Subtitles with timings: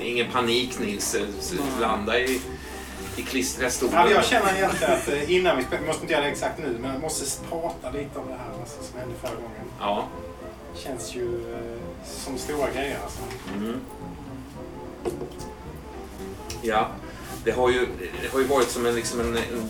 [0.00, 1.16] ingen panik Nils.
[1.80, 2.40] Landa i,
[3.16, 3.94] i klistriga stolen.
[3.94, 6.78] Ja, jag känner egentligen att innan vi spelar, vi måste inte göra det exakt nu,
[6.80, 9.64] men jag måste prata lite om det här alltså, som hände förra gången.
[9.80, 10.08] Ja.
[10.74, 13.20] Det känns ju eh, som stora grejer alltså.
[13.56, 13.80] Mm.
[16.62, 16.88] Ja,
[17.44, 17.86] det har ju,
[18.22, 19.68] det har ju varit som en, liksom en, en,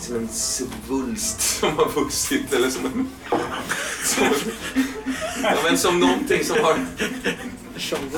[0.00, 2.52] som en svulst som har vuxit.
[2.52, 3.10] Eller som en,
[4.04, 4.24] som,
[5.42, 6.78] ja, men som någonting som har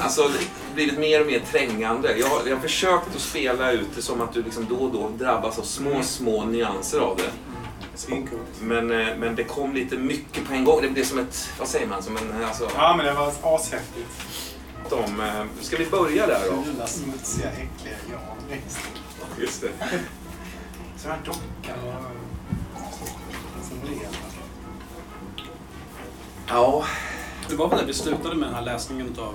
[0.01, 0.30] alltså,
[0.78, 2.16] blivit mer och mer trängande.
[2.18, 4.92] Jag, har- jag har försökt att spela ut det som att du liksom då och
[4.92, 7.30] då drabbas av små, små nyanser av det.
[8.60, 10.83] Men, eh, men det kom lite mycket på en gång.
[10.83, 14.08] Det blev som ett, vad säger man, som en, alltså, Ja, men det var ashäftigt.
[14.91, 16.62] de, eh, ska vi börja där då?
[16.62, 18.58] Fula, smutsiga, äckliga Jan.
[19.41, 19.69] Just det.
[20.97, 21.94] Så här docka och...
[23.69, 24.08] Som lever.
[26.48, 26.84] Ja,
[27.48, 29.34] Det var väl där vi slutade med den här läsningen av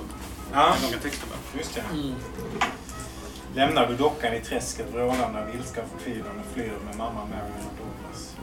[0.55, 1.35] Ja, långa texter va?
[1.57, 1.83] just det.
[3.55, 7.67] Lämnar du dockan i träsket vrålande av ilska och förtvivlan och flyr med mamma Marion
[7.67, 8.35] och Douglas.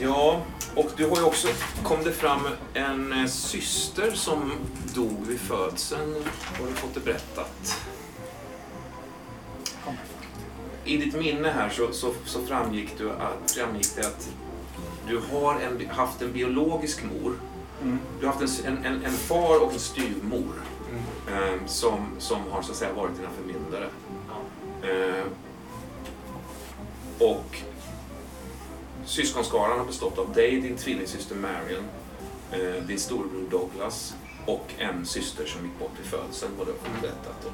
[0.00, 0.40] Ja,
[0.74, 1.48] och du har ju också,
[1.82, 4.52] kom det fram en eh, syster som
[4.94, 6.14] dog vid födseln.
[6.58, 7.80] Har du fått det berättat?
[10.84, 14.28] I ditt minne här så, så, så framgick, du att, framgick det att
[15.08, 17.34] du har en, haft en biologisk mor.
[17.82, 17.98] Mm.
[18.20, 20.62] Du har haft en, en, en far och en styvmor
[21.28, 21.42] Mm.
[21.54, 23.88] eh, som, som har så att säga varit dina förmyndare.
[24.82, 25.24] Eh,
[27.18, 27.58] och
[29.04, 31.84] syskonskaran har bestått av dig, din tvillingsyster Marion,
[32.52, 34.14] eh, din storebror Douglas
[34.46, 37.52] och en syster som gick bort vid födseln, vad du har berättat om.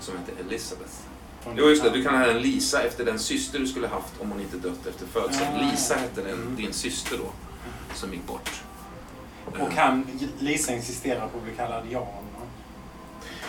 [0.00, 0.92] Som hette Elizabeth.
[1.56, 1.90] Jo, just det.
[1.90, 4.86] Du kan ha en Lisa efter den syster du skulle haft om hon inte dött
[4.86, 5.68] efter födseln.
[5.70, 6.56] Lisa hette den, Mm.
[6.56, 7.30] din syster då,
[7.94, 8.50] som gick bort.
[9.46, 10.06] Och han,
[10.38, 12.06] Lisa insisterar på att bli kallad Jan.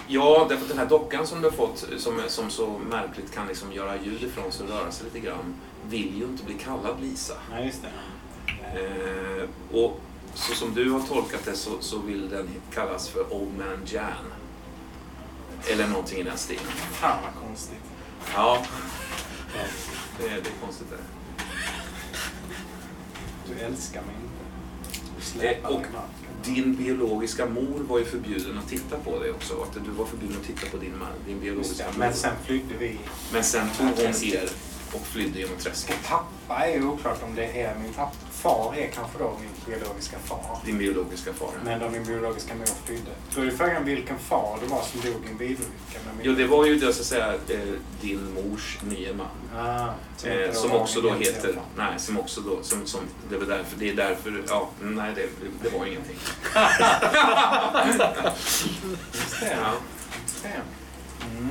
[0.08, 3.48] Ja, därför att den här dockan som du har fått, som, som så märkligt kan
[3.48, 5.56] liksom göra ljud ifrån sig och röra sig lite grann,
[5.90, 7.34] vill ju inte bli kallad Lisa.
[7.52, 7.92] Nej, just det.
[8.80, 9.50] Eh,
[9.82, 10.00] och
[10.34, 14.12] så som du har tolkat det så, så vill den kallas för Old Man Jan.
[15.72, 16.64] Eller någonting i den stilen.
[16.92, 17.84] Fan vad konstigt.
[18.36, 18.58] Ja,
[20.20, 20.98] det, är- det är konstigt det.
[23.54, 24.35] Du älskar mig inte.
[25.42, 25.82] Eh, och.
[26.46, 29.54] Din biologiska mor var ju förbjuden att titta på dig också.
[29.54, 30.94] Att du var förbjuden att titta på din,
[31.28, 32.00] din biologiska mor.
[32.00, 32.98] Men sen flydde vi.
[33.34, 34.50] Men sen tog hon er
[34.96, 35.96] och flydde genom träsket.
[36.08, 38.16] Pappa är ju oklart om det är min pappa.
[38.32, 40.60] Far är kanske då min biologiska far.
[40.66, 41.50] Din biologiska far.
[41.64, 43.12] Men då min biologiska mor flydde.
[43.36, 46.00] Då är frågan vilken far det var som dog i en bilolycka.
[46.22, 47.60] Jo, det var ju det, så att säga, eh,
[48.02, 49.28] din mors nye man.
[49.56, 51.54] Ah, som Eh, som också då heter...
[51.54, 51.64] far.
[51.78, 52.64] Nej, som också då...
[52.64, 54.44] Som, som, det, var därför, det är därför...
[54.48, 55.30] Ja, nej, det,
[55.62, 56.16] det var ingenting.
[57.88, 58.00] Just
[59.40, 59.58] det.
[59.62, 59.74] Ja.
[60.24, 60.62] Just det.
[61.38, 61.50] Mm.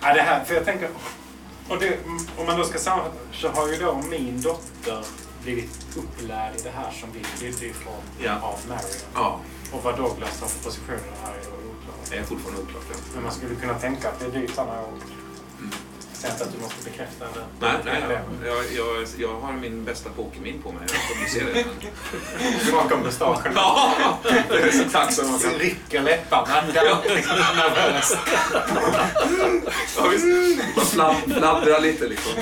[0.00, 0.88] Ja, det här, för jag tänker...
[1.68, 1.98] Och det,
[2.38, 5.04] om man då ska sammanfatta så har ju då min dotter
[5.42, 8.32] blivit upplärd i det här som vi flydde ifrån Ja.
[8.40, 8.84] av Marion.
[9.14, 9.40] ja,
[9.72, 12.10] Och vad Douglas har för positioner här är oklart.
[12.10, 12.82] det är fortfarande oklart.
[12.90, 12.96] Ja.
[13.14, 14.88] Men man skulle kunna tänka att det är dyrt sådana ord.
[15.06, 15.21] Mm.
[16.24, 17.44] Inte att du måste bekräfta det.
[17.60, 20.82] Nej, nej, jag, jag, jag, har min bästa pokermin på mig.
[20.92, 21.64] Jag kommer se det.
[22.64, 22.72] Men...
[22.72, 23.52] Bakom mustaschen.
[23.54, 24.18] Ja,
[24.48, 25.50] det är så tacksam man kan...
[25.52, 26.62] Rycker läpparna.
[26.66, 28.18] Nervöst.
[29.96, 30.26] Ja, visst.
[30.76, 32.32] Man fladd- fladdrar lite liksom.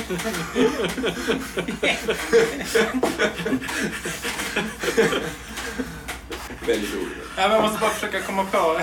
[6.66, 7.18] Väldigt roligt.
[7.36, 8.80] Ja, men jag måste bara försöka komma på...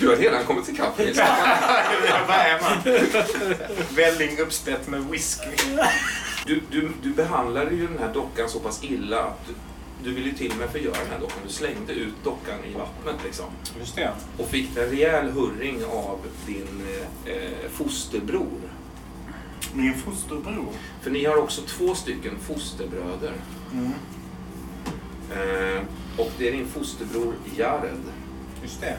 [0.00, 1.18] Du har redan kommit ikapp Nils.
[2.28, 2.78] Vad är man?
[3.96, 5.48] Välling uppspätt med whisky.
[6.46, 9.54] Du, du, du behandlade ju den här dockan så pass illa att du,
[10.04, 11.38] du ville till och med förgöra den här dockan.
[11.46, 13.46] Du slängde ut dockan i vattnet liksom.
[13.78, 14.10] Just det.
[14.38, 16.86] Och fick en rejäl hurring av din
[17.26, 18.60] eh, fosterbror.
[19.72, 20.72] Min fosterbror.
[21.02, 23.32] För ni har också två stycken fosterbröder.
[23.72, 23.92] Mm.
[25.32, 25.82] Eh,
[26.18, 28.02] och det är din fosterbror Jared
[28.62, 28.96] Just det.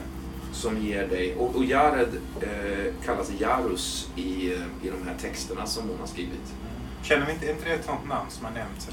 [0.56, 2.08] Som ger dig, och, och Jared
[2.40, 6.54] eh, kallas Jarus i, eh, i de här texterna som hon har skrivit.
[7.02, 8.88] Känner vi inte, inte det ett sånt namn som har nämnts?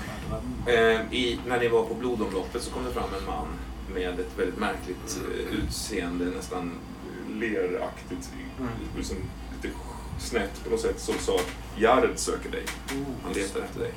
[0.68, 3.48] Eh, i, när ni var på blodomloppet så kom det fram en man
[3.94, 6.72] med ett väldigt märkligt eh, utseende, nästan
[7.34, 8.30] leraktigt,
[8.60, 8.70] Mm.
[8.98, 9.18] liksom
[9.64, 9.76] lite
[10.20, 12.64] snett på något sätt, som sa att Jared söker dig.
[13.24, 13.92] Han letar efter dig.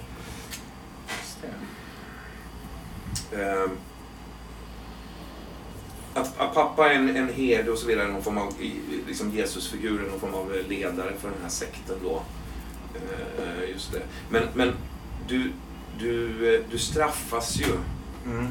[1.08, 1.38] Just
[3.30, 3.42] det.
[3.42, 3.70] Eh,
[6.16, 9.30] att, att pappa är en, en herde och så vidare, någon form av i- liksom
[9.30, 12.22] Jesusfigur, någon form av ledare för den här sekten då.
[12.94, 14.02] Eh, just det.
[14.30, 14.72] Men, men
[15.28, 15.52] du,
[15.98, 17.66] du, eh, du straffas ju
[18.26, 18.46] Mm.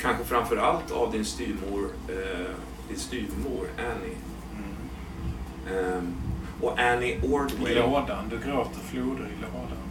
[0.00, 2.46] kanske framför allt av din styrmor, eh,
[2.88, 4.16] din styrmor Annie.
[4.56, 5.78] Mm.
[5.78, 6.14] Ehm,
[6.60, 7.74] och Annie I Ordway.
[7.74, 8.28] lådan.
[8.30, 9.83] Du gråter floder i lådan.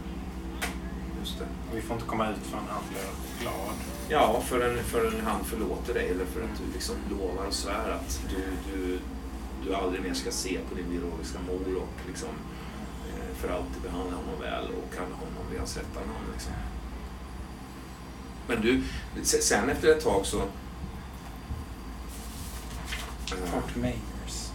[1.74, 3.00] Vi får inte komma ut förrän han blir
[3.40, 3.74] glad.
[4.08, 8.20] Ja, förrän, förrän han förlåter dig eller för att du liksom lovar och svär att
[8.30, 8.42] du,
[8.72, 8.98] du,
[9.64, 12.28] du aldrig mer ska se på din biologiska mor och liksom
[13.08, 16.26] eh, för alltid behandla honom väl och kalla honom vid hans rätta namn.
[16.32, 16.52] Liksom.
[18.48, 18.82] Men du,
[19.22, 20.38] se- sen efter ett tag så...
[20.38, 20.44] eh,
[23.52, 24.50] Fort Mayors.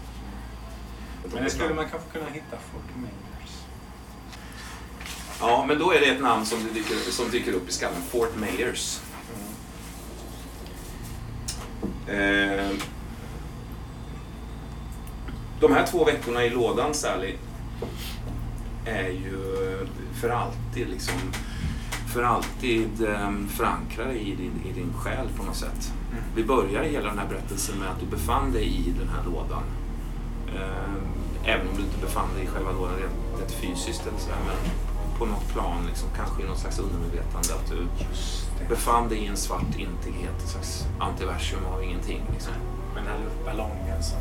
[1.34, 3.29] Men det skulle man kanske kunna hitta Fort Mayors.
[5.40, 8.02] Ja, men då är det ett namn som dyker, som dyker upp i skallen.
[8.12, 9.00] Fort Mayors.
[12.08, 12.60] Mm.
[12.60, 12.72] Eh,
[15.60, 17.36] de här två veckorna i lådan, Sally,
[18.86, 19.78] är ju
[20.22, 21.16] för alltid liksom
[22.14, 25.94] för alltid eh, förankrade i din, i din själ på något sätt.
[26.12, 26.24] Mm.
[26.36, 29.64] Vi börjar hela den här berättelsen med att du befann dig i den här lådan.
[30.56, 34.38] Eh, även om du inte befann dig i själva lådan rent, rent fysiskt eller sådär,
[34.48, 34.72] men
[35.20, 37.88] på något plan, liksom, kanske i något slags undermedvetande, att du
[38.70, 42.22] befann dig i en svart intighet, ett slags antiversum av ingenting.
[42.34, 42.54] Liksom.
[42.96, 44.18] Men den här luftballongen som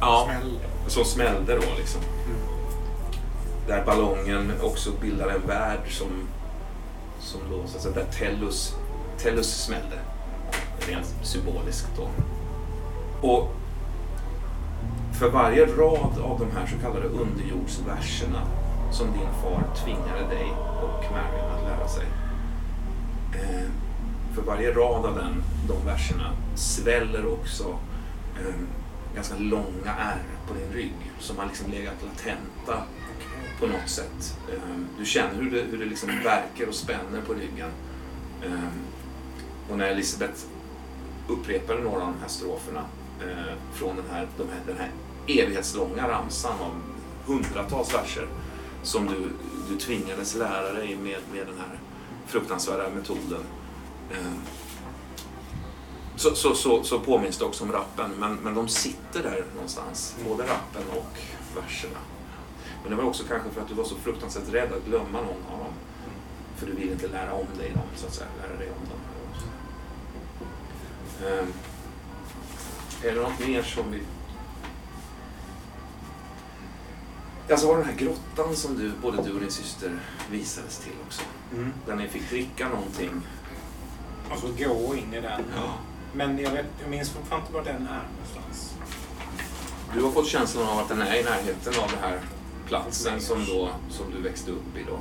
[0.00, 0.64] Ja, smällde.
[0.86, 2.00] som smällde då liksom.
[2.26, 2.38] Mm.
[3.66, 6.08] Där ballongen också bildar en värld som,
[7.20, 8.74] som då, så att säga, där Tellus,
[9.18, 9.98] Tellus smällde.
[10.88, 12.08] Rent symboliskt då.
[13.28, 13.52] Och
[15.18, 18.42] för varje rad av de här så kallade underjordsverserna
[18.90, 20.52] som din far tvingade dig
[20.82, 22.06] och Marion att lära sig.
[23.34, 23.70] Eh,
[24.34, 27.78] för varje rad av den, de verserna sväller också
[28.40, 28.54] eh,
[29.14, 32.82] ganska långa ärr på din rygg som har liksom legat latenta
[33.60, 34.38] på något sätt.
[34.52, 34.58] Eh,
[34.98, 37.70] Du känner hur det, hur det liksom verkar och spänner på ryggen.
[38.42, 38.68] Eh,
[39.70, 40.40] och när Elisabeth
[41.28, 42.84] upprepade några av de här stroferna
[43.20, 44.90] eh, från den här, de här, den här
[45.26, 46.72] evighetslånga ramsan av
[47.26, 48.26] hundratals verser
[48.88, 49.30] som du,
[49.68, 51.78] du tvingades lära dig med, med den här
[52.26, 53.42] fruktansvärda metoden.
[54.10, 54.32] Eh,
[56.16, 60.16] så, så, så, så påminns det också om rappen, men, men de sitter där någonstans,
[60.28, 61.18] både rappen och
[61.56, 61.98] verserna.
[62.82, 65.52] Men det var också kanske för att du var så fruktansvärt rädd att glömma någon
[65.52, 65.72] av dem.
[66.56, 68.28] För du vill inte lära om dig dem, så att säga.
[68.42, 69.00] Lära dig om dem.
[71.26, 71.44] Eh,
[73.10, 74.02] är det något mer som vi...
[77.50, 79.90] Alltså var den här grottan som du, både du och din syster
[80.30, 81.22] visades till också.
[81.52, 81.72] Mm.
[81.86, 83.10] Där ni fick dricka någonting.
[84.30, 85.42] Och så gå in i den.
[85.56, 85.74] Ja.
[86.12, 88.74] Men jag, vet, jag minns fortfarande inte var den är någonstans.
[89.94, 92.20] Du har fått känslan av att den är i närheten av den här
[92.66, 94.84] platsen som, då, som du växte upp i.
[94.86, 94.98] Då.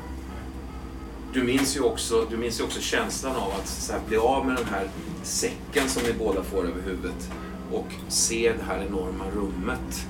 [1.33, 4.45] Du minns ju också, du minns ju också känslan av att så här, bli av
[4.45, 4.89] med den här
[5.23, 7.31] säcken som ni båda får över huvudet
[7.71, 10.05] och se det här enorma rummet.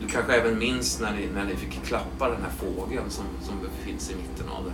[0.00, 3.54] Du kanske även minns när ni, när ni fick klappa den här fågeln som, som
[3.84, 4.72] finns i mitten av det.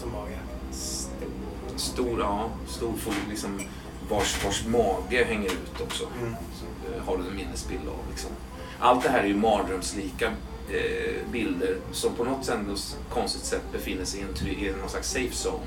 [0.00, 0.28] Som var
[0.70, 1.28] stor.
[1.76, 3.60] Stor, ja, stor fågel liksom,
[4.10, 6.04] vars, vars mage hänger ut också.
[6.20, 6.34] Mm.
[6.34, 8.10] Så, eh, har du en minnesbild av.
[8.10, 8.30] Liksom.
[8.78, 10.32] Allt det här är ju mardrömslika
[10.68, 12.76] eh, bilder som på något ändå
[13.08, 15.66] konstigt sätt befinner sig i, en, i någon slags safe zone.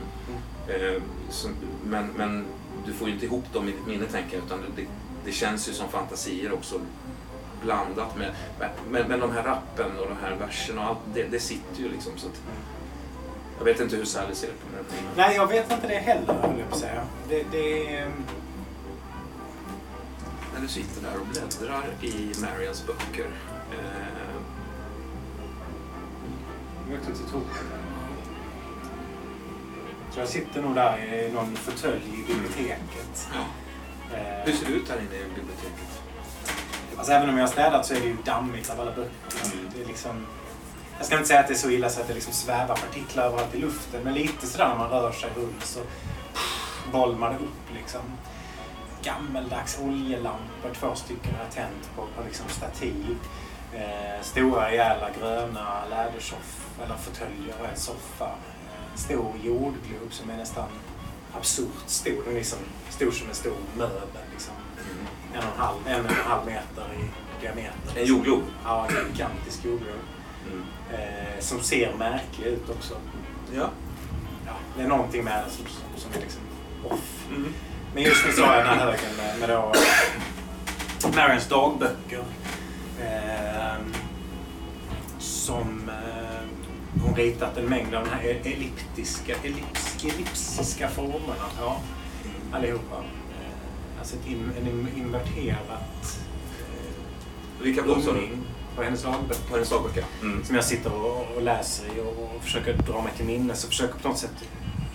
[0.68, 1.52] Eh, som,
[1.86, 2.46] men, men
[2.86, 4.86] du får ju inte ihop dem i ditt minne tänker jag utan det,
[5.26, 6.82] det känns ju som fantasier också
[7.64, 8.32] blandat med,
[8.92, 11.90] med, med de här rappen och de här verserna och allt, det, det sitter ju
[11.90, 12.42] liksom så att
[13.58, 14.96] jag vet inte hur Sally ser på det.
[15.16, 17.04] Nej, jag vet inte det heller, höll jag på att säga.
[17.30, 18.12] Det, det är...
[20.54, 23.28] När du sitter där och bläddrar i Marians böcker
[23.72, 24.36] eh,
[26.90, 27.42] Jag vet inte, tror
[30.12, 33.28] Så jag sitter nog där i någon fåtölj i biblioteket.
[33.34, 33.46] ja.
[34.18, 35.93] Eh, Hur ser det ut här inne i biblioteket?
[36.98, 39.12] Alltså även om jag har städat så är det ju dammigt av alla böcker.
[39.76, 40.26] Det är liksom,
[40.98, 43.26] jag ska inte säga att det är så illa så att det liksom svävar partiklar
[43.26, 44.04] överallt i luften.
[44.04, 45.80] Men lite sådär när man rör sig runt så
[46.92, 48.02] bolmar det upp liksom.
[49.04, 53.18] Gammeldags oljelampor, två stycken har jag tänt på, på liksom stativ.
[53.74, 58.26] Eh, stora rejäla gröna lädersoff eller fåtöljer och en soffa.
[58.26, 60.70] Eh, stor jordglob som är nästan
[61.34, 62.24] absurt stor.
[62.26, 62.60] Den är liksom
[62.90, 64.24] stor som en stor möbel.
[64.32, 64.54] Liksom
[65.34, 68.02] en och en halv, en och en halv meter i diameter.
[68.02, 68.44] En jordglob?
[68.64, 70.00] Ja, en gigantisk jordglob.
[70.52, 70.64] Mm.
[70.92, 72.94] Eh, som ser märklig ut också.
[73.56, 73.70] Ja.
[74.46, 76.42] Ja, det är någonting med den som, som, är liksom
[76.84, 77.28] off.
[77.30, 77.54] Mm.
[77.94, 79.72] Men just nu så har jag den här högen med, med då
[81.16, 82.24] Marians dagböcker.
[83.02, 83.78] Eh,
[85.20, 91.46] som eh, hon ritat en mängd av de här elliptiska, ellips, ellipsiska formerna.
[91.60, 91.82] Ja.
[92.52, 93.04] allihopa.
[94.04, 96.20] Alltså en in- inverterat
[97.66, 98.38] eh, umning
[98.76, 99.42] på hennes dagböcker.
[99.50, 100.04] På hennes dagböcker?
[100.22, 100.44] Mm.
[100.46, 103.70] Som jag sitter och, och läser i och, och försöker dra mig till minnes och
[103.70, 104.32] försöker på något sätt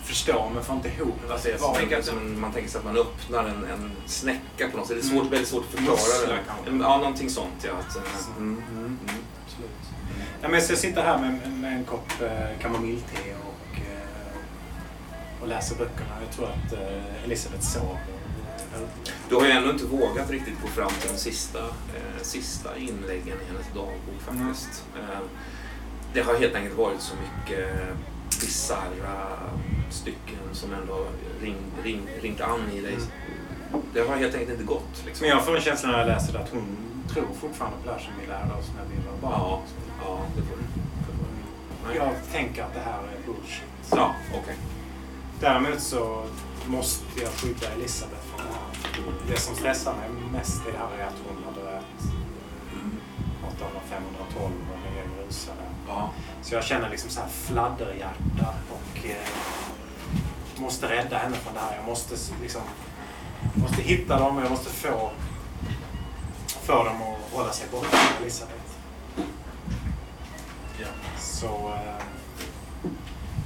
[0.05, 3.45] förstå men får inte ihop Alltså, jag tänker att man tänker sig att man öppnar
[3.45, 4.97] en, en snäcka på något sätt.
[5.01, 5.31] Det är svårt, Mm.
[5.31, 6.85] väldigt svårt att förklara kanske.
[6.85, 7.71] Ja, någonting sånt ja.
[7.71, 8.63] Eh, mm.
[8.71, 8.85] Mm.
[8.85, 8.99] Mm.
[9.47, 9.71] Absolut.
[10.43, 13.17] Ja, men så jag sitter här med, med en kopp eh, kamomillte
[13.49, 16.11] och, eh, och läser böckerna.
[16.27, 17.99] Jag tror att eh, Elisabeth sover.
[19.29, 23.37] Du har ju ändå inte vågat riktigt gå fram till de sista, eh, sista inläggen
[23.43, 24.85] i hennes dagbok faktiskt.
[24.97, 25.21] Eh,
[26.13, 27.69] det har helt enkelt varit så mycket
[28.41, 29.39] bisarra
[29.91, 31.07] stycken som ändå
[31.43, 32.95] ring, ring, ringt an i dig.
[32.95, 33.83] Mm.
[33.95, 35.03] Det har helt enkelt inte gått.
[35.07, 35.27] Liksom.
[35.27, 36.77] Men jag får en känsla när jag läser det att hon
[37.09, 39.41] tror fortfarande på det här som vi lärde oss när vi var barn.
[39.41, 39.63] Ja,
[40.05, 40.79] ja, det får du.
[41.97, 43.65] Jag tänker att det här är bullshit.
[43.91, 44.57] Ja, okej.
[45.41, 46.25] Däremot så
[46.67, 48.28] måste jag skydda Elisabeth
[49.29, 51.85] det som stressar mig mest i det här är att hon har dött
[52.73, 53.01] Mm.
[53.49, 55.73] 1812 och nya Jerusalem.
[55.89, 56.11] Ja.
[56.43, 59.29] Så jag känner liksom så här fladderhjärta och eh,
[60.57, 61.77] måste rädda henne från det här.
[61.77, 62.63] Jag måste liksom
[63.55, 65.11] måste hitta dem och jag måste få,
[66.63, 68.73] få dem att hålla sig borta från Elisabeth.
[70.81, 70.87] Ja.
[71.19, 72.05] Så eh,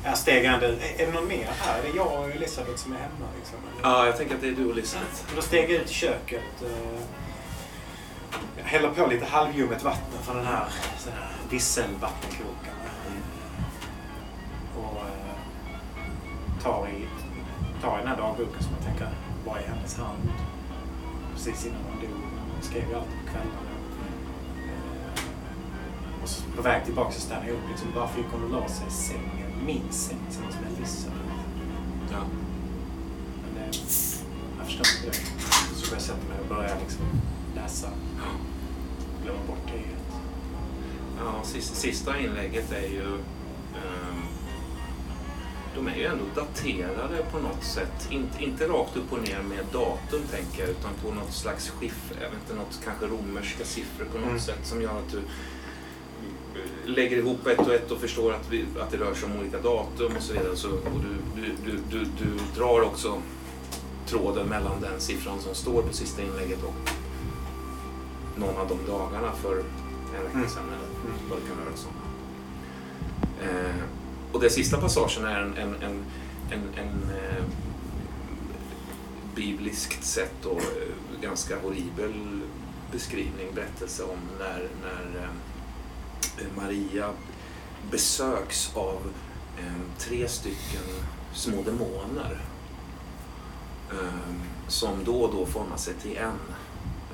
[0.04, 1.78] jag steg ändå, är är det någon mer här?
[1.78, 3.26] Är det jag och Elisabeth som är hemma?
[3.38, 3.58] Liksom?
[3.82, 5.22] ja, jag tänker att det är du och Elisabeth.
[5.28, 6.62] Och Då steg jag ut i köket.
[6.62, 7.00] eh,
[8.58, 10.64] Jag häller på lite halvljummet vatten från den här,
[11.04, 12.76] den här visselvattenkokaren.
[14.76, 17.06] Och eh, tar i,
[17.82, 19.08] tar i den här dagboken som jag tänker
[19.46, 20.18] var i hennes hand.
[21.34, 22.10] Precis innan hon dog.
[22.54, 23.72] Hon skrev ju alltid på kvällarna.
[24.68, 27.68] Eh, Och på väg tillbaka så stannade jag upp.
[27.70, 29.51] Liksom, varför gick hon och la sig i sängen?
[29.66, 31.18] Min säng tillsammans med Elisabeth.
[32.12, 32.18] Ja.
[33.44, 33.78] Men det,
[34.58, 35.26] jag förstår inte det.
[35.76, 37.04] Så får jag sätta mig och börja liksom
[37.54, 37.88] läsa.
[39.24, 40.22] Glömma bort det helt.
[41.18, 43.14] Ja, sista, sista inlägget är ju...
[43.74, 44.22] ehm,
[45.74, 48.08] de är ju ändå daterade på något sätt.
[48.10, 52.16] Inte, inte rakt upp och ner med datum tänker jag, utan på något slags skiffer.
[52.22, 54.40] Jag vet inte, något kanske romerska siffror på något Mm.
[54.40, 55.20] sätt som gör att du
[56.86, 59.58] lägger ihop ett och ett och förstår att, vi, att det rör sig om olika
[59.58, 60.56] datum och så vidare.
[60.56, 61.00] Så, och
[61.36, 63.18] du, du, du, du, drar också
[64.06, 66.74] tråden mellan den siffran som står på sista inlägget och
[68.36, 70.48] någon av de dagarna för en vecka Mm.
[70.48, 71.96] sedan eller vad det kan röra sig om.
[73.48, 73.84] Eh,
[74.32, 76.04] och den sista passagen är en, en, en,
[76.76, 77.44] en, eh,
[79.34, 82.40] bibliskt sett och eh, ganska horribel
[82.92, 85.28] beskrivning, berättelse om när, när eh,
[86.56, 87.10] Maria
[87.90, 89.00] besöks av
[89.58, 90.82] eh, tre stycken
[91.34, 92.40] små demoner
[93.90, 94.34] eh,
[94.68, 96.38] som då och då formar sig till en.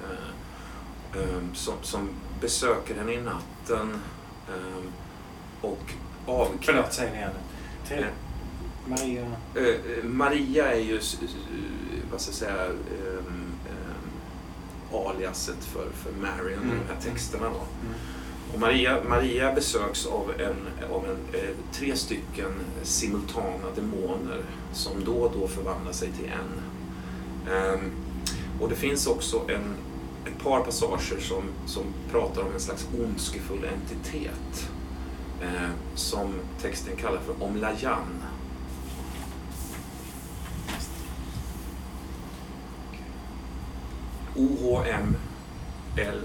[0.05, 2.09] Eh, eh, som, som
[2.41, 4.01] besöker henne i natten
[4.49, 4.85] eh,
[5.61, 5.79] och
[6.27, 6.59] avkräver...
[6.63, 7.31] Förlåt, säg det igen.
[7.89, 8.05] Tre.
[8.87, 9.27] Maria.
[9.55, 11.01] Eh, Maria är ju,
[12.11, 12.71] vad ska jag säga,
[14.93, 16.79] aliaset för, för Marion i Mm.
[16.87, 17.45] de här texterna.
[17.45, 17.51] Då.
[17.57, 17.95] Mm.
[18.55, 22.53] Och Maria, Maria besöks av, en, av en, eh, tre stycken
[22.83, 26.61] simultana demoner som då och då förvandlar sig till en.
[27.55, 27.91] Ehm,
[28.61, 29.75] och det finns också en,
[30.27, 34.71] ett par passager som, som pratar om en slags ondskefull entitet
[35.43, 38.23] eh, som texten kallar för Omlajan.
[44.37, 46.21] O-H-M-L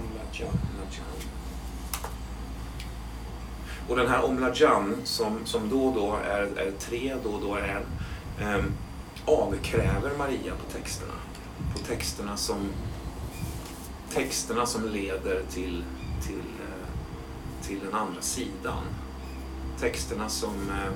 [0.00, 0.58] Omladjan.
[3.88, 7.54] Och den här Omladjan som, som då och då är, är tre, då och då
[7.54, 7.86] är en,
[8.46, 8.72] ehm,
[9.24, 11.12] avkräver Maria på texterna.
[11.72, 12.56] På texterna som,
[14.12, 15.84] texterna som leder till,
[16.26, 16.88] till, eh,
[17.62, 18.82] till den andra sidan.
[19.80, 20.92] Texterna som, eh,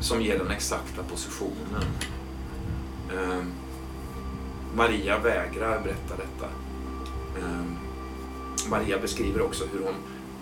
[0.00, 1.84] som ger den exakta positionen.
[4.74, 6.46] Maria vägrar berätta detta.
[7.38, 7.76] Ehm,
[8.70, 9.94] Maria beskriver också hur hon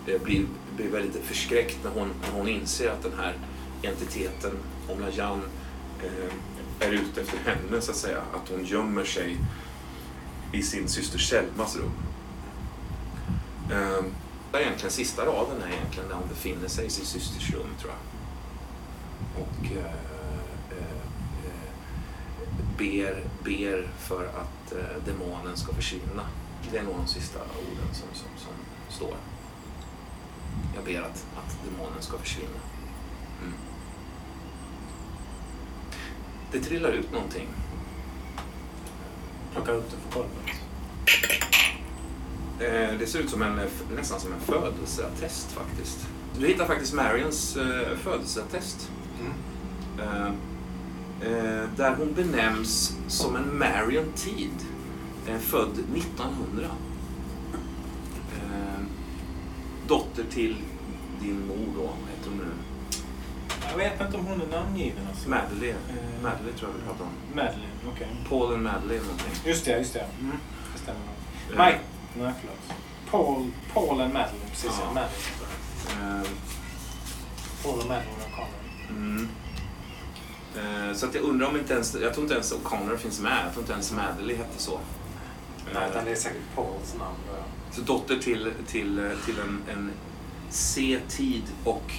[0.07, 3.33] eh, blir, blir väldigt förskräckt när hon, när hon inser att den här
[3.83, 4.51] entiteten,
[4.87, 5.41] Omla Jan,
[6.03, 6.31] ehm,
[6.79, 8.21] är ute efter henne så att säga.
[8.33, 9.37] Att hon gömmer sig
[10.51, 11.91] i sin syster Selmas rum.
[13.71, 14.03] Eh,
[14.51, 17.91] där egentligen sista raden är egentligen när hon befinner sig i sin systers rum tror
[17.91, 17.99] jag.
[19.43, 20.06] Och eh,
[22.77, 26.23] ber, ber för att eh, demonen ska försvinna.
[26.71, 28.53] Det är nog de sista orden som, som, som
[28.89, 29.15] står.
[30.75, 32.59] Jag ber att, att demonen ska försvinna.
[33.41, 33.53] Mm.
[36.51, 37.47] det trillar ut någonting.
[39.53, 40.57] Plocka upp det på golvet.
[42.59, 43.59] Eh, det ser ut som en,
[43.95, 46.07] nästan som en födelseattest faktiskt.
[46.39, 48.91] Du hittar faktiskt Marions eh, födelseattest.
[49.19, 49.33] Mm.
[49.99, 50.33] Eh,
[51.75, 54.51] där hon benämns som en Marion Tid.
[55.27, 56.65] Eh, född 1900.
[58.35, 58.81] Eh,
[59.87, 60.55] dotter till
[61.21, 62.45] din mor då, vad heter hon nu?
[63.71, 65.07] Jag vet inte om hon är namngiven.
[65.09, 65.29] Alltså.
[65.29, 65.79] Madeleine.
[65.89, 66.23] Eh.
[66.23, 67.11] Madeleine tror jag vi pratar om.
[67.35, 68.07] Madeleine, okej.
[68.29, 69.33] Paul and Madeleine någonting.
[69.45, 70.05] Just det, just det.
[70.19, 70.37] Mm.
[70.73, 71.01] Det stämmer.
[71.51, 71.79] Eh, Mike,
[72.19, 72.79] nej förlåt.
[73.11, 74.71] Paul, Paul and Madeleine, precis.
[74.79, 74.85] Ja.
[74.87, 76.21] Madeleine.
[76.21, 76.27] eh,
[77.63, 78.99] Paul och Madeleine och Connor.
[78.99, 79.27] Mm.
[80.57, 83.43] Eh, Så att jag undrar om inte ens, jag tror inte ens O'Connor finns med.
[83.45, 84.79] Jag tror inte ens Madeleine hette så.
[85.73, 87.15] Nej, Eh, utan det är säkert Pauls namn.
[87.71, 89.91] Så dotter till, till, eh, till en, en
[90.49, 91.91] C-tid och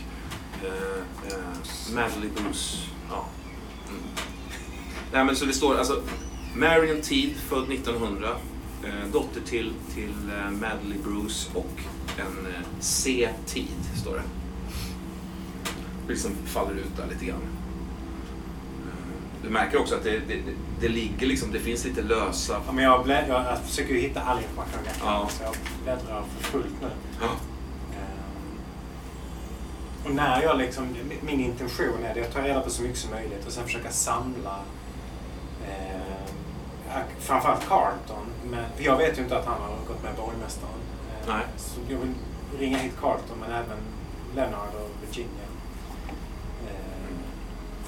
[0.64, 0.98] eh,
[1.32, 2.78] eh, Madeleine Bruce.
[3.10, 3.24] Ja.
[3.88, 4.02] Mm.
[5.12, 6.02] Nej, men så det står alltså
[6.56, 8.28] Marion Tid, född 1900.
[8.84, 11.80] Eh, dotter till, till eh, Madeleine Bruce och
[12.16, 14.22] en eh, C-tid, står det.
[16.06, 17.40] Det liksom faller ut där lite grann.
[19.42, 20.42] Du märker också att det, det,
[20.80, 22.60] det, ligger liksom, det finns lite lösa...
[22.66, 25.06] Ja, men jag, blä, jag, jag försöker ju hitta all information jag kan.
[25.06, 25.28] Ja.
[25.28, 25.54] Så jag
[25.84, 26.88] bläddrar för fullt nu.
[27.20, 27.26] Ja.
[27.26, 28.58] Ehm,
[30.04, 33.46] Och när jag liksom, min intention är att ta reda på så mycket som möjligt
[33.46, 34.58] och sen försöka samla
[35.68, 36.18] eh,
[37.18, 38.26] framförallt Carlton.
[38.50, 40.74] Men för jag vet ju inte att han har gått med borgmästaren.
[41.22, 41.44] Eh, Nej.
[41.56, 42.14] Så jag vill
[42.58, 43.78] ringa hit Carlton men även
[44.34, 45.47] Leonard och Virginia.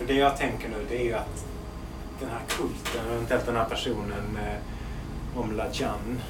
[0.00, 1.44] För det jag tänker nu det är ju att
[2.20, 6.20] den här kulten, eventuellt den här personen eh, om Lajan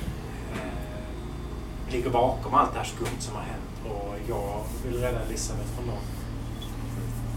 [0.55, 5.69] eh, ligger bakom allt det här skumt som har hänt och jag vill rädda Elisabeth
[5.77, 5.97] från dem.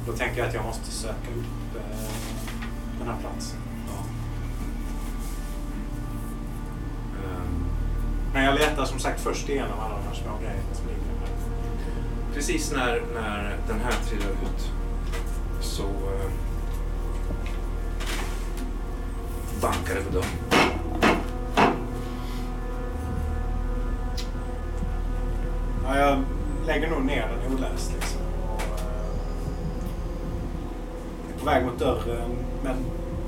[0.08, 2.10] Då tänker jag att jag måste söka upp eh,
[3.00, 3.60] den här platsen.
[7.24, 7.50] Eh,
[8.34, 11.28] Men jag letar som sagt först igenom alla de här små grejerna som ligger här.
[12.34, 14.72] Precis när, när den här trillar ut
[15.64, 16.30] så eh,
[19.62, 20.30] bankar det på dörren.
[25.86, 26.24] Ja, jag
[26.68, 28.22] lägger nog ner den oläst liksom.
[28.56, 28.96] Och, eh,
[31.36, 32.30] är på väg mot dörren
[32.64, 32.76] men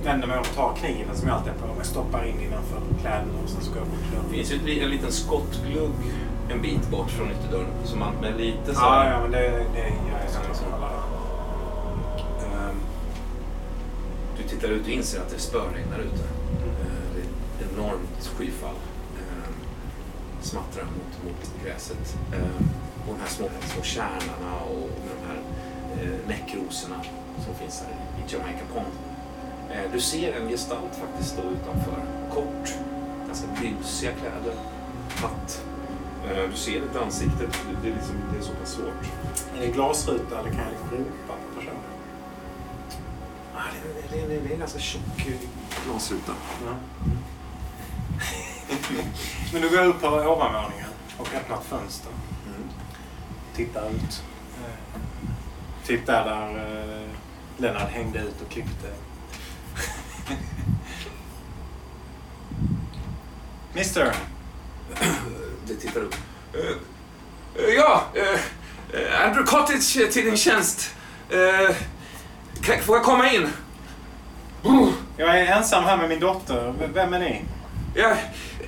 [0.04, 1.86] vänder mig om och tar kniven som jag alltid har på mig.
[1.86, 4.30] Stoppar in innanför kläderna och sen så går jag bort till Det dörren.
[4.32, 5.92] finns ju en liten skottglugg
[6.50, 7.68] en bit bort från ytterdörren.
[7.84, 9.40] Så man med lite så Ja, här, ja, men det,
[9.74, 10.66] det gör jag så.
[14.46, 16.24] Du tittar ut och inser att det spöregnar ute.
[16.24, 18.76] Eh, Det är ett enormt skyfall.
[19.18, 19.50] Eh,
[20.42, 22.16] Smattrar mot, mot gräset.
[22.34, 22.40] Eh,
[23.08, 25.40] Och de här små, små kärnorna och de här
[26.28, 26.96] näckrosorna
[27.46, 28.94] som finns här i Jamaica Pond.
[29.94, 32.04] Du ser en gestalt faktiskt stå utanför.
[32.34, 32.74] Kort,
[33.28, 34.56] ganska blysiga kläder,
[35.16, 35.62] hatt.
[36.52, 37.44] Du ser ett ansikte,
[37.84, 39.04] det- är, liksom, det är så pass svårt.
[39.58, 41.34] Är det glasruta eller kan jag liksom ropa
[44.12, 45.28] det, det, är en ganska tjock
[45.86, 46.34] glasruta.
[46.66, 46.76] Ja.
[49.54, 50.88] Men då går jag upp på ovanvåningen
[51.18, 52.12] och öppnar ett fönster.
[52.48, 52.70] Mm.
[53.56, 54.24] Tittar ut.
[55.86, 56.50] Typ där, där
[57.02, 57.10] eh,
[57.58, 58.94] Lennart hängde ut och klippte.
[63.74, 64.16] Mister!
[65.68, 66.16] Det tittar upp.
[66.54, 66.60] Eh,
[67.64, 68.40] eh, ja, eh,
[69.26, 70.96] Andrew Cottage till din tjänst.
[72.62, 73.48] Kan, får jag komma in?
[75.18, 76.74] Jag är ensam här med min dotter.
[76.80, 77.42] V- Vem är ni?
[77.96, 78.16] ja,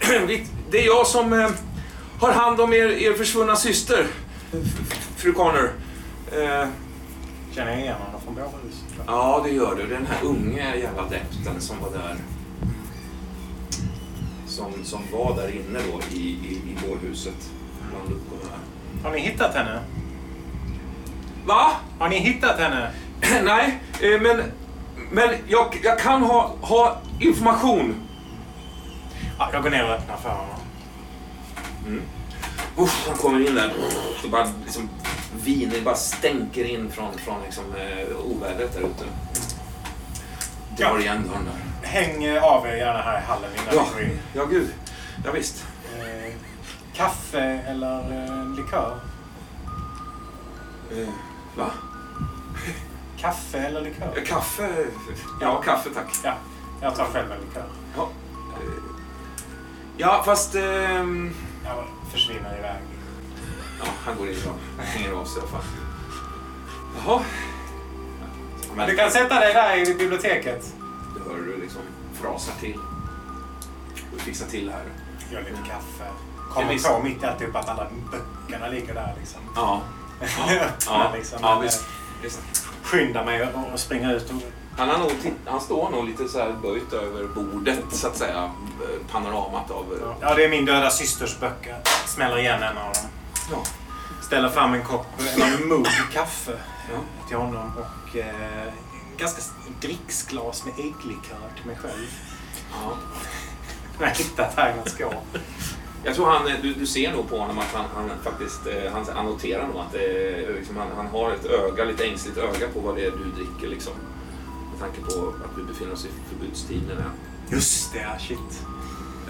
[0.72, 1.50] det är jag som eh,
[2.20, 4.08] har hand om er, er försvunna syster,
[5.16, 5.72] fru Connor.
[6.32, 6.68] Eh,
[7.52, 8.84] Känner jag igen honom från bårhuset?
[9.08, 9.88] ja, det gör du.
[9.88, 12.16] Den här unge jävla adepten som var där.
[14.48, 17.50] Som, som var där inne då i, i, i bårhuset.
[17.92, 18.54] Bland luckorna.
[19.04, 19.80] Har ni hittat henne?
[21.46, 21.72] Va?
[22.00, 22.92] Har ni hittat henne?
[23.44, 24.44] Nej, eh, men,
[25.12, 27.96] men jag, jag kan ha, ha information.
[29.40, 30.56] Ja, jag går ner och öppnar för honom.
[32.78, 33.74] Uff, han kommer in där.
[34.24, 34.90] Det bara liksom,
[35.44, 39.04] vin, det bara stänker in från, från liksom, eh, ovädret där ute.
[40.78, 41.00] Drar Ja.
[41.00, 41.88] igen dörren där.
[41.90, 44.20] Häng eh, av er gärna här i hallen innan Ja, vi går in.
[44.34, 44.70] ja gud.
[45.26, 45.66] Ja, visst.
[46.00, 46.34] Eh,
[46.96, 48.98] kaffe eller eh, likör?
[50.92, 51.08] Eh,
[51.56, 51.72] va?
[53.18, 54.14] Kaffe eller likör?
[54.18, 54.86] Eh, Kaffe?
[55.42, 56.08] Ja, kaffe tack.
[56.24, 56.34] Ja,
[56.82, 57.66] jag tar själv en likör.
[57.96, 58.10] Ja,
[58.54, 58.74] eh,
[59.98, 60.56] ja fast...
[60.56, 61.34] ehm,
[61.66, 62.82] Jag försvinner iväg.
[63.80, 64.36] ja, han går in
[64.78, 65.62] och hänger av sig i alla fall.
[67.06, 67.22] Jaha.
[68.76, 70.74] Men du kan sätta dig där i biblioteket.
[71.16, 71.82] du hör det liksom
[72.14, 72.80] frasar till.
[74.14, 74.84] Du fixar till här.
[75.32, 76.04] Gör lite kaffe.
[76.04, 76.88] Ja, Kommer visst.
[76.90, 79.42] på mitt i alltihop att alla böckerna ligger där liksom.
[79.56, 79.82] Ja,
[80.62, 81.40] Öppna, liksom.
[81.42, 81.86] ja visst.
[82.24, 82.40] visst.
[82.88, 84.30] Skynda mig och, springa ut.
[84.30, 84.36] Och,
[84.78, 85.12] Han, har nog
[85.46, 88.44] han står nog lite så här böjt över bordet så att säga.
[88.44, 89.86] eh, Panoramat av...
[89.94, 91.78] eh, ja, det är min döda systers böcker.
[92.06, 93.04] Smäller igen en av dem.
[93.52, 93.58] Ja.
[94.22, 95.06] Ställer fram en kopp,
[95.42, 96.52] en mugg kaffe
[96.94, 97.00] Ja.
[97.28, 98.74] till honom och eh,
[99.18, 99.42] ganska
[99.82, 102.08] dricksglas med ägglikör till mig själv.
[102.72, 102.94] ja.
[104.00, 105.38] Jag har hittat här i något skåp.
[106.08, 109.06] Jag tror han, du, du ser nog på honom att han, han faktiskt eh, han,
[109.16, 112.68] han noterar nog att det, är, liksom, han, han har ett öga, lite ängsligt öga
[112.74, 113.94] på vad det är du dricker liksom.
[114.72, 117.56] Med tanke på att vi befinner oss i förbudstid menar jag.
[117.58, 118.62] Just det, ja, shit.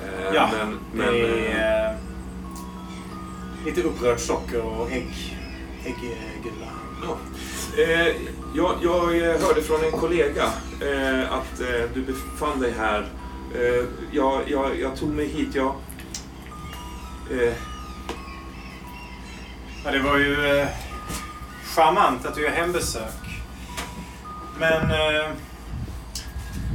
[0.03, 1.95] Eh, Ja, men, men, det eh, är eh,
[3.65, 5.37] lite upprört socker och ägg,
[5.85, 6.71] ägggula.
[7.03, 7.17] ja.
[7.83, 8.15] eh,
[8.55, 10.43] jag, jag eh, hörde från en kollega
[10.81, 13.07] eh, att eh, du befann dig här.
[13.55, 15.75] Eh, jag, jag, jag tog mig hit, jag...
[17.31, 17.53] Eh,
[19.85, 20.67] Ja, det var ju eh,
[21.75, 23.13] charmant att du gör hembesök.
[24.59, 25.29] Men eh,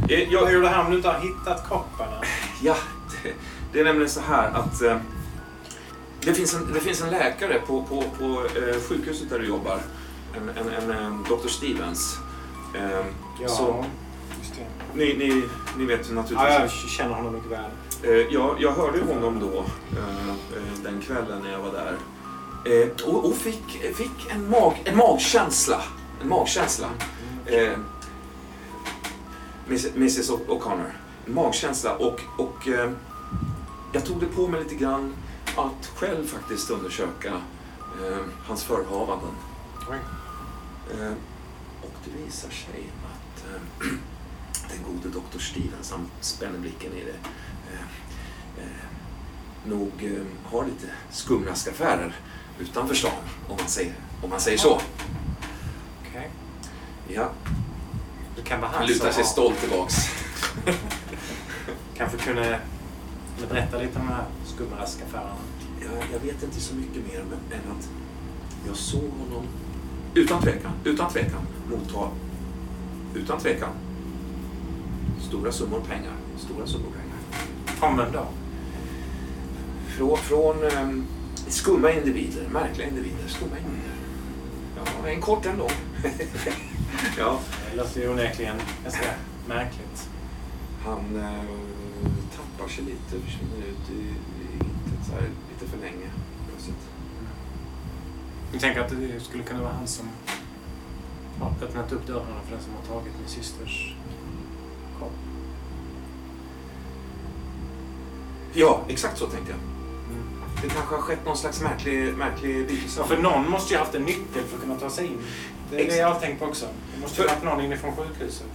[0.08, 2.16] eh, jag det här om du inte har hittat kopparna?
[2.62, 2.76] Ja,
[3.22, 3.32] det,
[3.72, 4.96] det är nämligen så här att eh,
[6.20, 9.78] det, finns en, det finns en läkare på, på, på eh, sjukhuset där du jobbar.
[10.36, 11.48] En, en, en, en Dr.
[11.48, 12.18] Stevens.
[12.74, 13.04] Eh,
[13.48, 13.84] så,
[14.38, 14.66] just det.
[14.98, 15.42] ni, ni,
[15.76, 16.82] ni vet ju Ja, naturligtvis.
[16.82, 17.70] jag känner honom mycket väl.
[18.04, 19.64] Eh, jag, jag hörde honom då,
[19.98, 21.96] eh, eh, den kvällen när jag var där.
[23.06, 25.82] Och och fick, fick en, mag, en magkänsla.
[26.22, 26.88] En magkänsla.
[29.66, 30.92] Mrs O'Connor.
[31.26, 32.68] En magkänsla och, och
[33.92, 35.14] jag tog det på mig lite grann
[35.56, 37.32] att själv faktiskt undersöka
[38.46, 39.34] hans förhavanden.
[41.82, 43.44] Och det visar sig att
[44.68, 45.38] den gode Dr.
[45.38, 47.28] Stevens, han spänner blicken i det,
[49.66, 52.14] nog eh, har lite skumraskaffärer
[52.60, 53.10] utanför stan,
[53.48, 54.80] om man säger, om man säger så.
[56.08, 56.30] Okej.
[57.08, 57.30] Ja,
[58.36, 59.94] Det kan vara han han lutar sig har- stolt tillbaks.
[61.96, 62.60] Kanske kunde
[63.50, 65.36] berätta lite om de här skumraskaffärerna.
[65.80, 67.88] Jag, jag vet inte så mycket mer men, än att
[68.66, 69.44] jag såg honom
[70.14, 72.08] utan tvekan, utan tvekan motta,
[73.14, 73.70] utan tvekan,
[75.28, 76.12] stora summor pengar.
[76.38, 77.01] Stora summor pengar.
[77.82, 78.26] Från vem då?
[79.86, 81.06] Från, från um,
[81.48, 83.94] skumma individer, märkliga individer, skumma individer.
[84.76, 85.70] Ja, en kort en lång.
[87.18, 87.40] ja,
[87.70, 89.04] Det låter ju onekligen ganska
[89.48, 90.08] märkligt.
[90.84, 91.44] han eh,
[92.36, 96.10] tappar sig lite, försvinner ut i, i intet så här, lite för länge
[96.48, 96.88] plötsligt.
[98.52, 100.08] Jag tänker att det skulle kunna vara han som
[101.40, 103.94] har öppnat upp dörrarna för den som har tagit min systers
[108.52, 109.58] Ja, exakt så tänkte jag.
[109.58, 110.24] Mm.
[110.62, 112.82] Det kanske har skett någon slags märklig, märklig byte.
[112.96, 115.18] Ja, för någon måste ju haft en nyckel för att kunna ta sig in.
[115.70, 116.00] Det är det Exakt.
[116.00, 116.66] jag har tänkt på också.
[116.94, 118.46] Det måste ju För- varit någon inifrån sjukhuset.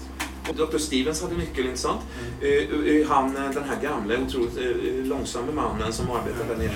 [0.56, 0.78] Dr.
[0.78, 2.02] Stevens hade nyckel, inte sant?
[2.42, 2.54] Mm.
[2.86, 4.58] Eh, eh, Han, eh, den här gamla, otroligt
[5.08, 6.76] långsamme mannen som arbetade där nere.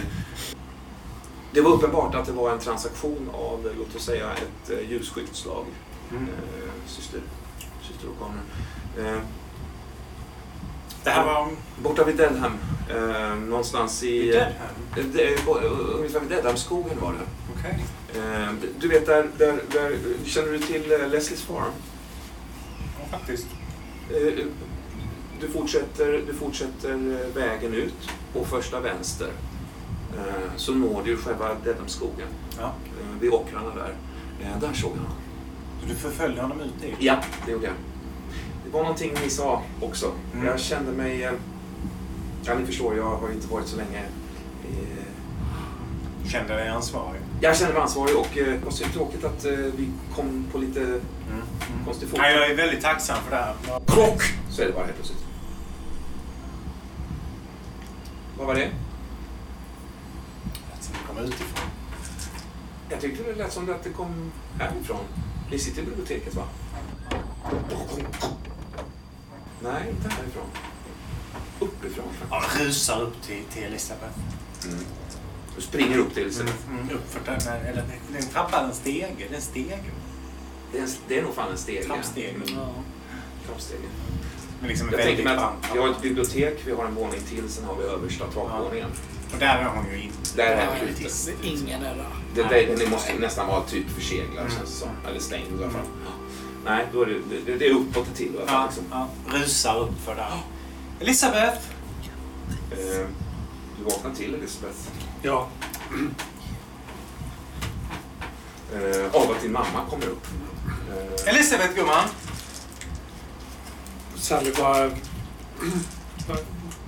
[1.54, 5.66] Det var uppenbart att det var en transaktion av, låt oss säga, ett ljusskyddslag.
[6.12, 6.28] Mm.
[6.88, 7.20] Syster,
[7.82, 9.08] syster O'Connor.
[9.08, 9.20] Eh,
[11.04, 11.48] Det här var...
[11.84, 12.52] Borta vid Dedham,
[12.90, 14.08] eh, någonstans i...
[14.08, 14.52] I Dedham?
[14.98, 15.60] eh, det- bo-
[15.98, 17.20] Ungefär vid Dedhamskogen var det.
[17.60, 17.86] Okej.
[18.16, 21.72] Eh, Du vet där, där, där, känner du till eh, Leslies Farm?
[23.00, 23.48] Ja, faktiskt.
[24.10, 24.46] Eh,
[25.42, 29.30] Du fortsätter, du fortsätter eh, vägen ut och första vänster
[30.18, 32.28] eh, så når du själva Dedhamskogen
[32.60, 32.66] Ja.
[32.66, 33.94] eh, vid åkrarna där.
[34.42, 35.18] Eh, Där såg jag honom.
[35.82, 36.96] Så du förföljde honom ut dit?
[37.00, 37.74] Ja, det gjorde jag.
[38.72, 40.12] Var någonting ni sa också.
[40.34, 40.46] Mm.
[40.48, 41.24] Jag kände mig...
[41.24, 41.32] eh,
[42.44, 44.00] Ja, ni förstår, jag har inte varit så länge.
[44.64, 47.22] eh, Kände dig ansvarig?
[47.42, 49.46] Jag kände mig ansvarig och eh, det var så tråkigt att
[49.78, 51.44] vi kom på lite Mm.
[51.86, 52.20] konstig fot.
[52.24, 53.56] Ja, jag är väldigt tacksam för det här.
[53.88, 54.22] Krock!
[54.50, 55.24] Så är det bara helt plötsligt.
[58.38, 58.70] Vad var det?
[60.72, 61.66] Lät som det kom utifrån.
[62.90, 65.00] Jag tyckte det lät som att det kom härifrån.
[65.52, 66.44] Ni sitter i biblioteket va?
[69.64, 70.48] Nej, inte härifrån.
[71.60, 74.18] Uppifrån Ja, rusar upp till, till Elisabeth.
[74.66, 74.80] Mm.
[75.56, 76.58] Du springer upp till Elisabeth.
[76.70, 77.54] Mm, upp för trappan.
[77.66, 79.16] Eller den trappan, en stege.
[79.18, 79.80] Det är en stege.
[80.72, 81.86] Det, är en, det är nog fan en steg.
[81.86, 82.36] Trappsteg.
[82.36, 82.44] Mm.
[82.56, 82.70] Ja.
[83.48, 83.90] Trappstegen.
[84.60, 87.22] Men liksom Jag tänker väldigt mig att vi har ett bibliotek, vi har en våning
[87.30, 88.90] till, sen har vi översta takvåningen.
[89.34, 90.18] Och där är hon ju inte.
[90.36, 92.10] Där är Ja, hon är ingen är där.
[92.36, 94.52] Det, det, den måste nästan vara typ förseglad Mm.
[94.52, 94.90] känns det som.
[95.10, 95.86] Eller stängd i alla fall.
[96.66, 98.32] Nej, då är det, det, det är uppåt till.
[98.36, 98.42] Va?
[98.48, 98.84] Ja, Liksom.
[98.92, 99.08] ja.
[99.38, 100.40] Rusar upp för där.
[101.00, 101.58] Elisabeth!
[102.72, 103.08] Eh,
[103.78, 104.78] du vaknar till Elisabeth.
[105.22, 105.48] Ja,
[108.74, 110.28] Eh, av att din mamma kommer upp.
[110.90, 112.04] Eh, Elisabeth gumman!
[114.16, 114.92] Sally, vad,
[116.28, 116.38] vad,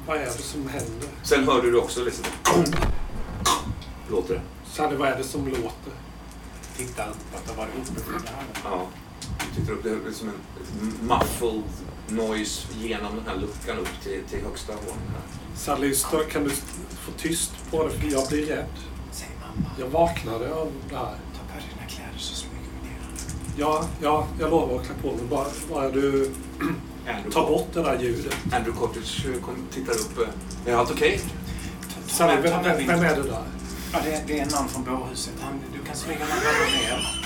[0.07, 1.09] vad är det som händer?
[1.23, 2.35] sen hörde du också Elisabeth.
[4.09, 4.41] Låter det.
[4.71, 5.93] Sally, vad är det som låter?
[6.77, 8.45] Titta uppåt, då var det uppe för det här.
[8.63, 8.87] Ja.
[9.55, 9.83] Tittar upp.
[9.83, 11.63] Det är som en muffled
[12.07, 15.11] noise genom den här luckan upp till, till högsta våningen.
[15.13, 15.57] här.
[15.57, 15.95] Sally,
[16.31, 16.49] kan du
[17.05, 17.89] få tyst på det?
[17.91, 18.65] För jag blir rädd.
[19.11, 21.03] Säg mamma, Jag vaknade av det här.
[21.05, 22.97] ta på dig dina kläder så smyger vi ner.
[23.57, 25.25] Ja, ja jag lovar att klä på mig.
[25.29, 26.31] Bara, bara du
[27.33, 28.35] tar bort det där ljudet.
[28.51, 30.17] Andrew Cottage eh, tittar upp.
[30.65, 31.21] eh, Är allt okej?
[31.81, 33.43] Ta- Sally, vem, vem, vem är det där?
[33.93, 35.33] Ja, det, är, det är en man från bårhuset.
[35.41, 37.23] Han, du kan smyga med honom ner.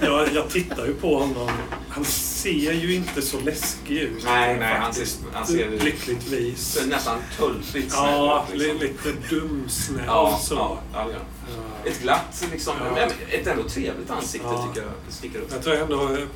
[0.00, 1.50] Jag, jag tittar ju på honom.
[1.88, 4.24] Han ser ju inte så läskig ut.
[4.24, 6.78] Nej, nej, han ser, han ser Lyckligtvis.
[6.86, 8.78] nästan tullfritt snäll Ja, liksom.
[8.78, 10.54] lite dumsnäll Ja, så.
[10.54, 11.90] ja, ja, ja.
[11.90, 13.08] Ett glatt, liksom, Ja.
[13.30, 14.66] ett ändå trevligt ansikte Ja.
[14.68, 15.48] tycker jag sticker upp.
[15.52, 16.26] Jag tror jag ändå eh,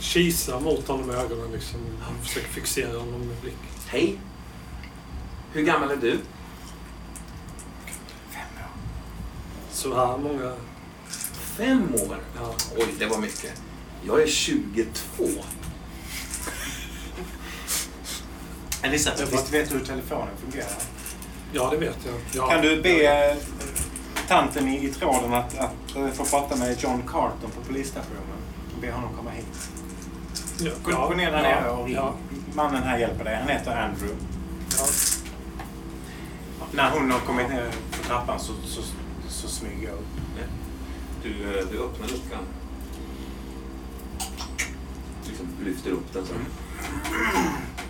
[0.00, 1.80] kisar mot honom med ögonen liksom.
[2.22, 3.56] Försöker fixera honom med blick.
[3.86, 4.18] Hej!
[5.52, 6.18] Hur gammal är du?
[8.30, 8.70] Fem år.
[9.72, 10.52] Så här många...
[11.56, 12.16] Fem år?
[12.36, 12.54] Ja.
[12.76, 13.62] Oj, det var mycket.
[14.06, 15.24] Jag är 22.
[18.82, 20.72] Elisabeth, Det var- visst vet du hur telefonen fungerar?
[21.52, 22.14] ja, det vet jag.
[22.42, 22.50] Ja.
[22.50, 23.36] Kan du be eh,
[24.28, 28.20] tanten i, i tråden att, att eh, få prata med John Carton på polisstationen?
[28.80, 29.68] Be honom komma hit.
[30.60, 31.90] Ja, Gå, ja, gå ner där ja, nere och.
[31.90, 32.14] Ja,
[32.54, 33.36] Mannen här hjälper dig.
[33.36, 34.16] Han heter Andrew.
[34.78, 34.84] ja.
[36.72, 38.82] När hon har kommit ner för trappan så, så,
[39.28, 40.19] så smyger jag upp.
[41.22, 42.44] Du, eh, du öppnar luckan.
[45.26, 46.32] Liksom lyfter upp den så.
[46.32, 46.42] här.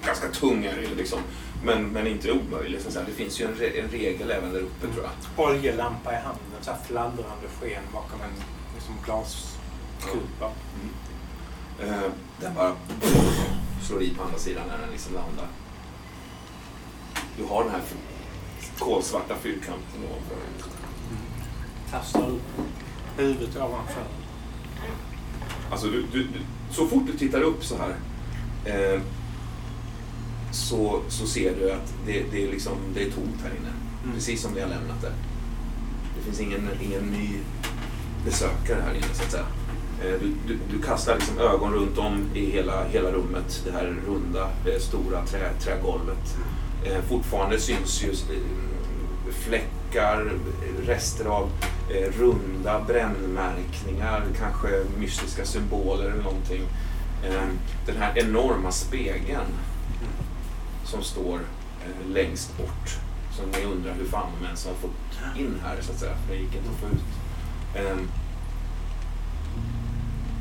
[0.07, 1.21] Ganska tung är det liksom.
[1.65, 2.81] Men, men inte omöjlig.
[2.81, 3.07] Så här.
[3.07, 5.47] Det finns ju en, re, en regel även där uppe tror jag.
[5.47, 6.61] Oljelampa i handen.
[6.61, 10.51] Så här fladdrande sken bakom en liksom, glaskupa.
[11.83, 12.77] Eh, den bara
[13.83, 15.47] slår i på andra sidan när den liksom landar.
[17.37, 17.83] Du har den här
[18.79, 20.37] kolsvarta fyrkanten ovanför.
[21.91, 22.43] Tastar upp
[23.21, 24.03] huvudet ovanför.
[25.71, 26.39] Alltså, du, du, du,
[26.71, 27.95] så fort du tittar upp så här
[28.65, 29.01] eh,
[30.51, 33.73] så, så ser du att det, det, är liksom, det är tomt här inne.
[34.05, 34.15] Mm.
[34.15, 35.13] Precis som vi har lämnat det.
[36.17, 37.29] Det finns ingen, ingen ny
[38.25, 39.47] besökare här inne så att säga.
[40.05, 43.63] Eh, du, du, kastar liksom ögon runt om i hela, hela rummet.
[43.65, 46.37] Det här runda, eh, stora trä, trägolvet.
[46.85, 48.43] Eh, fortfarande syns ju eh,
[49.51, 50.33] fläckar,
[50.87, 51.51] rester av
[51.91, 56.63] eh, runda brännmärkningar, kanske mystiska symboler eller någonting.
[57.25, 57.49] Eh,
[57.87, 59.47] den här enorma spegeln
[60.85, 62.99] som står eh, längst bort.
[63.37, 66.35] Som ni undrar hur fan de ens har fått in här så att säga, för
[66.35, 67.03] det gick inte att få ut.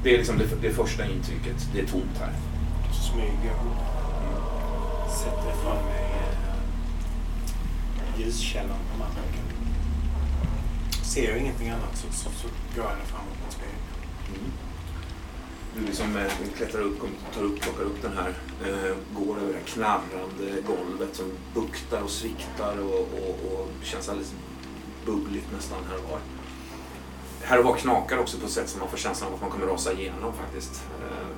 [0.03, 2.33] Det är liksom det, det första intrycket, det är tomt här.
[3.11, 3.79] Smyger jag upp.
[5.11, 6.08] Sätter ifrån mig
[8.19, 9.45] ljuskällan på marken.
[11.03, 13.83] Ser jag ingenting annat så, så, så går jag framåt mot spegeln.
[14.27, 14.51] Mm.
[15.75, 16.99] Du liksom eh, klättrar upp,
[17.33, 18.33] tar upp, plockar upp den här,
[18.65, 24.33] eh, går över det knarrande golvet som buktar och sviktar och, och, och känns alldeles
[25.05, 26.19] bubbligt nästan här och var.
[27.41, 29.49] Här och var knakar också på ett sätt som man får känslan av att man
[29.49, 30.83] kommer rasa igenom faktiskt.
[31.01, 31.35] Eh,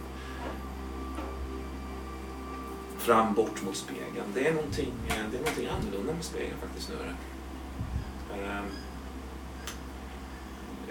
[3.01, 4.25] fram bort mot spegeln.
[4.33, 6.95] Det är någonting, eh, det är någonting annorlunda med spegeln faktiskt nu.
[6.95, 8.43] Det.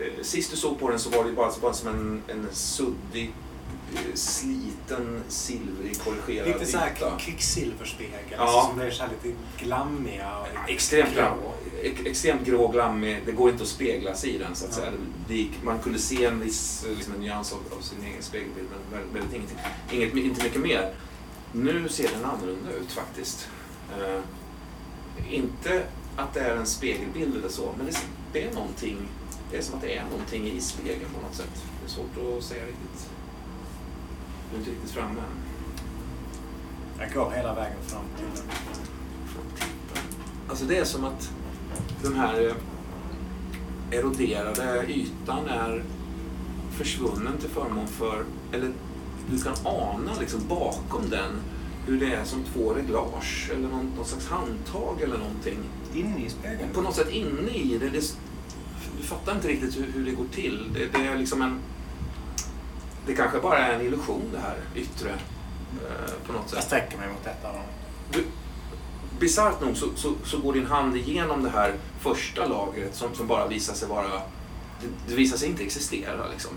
[0.04, 3.32] Eh, Sist du såg på den så var det bara, bara som en, en suddig,
[3.94, 7.18] eh, sliten, silvrig, korrigerad Lite så här yta.
[7.18, 8.66] kvicksilverspegel Ja.
[8.68, 10.38] som blir så här lite glammiga.
[10.38, 11.22] Och Extremt, grå.
[11.22, 11.52] grå.
[11.82, 13.22] ex- extremt grå, glammig.
[13.26, 14.76] Det går inte att spegla sig i den så att Ja.
[14.76, 14.92] säga.
[15.28, 19.00] Gick, man kunde se en viss liksom en nyans av, av sin egen spegelbild men
[19.12, 19.58] väldigt ingenting.
[19.92, 20.94] Inget, inte mycket mer.
[21.52, 23.48] Nu ser den annorlunda ut faktiskt.
[23.98, 24.20] Eh,
[25.34, 25.82] inte
[26.16, 27.92] att det är en spegelbild eller så, men
[28.32, 28.96] det, är någonting.
[29.50, 31.64] Det är som att det är någonting i spegeln på något sätt.
[31.80, 33.10] Det är svårt att säga riktigt.
[34.50, 35.40] Du är inte riktigt framme än.
[36.98, 38.44] Jag går hela vägen fram till den.
[40.48, 41.30] Alltså det är som att
[42.02, 45.84] den här eh, eroderade ytan är
[46.70, 48.72] försvunnen till förmån för, eller
[49.30, 51.40] du kan ana liksom bakom den
[51.86, 55.58] hur det är som två reglage eller någon, någon slags handtag eller någonting.
[55.94, 56.70] Inne i spegeln?
[56.74, 57.90] På något sätt inne i det.
[57.90, 58.14] det
[59.00, 60.70] du fattar inte riktigt hur, hur det går till.
[60.74, 61.58] Det, det är liksom en...
[63.06, 66.64] det kanske bara är en illusion det här yttre eh, på något Jag sätt.
[66.64, 67.62] sträcker mig mot dem.
[69.20, 73.26] Bisarrt nog så, så, så går din hand igenom det här första lagret som, som
[73.26, 74.08] bara visar sig vara,
[74.80, 76.50] det, det visar sig inte existera liksom.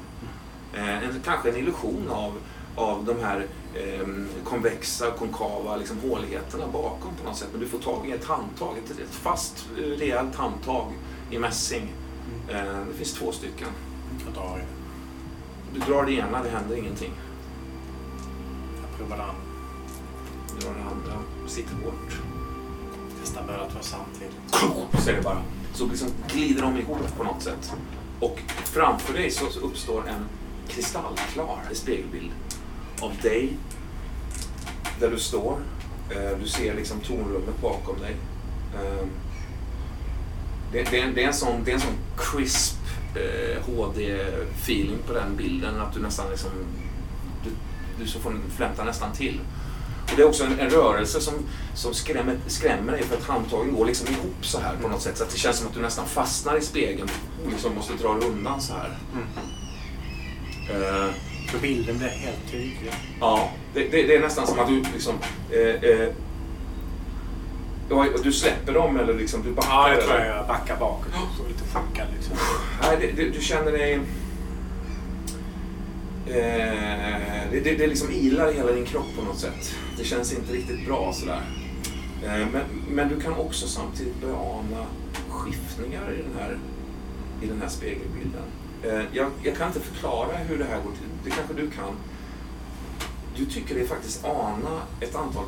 [0.73, 2.33] Eh, en, kanske en illusion av,
[2.75, 4.07] av de här eh,
[4.43, 7.47] konvexa, konkava liksom, håligheterna bakom på något sätt.
[7.51, 10.93] Men du får tag i ett handtag, ett, ett fast eh, rejält handtag
[11.31, 11.93] i mässing.
[12.49, 13.67] Eh, det finns två stycken.
[14.25, 14.65] Jag drar det.
[15.73, 17.11] Du drar det ena, det händer ingenting.
[18.81, 19.35] Jag provar den.
[20.47, 22.21] Du drar det andra, sitter hårt.
[23.21, 24.35] Testar båda två samtidigt.
[25.03, 25.41] Så är det bara.
[25.73, 27.73] Så liksom glider de ihop på något sätt.
[28.19, 30.25] Och framför dig så uppstår en
[30.67, 32.31] kristallklar spegelbild
[33.03, 33.57] av dig
[34.99, 35.57] där du står.
[36.09, 38.15] Eh, Du ser liksom tornrummet bakom dig.
[38.75, 39.05] Eh,
[40.71, 42.77] Det, det, är, en- det, är en sån, det är en sån crisp
[43.15, 46.49] eh, HD-feeling på den bilden att du nästan liksom...
[47.43, 47.49] Du,
[48.03, 49.39] du så får den flämta nästan till.
[50.03, 51.33] Och det är också en, en rörelse som,
[51.75, 55.17] som skrämmer, skrämmer dig för att handtagen går liksom ihop så här på något sätt.
[55.17, 57.09] Så det känns som att du nästan fastnar i spegeln
[57.45, 58.97] och liksom måste dra dig undan så här.
[60.71, 61.09] Eh,
[61.53, 62.91] Så bilden blir helt tydlig.
[63.19, 65.15] Ja, det, det, det är nästan som att du liksom...
[65.51, 66.09] Eh, eh,
[68.23, 69.69] du släpper dem eller liksom du backar?
[69.69, 70.35] Ja, jag tror eller?
[70.35, 71.07] jag backar bakåt.
[71.37, 72.35] Så lite chockad liksom.
[72.81, 73.93] Nej, det, du känner dig...
[76.27, 79.75] Eh, det, det, det liksom ilar i hela din kropp på något sätt.
[79.97, 81.41] Det känns inte riktigt bra sådär.
[82.23, 84.85] Eh, men, men du kan också samtidigt börja ana
[85.29, 86.57] skiftningar i den här,
[87.41, 88.43] i den här spegelbilden.
[88.83, 91.09] Eh, jag, jag kan inte förklara hur det här går till.
[91.23, 91.95] Det kanske du kan.
[93.37, 95.45] Du tycker dig faktiskt ana ett antal,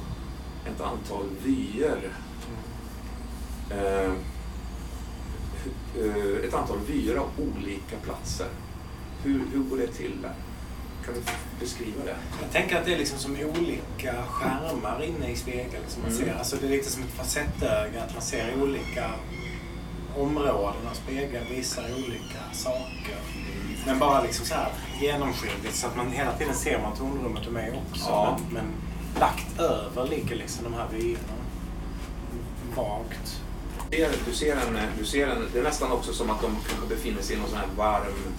[0.66, 2.10] ett antal vyer.
[3.70, 4.12] Eh,
[6.06, 8.48] eh, ett antal vyer av olika platser.
[9.24, 10.34] Hur, hur går det till där?
[11.06, 11.22] Kan du
[11.60, 12.16] beskriva det?
[12.42, 15.84] Jag tänker att det är liksom som olika skärmar inne i spegeln.
[15.88, 16.26] Som man Mm.
[16.26, 16.34] ser.
[16.36, 18.04] Alltså det är lite som ett facettöga.
[18.04, 19.10] Att man ser olika
[20.18, 23.18] områden av spegeln visar olika saker.
[23.86, 27.56] Men bara liksom så här genomskinligt så att man hela tiden ser man tornrummet de
[27.58, 28.10] är också.
[28.10, 28.40] Ja.
[28.46, 28.66] Men, men
[29.20, 31.34] lagt över ligger liksom de här vyerna.
[32.76, 33.42] Vagt.
[34.26, 37.22] Du ser- en, du ser en, det är nästan också som att de kanske befinner
[37.22, 38.34] sig i någon sån här varm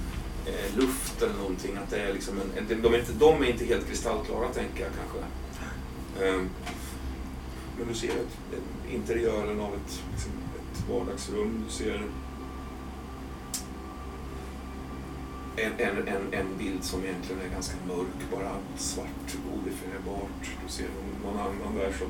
[0.46, 1.76] eh, luft eller någonting.
[1.84, 4.90] Att det är liksom en, de, är inte, de är inte helt kristallklara tänker jag
[5.00, 5.18] kanske.
[6.24, 6.50] Ehm,
[7.78, 10.32] men du ser ett, ett, interiören av ett, liksom,
[10.90, 11.64] vardagsrum.
[11.66, 12.02] Du ser
[15.56, 20.50] en, en, en, en bild som egentligen är ganska mörk, bara svart, odefinierbart.
[20.66, 22.08] Du ser någon, någon annan där som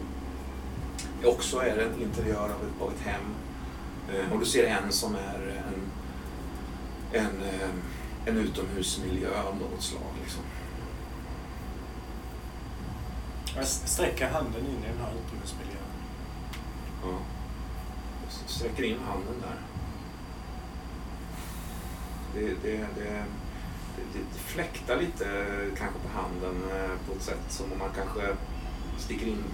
[1.24, 3.34] också är en interiör av ett, av ett hem.
[4.12, 5.90] Eh, och du ser en som är en,
[7.20, 7.70] en, eh,
[8.26, 10.12] en utomhusmiljö av något slag.
[10.22, 10.42] Liksom.
[13.56, 15.76] Jag sträcker handen in i den här utomhusmiljön.
[17.02, 17.35] Ja.
[18.56, 19.56] Sträcker in handen där.
[22.34, 23.24] Det, det, det,
[24.12, 25.24] det, fläktar lite
[25.78, 28.36] kanske på handen eh, på ett sätt som om man kanske
[28.98, 29.44] sticker in,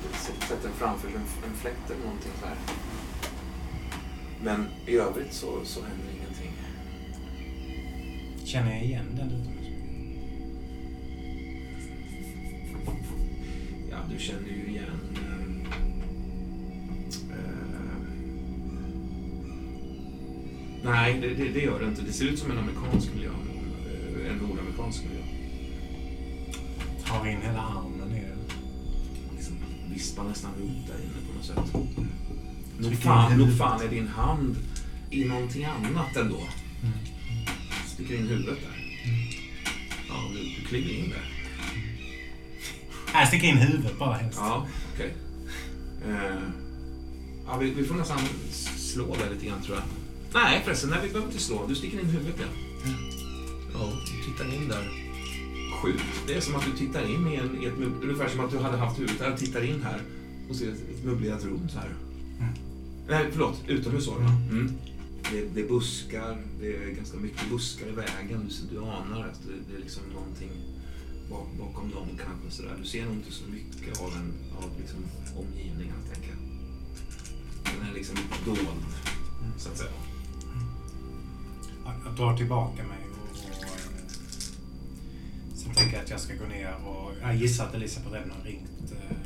[0.48, 2.56] sätter framför en, en fläkt eller någonting så här.
[4.42, 6.52] Men i övrigt så, så händer ingenting.
[8.44, 9.72] Känner jag igen den utomhusmiljön?
[13.90, 15.01] Ja, du känner ju igen...
[20.82, 22.02] nej, det, det, det gör det inte.
[22.02, 23.30] Det ser ut som en amerikansk miljö.
[23.30, 25.22] eh, En nordamerikansk miljö.
[27.06, 28.22] Tar in hela armen i.
[29.36, 29.54] Liksom
[29.94, 31.74] vispar nästan runt där inne på något sätt.
[32.78, 34.56] Nog fan, nog fan är din hand
[35.10, 36.40] i någonting annat ändå.
[37.86, 39.02] Sticker in huvudet där.
[40.08, 41.28] Ja, du, du kliver in där.
[43.14, 44.38] Jag sticker in huvudet bara helst.
[44.42, 45.14] Ja, okej.
[46.08, 46.42] Eh,
[47.46, 48.18] ja, vi, vi får nästan
[48.76, 49.84] slå där lite grann tror jag.
[50.34, 51.66] Nej förresten, nej, vi behöver inte slå.
[51.68, 52.46] Du sticker in huvudet ja.
[53.72, 54.90] Ja, du tittar in där.
[55.82, 56.04] Sjukt.
[56.26, 58.58] Det är som att du tittar in i, en, i ett ungefär som att du
[58.58, 60.02] hade haft huvudet där och tittar in här
[60.50, 61.94] och ser ett, ett möblerat rum så här.
[62.40, 62.54] Mm.
[63.08, 63.62] Nej, förlåt.
[63.66, 64.24] Utomhus var det.
[64.24, 64.72] Mm.
[65.30, 66.42] Det, det är buskar.
[66.60, 68.48] Det är ganska mycket buskar i vägen.
[68.48, 70.50] Du, du anar att det, det är liksom någonting
[71.30, 72.76] bak, bakom dem kanske sådär.
[72.82, 74.98] Du ser nog inte så mycket av, en, av liksom
[75.36, 76.38] omgivningen, tänker jag.
[77.64, 78.58] Den är liksom dold,
[79.58, 80.11] så att säga.
[81.84, 83.36] Jag, drar tillbaka mig och,
[85.54, 88.44] sen tänker jag att jag ska gå ner och jag gissar att Elisabeth redan har
[88.44, 89.16] ringt eh,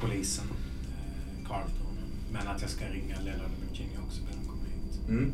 [0.00, 1.96] polisen, eh, Carlton.
[2.32, 3.22] Men att jag ska ringa och
[3.70, 5.08] Virginia också när de kommer hit.
[5.08, 5.32] Mm.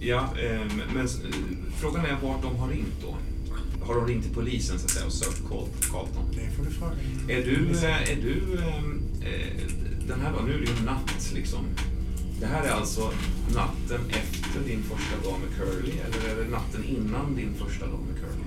[0.00, 1.08] Ja, eh, men,
[1.76, 3.16] frågan är vart de har ringt då.
[3.86, 6.24] Har de ringt till polisen så att säga och sökt Carl- Carlton?
[6.34, 6.92] Det får du fråga.
[7.28, 9.62] Är du, eh, är du ehm, eh,
[10.08, 11.64] den här då, nu är det ju natt liksom.
[12.42, 13.12] Det här är alltså
[13.54, 18.00] natten efter din första dag med Curly eller är det natten innan din första dag
[18.08, 18.44] med Curly?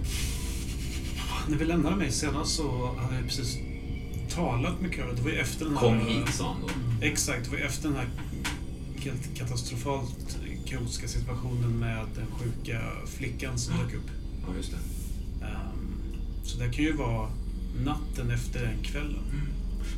[1.48, 3.58] När vi lämnade mig senast så hade jag precis
[4.30, 5.16] talat med Curry.
[5.16, 5.82] Det var ju efter den här...
[5.82, 6.70] Kom hit sa han då.
[7.06, 8.10] Exakt, det var ju efter den här
[8.98, 14.10] helt katastrofalt kaotiska situationen med den sjuka flickan som dök upp.
[14.48, 14.78] Ja, just det.
[15.46, 16.04] Ehm,
[16.44, 17.30] så det kan ju vara
[17.84, 19.24] natten efter den kvällen.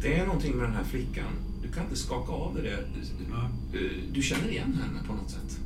[0.02, 1.47] Det är någonting med den här flickan.
[1.62, 2.86] Du kan inte skaka av det där.
[3.32, 3.50] Ja.
[3.80, 5.60] Eh, Du känner igen henne på något sätt.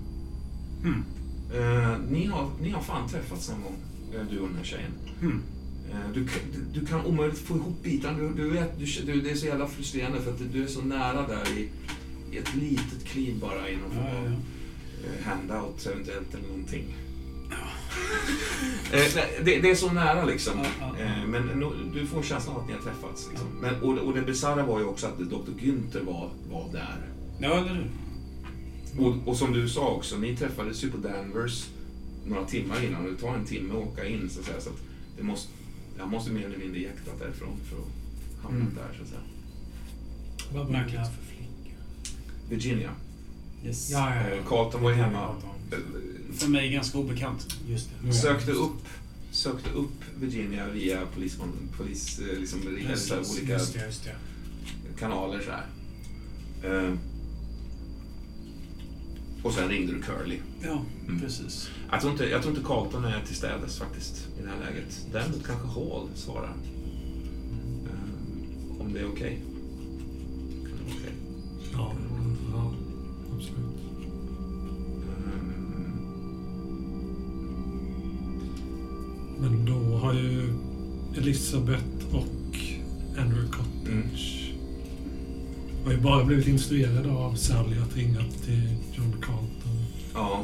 [0.84, 1.04] Hmm.
[1.54, 3.76] Eh, ni, har, ni har fan träffats någon gång,
[4.14, 4.92] eh, du och den här tjejen.
[5.20, 5.42] Hmm.
[5.92, 8.18] Eh, Du, kan- du, du kan omöjligt få ihop bitarna.
[8.18, 10.82] Du, du vet, du, du, det är så jävla frustrerande för att du är så
[10.82, 11.70] nära där i,
[12.32, 15.10] i ett litet kliv bara i någon form ja, av ja.
[15.10, 16.96] eh, handout eventuellt eller någonting.
[18.94, 20.54] Eh, det, det är så nära liksom.
[20.64, 21.06] Ja, ja, ja.
[21.06, 23.28] Eh, Men no, du får känslan av att ni har träffats.
[23.30, 23.48] Liksom.
[23.62, 25.52] Men, och, och det bisarra var ju också att Dr.
[25.60, 26.98] Günther var, var där.
[27.40, 27.90] ja, eller hur?
[29.06, 31.68] Och, och som du sa också, ni träffades ju på Danvers
[32.26, 33.04] några timmar innan.
[33.04, 34.62] Det tar en timme att åka in så att säga.
[34.62, 34.76] Så att
[35.18, 35.52] det måste,
[35.98, 38.76] jag måste mer eller mindre jäktat därifrån för att hamna Mm.
[38.76, 39.22] där så att säga.
[40.54, 41.76] Vad var det här för flicka?
[42.50, 42.90] Virginia.
[43.66, 43.90] Yes.
[43.92, 44.44] Ja, ja, Eh, ja.
[44.50, 45.36] Carlton var ju hemma.
[45.72, 45.78] Eh,
[46.34, 47.48] För mig ganska obekant.
[47.70, 48.00] Just det.
[48.04, 48.14] Mm.
[48.14, 48.88] Sökte upp,
[49.32, 51.38] sökte upp Virginia via polis,
[51.78, 52.60] polis eh, liksom,
[52.90, 54.16] Just så här olika Just det, just det.
[55.00, 55.66] kanaler så här.
[56.84, 56.94] Eh,
[59.44, 60.38] och sen ringde du Curly.
[60.64, 61.22] Ja, Mm.
[61.22, 61.70] precis.
[61.92, 65.06] Jag tror, inte, jag tror inte Carlton är till städes faktiskt i det här läget.
[65.12, 66.54] Däremot kanske Hall svarar.
[67.86, 69.42] Eh, om det är okej.
[70.88, 71.14] Okej?
[71.74, 72.11] Ja, ja
[79.42, 80.54] Men då har ju
[81.18, 82.58] Elisabeth och
[83.18, 84.38] Andrew Cottage
[85.86, 89.86] har ju bara blivit instruerade av Sally att ringa till John Carlton.
[90.14, 90.44] ja.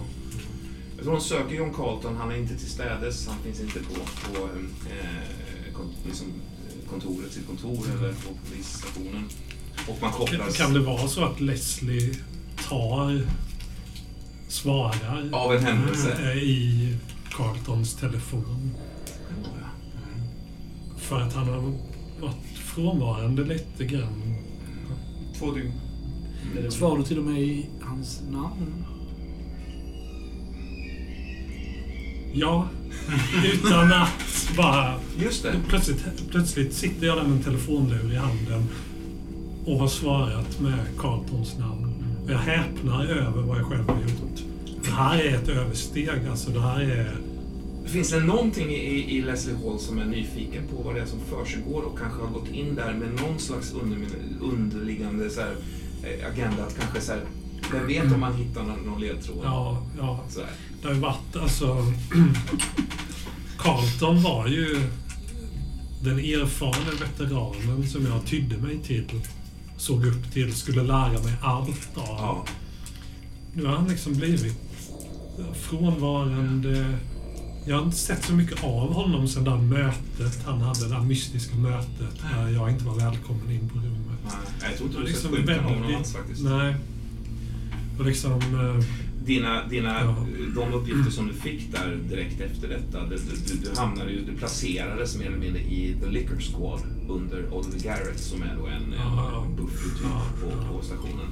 [0.95, 2.15] Jag tror de söker John Carlton.
[2.15, 3.27] Han är inte till städes.
[3.27, 4.43] Han finns inte på, på
[4.89, 9.23] eh, liksom, eh, kontoret, sitt kontor eller på polisstationen.
[9.87, 12.13] Och man kopplas Kan det vara så att Leslie
[12.69, 13.21] tar,
[14.47, 16.31] svarar av en händelse.
[16.31, 16.95] eh, i
[17.31, 18.71] Carltons telefon?
[21.07, 21.73] För att han har
[22.21, 24.35] varit frånvarande lite grann.
[25.39, 25.71] Två dygn.
[26.69, 28.85] Svarar du till och med i hans namn?
[32.33, 32.67] Ja,
[33.53, 34.93] utan att bara...
[35.19, 35.55] Just det.
[35.67, 38.67] Plötsligt, plötsligt sitter jag där med en telefonlur i handen
[39.65, 41.93] och har svarat med Carltons namn.
[42.23, 44.43] Och jag häpnar över vad jag själv har gjort.
[44.83, 46.27] Det här är ett översteg.
[46.29, 47.26] Alltså det här är...
[47.87, 51.19] Finns det någonting i, i Leslie Hall som är nyfiken på vad det är som
[51.19, 53.97] försiggår och kanske har gått in där med någon slags under,
[54.41, 55.55] underliggande så här,
[56.03, 57.21] eh, agenda att kanske så här,
[57.71, 59.41] vem vet om man hittar någon, någon ledtråd?
[59.43, 60.23] Ja, ja.
[60.29, 60.49] Så här.
[60.81, 61.93] Det har ju varit alltså...
[63.57, 64.81] Carlton var ju
[66.03, 69.21] den erfarna veteranen som jag tydde mig till.
[69.77, 72.03] Såg upp till, skulle lära mig allt av.
[72.07, 72.45] Ja.
[73.53, 74.55] Nu har han liksom blivit
[75.53, 76.97] frånvarande.
[77.67, 80.95] Jag har inte sett så mycket av honom sedan det här mötet han hade, det
[80.95, 84.19] här mystiska mötet där jag inte var välkommen in på rummet.
[84.61, 86.41] Nej, jag tror inte du har sett liksom skymten av honom alls faktiskt.
[86.43, 86.75] Nej.
[87.99, 88.31] Och liksom...
[88.33, 88.85] eh,
[89.25, 90.15] Dina, dina, Ja.
[90.55, 94.33] de uppgifter som du fick där direkt efter detta, du, du, du hamnade ju, du
[94.37, 98.93] placerades mer eller mindre i The Liquor Squad under Oliver Garrett som är då en,
[98.97, 99.43] Ja.
[99.49, 100.21] en buffy typ Ja.
[100.41, 101.25] på, på stationen.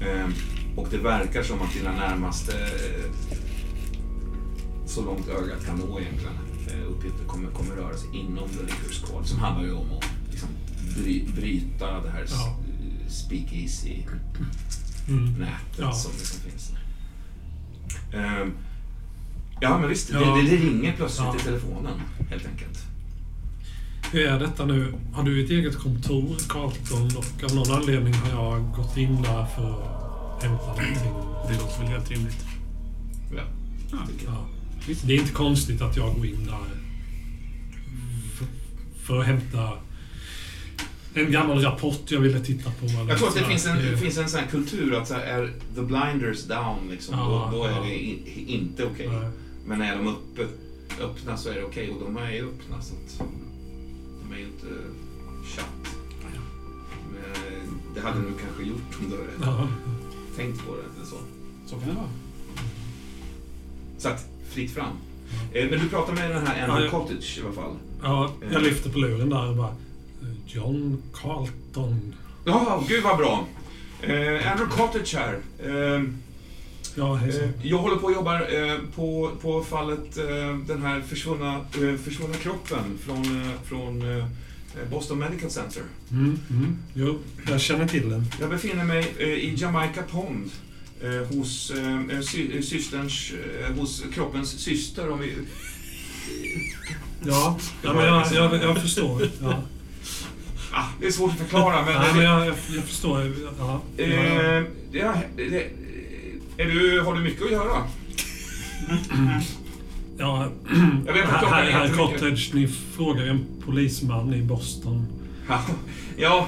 [0.00, 0.06] Ja.
[0.06, 0.32] Ehm,
[0.76, 3.36] och det verkar som att dina närmaste, eh,
[4.94, 6.34] så långt ögat kan nå egentligen,
[6.68, 10.48] eh, uppgifter kommer, kommer röra sig inom Liquor Squad som handlar ju om att liksom,
[10.96, 12.56] bry, bryta det här Ja.
[13.08, 15.44] speakeasy-nätet Mm.
[15.78, 15.92] Ja.
[15.92, 16.72] som liksom finns.
[18.14, 18.52] Ehm,
[19.60, 20.10] ja, men visst.
[20.12, 20.18] Ja.
[20.20, 21.36] Det, det ringer plötsligt Ja.
[21.36, 22.78] i telefonen, helt enkelt.
[24.12, 24.94] Hur är detta nu?
[25.12, 27.16] Har du ett eget kontor, Carlton?
[27.16, 29.82] Och av någon anledning har jag gått in där för
[30.36, 31.12] att hämta någonting.
[31.48, 32.44] Det låter väl helt rimligt.
[33.36, 33.42] Ja.
[34.26, 34.46] Ja.
[35.04, 36.58] Det är inte konstigt att jag går in där
[39.02, 39.70] för, att hämta
[41.14, 42.86] en gammal rapport jag ville titta på.
[43.08, 45.20] Jag tror att det finns en, Det- finns en sån här kultur att så här,
[45.22, 47.82] är the blinders down, liksom, Ja, då, då är ja.
[47.82, 49.08] det in, inte okej.
[49.08, 49.28] Nej.
[49.66, 50.46] Men är de uppe,
[51.00, 53.28] öppna så är det okej och de är ju öppna så att
[54.22, 54.66] de är ju inte
[55.56, 55.94] chatt.
[57.12, 59.68] Men det hade du kanske gjort om du hade Ja.
[60.36, 61.16] tänkt på det eller så.
[61.66, 62.08] Så kan det vara.
[63.98, 64.92] Så att, fritt fram.
[65.52, 67.76] Eh, men du pratar med den här Ja, Andrew jag- Cottage i alla fall.
[68.02, 68.52] Ja, Eh.
[68.52, 69.68] jag lyfter på luren där och bara...
[69.68, 72.14] eh, John Carlton.
[72.44, 73.46] Ja, gud vad bra.
[74.02, 75.38] Eh, Andrew Cottage här.
[75.64, 76.02] Eh,
[76.94, 77.20] Ja.
[77.28, 81.96] Eh, Jag håller på och jobbar eh, på, på fallet eh, den här försvunna, eh,
[82.04, 84.24] försvunna kroppen från, eh, från eh,
[84.90, 85.82] Boston Medical Center.
[86.10, 86.76] Mm, mm.
[86.94, 88.24] Jo, jag känner till den.
[88.40, 90.71] Jag befinner mig eh, i Jamaica Pond eh,
[91.36, 95.34] hos eh, sy, eh, systerns, eh, hos kroppens syster om vi...
[97.26, 99.28] Ja, ja men jag, jag, jag förstår.
[99.42, 99.62] Ja.
[100.72, 101.94] Ah, det är svårt att förklara men...
[101.94, 103.32] Nej, men jag, jag, jag förstår.
[103.58, 103.80] Ja.
[103.96, 104.04] Ja.
[104.04, 105.70] eh, ja, det,
[106.56, 107.84] är du, har du mycket att göra?
[110.18, 110.48] Ja,
[111.06, 111.88] Jag vet att här, här.
[111.88, 115.06] Cottage, ni frågar en polisman i Boston.
[116.16, 116.46] Ja,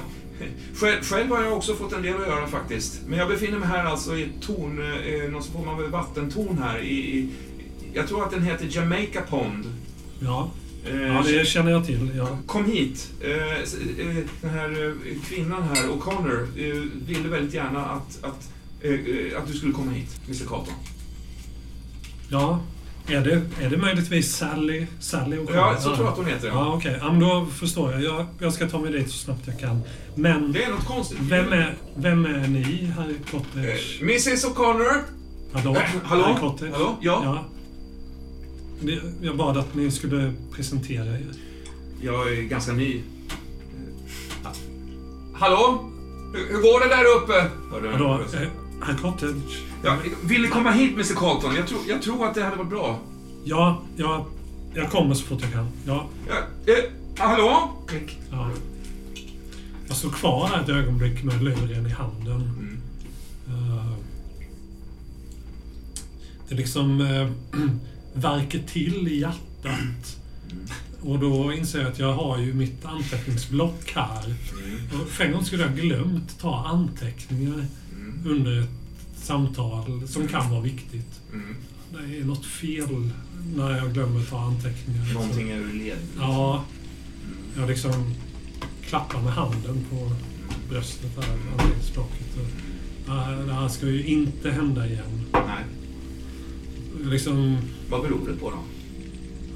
[0.75, 3.01] själv, själv har jag också fått en del att göra faktiskt.
[3.07, 6.79] Men jag befinner mig här alltså i ett torn, eh, någon form av vattentorn här
[6.79, 7.29] i, i
[7.93, 9.65] jag tror att den heter Jamaica Pond.
[10.21, 10.51] Ja,
[10.87, 12.11] Eh, ja det känner jag till.
[12.17, 12.39] Ja.
[12.47, 13.11] Kom hit.
[13.21, 16.47] Eh, eh, Den här kvinnan här, O'Connor,
[17.07, 18.49] ville väldigt gärna att, att,
[19.37, 20.75] att du skulle komma hit, Mr Carlton.
[22.29, 22.61] ja.
[23.09, 24.87] Är det, är det möjligtvis Sally?
[25.01, 26.49] Sally och Ja, så tror jag att hon heter.
[26.49, 26.75] Ja, Ja.
[26.77, 26.99] okej.
[27.01, 28.03] Ja, men då förstår jag.
[28.03, 28.27] jag.
[28.39, 29.81] Jag ska ta mig dit så snabbt jag kan.
[30.15, 31.19] Men Det är något konstigt.
[31.21, 33.99] vem är, vem är ni här i Eh, Cottage?
[34.03, 34.95] Mrs O'Connor?
[35.53, 35.75] Hallå?
[35.77, 36.37] eh, hallå?
[36.37, 36.73] I Cottage?
[36.73, 36.97] Hallå?
[37.01, 37.21] Ja?
[37.25, 37.45] ja.
[38.81, 41.27] Det- Jag bad att ni skulle presentera er.
[42.03, 42.97] Jag är ganska ny.
[44.45, 44.51] Eh,
[45.35, 45.91] Hallå?
[46.35, 47.51] Hur, hur går det där uppe?
[47.73, 47.89] Hörde.
[47.93, 48.21] Hallå?
[48.83, 49.59] Här Cottage?
[49.85, 51.55] Ja, vill ni komma hit, Mr Carlton?
[51.57, 52.99] Jag tror, jag tror att det hade varit bra.
[53.45, 54.27] Ja, ja.
[54.75, 55.69] Jag kommer så fort jag kan.
[55.87, 56.35] Ja, Ja,
[56.73, 56.85] eh,
[57.19, 57.71] hallå?
[57.87, 58.19] Klick.
[58.31, 58.51] ja.
[59.89, 62.41] Jag står kvar här ett ögonblick med luren i handen.
[62.59, 62.81] Mm.
[63.49, 63.93] Eh,
[66.49, 67.31] det liksom uh,
[68.15, 70.17] värker till i hjärtat.
[71.03, 74.25] Och då inser jag att jag har ju mitt anteckningsblock här.
[74.25, 75.01] Mm.
[75.03, 77.67] Och för en gång skulle jag glömt ta anteckningar
[77.97, 78.23] Mm.
[78.27, 78.69] under ett
[79.25, 81.21] samtal som kan vara viktigt.
[81.33, 81.57] Mm.
[81.93, 83.11] Det är något fel
[83.57, 85.15] när jag glömmer ta anteckningar.
[85.15, 85.99] Någonting är ur led.
[86.19, 86.65] Ja,
[87.57, 88.15] jag liksom
[88.83, 90.11] klappar med handen på
[90.71, 91.25] bröstet där,
[93.07, 95.21] "Nej, Det här ska ju inte hända igen.
[95.33, 95.65] Nej.
[97.11, 97.59] Liksom,
[97.91, 98.57] Vad beror det på då?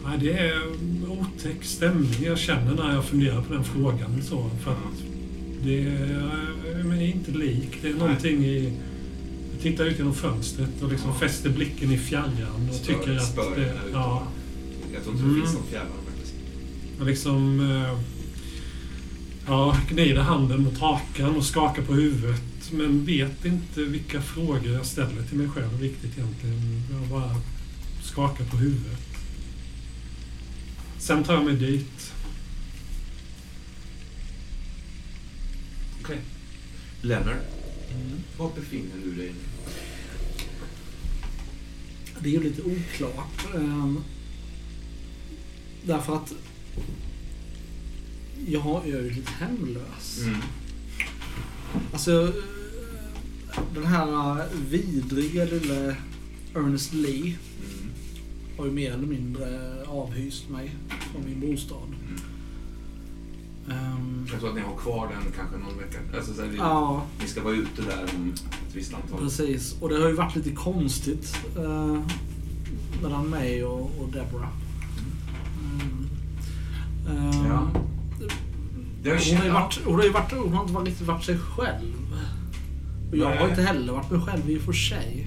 [0.04, 0.62] nej, det är
[1.08, 4.22] otäck stämning jag känner när jag funderar på den frågan.
[4.22, 5.02] Så, för att
[5.64, 7.78] det är, men det är inte lik.
[7.82, 8.72] Det är någonting i...
[9.62, 11.18] Tittar ut genom fönstret och liksom Ja.
[11.18, 13.74] fäster blicken i fjärran och Spör- tycker att spör det...
[13.92, 14.26] Ja,
[14.94, 15.42] Jag tror inte det Mm.
[15.42, 16.34] finns någon fjärran faktiskt.
[16.98, 17.60] jag liksom...
[17.70, 17.98] eh,
[19.50, 22.42] Ja, gnider handen mot hakan och skakar på huvudet.
[22.72, 26.82] Men vet inte vilka frågor jag ställer till mig själv riktigt egentligen.
[26.92, 27.34] Jag bara
[28.02, 28.98] skakar på huvudet.
[30.98, 32.12] Sen tar jag mig dit.
[36.02, 36.18] Okej.
[37.90, 39.32] Lennart, var befinner du dig?
[42.20, 43.54] Det är ju lite oklart.
[43.54, 44.00] ehm,
[45.84, 46.34] därför att
[48.46, 50.20] jag, är ju lite hemlös.
[50.22, 50.40] Mm.
[51.92, 55.96] Alltså, eh, den här eh, vidriga lilla
[56.54, 57.90] Ernest Lee Mm.
[58.58, 60.70] har ju mer eller mindre avhyst mig
[61.12, 61.94] från min bostad.
[63.70, 65.98] Ehm, Jag tror att ni har kvar den kanske någon vecka.
[66.16, 68.32] Alltså, så här, vi, ja, Ni ska vara ute där om
[68.68, 69.18] ett visst antal.
[69.20, 69.76] precis.
[69.80, 72.00] Och det har ju varit lite konstigt eh,
[73.02, 74.50] mellan mig och, och Deborah.
[75.62, 76.08] Mm.
[77.18, 77.68] Ehm, Ja.
[79.04, 81.38] Jag Hon har, ju varit, hon, har ju varit, hon har inte riktigt varit sig
[81.38, 81.94] själv.
[83.10, 83.50] Och jag har Nej.
[83.50, 85.26] inte heller varit mig själv i och för sig.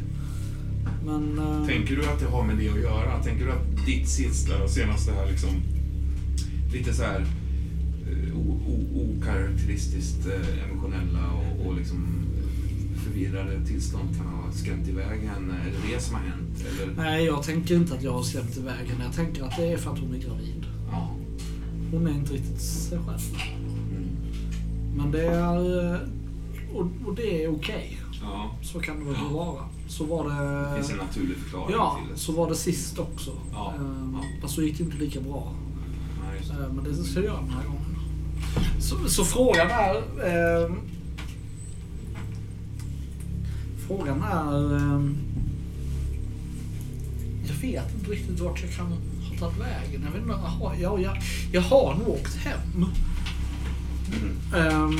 [1.06, 1.40] Men...
[1.40, 3.24] eh, Tänker du att det har med det att göra?
[3.24, 5.50] Tänker du att ditt sista, senaste här liksom,
[6.74, 7.26] lite så här
[8.96, 12.08] okaraktäristiskt eh, emotionella och, och liksom
[13.04, 15.54] förvirrade tillstånd kan ha skrämt iväg henne?
[15.54, 16.66] Är det det som har hänt?
[16.82, 16.94] Eller?
[16.96, 19.04] Nej, jag tänker inte att jag har skrämt iväg henne.
[19.04, 20.66] Jag tänker att det är för att hon är gravid.
[20.92, 21.12] Ja.
[21.92, 23.20] Hon är inte riktigt sig själv.
[23.92, 24.08] Mm.
[24.96, 25.94] Men det är...
[25.94, 26.00] eh,
[26.74, 27.98] Och, och det är okej.
[28.22, 28.56] Ja.
[28.62, 29.64] Så kan det väl få vara.
[29.88, 30.70] Så var det...
[30.70, 32.20] Det finns en naturlig förklaring Ja, till det.
[32.20, 33.32] så var det sist också.
[33.52, 34.26] Ja, Ehm, ja.
[34.42, 35.54] Fast så gick det inte lika bra.
[36.24, 36.64] Ja, just det.
[36.64, 37.91] Eh, Men det ska jag göra den här gången.
[38.80, 39.96] Så, så frågan är...
[40.66, 40.76] ehm,
[43.88, 44.76] frågan är...
[44.78, 45.18] ehm,
[47.48, 48.98] jag vet inte riktigt vart jag kan ha
[49.40, 50.02] tagit vägen.
[50.06, 51.18] Jag, vet inte, aha, ja, jag,
[51.52, 52.60] jag har nog åkt hem.
[52.76, 54.68] Mm.
[54.68, 55.00] Ehm,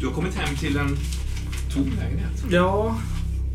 [0.00, 0.96] Du har kommit hem till en
[1.72, 2.44] tom lägenhet.
[2.50, 2.96] ja,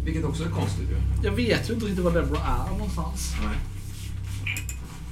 [0.05, 0.95] Vilket också är konstigt ju.
[1.23, 3.33] Jag vet ju inte riktigt var Deborah är någonstans.
[3.45, 3.57] Nej.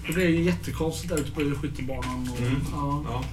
[0.08, 2.30] Det blir ju jättekonstigt där ute på skyttebanan.
[2.34, 2.56] Och, Mm.
[2.72, 3.04] ja.
[3.10, 3.24] Ja.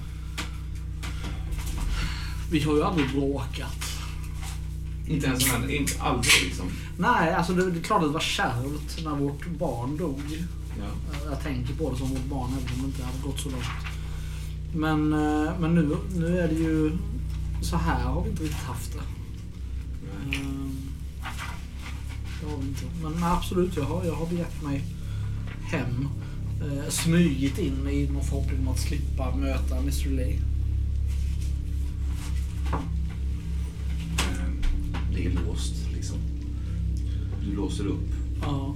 [2.51, 3.95] Vi har ju aldrig bråkat.
[5.07, 6.65] Inte ens men, inte aldrig liksom.
[6.97, 10.43] Nej, alltså det, det är klart att det var kärvt när vårt barn dog.
[10.79, 11.15] Ja.
[11.29, 13.65] Jag tänker på det som vårt barn även om det inte hade gått så långt.
[14.75, 16.91] Men, eh, men nu, nu är det ju...
[17.61, 19.01] Så här har vi inte riktigt haft det.
[20.29, 20.39] Nej.
[20.39, 20.75] Mm.
[22.41, 22.85] Det har vi inte.
[23.03, 24.83] Men absolut, jag har, jag har begett mig
[25.71, 26.07] hem.
[26.61, 30.39] Eh, smugit in i någon förhoppning om att slippa möta Mr Lee.
[37.45, 38.09] Du låser upp
[38.41, 38.75] Ja.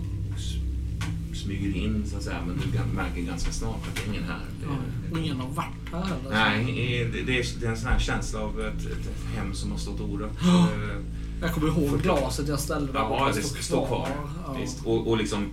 [1.31, 2.37] och smyger in så att säga.
[2.47, 4.39] Men du märker ganska snart att det är ingen här.
[4.59, 5.11] Det ja.
[5.11, 6.29] Och ingen har varit här heller.
[6.29, 9.53] Nej, eh, det- det är, det är en sån här känsla av ett, ett, hem
[9.53, 10.31] som har stått orört.
[10.41, 11.01] Eh,
[11.41, 14.07] Jag kommer ihåg glaset jag ställde där Ja, det står kvar.
[14.45, 14.53] Ja.
[14.61, 14.85] Visst.
[14.85, 15.45] Och, och liksom,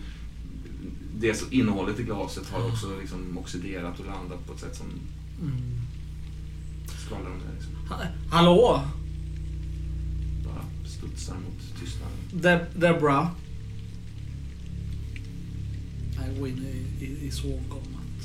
[1.19, 4.87] det så- innehållet i glaset har också liksom oxiderat och landat på ett sätt som
[5.43, 5.55] Mm.
[7.07, 7.55] skvallrar om det.
[7.55, 7.73] Liksom.
[7.89, 8.81] Ha- Hallå?
[10.99, 12.17] Studsar mot tystnaden.
[12.33, 13.31] Deb- Debra?
[16.27, 18.23] Jag går in i, i, i sovrummet.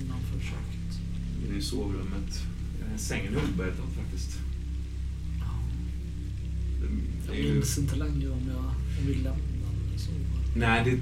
[0.00, 1.00] Innanför köket.
[1.48, 2.42] Inne i sovrummet.
[2.80, 4.38] Eh, Sängen är obäddad faktiskt.
[6.80, 6.86] Det-
[7.26, 9.42] det är Jag ju- minns inte längre om, jag, om vi lämnade
[9.88, 10.10] eller så.
[10.56, 11.00] Nej, det,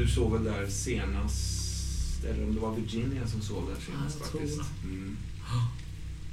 [0.00, 4.24] du sov väl där senast, eller om det var Virginia som sov där senast Ja,
[4.24, 4.60] jag tror faktiskt.
[4.84, 5.16] Mm.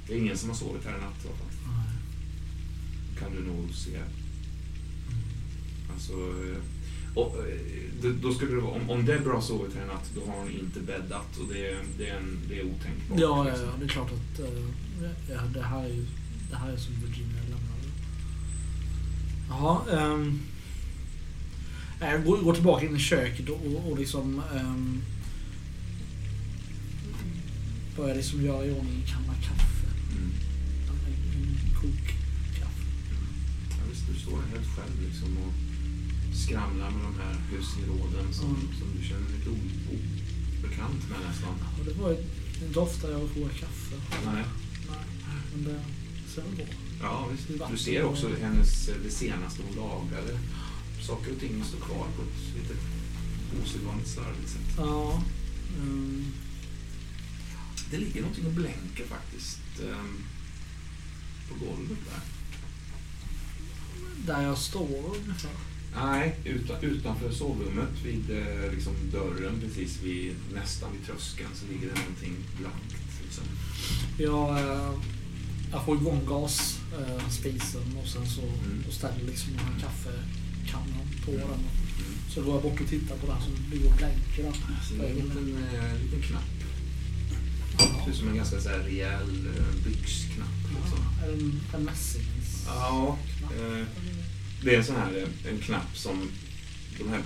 [0.06, 1.46] Det är ingen som har sovit här i natt i alla fall.
[3.18, 3.98] Kan du nog se.
[5.92, 6.58] Alltså, eh,
[7.14, 7.58] och, eh,
[8.02, 10.50] det- då skulle det vara, om, om Deborah har sovit här natt, då har hon
[10.50, 13.18] inte bäddat och det, är- det, är, en, det är otänkbart.
[13.20, 13.66] Ja, ja, liksom.
[13.66, 14.46] ja, det är klart att eh,
[15.30, 16.06] ja, det, här är ju,
[16.50, 17.88] det här är som Virginia lämnade.
[19.48, 20.12] Jaha.
[20.14, 20.40] Um,
[22.00, 25.02] jag går, går tillbaka in i köket och, och, liksom um,
[27.96, 29.86] börjar liksom göra i ordning en kanna kaffe.
[30.12, 30.30] Mm.
[30.88, 31.12] En,
[31.42, 32.15] en kokkaffe.
[34.06, 35.52] Ja, du står helt själv liksom och
[36.36, 38.60] skramlar med de här husgeråden som, Mm.
[38.78, 41.54] som du känner lite obekant med nästan.
[41.78, 42.18] Och det var ju
[42.66, 43.96] inte ofta jag provar kaffe.
[44.24, 44.44] Nej.
[44.90, 45.80] Nej, men det
[46.34, 46.66] ser väl bra.
[47.00, 47.48] Ja, visst.
[47.70, 50.38] Du ser också hennes, det senaste hon lagade.
[51.06, 52.74] Saker och ting står kvar på ett lite
[53.62, 54.74] osedvanligt slarvigt sätt.
[54.76, 55.22] Ja.
[55.80, 56.24] Um,
[57.90, 60.18] Det ligger någonting och blänker faktiskt ehm,
[61.48, 62.20] på golvet där.
[64.26, 65.50] Där jag står ungefär.
[65.96, 71.86] Nej, utan, utanför sovrummet vid eh, liksom dörren precis vid, nästan vid tröskeln så ligger
[71.88, 72.94] det någonting blankt.
[73.24, 73.44] Liksom.
[74.18, 74.92] Jag, eh,
[75.72, 78.84] jag får igång gasspisen eh, och sen så Mm.
[78.88, 81.42] och ställer liksom den här kaffekannan på den.
[81.42, 82.14] Mm.
[82.34, 84.52] Så går jag bort och tittar på den som ligger och blänker där.
[84.88, 86.42] Så det är en liten, eh, liten knapp.
[88.04, 89.48] Ser ut som en ganska så här rejäl
[89.84, 90.48] byxknapp.
[90.76, 90.98] Liksom.
[91.20, 92.26] Ja, en, en mässings...
[92.66, 93.84] Ja, eh,
[94.64, 96.28] det är en sån här eh, en knapp som
[96.98, 97.20] de här,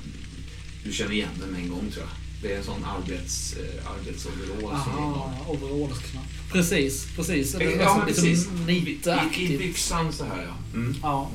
[0.84, 2.08] du känner igen den en gång tror jag.
[2.42, 5.32] Det är en sån arbets, eh, arbetsoverall som de har.
[5.48, 6.24] Overallsknapp.
[6.52, 7.52] Precis, precis.
[7.52, 8.48] Det är Ja, nästan precis.
[8.66, 10.78] lite I, i, byxan så här ja.
[10.78, 10.94] Mm.
[11.02, 11.30] Ja.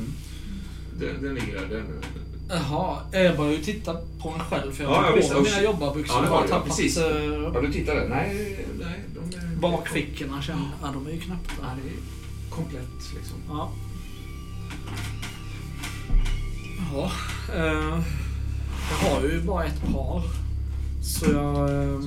[1.00, 1.68] Den, den ligger där.
[1.68, 1.86] Den,
[2.50, 5.52] Jaha, jag börjar ju titta på mig själv för jag Ja, har ja, på visst.
[5.52, 6.98] mina jobbarbyxor Ja, har har du, ja, tappat precis.
[6.98, 8.10] ja, du tittade?
[8.10, 9.00] Nej, nej.
[9.16, 10.42] De är, bakfickorna.
[10.42, 11.76] Känner, ja, de är ju knappt Ja, där.
[11.84, 13.38] det är komplett liksom.
[13.48, 13.72] Ja.
[16.94, 17.12] Ja.
[17.56, 18.04] Eh,
[18.92, 20.24] jag har ju bara ett par.
[21.02, 21.84] Så jag...
[21.84, 22.00] Eh,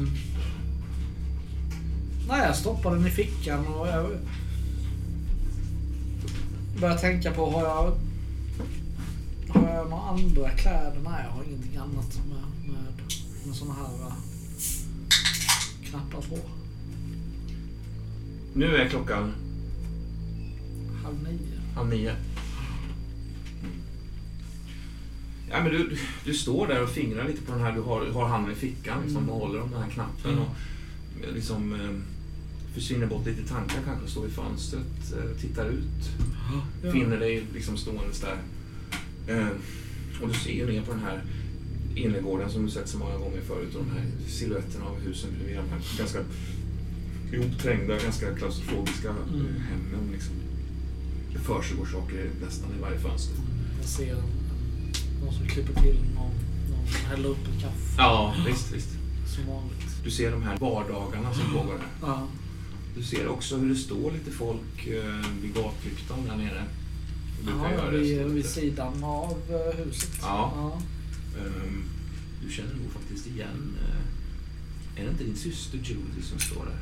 [2.29, 4.11] nej, jag stoppar den i fickan och jag
[6.81, 7.93] börjar tänka på, har jag...
[9.49, 11.01] Har jag några andra kläder?
[11.05, 12.93] Nej, jag har ingenting annat med, med,
[13.47, 14.15] med såna här eh,
[15.91, 16.39] knappar på.
[18.55, 19.33] Nu är klockan
[21.05, 21.75] Halv nio.
[21.75, 22.15] halv nio.
[25.51, 28.29] Ja, men du, du står där och fingrar lite på den här, du har, har
[28.29, 29.31] handen i fickan liksom, Mm.
[29.31, 30.39] och håller om den här knappen Mm.
[30.45, 30.55] och
[31.25, 31.91] eh, liksom eh,
[32.75, 36.09] försvinner bort lite i tankar kanske, står vid fönstret, eh, tittar ut,
[36.85, 36.93] Ja.
[36.93, 38.37] finner dig liksom ståendes där.
[40.23, 41.23] Och du ser ju ner på den här
[41.95, 45.57] innergården som du sett så många gånger förut och de här silhuetterna av husen bredvid
[45.57, 46.19] de här ganska
[47.33, 49.47] ihopträngda, ganska klaustrofobiska Mm.
[49.69, 50.13] hemmen.
[50.13, 50.35] Liksom.
[51.33, 53.37] Det försiggår saker nästan i varje fönster.
[53.81, 54.23] Jag ser en,
[55.25, 56.31] någon som klipper till någon,
[56.71, 58.89] någon häller upp en kaffe Ja, visst, visst.
[59.35, 60.05] som vanligt.
[60.05, 61.89] Du ser de här vardagarna som pågår här.
[62.09, 62.27] Ja.
[62.97, 66.65] Du ser också hur det står lite folk eh, vid gatlyktan där nere.
[67.47, 70.19] Ja, vid, vid sidan av eh, huset.
[70.23, 70.53] Ja.
[70.57, 70.79] ja.
[71.41, 71.85] Ehm,
[72.47, 73.77] du känner nog faktiskt igen...
[73.83, 76.79] eh, är det inte din syster Judy som står där?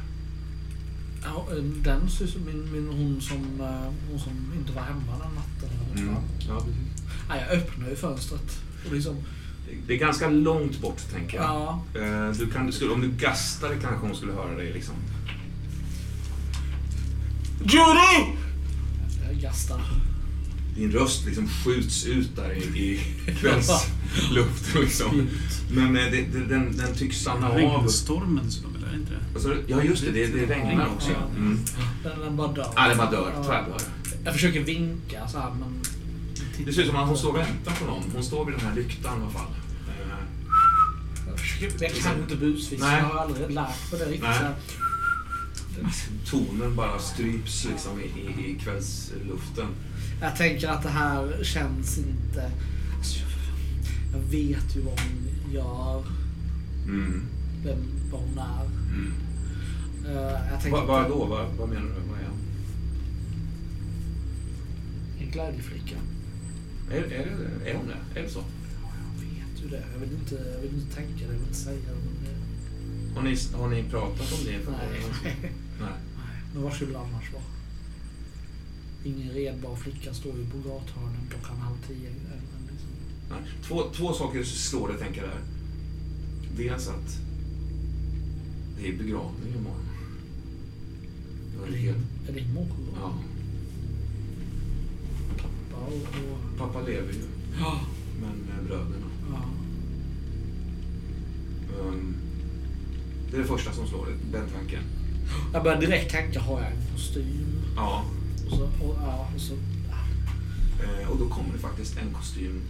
[1.22, 1.46] Ja,
[1.82, 3.38] den syster, min, min, hon, som,
[4.10, 6.06] hon som inte var hemma den natten.
[6.14, 6.22] var.
[6.48, 6.95] Ja, precis.
[7.28, 8.60] Ja, jag öppnar ju fönstret.
[8.86, 9.16] Och liksom,
[9.86, 11.44] Det är ganska långt bort, tänker jag.
[11.44, 14.72] ja, Eh, Du kan, skulle, om du gastade kanske hon skulle höra dig.
[14.72, 14.94] Liksom.
[17.60, 18.32] Judy!
[19.32, 19.80] jag gastar.
[20.76, 23.00] Din röst liksom skjuts ut där i, i
[23.40, 24.80] kvällsluften.
[24.82, 25.28] Liksom.
[25.70, 27.56] Men eh, det, det, den, den tycks stanna av.
[27.56, 29.18] Regnstormen som de är inte det?
[29.34, 30.10] Alltså, ja, just det.
[30.10, 31.10] Det, det regnar också.
[31.10, 31.28] Ja.
[31.38, 31.58] Mm.
[32.02, 32.66] Den, den bara dör.
[32.76, 33.32] Ja, den bara dör.
[33.46, 33.80] Tvärdör.
[34.24, 35.80] Jag försöker vinka så här, men...
[36.64, 38.02] Det ser ut som att hon står och väntar på någon.
[38.14, 39.50] Hon står vid den här lyktan i alla fall.
[39.88, 42.96] Eh, Jag, jag kan inte busvisa.
[42.96, 44.80] Jag har aldrig lärt mig det riktigt.
[46.30, 48.04] Tonen bara stryps liksom i,
[48.50, 49.66] i, kvällsluften.
[50.20, 52.50] Jag tänker att det här känns inte...
[52.96, 53.18] Alltså,
[54.12, 56.04] jag, vet ju vad hon gör.
[56.84, 57.22] Mm.
[57.64, 57.78] Vem,
[58.12, 58.64] vad hon är.
[58.64, 59.12] Mm.
[60.06, 61.24] Eh, Vad vad då?
[61.24, 61.88] Vad, vad menar du?
[62.10, 62.38] Vad är han?
[65.20, 65.96] En glädjeflicka.
[66.90, 67.08] Är, är,
[67.64, 68.20] det, är hon det?
[68.20, 68.38] Är det så?
[68.38, 69.84] Jag vet ju det.
[69.92, 71.22] Jag vill inte, jag vill inte tänka det.
[71.22, 72.30] Jag vill inte säga det.
[73.10, 74.58] Det Har ni, har ni pratat om det?
[74.58, 75.02] För nej.
[75.22, 75.36] Nej.
[75.80, 75.90] nej.
[76.54, 77.42] Men vad skulle det annars vara?
[79.04, 82.08] Ingen redbar flicka står ju på gathörnen klockan halv tio.
[82.08, 82.88] eller Liksom.
[83.30, 83.38] Nej.
[83.62, 85.40] Två, två saker slår det, tänker jag där.
[86.56, 87.18] Dels att
[88.78, 89.86] det är begravning imorgon.
[91.52, 92.28] Det var helt...
[92.28, 92.88] Är det imorgon?
[93.00, 93.14] Ja.
[95.76, 96.58] Pappa och...
[96.58, 97.22] Pappa lever ju,
[97.60, 97.80] ja.
[98.20, 99.06] men eh, bröderna.
[99.32, 99.42] ja.
[101.80, 102.16] Um,
[103.30, 104.82] det är det första som slår det, den tanken.
[105.52, 107.62] Jag börjar direkt tänka, har jag en kostym?
[107.76, 108.04] Ja.
[108.46, 109.54] Och så, och, ja, och så,
[110.82, 112.62] Eh, och då kommer det faktiskt en kostym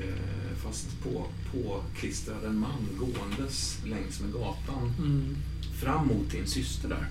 [0.00, 5.36] eh, fast på, på klistrad en man gåendes längs med gatan mm.
[5.80, 7.08] fram mot din syster där.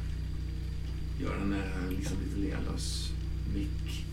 [1.22, 3.10] Gör en eh, liksom lite lealös
[3.54, 4.06] mick.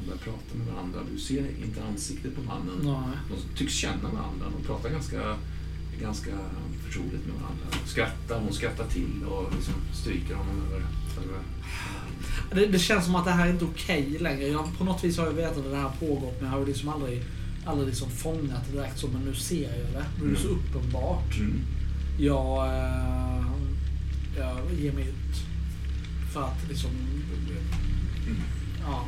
[0.00, 0.98] De börjar prata med varandra.
[1.12, 2.78] Du ser inte ansiktet på mannen.
[2.82, 3.18] Nej.
[3.30, 4.46] De tycks känna varandra.
[4.58, 5.36] De pratar ganska,
[6.00, 6.30] ganska
[6.84, 7.64] förtroligt med varandra.
[7.84, 10.82] De skrattar, hon skrattar till och liksom stryker honom över,
[11.22, 11.40] över
[12.54, 14.48] Det, det känns som att det här är inte okej längre.
[14.48, 16.88] Jag, på något vis har jag vetat att det här pågått men jag har liksom
[16.88, 17.24] aldrig,
[17.64, 19.08] aldrig liksom fångat det direkt så.
[19.08, 20.04] Men nu ser jag det.
[20.20, 21.38] Nu är det så uppenbart.
[21.38, 21.60] Mm.
[22.18, 23.46] Jag, eh,
[24.36, 25.36] jag ger mig ut
[26.32, 26.90] för att liksom
[28.28, 28.40] Mm.
[28.80, 29.06] ja,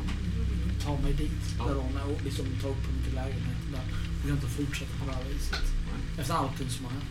[0.85, 1.63] ta mig dit Ja.
[1.63, 1.71] där
[2.01, 3.85] är och liksom ta upp mig till lägenheten där.
[4.19, 5.65] Jag kan inte fortsätta på det här viset.
[6.19, 7.05] Efter allting som har hänt.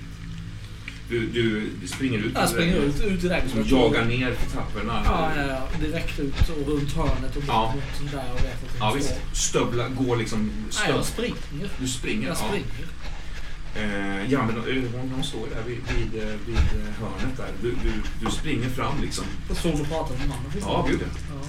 [1.08, 2.32] Du, du, du springer ut.
[2.34, 3.50] Jag springer ut, ut direkt.
[3.50, 5.02] Som jagar ner för trapporna.
[5.04, 7.74] Ja, ja, ja, direkt ut och runt hörnet och Ja.
[8.02, 9.14] mot där och vet att Ja, visst.
[9.32, 10.46] Stövla, går liksom...
[10.46, 10.96] Nej, Stöv...
[10.96, 11.70] jag springer.
[11.80, 12.28] Du springer?
[12.28, 12.48] Jag ja.
[12.48, 12.66] springer.
[13.74, 17.48] Eh, ja, men eh, hon, hon står där vid, vid, eh, vid eh, hörnet där.
[17.62, 17.92] Du, du,
[18.24, 19.24] du springer fram liksom.
[19.48, 20.52] Jag står och pratar med mannen.
[20.60, 20.92] Ja, det?
[20.92, 21.46] gud ja.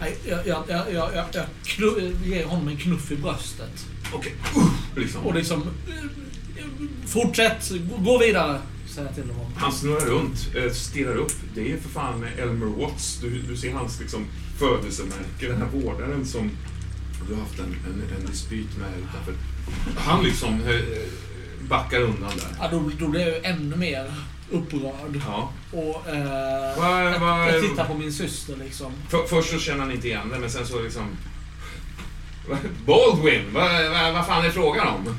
[0.00, 3.86] Jag, jag, jag, jag, jag, knu, ger honom en knuff i bröstet.
[4.12, 4.34] Okej.
[4.56, 4.64] Uh,
[4.96, 5.26] liksom.
[5.26, 5.62] Och liksom...
[5.62, 6.64] eh,
[7.06, 8.60] Fortsätt, gå- vidare.
[8.88, 9.52] Säger jag till honom.
[9.56, 11.32] Han snurrar runt, eh, stirrar upp.
[11.54, 13.18] Det är för fan Elmer Watts.
[13.22, 14.26] Du, du ser hans liksom,
[14.58, 15.48] födelsemärke.
[15.48, 16.50] Den här vårdaren som
[17.28, 19.34] du har haft en, en, en dispyt med utanför.
[19.96, 20.80] Han liksom eh,
[21.68, 22.48] backar undan där.
[22.60, 24.12] Ja, då, då blir jag ju ännu mer
[24.50, 25.20] upprörd.
[25.26, 25.52] Ja.
[25.72, 28.92] Och eh, Vad- jag, vad- jag tittar på min syster liksom.
[29.08, 31.02] För, först så känner han inte igen det, men sen så liksom...
[32.86, 35.14] Baldwin, vad, vad, vad fan är frågan om?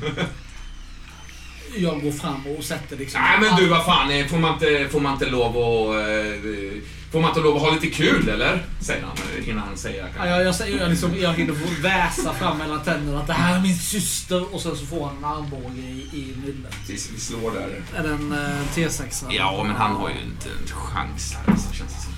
[1.76, 3.20] Jag går fram och sätter liksom...
[3.22, 5.96] Nej men du, vad fan, eh, får man inte, får man inte lov att...
[5.96, 8.66] eh, Får man inte lov att ha lite kul eller?
[8.80, 12.34] Säger han eh, innan han säger Ja, jag, jag, jag, liksom, jag hinner få väsa
[12.34, 15.24] fram mellan tänderna att det här är min syster och sen så får han en
[15.24, 16.74] armbåge i, i nyllet.
[16.88, 17.82] Vi, vi slår där.
[17.96, 18.38] Är det en eh,
[18.74, 19.24] T6?
[19.28, 19.36] eller?
[19.38, 22.12] Ja, men han har ju inte en chans här, så känns det som.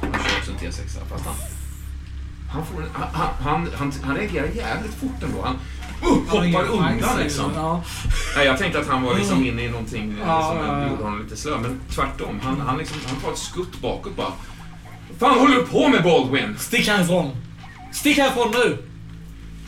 [0.00, 1.34] Han kör också en T6, fast han...
[2.52, 5.42] Han, får en, han, han, han, han reagerar jävligt fort ändå.
[5.42, 5.58] Han
[6.02, 7.52] ingen hoppar undan liksom.
[7.54, 7.82] Ja.
[8.36, 11.02] Nej, jag tänkte att han var liksom inne i någonting eh, Ja, som ja, gjorde
[11.04, 12.40] honom lite slö, men tvärtom.
[12.42, 14.32] Han, han, liksom, han tar ett skutt bakåt bara.
[15.18, 16.56] Fan håller du på med Baldwin?
[16.58, 17.30] Stick härifrån!
[17.92, 18.78] Stick härifrån nu!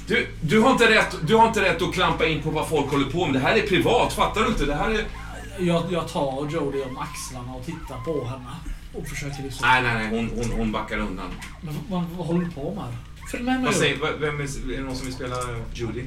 [0.06, 2.90] Du, du, har inte rätt, du har inte rätt att klampa in på vad folk
[2.90, 3.34] håller på med.
[3.34, 4.66] Det här är privat, fattar du inte?
[4.66, 5.04] Det här är...
[5.58, 8.50] Jag, jag tar Jodie om axlarna och tittar på henne.
[8.94, 9.68] Och försöker liksom...
[9.68, 11.26] Nej, nej, nej, hon, hon, hon backar undan.
[11.60, 12.96] Men vad, vad håller du på med?
[13.30, 13.80] Följ med mig Vad upp.
[13.80, 15.36] säger, vem är, är det någon som vill spela
[15.74, 16.02] Judy?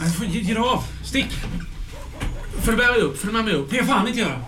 [0.00, 0.84] Nej, får- Ge ge dig av!
[1.04, 1.26] Stick!
[2.62, 3.18] Följ med mig upp.
[3.18, 3.70] Följ med mig upp.
[3.70, 4.40] Det kan jag fan inte göra.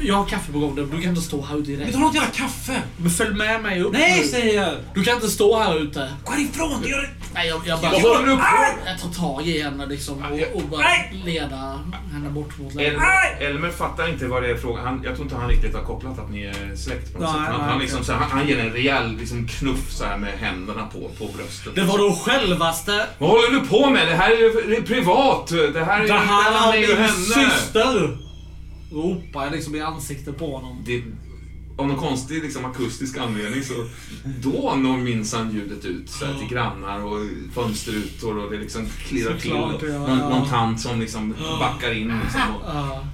[0.00, 0.74] Jag har kaffe på gång.
[0.74, 1.92] Du kan inte stå här ute Vi direkt.
[1.92, 2.82] tar något jävla kaffe!
[2.96, 4.26] Men följ med mig upp Nej, nu.
[4.26, 4.74] säger jag!
[4.94, 6.12] Du kan inte stå här ute.
[6.24, 6.82] Gå härifrån!
[6.86, 7.08] Gör det!
[7.34, 7.90] Nej, jag, jag bara...
[7.90, 8.42] Håller du på
[8.86, 10.84] Jag tar tag i henne liksom och, och bara
[11.24, 11.80] leda
[12.12, 13.46] henne bort mot El lägenheten.
[13.46, 16.18] Elmer fattar inte vad det är frågan han, Jag tror inte han riktigt har kopplat
[16.18, 17.50] att ni är släkt på något Nej, sätt.
[17.52, 20.16] Han, nej, han, liksom, så här, han, han ger en rejäl liksom, knuff så här
[20.16, 21.74] med händerna på, på bröstet.
[21.74, 23.06] Det var de självaste.
[23.18, 24.08] Vad håller du på med?
[24.08, 25.46] Det här är ju det är privat.
[25.48, 27.10] Det här är ju Det här är min henne.
[27.50, 28.29] syster!
[28.90, 30.82] Ropar jag liksom i ansiktet på honom.
[30.86, 31.02] Det,
[31.76, 33.74] av någon konstig liksom, akustisk anledning så
[34.24, 39.38] då når minsann ljudet ut så här, till grannar och fönsterrutor och det liksom klirrar
[39.38, 39.52] till.
[39.52, 42.20] Och någon, någon tant som liksom backar in.
[42.24, 43.06] Liksom, och.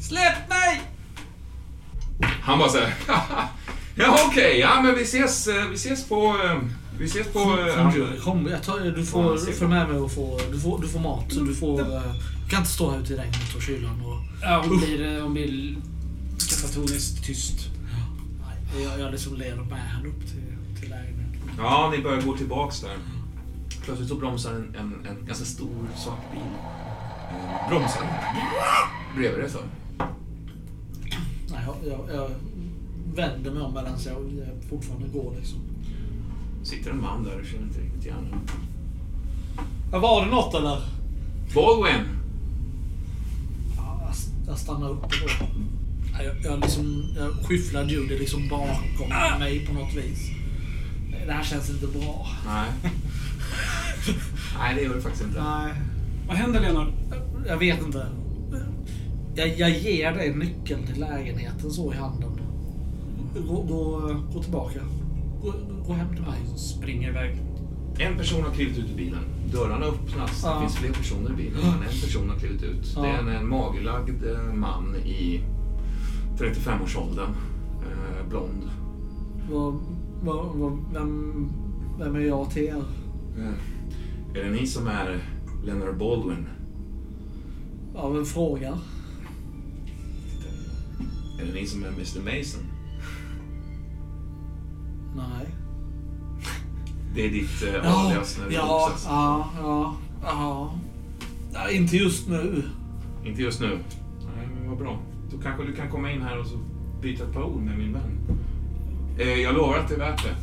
[0.00, 0.82] Släpp mig!
[2.42, 2.94] Han bara såhär,
[3.94, 6.58] ja okej, ja men vi ses, eh, vi ses på, eh,
[6.98, 7.38] vi ses på...
[7.38, 9.68] eh, Kom, kom, kom, jag tar, du får se följ på.
[9.68, 11.24] med mig och få, du, får, du får mat.
[11.30, 11.86] Du, får, eh,
[12.44, 14.00] du kan inte stå här ute i regnet och kylan.
[14.00, 15.76] Och, Ja, hon blir, hon blir
[16.50, 17.58] katatoniskt tyst.
[18.84, 21.50] jag, jag liksom leder med henne upp till, till lägenheten.
[21.58, 22.96] Ja, ni börjar gå tillbaks där.
[23.84, 26.40] Plötsligt så bromsar en, en, en ganska stor svart bil.
[26.40, 28.02] Eh, bromsar
[29.16, 29.58] bredvid dig så.
[31.50, 32.30] Nej, jag, jag, jag
[33.14, 35.58] vänder mig om medan jag, jag fortfarande går liksom.
[36.66, 38.40] Sitter en man där och känner inte riktigt igen honom.
[39.92, 40.80] Ja, var det något eller?
[41.54, 42.06] Baldwin!
[43.76, 44.14] Ja, jag,
[44.48, 45.46] jag stannar upp och då.
[46.12, 50.30] Ja, Jag, jag, liksom, jag skyfflar Judy liksom bakom mig på något vis.
[51.26, 52.26] Det här känns inte bra.
[52.46, 52.70] Nej.
[54.58, 55.42] Nej, det gör det faktiskt inte.
[55.42, 55.72] Nej,
[56.28, 56.88] Vad händer Leonard?
[57.46, 58.06] jag vet inte.
[59.34, 62.30] Jag, jag ger dig nyckeln till lägenheten så i handen.
[63.48, 64.00] Gå, gå,
[64.34, 64.80] gå tillbaka.
[65.42, 65.52] Gå,
[65.86, 66.58] gå hem till mig.
[66.58, 67.42] Springer iväg.
[67.98, 69.22] En person har klivit ut ur bilen.
[69.52, 70.42] Dörrarna öppnas.
[70.44, 70.54] Ja.
[70.54, 72.92] Det finns fler personer i bilen, men en person har klivit ut.
[72.96, 73.02] Ja.
[73.02, 75.40] Det är en, en magerlagd eh, man i
[76.38, 77.30] 35-årsåldern.
[77.82, 78.70] Eh, blond.
[79.50, 79.74] Vad,
[80.22, 81.48] vad, vad, vem,
[81.98, 82.82] vem är jag till er?
[83.38, 85.20] Eh, är det ni som är
[85.64, 86.46] Leonard Baldwin?
[87.94, 88.78] Ja, vem frågar?
[91.40, 92.62] Är det ni som är Mr Mason?
[95.16, 95.46] Nej.
[97.16, 99.06] Det är ditt eh, Ja, alias när du ja, boxas.
[99.08, 100.70] ja, ja, ja.
[101.54, 101.70] ja.
[101.70, 102.62] Inte just nu.
[103.24, 103.68] Inte just nu.
[104.36, 104.98] Nej, men vad bra.
[105.32, 106.56] Då kanske du kan komma in här och så
[107.02, 108.18] byta ett par ord med min vän.
[109.18, 110.36] Eh, jag lovar att det är värt det.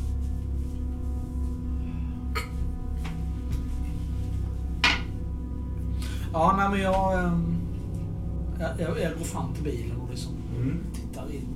[6.34, 7.56] Ja, nej men jag, ehm,
[8.60, 10.78] jag, jag, jag går fram till bilen och liksom Mm.
[10.94, 11.48] tittar in.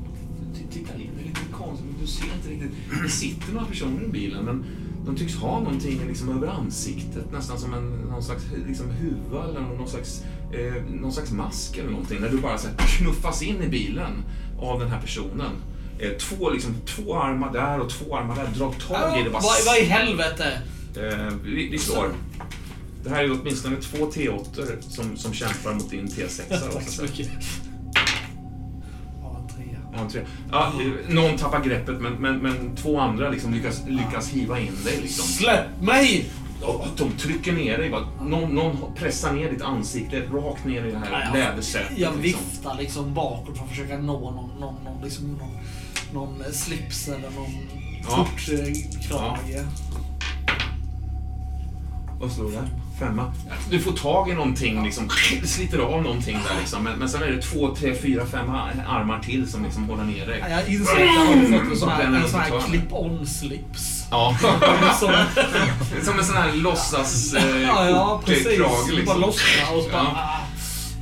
[0.55, 1.87] T- Titta in, det är lite konstigt.
[2.01, 2.71] Du ser inte riktigt.
[3.03, 4.63] Det sitter några personer i bilen men
[5.07, 7.31] de tycks ha någonting liksom över ansiktet.
[7.31, 11.89] Nästan som en någon slags liksom, huva eller någon slags, eh, någon slags mask eller
[11.89, 12.21] någonting.
[12.21, 14.23] När du bara så här, knuffas in i bilen
[14.59, 15.51] av den här personen.
[15.99, 18.47] Eh, två, liksom, två armar där och två armar där.
[18.57, 19.29] Drar tag i det.
[19.29, 20.61] Bara Vad vad i helvete?
[20.95, 22.09] Eh, vi, vi slår.
[23.03, 26.41] Det här är åtminstone två T8 som, som kämpar mot din T6.
[26.49, 27.29] då, så att Tack så mycket.
[29.97, 30.23] Ja, trea.
[30.51, 30.85] Ja, tre.
[31.07, 34.99] Ja, någon tappar greppet men, men, men två andra liksom lyckas, lyckas hiva in dig.
[35.01, 35.25] Liksom.
[35.25, 36.29] Släpp mig!
[36.97, 37.89] De trycker ner dig.
[37.89, 41.97] Bara, någon, någon pressar ner ditt ansikte rakt ner i det här Ja, lädersätet.
[41.97, 42.21] Jag liksom.
[42.21, 45.57] viftar liksom bakåt för att försöka nå någon, någon, någon, liksom, någon,
[46.13, 47.51] någon slips eller någon
[48.09, 48.27] Ja.
[48.37, 49.63] skjortkrage.
[52.19, 52.67] Vad slår det?
[52.99, 53.31] Femma.
[53.69, 55.09] Du får tag i någonting, liksom,
[55.43, 56.83] sliter av någonting där liksom.
[56.83, 60.03] Men, men sen är det två, tre, fyra, fem ar- armar till som liksom håller
[60.03, 60.43] ner dig.
[60.49, 64.07] Jag inser att jag har fått en sån här, en sån här clip-on-slips.
[64.11, 64.37] Ja.
[64.99, 65.11] Som,
[66.03, 68.57] Som en sån här låtsas eh, ja, ja, precis.
[68.57, 69.21] krage, Bara liksom.
[69.21, 70.03] lossna och så bara...
[70.03, 70.39] Ja.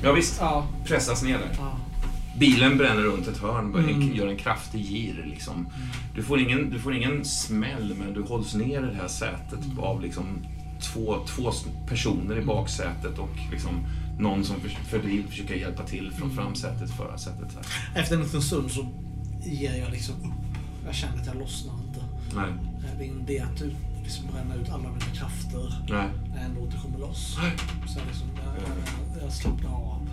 [0.04, 0.38] Ja, visst.
[0.40, 0.68] Ja.
[0.86, 1.50] Pressas ner där.
[1.58, 1.78] ja.
[2.38, 4.16] Bilen bränner runt ett hörn, Mm.
[4.16, 5.26] gör en kraftig gir.
[5.30, 5.68] Liksom.
[6.16, 9.60] Du, får ingen, du får ingen smäll, men du hålls ner i det här sätet
[9.80, 10.26] av liksom,
[10.82, 11.52] två, två
[11.88, 13.86] personer i baksätet och liksom,
[14.20, 15.00] någon som för,
[15.30, 16.36] försöker hjälpa till från Mm.
[16.44, 17.48] framsätet, förarsätet.
[17.56, 18.02] här.
[18.02, 18.86] Efter en liten stund så
[19.44, 20.58] ger jag liksom upp.
[20.86, 22.04] Jag känner att jag lossnar inte.
[22.36, 22.52] Nej,
[22.98, 23.62] Det är en idé att
[24.04, 26.08] liksom bränna ut alla mina krafter nej.
[26.36, 27.38] när ändå inte kommer loss.
[27.42, 27.52] Nej.
[27.88, 30.10] Så jag, liksom, jag, jag, slappnar av.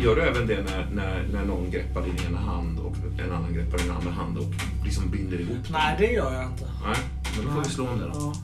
[0.00, 3.54] Gör du även det när, när, när någon greppar din ena hand och en annan
[3.54, 4.52] greppar din andra hand och
[4.84, 5.56] liksom binder ihop?
[5.70, 6.64] Nej, det gör jag inte.
[6.86, 6.96] Nej,
[7.36, 8.12] men då får vi slå om det då.
[8.14, 8.34] Ja.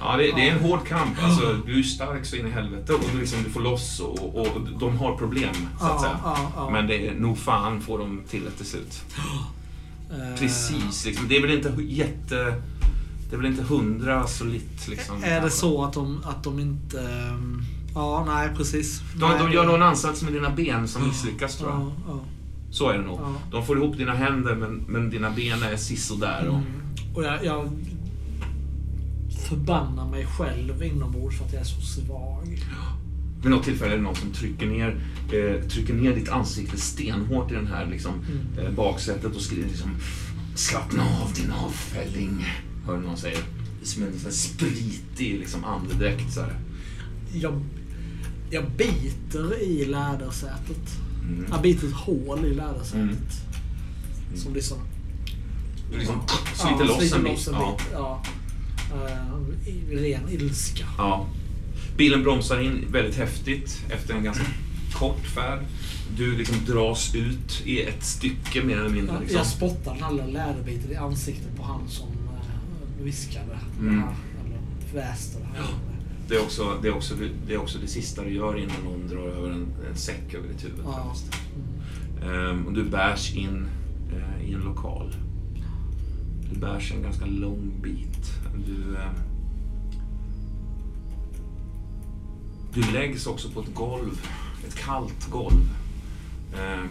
[0.00, 1.22] Ja, det, det är en hård kamp.
[1.22, 4.40] Alltså, du är stark så in i helvete och du, liksom, du får loss och,
[4.40, 6.18] och de har problem, så att säga.
[6.72, 9.02] Men det är nog fan får de till det till slut.
[10.10, 11.28] Eh, Precis, liksom.
[11.28, 12.62] det är väl inte jätte...
[13.30, 15.24] Det är väl inte hundra solitt liksom.
[15.24, 17.00] Är det så att de, att de inte...
[17.00, 17.62] ehm,
[17.94, 19.00] Ja, nej precis.
[19.14, 21.80] De, nej, de gör någon ansats med dina ben som misslyckas tror jag.
[21.80, 22.20] Ja, ja.
[22.70, 23.20] Så är det nog.
[23.22, 23.34] Ja.
[23.50, 26.48] De får ihop dina händer men, men dina ben är sisådär.
[26.48, 27.14] Och, Mm.
[27.14, 27.70] Och jag, jag
[29.48, 32.62] förbannar mig själv inombords för att jag är så svag.
[33.42, 35.00] Vid något tillfälle är det någon som trycker ner,
[35.32, 38.66] eh, trycker ner ditt ansikte stenhårt i den här liksom, Mm.
[38.66, 39.90] eh, baksätet och skriver liksom
[40.54, 42.44] Slappna av din avfälling.
[42.86, 43.38] Hör du någon säger.
[43.82, 46.32] Som en sån spritig liksom, andedräkt.
[46.32, 46.58] Så här.
[47.32, 47.60] Jag,
[48.50, 50.96] jag biter i lädersätet.
[51.22, 51.44] Mm.
[51.50, 52.94] Jag biter ett hål i lädersätet.
[52.94, 53.16] Mm.
[54.36, 54.78] Som liksom...
[55.92, 56.20] Du liksom
[56.54, 57.54] sliter loss sliter en loss bit.
[57.54, 57.76] Ja.
[57.92, 58.22] Ja.
[58.92, 60.84] Eh, I ren ilska.
[60.98, 61.26] Ja.
[61.96, 64.44] Bilen bromsar in väldigt häftigt efter en ganska
[64.92, 65.58] kort färd.
[66.16, 69.14] Du liksom dras ut i ett stycke mer eller mindre.
[69.14, 69.38] Jag, Liksom.
[69.38, 73.58] jag spottar den alla läderbiten i ansiktet på han som uh, viskade.
[73.80, 73.98] Mm.
[73.98, 74.14] Här,
[74.44, 74.58] eller
[75.06, 75.66] väste det här.
[76.28, 77.14] Det är, också, det, är också,
[77.46, 80.48] det är också det sista du gör innan någon drar över en, en säck över
[80.48, 80.80] ditt huvud.
[80.84, 81.14] Ja.
[82.22, 82.50] Mm.
[82.50, 83.66] Ehm, och du bärs in
[84.12, 85.14] eh, i en lokal.
[86.50, 88.30] Du bärs en ganska lång bit.
[88.66, 89.14] Du, ehm,
[92.74, 94.20] du läggs också på ett golv.
[94.68, 95.68] Ett kallt golv.
[96.58, 96.88] Ehm,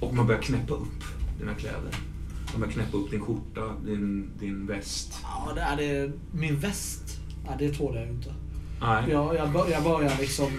[0.00, 1.04] och man börjar knäppa upp
[1.38, 1.94] dina kläder.
[2.52, 5.18] Man börjar knäppa upp din skjorta, din, din väst.
[5.22, 6.12] Ja, det är det.
[6.32, 7.20] Min väst.
[7.46, 8.34] Ja, det tål jag ju inte.
[8.80, 9.10] Nej.
[9.10, 10.50] Jag, jag, bör, jag börjar liksom...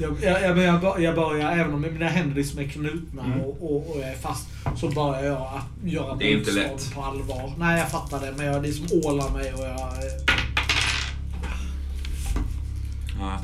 [0.00, 3.40] jag, jag, jag, jag, bör, jag börjar, även om mina händer liksom är knutna Mm.
[3.40, 4.46] och, och, och jag är fast,
[4.76, 6.94] så börjar jag att göra Det är inte lätt.
[6.94, 7.52] på allvar.
[7.58, 8.32] Nej, jag fattar det.
[8.36, 9.76] Men jag liksom ålar mig och jag...
[9.78, 9.92] Ja.
[13.20, 13.38] Ja.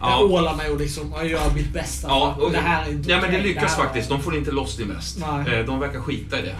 [0.00, 0.10] Ja.
[0.20, 2.08] Jag ålar mig och liksom, jag gör mitt bästa.
[2.08, 4.08] Ja, och, det här är inte ja men det lyckas här- faktiskt.
[4.08, 5.18] De får inte loss din väst.
[5.20, 5.54] Nej.
[5.60, 6.48] Eh, De verkar skita i det.
[6.48, 6.56] Eh,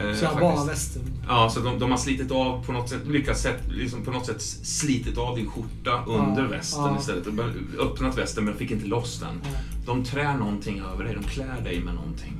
[0.00, 0.40] Så jag faktiskt.
[0.40, 1.02] bara västen.
[1.28, 4.26] Ja, så de, de har slitit av på något sätt, lyckats sätt, liksom på något
[4.26, 6.98] sätt slitit av din skjorta under Ja, västen ja.
[6.98, 7.26] istället.
[7.26, 9.40] Har öppnat västen men fick inte loss den.
[9.44, 9.58] Ja.
[9.86, 12.34] De trär någonting över dig, de klär dig med någonting.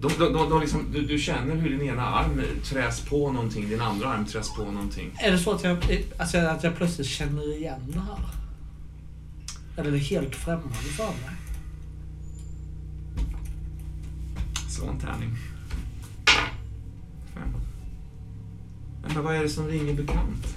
[0.00, 3.68] De, de, de, de liksom, du, du känner hur din ena arm träs på någonting,
[3.68, 5.10] din andra arm träs på någonting.
[5.18, 5.76] Är det så att jag,
[6.18, 8.18] alltså att jag plötsligt känner igen det här?
[9.76, 11.36] Eller är det helt främmande för mig?
[14.68, 15.36] Slå en tärning.
[17.34, 17.54] Fem.
[19.02, 20.56] Men vad är det som ringer bekant?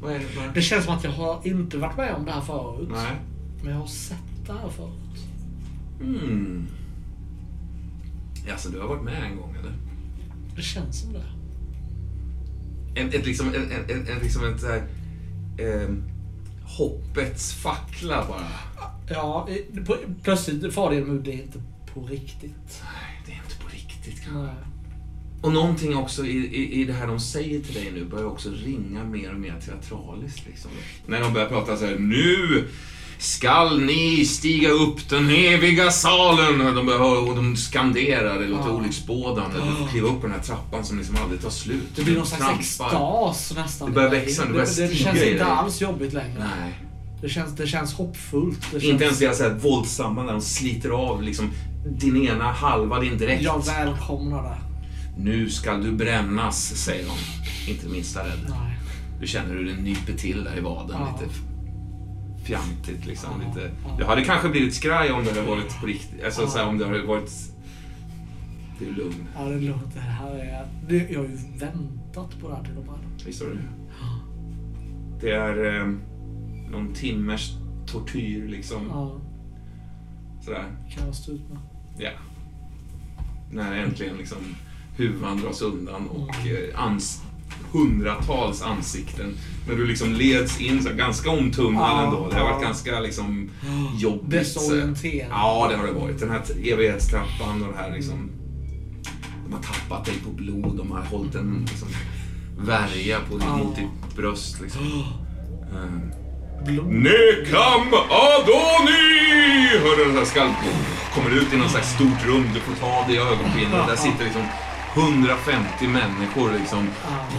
[0.00, 0.26] Vad är det?
[0.36, 0.54] Vad...
[0.54, 2.88] Det känns som att jag har inte varit med om det här förut.
[2.92, 3.16] Nej.
[3.62, 5.24] Men jag har sett det här förut.
[6.00, 6.66] Mm.
[8.52, 9.72] Alltså, du har varit med en gång, eller?
[10.56, 11.24] Det känns som det.
[13.00, 14.88] En, ett, liksom, en, en, en, liksom ett så här,
[15.58, 16.04] ehm,
[16.64, 18.48] hoppets fackla bara.
[19.08, 19.48] Ja,
[20.22, 21.62] plötsligt far det är inte
[21.94, 22.82] på riktigt.
[22.84, 24.54] Nej, det är inte på riktigt kanske.
[25.42, 28.50] Och någonting också i, i, i det här de säger till dig nu börjar också
[28.64, 30.46] ringa mer och mer teatraliskt.
[30.46, 30.70] Liksom.
[31.06, 32.64] När de börjar prata så här, nu
[33.18, 36.74] skall ni stiga upp den eviga salen.
[36.74, 38.74] De, börjar, och de skanderar, det låter Ja.
[38.74, 39.56] olycksbådande.
[39.70, 41.82] Du får kliva upp på den här trappan som liksom aldrig tar slut.
[41.96, 43.20] Det blir någon Du slags trampar.
[43.24, 43.88] extas nästan.
[43.88, 46.38] Det börjar växa, det börjar det, det stiga känns i inte alls jobbigt längre.
[46.60, 46.74] Nej.
[47.22, 48.58] Det känns, det känns hoppfullt.
[48.72, 51.50] Det Inte känns, ens det här våldsamma när de sliter av liksom,
[51.98, 53.42] din ena halva din dräkt.
[53.42, 54.56] Jag välkomnar det.
[55.16, 57.70] Nu ska du brännas, säger de.
[57.70, 58.46] Inte det minsta rädd.
[58.48, 58.78] Nej.
[59.20, 61.18] Du känner hur det nyper till där i vaden Ja.
[61.20, 61.34] lite
[62.44, 63.30] fjantigt liksom.
[63.42, 63.70] Ja, Lite.
[63.84, 63.96] ja.
[63.98, 66.24] Det hade kanske blivit skraj om det hade varit på riktigt.
[66.24, 66.48] Alltså Ja.
[66.48, 67.30] så här, om det hade varit...
[68.78, 69.26] Du är lugn.
[69.36, 69.90] Ja, det låter...
[69.94, 70.66] Det här är...
[70.88, 72.94] Det, jag har ju väntat på det här till och med.
[73.26, 73.68] Visst har du det?
[75.20, 75.86] Det är eh,
[76.70, 77.52] någon timmers
[77.86, 78.86] tortyr liksom.
[78.90, 79.20] Ja,
[80.44, 80.64] Sådär.
[80.94, 81.58] kan jag stå ut med.
[81.98, 82.10] Ja.
[83.50, 84.38] När äntligen liksom
[84.96, 87.22] huvan dras undan och eh, ans
[87.72, 89.34] hundratals ansikten.
[89.68, 92.28] När du liksom leds in så ganska omtumlad Ja, ändå.
[92.30, 92.66] Det har varit ja.
[92.66, 93.50] ganska liksom
[93.98, 94.30] jobbigt.
[94.30, 95.26] Desorienterande.
[95.30, 96.20] Ja, det har det varit.
[96.20, 96.42] Den här
[96.72, 98.30] evighetstrappan och det här liksom.
[99.46, 100.76] De har tappat dig på blod.
[100.76, 101.88] De har hållit en liksom,
[102.58, 103.56] värja på, Ja.
[103.56, 104.82] mot ditt bröst liksom.
[105.72, 106.86] Eh, Blod.
[106.86, 109.68] Nekam Adoni!
[109.82, 110.48] Hör du den här skall
[111.14, 112.44] kommer ut i något slags stort rum.
[112.54, 113.86] Du får ta det i ögonbindel.
[113.88, 114.42] Där sitter liksom
[114.96, 116.88] 150 människor liksom.
[117.04, 117.38] Ja.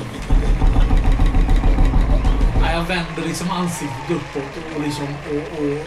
[2.61, 5.77] Ja, jag vänder liksom ansiktet uppåt och, liksom, och, och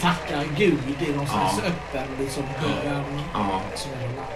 [0.00, 1.68] tackar Gud i någon slags Ja.
[1.68, 3.04] öppen liksom, bön.
[3.34, 3.60] Ja.
[3.74, 4.34] Som jag har.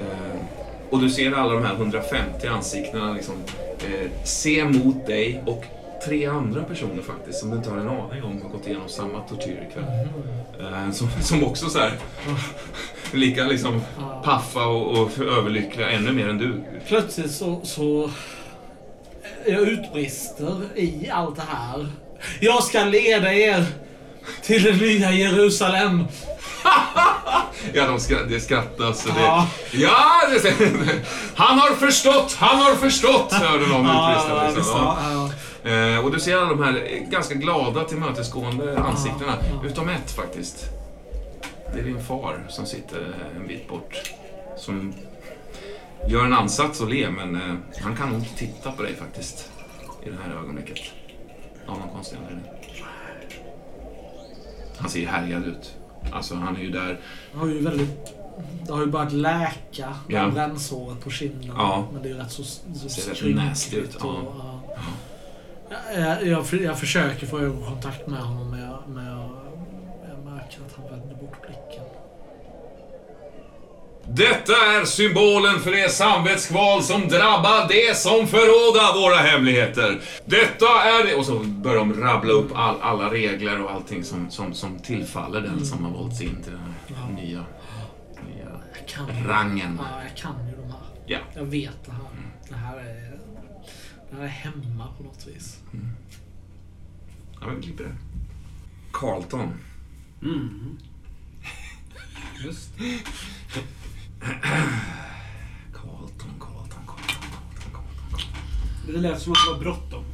[0.00, 0.36] Eh,
[0.90, 3.34] och du ser alla de här 150 ansiktena liksom,
[3.78, 5.64] eh, se mot dig och
[6.06, 9.20] tre andra personer faktiskt som du inte har en aning om har gått igenom samma
[9.20, 9.84] tortyr ikväll.
[10.60, 11.92] Eh, som, som också så här
[13.16, 13.82] lika liksom
[14.24, 16.64] paffa och, och överlyckliga ännu mer än du.
[16.88, 18.10] Plötsligt så, så
[19.46, 21.86] jag utbrister i allt det här.
[22.40, 23.64] Jag ska leda er
[24.42, 26.04] till det nya Jerusalem.
[27.74, 29.20] Ja, de skra det skrattas och det...
[29.20, 29.46] Ja.
[29.72, 30.22] Ja!
[30.42, 30.54] Det,
[31.34, 32.36] han har förstått!
[32.38, 33.32] Han har förstått!
[33.32, 34.46] Hörde någon utbrista.
[34.56, 34.64] Liksom.
[34.74, 34.98] Ja.
[35.02, 35.30] ja,
[35.64, 35.70] ja.
[35.70, 39.32] Eh, och du ser alla de här ganska glada, tillmötesgående ansiktena.
[39.64, 40.64] Utom ett faktiskt.
[41.72, 44.12] Det är din far som sitter en bit bort.
[44.56, 44.92] Som
[46.08, 49.50] gör en ansats att le, men eh, han kan nog inte titta på dig faktiskt.
[50.06, 50.78] I det här ögonblicket.
[51.66, 52.44] Av någon konstig anledning.
[54.78, 55.74] Han ser härjad ut.
[56.12, 57.00] Alltså, han är ju där.
[57.32, 58.14] Det har ju väldigt...
[58.66, 60.30] Det har ju börjat läka, Ja.
[60.30, 61.50] brännsåret på kinden.
[61.56, 61.88] Ja.
[61.92, 64.06] Men det är ju rätt så, så Ser rätt nasty ut, ja.
[64.06, 66.00] och, ja.
[66.00, 69.51] Jag, jag, för- jag försöker få ögonkontakt med honom men jag, men jag, jag
[70.60, 71.84] märker att han vänder bort blicken.
[74.08, 80.00] Detta är symbolen för det samvetskval som drabbar det som förråda våra hemligheter.
[80.24, 81.14] Detta är det...
[81.14, 85.40] Och så börjar de rabbla upp all, alla regler och allting som, som, som tillfaller
[85.40, 87.14] den som har valts in till den här Ja.
[87.22, 87.44] nya,
[88.28, 89.78] nya Jag kan rangen.
[89.82, 90.80] Ja, jag kan ju de här.
[91.06, 91.18] Ja.
[91.34, 92.00] Jag vet det här.
[92.48, 93.18] Det här är...
[94.10, 95.58] Det här är hemma på något vis.
[97.40, 97.96] Ja, men vi klipper det.
[98.92, 99.52] Carlton.
[100.22, 100.78] Mm.
[102.44, 102.70] Just
[105.72, 108.20] Carlton, Carlton, Carlton, Carlton, Carlton.
[108.86, 108.92] det.
[108.92, 110.04] Det lät som att det var bråttom.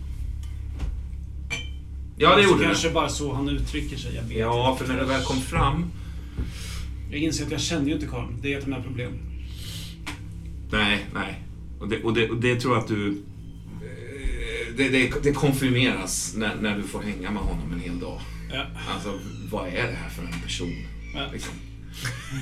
[2.16, 2.94] Ja, det gjorde kanske det.
[2.94, 4.14] bara så han uttrycker sig.
[4.14, 4.84] Jag vet Ja, inte.
[4.84, 5.84] för när det väl kom fram...
[7.10, 8.28] Jag inser att jag känner ju inte Karl.
[8.42, 9.12] Det är ett av mina problem.
[10.72, 11.42] Nej, nej.
[11.80, 13.08] Och det, och det, och det tror jag att du...
[13.08, 18.20] eh, Det, det, det konfirmeras när, när du får hänga med honom en hel dag.
[18.52, 18.64] Ja.
[18.94, 19.18] Alltså,
[19.50, 20.86] vad är det här för en person?
[21.14, 21.20] Ja.
[21.32, 21.52] Liksom.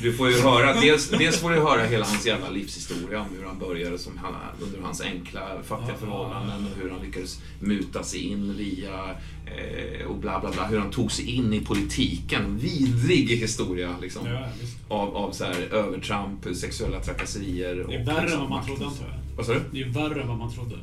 [0.03, 3.47] Du får ju höra, dels, dels får du höra hela hans jävla livshistoria om hur
[3.47, 8.21] han började som han, under hans enkla, fattiga förhållanden och hur han lyckades muta sig
[8.21, 9.11] in via
[9.47, 12.59] eh, och bla bla bla, hur han tog sig in i politiken.
[12.59, 14.27] Vidrig historia liksom.
[14.27, 14.49] Ja.
[14.89, 17.87] Av, av så här, övertramp, sexuella trakasserier.
[17.89, 19.37] Det är värre än vad man trodde, antar jag.
[19.37, 19.61] Vad sa du?
[19.73, 20.77] Det är värre än vad man trodde.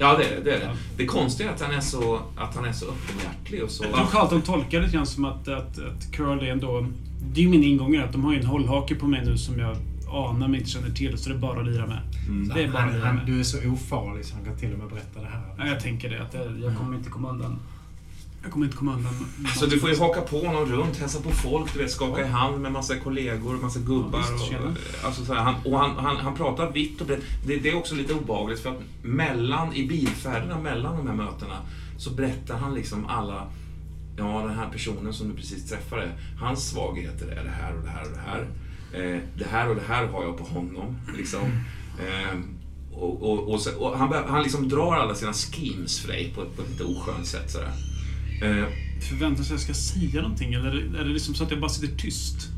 [0.00, 0.42] Ja, det är det.
[0.44, 0.64] det, är det.
[0.64, 0.72] Ja.
[0.96, 3.84] det konstiga är att han är så, att han är så öppenhjärtig och så...
[3.84, 6.86] Jag tror Carlton tolkar det som att, att, att Curl är ändå...
[7.32, 9.38] Det är ju min ingång är att de har ju en hållhake på mig nu
[9.38, 9.76] som jag
[10.08, 12.00] anar men inte känner till, så det är bara att lira med.
[12.28, 12.48] Mm.
[12.48, 13.26] Det är bara att Han, han, med.
[13.26, 15.42] du är så ofarlig så han kan till och med berätta det här.
[15.58, 17.58] Ja, jag tänker det, att jag, jag kommer inte komma undan.
[18.42, 19.14] Jag kommer inte komma undan.
[19.56, 22.26] Så du får ju haka på honom runt, hälsa på folk, du vet, skaka i
[22.26, 24.24] hand med massa kollegor, massa gubbar.
[24.52, 27.20] Ja, och, alltså så här, han, och han, han, han pratar vitt och brett.
[27.46, 31.56] Det, det är också lite obehagligt för att mellan, i bilfärderna mellan de här mötena
[31.98, 33.46] så berättar han liksom alla
[34.16, 37.90] Ja, den här personen som du precis träffade, hans svagheter är det här och det
[37.90, 38.48] här och det här.
[38.92, 40.96] Eh, det här och det här har jag på honom.
[41.16, 41.40] Liksom.
[41.98, 42.38] Eh,
[42.92, 46.56] och, och, och, och han, han liksom drar alla sina schemes för dig på ett,
[46.56, 47.50] på ett lite oskönt sätt.
[47.50, 47.72] Sådär.
[48.42, 48.64] Eh,
[49.00, 51.70] Förväntar sig att jag ska säga någonting eller är det liksom så att jag bara
[51.70, 52.48] sitter tyst?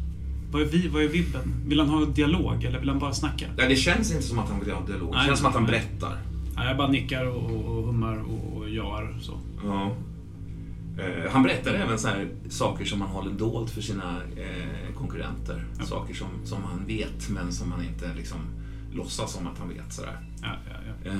[0.50, 1.54] Vad är, vi, vad är vibben?
[1.66, 3.46] Vill han ha dialog eller vill han bara snacka?
[3.56, 5.12] Nej, det känns inte som att han vill ha dialog.
[5.12, 5.70] Det Nej, känns som att han nej.
[5.72, 6.18] berättar.
[6.56, 9.38] Ja, jag bara nickar och, och, och hummar och, och jar så.
[9.64, 9.96] Ja.
[10.98, 15.64] Eh, han berättar även så här, saker som han håller dolt för sina eh, konkurrenter.
[15.78, 15.84] Ja.
[15.84, 18.38] Saker som, som han vet, men som han inte liksom,
[18.92, 19.92] låtsas som att han vet.
[19.92, 20.20] Sådär.
[20.42, 21.12] Ja, ja, ja.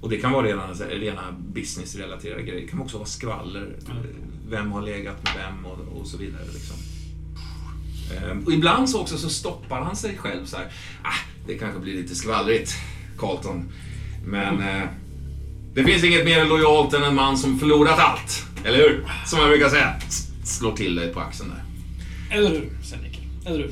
[0.00, 1.22] Och det kan vara rena, rena
[1.54, 2.60] businessrelaterade grejer.
[2.60, 3.76] Det kan också vara skvaller.
[4.50, 6.44] Vem har legat med vem och, och så vidare.
[6.52, 6.76] Liksom.
[8.16, 10.66] Ehm, och ibland så också så stoppar han sig själv så här.
[11.02, 11.12] Ah,
[11.46, 12.72] det kanske blir lite skvallrigt,
[13.18, 13.64] Carlton.
[14.26, 14.88] Men eh,
[15.74, 18.44] det finns inget mer lojalt än en man som förlorat allt.
[18.64, 19.04] Eller hur?
[19.26, 19.94] Som jag brukar säga.
[20.08, 21.64] S- Slår till dig på axeln där.
[22.36, 22.70] Eller hur,
[23.02, 23.20] Nicke.
[23.46, 23.70] Eller hur?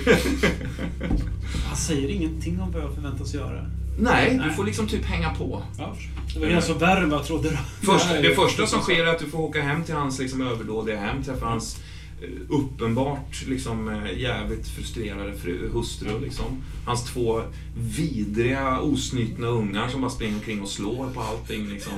[1.66, 3.66] Han säger ingenting om vad jag förväntas göra.
[3.98, 4.50] Nej, du Nej.
[4.56, 5.62] får liksom typ hänga på.
[5.78, 5.96] Ja,
[6.34, 7.58] det var ju alltså värre än vad jag trodde.
[7.82, 11.00] Först, det första som sker är att du får åka hem till hans liksom, överdådiga
[11.00, 11.78] hem, träffa hans
[12.22, 16.20] eh, uppenbart liksom, eh, jävligt frustrerade fru, hustru.
[16.20, 16.62] Liksom.
[16.86, 17.42] Hans två
[17.76, 21.68] vidriga, osnytna ungar som bara springer omkring och slår på allting.
[21.68, 21.92] Liksom.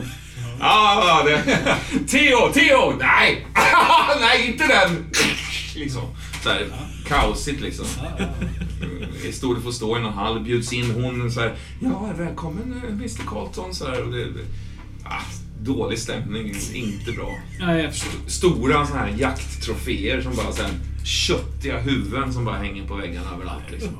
[0.60, 1.42] Ah, det.
[2.08, 2.96] Theo, Theo!
[2.98, 3.46] Nej!
[4.20, 5.04] Nej, inte den!
[5.76, 6.02] Liksom.
[6.42, 6.66] Så här,
[7.06, 7.86] kaosigt liksom.
[9.32, 12.90] Stod det får stå i någon hall, bjuds in hon så här, ja välkommen eh,
[12.90, 14.26] Mr Carlton så här, och det,
[15.04, 15.22] ah,
[15.60, 17.38] Dålig stämning, inte bra.
[17.60, 17.90] Ja.
[18.26, 20.70] Stora så här jakttroféer som bara här,
[21.04, 23.70] köttiga huvuden som bara hänger på väggarna överallt.
[23.70, 23.90] Liksom.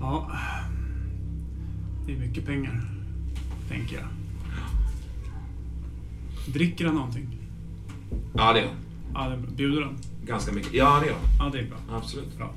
[0.00, 0.30] Ja.
[2.06, 2.82] Det är mycket pengar.
[3.68, 4.06] Tänker jag.
[6.54, 7.28] Dricker han någonting?
[8.34, 8.87] Ja, det är han.
[9.18, 9.52] Ja, det.
[9.56, 9.98] Bjuder han?
[10.26, 10.72] Ganska mycket.
[10.74, 11.22] Ja, det han.
[11.38, 11.96] Ja, det är bra.
[11.96, 12.36] Absolut.
[12.36, 12.54] Bra.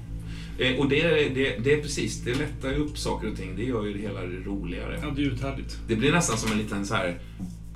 [0.57, 3.55] Eh, och det, är- det, det är precis, det lättar ju upp saker och ting.
[3.55, 4.99] Det gör ju det hela roligare.
[5.03, 5.79] Ja, det är uthärdigt.
[5.87, 7.19] Det blir nästan som en liten så här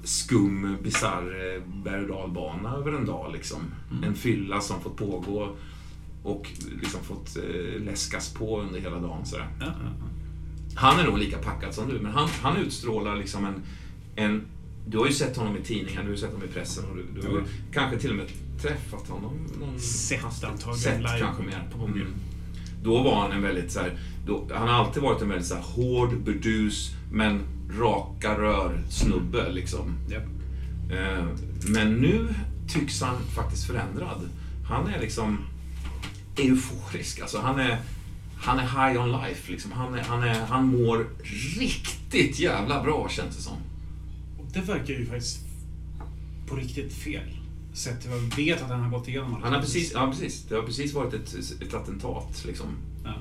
[0.03, 3.33] skum, bisarr eh, berg och dalbana över en dag.
[3.33, 3.57] Liksom.
[4.03, 5.55] En fylla som fått pågå
[6.23, 6.49] och
[6.81, 9.25] liksom fått eh, läskas på under hela dagen.
[9.25, 9.47] Så där.
[9.59, 10.07] Ja, ja, ja.
[10.75, 13.53] Han är nog lika packad som du, men han, han utstrålar liksom en,
[14.15, 14.41] en...
[14.87, 16.95] Du har ju sett honom i tidningen, du har ju sett honom i pressen och
[16.95, 17.43] du, du har
[17.73, 18.25] kanske till och med
[18.67, 19.47] träffat honom.
[19.59, 21.63] Någon Sett antagligen Sett live kanske mer.
[21.77, 21.85] på.
[21.85, 22.07] Mm.
[22.83, 25.55] Då var han en väldigt så här, då, Han har alltid varit en väldigt så
[25.55, 27.41] här, hård, burdus, men
[27.79, 29.97] raka rör snubbe liksom.
[30.09, 30.17] Ja.
[30.95, 31.25] Eh,
[31.67, 32.27] men nu
[32.67, 34.29] tycks han faktiskt förändrad.
[34.69, 35.37] Han är liksom
[36.37, 37.19] euforisk.
[37.19, 37.77] Alltså han är,
[38.37, 39.51] han är high on life.
[39.51, 39.71] Liksom.
[39.71, 41.07] Han, är, han, är, han mår
[41.59, 43.57] riktigt jävla bra känns det som.
[44.53, 45.39] Det verkar ju faktiskt
[46.47, 47.44] på riktigt fel.
[47.75, 49.43] Sett till vad vi vet att han har gått igenom.
[49.43, 52.45] Han har precis, ja, precis, det har precis varit ett, ett attentat.
[52.45, 52.67] Liksom.
[53.03, 53.13] Ja.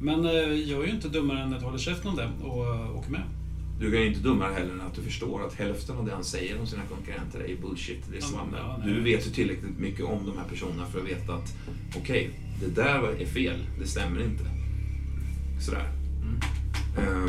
[0.00, 2.66] Men eh, jag är ju inte dummare än att jag håller käften om det och
[2.66, 3.22] eh, åker med.
[3.80, 6.24] Du kan ju inte dummare heller än att du förstår att hälften av det han
[6.24, 8.02] säger om sina konkurrenter är bullshit.
[8.10, 8.60] Det är svammel.
[8.62, 11.56] ja, du vet ju tillräckligt mycket om de här personerna för att veta att
[11.96, 12.30] okej,
[12.60, 13.56] det där är fel.
[13.78, 14.44] Det stämmer inte.
[15.60, 15.88] Sådär.
[16.98, 17.28] Ehm,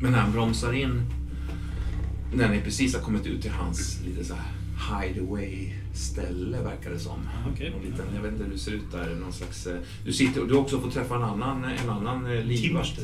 [0.00, 1.02] men när han bromsar in,
[2.32, 4.52] när ni precis har kommit ut till hans lite så här
[4.88, 7.20] hideaway-ställe verkar det som.
[7.24, 7.70] Ja, okej.
[7.70, 9.14] Någon liten, jag vet inte hur det ser ut där.
[9.14, 12.44] Någon slags, eh, du, sitter, du har också fått träffa en annan, en annan eh,
[12.44, 13.00] livvakt.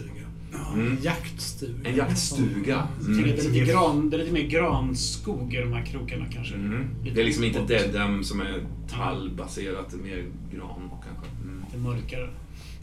[0.74, 0.98] Mm.
[1.02, 1.88] Jaktstuga.
[1.88, 2.88] En jaktstuga.
[3.00, 3.18] Mm.
[3.18, 6.54] att det, är lite gran, det är lite mer granskog i de här krokarna kanske.
[6.54, 6.88] Mm.
[7.14, 7.60] Det är liksom inte.
[7.60, 11.30] Deadem som är tallbaserat, det är mer gran kanske.
[11.42, 11.64] Mm.
[11.64, 12.28] Lite mörkare.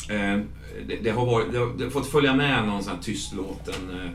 [0.10, 0.44] Eh,
[0.88, 3.90] det, det, har varit, det, har, det har fått följa med någon sån här tystlåten
[3.90, 4.12] eh,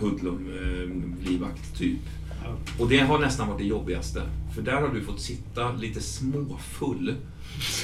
[0.00, 2.00] Hoodlum eh, livvakt typ.
[2.44, 2.56] Ja.
[2.78, 4.22] Och det har nästan varit det jobbigaste.
[4.54, 7.14] För där har du fått sitta lite småfull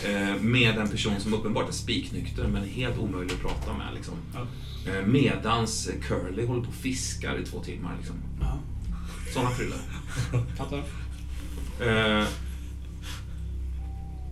[0.04, 3.94] eh, med en person som uppenbart är spiknykter men helt omöjlig att prata med.
[3.94, 4.14] Liksom.
[4.34, 4.46] Ja.
[4.92, 7.96] Eh, medans Curly håller på och fiskar i två timmar.
[7.98, 8.16] Liksom.
[8.40, 8.58] Ja.
[9.34, 9.78] Sådana prylar.
[10.56, 10.82] Fattar.
[11.80, 12.26] Eh,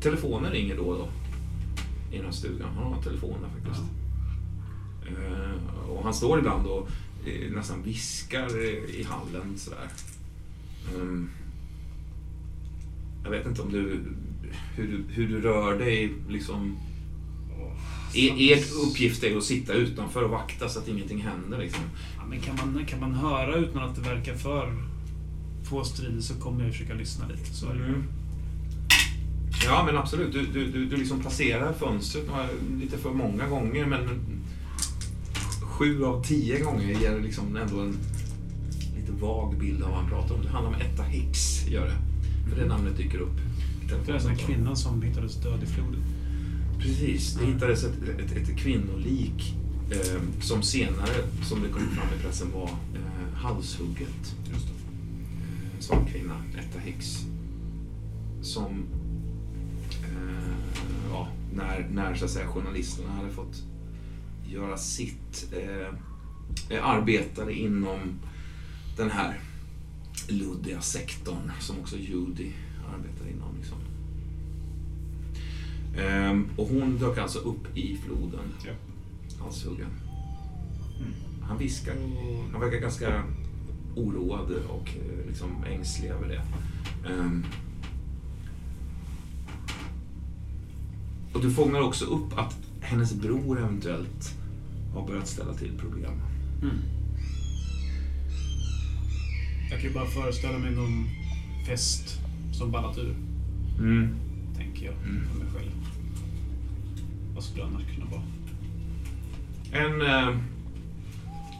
[0.00, 1.08] telefonen ringer då och då
[2.12, 2.68] i den här stugan.
[2.74, 3.84] Han har en telefon där faktiskt.
[5.06, 6.92] Eh, och han står ibland och eh,
[7.50, 9.88] nästan viskar i hallen sådär.
[10.94, 11.30] Ehm,
[13.24, 14.00] jag vet inte om du
[14.76, 15.04] hur, du...
[15.14, 16.78] hur du rör dig liksom.
[18.14, 21.82] Er, er uppgift är att sitta utanför och vakta så att ingenting händer liksom.
[22.16, 24.72] Ja, men kan, man, kan man höra utan att det verkar för
[25.70, 27.54] påstridigt så kommer jag försöka lyssna lite.
[27.54, 27.70] Så.
[27.70, 28.04] Mm.
[29.64, 30.32] Ja, men absolut.
[30.32, 32.24] Du, du, du, du liksom passerar fönstret
[32.80, 34.08] lite för många gånger, men
[35.78, 37.96] sju av tio gånger ger det liksom ändå en
[38.96, 40.42] lite vag bild av vad han pratar om.
[40.42, 41.96] Det handlar om Etta Hicks, gör det.
[42.50, 43.36] För det namnet dyker upp.
[44.06, 46.00] Det är här kvinnan som hittades död i floden.
[46.78, 49.54] Precis, det hittades ett, ett, ett kvinnolik
[49.90, 54.36] eh, som senare, som det kom fram i pressen, var eh, halshugget.
[54.52, 54.74] Just det.
[55.76, 57.24] en svart kvinna, Etta Hicks,
[58.42, 58.84] som
[59.90, 60.52] eh,
[61.10, 63.62] ja, när, när så att säga, journalisterna hade fått
[64.52, 67.98] göra sitt eh, arbetade inom
[68.96, 69.40] den här
[70.28, 72.52] luddiga sektorn som också Judy
[72.94, 73.56] arbetar inom.
[73.58, 73.78] Liksom.
[75.98, 78.72] Ehm, och hon dök alltså upp i floden, Ja.
[79.44, 79.90] halshuggen.
[81.42, 83.22] Han viskar och han verkar ganska
[83.96, 86.42] oroad och eh, liksom ängslig över det.
[87.12, 87.44] Ehm.
[91.32, 94.34] och du fångar också upp att hennes bror eventuellt
[94.94, 96.12] har börjat ställa till problem.
[96.62, 96.76] Mm.
[99.70, 101.04] Jag kan ju bara föreställa mig någon
[101.66, 102.18] fest
[102.52, 103.16] som ballat ur,
[103.78, 104.14] Mm.
[104.56, 105.28] tänker jag Mm.
[105.32, 105.70] för mig själv.
[107.34, 108.22] Vad skulle det annars kunna vara?
[109.72, 110.02] En...
[110.02, 110.36] Eh,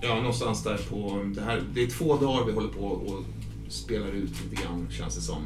[0.03, 1.25] ja, någonstans där på...
[1.35, 3.25] Det, här, det är två dagar vi håller på och
[3.69, 5.43] spelar ut lite grann, känns det som.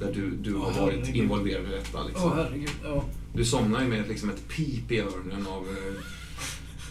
[0.00, 1.16] Där du, du har Åh, varit herregud.
[1.16, 2.02] involverad i detta.
[2.04, 2.24] Liksom.
[2.24, 3.04] Åh herregud, ja.
[3.34, 5.94] Du somnar ju med liksom ett pip i öronen av eh,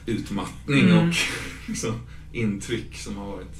[0.06, 1.10] utmattning Mm.
[1.10, 1.15] och
[1.68, 1.94] liksom,
[2.34, 3.57] intryck som har varit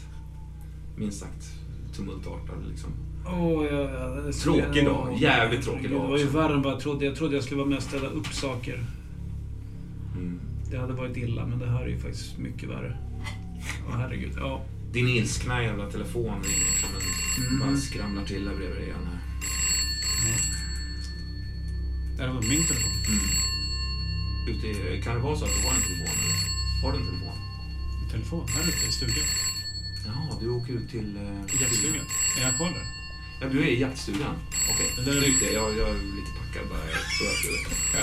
[0.97, 1.51] minst sagt
[1.95, 2.68] tumultartade.
[2.69, 2.89] Liksom.
[3.26, 3.89] Åh, ja,
[4.26, 5.07] ja, Tråkig dag.
[5.11, 7.05] Åh, Jävligt tråkig dag Det var ju värre än vad jag trodde.
[7.05, 8.84] Jag trodde jag skulle vara med och ställa upp saker.
[10.15, 10.39] Mm.
[10.72, 12.97] Det hade varit illa, men det här är ju faktiskt mycket värre.
[13.89, 14.61] Åh herregud, ja.
[14.93, 17.01] Din ilskna jävla telefon ringer som en
[17.47, 17.59] Mm.
[17.59, 19.19] bara skramlar till där bredvid dig igen här.
[22.18, 22.91] Det här var min telefon.
[23.07, 23.19] Mm.
[24.47, 26.07] Ute kan det vara så att du har en telefon?
[26.07, 26.81] Eller?
[26.84, 27.38] Har du en telefon?
[28.11, 28.47] Telefon?
[28.55, 29.26] Här ute i stugan.
[30.05, 31.18] Jaha, du åker ut till...
[31.18, 32.05] Eh, jaktstugan.
[32.38, 32.85] Är jag kvar där?
[33.41, 34.35] Ja, du är i jaktstugan.
[34.72, 35.41] Okej, Det där- snyggt.
[35.53, 36.80] Jag, jag är lite packad bara.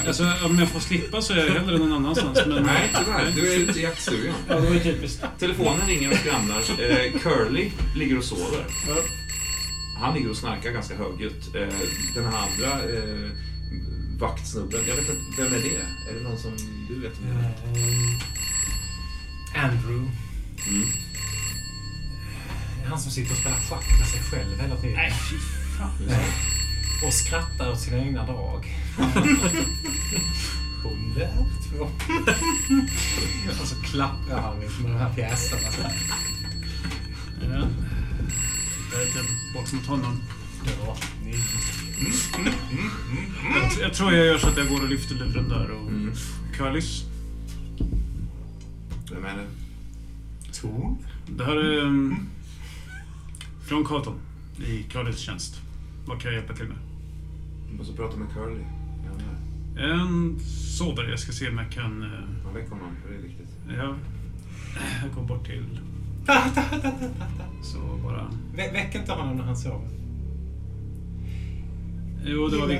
[0.01, 2.39] Att, Alltså, om jag får slippa så är jag hellre någon annanstans.
[2.47, 2.63] Men...
[2.63, 3.33] nej, tyvärr.
[3.35, 4.35] Du är ute i jaktstugan.
[4.49, 5.23] Ja, det var ju typiskt.
[5.39, 6.59] Telefonen ringer och skramlar.
[6.59, 8.65] Eh, Curly ligger och sover.
[10.01, 11.55] Han ligger och snarkar ganska högljutt.
[11.55, 11.69] Eh,
[12.15, 13.31] den här andra eh,
[14.19, 16.11] vaktsnubben, jag vet inte, vem är det?
[16.11, 16.53] Är det någon som
[16.89, 17.13] du vet?
[17.21, 17.51] Vem det är?
[19.55, 20.11] Eh, Andrew.
[20.69, 20.89] Mm.
[22.89, 24.97] Han som sitter och spelar schack med sig själv hela tiden.
[24.97, 25.37] Nej, fy
[25.79, 25.93] fan.
[27.07, 28.67] Och skrattar åt sina egna drag.
[30.83, 31.33] Sjunde,
[31.71, 31.85] två.
[33.61, 35.69] och så klapprar han liksom med de här pjäserna.
[37.41, 37.69] Ja.
[38.93, 39.19] Jag är lite
[39.55, 40.23] bort mot honom.
[40.67, 41.35] Ja, ni...
[43.55, 45.89] Jag, jag tror jag gör så att jag går och lyfter luren där och...
[45.89, 46.13] Mm.
[49.13, 49.47] Vem är det?
[50.61, 50.99] Ton?
[51.37, 51.79] Det här är...
[51.85, 52.29] Um,
[53.67, 54.15] från Carlton.
[54.67, 55.61] I Curlys tjänst.
[56.07, 56.77] Vad kan jag hjälpa till med?
[57.71, 58.63] Du måste prata med Curly.
[59.77, 59.89] Här?
[59.93, 60.39] En
[60.79, 61.11] sådan.
[61.11, 62.03] Jag ska se om jag kan...
[62.03, 62.09] eh,
[62.45, 63.49] Ja, väck honom, för det är viktigt.
[63.69, 63.95] Ja.
[65.03, 65.65] Jag går bort till...
[67.63, 68.31] Så bara...
[68.55, 69.89] Vä väck inte honom när han sover.
[72.29, 72.75] Jo, det var det.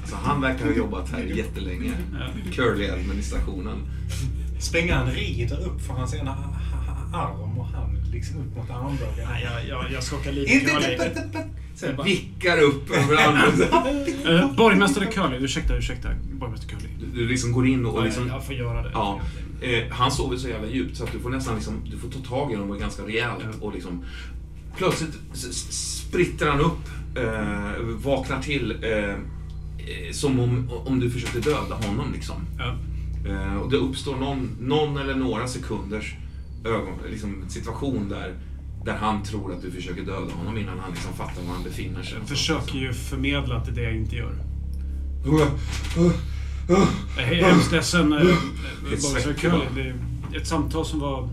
[0.00, 1.92] Alltså, han verkar ha jobbat här jättelänge.
[2.12, 2.26] Ja.
[2.52, 3.78] Curly-administrationen.
[4.60, 6.36] Springaren rider upp för hans ena
[7.14, 9.28] arm och hand liksom upp mot armbågen.
[9.30, 10.98] Nej, jag, jag, jag skakar lite Inte- Curly.
[11.74, 14.34] Så bara, Vickar upp över armen.
[14.34, 15.36] Uh, borgmästare Curly.
[15.44, 16.08] Ursäkta, ursäkta.
[16.32, 16.88] Borgmästare Curly.
[17.00, 18.28] Du, du liksom går in och Ja, liksom...
[18.28, 18.90] Jag får göra det.
[18.92, 19.20] Ja.
[19.62, 22.18] Eh, han sover så jävla djupt så att du får nästan liksom, du får ta
[22.18, 24.04] tag i honom ganska rejält och liksom
[24.76, 25.14] Plötsligt
[25.72, 29.16] spritter han upp, eh, vaknar till eh, eh,
[30.12, 32.36] som om, om du försökte döda honom liksom.
[32.58, 32.76] Ja.
[33.30, 36.14] Eh, och det uppstår någon, någon eller några sekunders
[36.64, 38.34] ögon, liksom, situation där,
[38.84, 42.02] där han tror att du försöker döda honom innan han liksom fattar var han befinner
[42.02, 42.18] sig.
[42.18, 44.34] Jag försöker ju förmedla att det är det jag inte gör.
[47.16, 49.92] Jag är hemskt ledsen, eh, borgmästare svettigt, Curly.
[50.36, 51.28] ett samtal som var...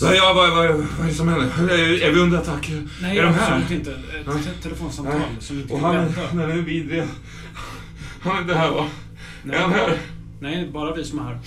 [0.00, 1.72] Ja, ja, vad, vad, vad är det som händer?
[1.74, 2.72] Är, är vi under attack?
[3.02, 3.52] Nej, är de här?
[3.52, 3.90] absolut inte.
[3.92, 4.42] Ett Nej.
[4.44, 5.28] te- telefonsamtal Nej.
[5.40, 6.20] som inte Och han, vänta.
[6.30, 7.02] han är vidrig.
[8.20, 8.86] Han är inte här va?
[9.52, 9.98] Är han här?
[10.40, 11.38] Nej, bara vi som är här.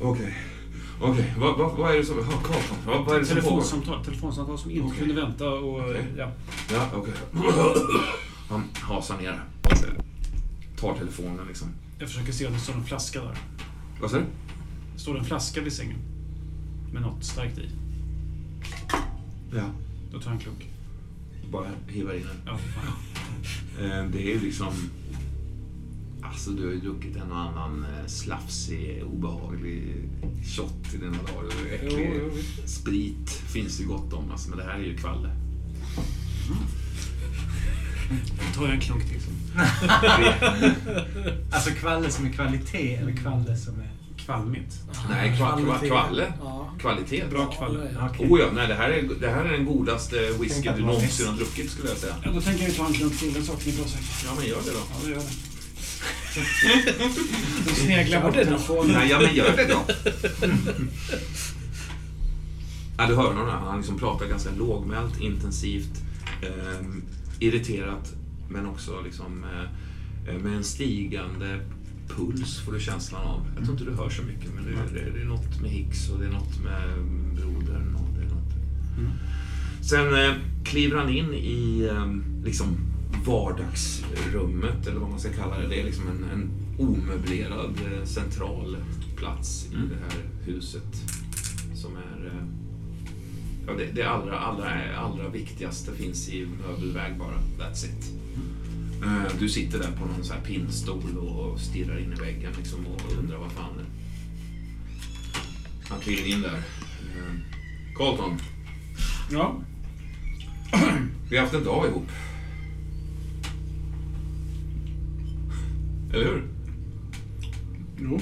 [0.00, 0.38] Okej.
[1.02, 2.16] Okej, vad, vad, vad är det som...
[2.18, 2.76] Ja, Karlsson.
[2.86, 3.36] Vad, vad är det som?
[3.36, 4.98] Telefonsamtal, telefonsamtal som inte Okej.
[4.98, 5.80] kunde vänta och...
[5.80, 6.04] Okej.
[6.16, 6.32] Ja.
[6.72, 7.12] Ja, okej.
[8.48, 9.40] Han hasar ner
[10.80, 11.68] tar telefonen liksom.
[11.98, 13.34] Jag försöker se om det står en flaska där.
[14.00, 14.24] Vad sa du?
[14.94, 15.98] Det står en flaska vid sängen.
[16.92, 17.68] Med något starkt i.
[19.54, 19.70] Ja.
[20.12, 20.68] Då tar jag en klunk.
[21.50, 22.36] Bara hivar in den.
[22.46, 22.92] Ja, fan.
[23.80, 24.72] Eh, Det är ju liksom...
[26.22, 29.94] Alltså du har ju druckit en och annan eh, slafsig, obehaglig
[30.56, 31.44] shot i dina dagar.
[31.44, 34.84] Och Äcklig Jo, jo, sprit finns det ju gott om alltså, men det här är
[34.84, 35.30] ju kvalle.
[38.38, 39.20] Då tar jag en klunk till.
[41.52, 43.90] Alltså kvalle som är kvalitet eller kvalle som är...
[44.30, 44.74] Kvalmigt.
[45.08, 46.32] Nej, kva, kva, kvalle.
[46.40, 46.70] Ja.
[46.78, 47.24] Kvalitet.
[47.30, 47.96] Bra kvalle.
[48.10, 48.26] Okej.
[48.30, 51.34] Oh ja, nej, det, här är, det här är den godaste whisky du någonsin har
[51.34, 52.14] druckit skulle jag säga.
[52.24, 53.28] Ja, då tänker jag ta en klunk till.
[53.28, 54.24] Är bra säkert.
[54.24, 54.78] Ja, men gör det då.
[54.90, 55.24] Ja, det gör det.
[57.68, 58.92] Då sneglar på telefonen.
[58.92, 59.80] Nej, ja, men gör det då.
[62.98, 63.48] Ja, du hör honom.
[63.48, 66.02] Han liksom pratar ganska lågmält, intensivt,
[66.42, 67.02] ehm,
[67.38, 68.12] irriterat,
[68.48, 69.44] men också liksom
[70.28, 71.60] eh, med en stigande
[72.16, 73.46] puls får du känslan av.
[73.56, 74.70] Jag tror inte du hör så mycket, men det,
[75.00, 76.88] det, det är något med Hicks och det är något med
[77.36, 78.52] brodern och det är något...
[78.98, 79.10] Mm.
[79.82, 80.34] Sen eh,
[80.64, 82.76] kliver han in i eh, liksom
[83.26, 85.66] vardagsrummet, eller vad man ska kalla det.
[85.68, 88.76] Det är liksom en, en omöblerad eh, central
[89.16, 89.88] plats i Mm.
[89.88, 90.22] det här
[90.54, 90.94] huset.
[91.74, 92.26] Som är...
[92.26, 92.44] Eh,
[93.66, 97.38] ja, det, det allra, allra, allra viktigaste finns i möbelväg bara.
[97.58, 98.10] That's it.
[98.34, 98.40] Eh,
[99.38, 103.00] du sitter där på någon så här pinnstol och stirrar in i väggen liksom och
[103.18, 103.84] undrar vad fan är.
[105.88, 106.54] Han kliver in där.
[106.56, 107.34] Eh,
[107.96, 108.36] Carlton,
[109.32, 109.56] Ja.
[111.30, 112.06] vi har haft en dag ihop.
[116.12, 116.42] Eller hur?
[118.00, 118.20] Jo.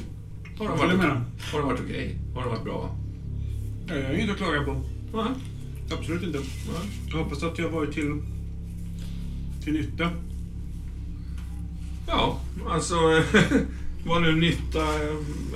[0.59, 1.23] Har det varit,
[1.53, 2.19] har det varit okej?
[2.35, 2.97] Har det varit bra?
[3.89, 4.81] Jag har inget att klaga på.
[5.15, 5.25] Nej.
[5.99, 6.39] Absolut inte.
[6.39, 6.89] Nej.
[7.11, 8.23] Jag hoppas att jag varit till,
[9.65, 10.11] till nytta.
[12.09, 12.95] Ja, alltså
[14.07, 14.83] vad nu nytta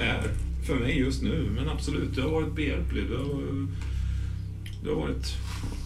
[0.02, 0.30] är
[0.66, 1.50] för mig just nu.
[1.54, 3.06] Men absolut, du har varit behjälplig.
[3.08, 3.66] Du har,
[4.84, 5.36] du har, varit,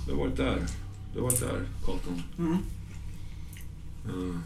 [0.06, 0.62] du har varit där.
[1.14, 2.22] Du har varit där, Carlton.
[2.38, 2.59] Mm.
[4.05, 4.38] Mm.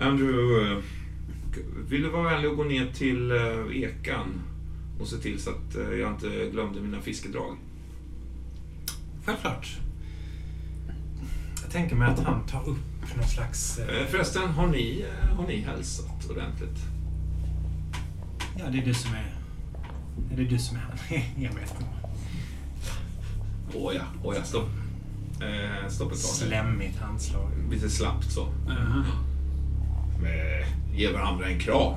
[0.00, 0.78] Andrew, eh,
[1.88, 4.40] vill du vara vänlig och gå ner till eh, ekan
[5.00, 7.56] och se till så att eh, jag inte glömde mina fiskedrag?
[9.26, 9.76] självklart.
[11.62, 13.78] Jag tänker mig att han tar upp någon slags...
[13.78, 16.78] eh, Eh, Förresten, har ni, eh, har ni hälsat ordentligt?
[18.58, 19.32] Ja, det är du som är...
[20.32, 20.98] Är det du som är han?
[21.42, 21.84] Jag vet inte.
[23.74, 24.68] Åh ja, åh ja, stopp.
[25.40, 26.30] Eh, stopp ett tag.
[26.30, 27.50] Slemmigt handslag.
[27.70, 28.48] Lite slappt så.
[28.68, 29.04] Jaha.
[30.22, 30.68] Eh,
[30.98, 31.94] ge varandra en kram.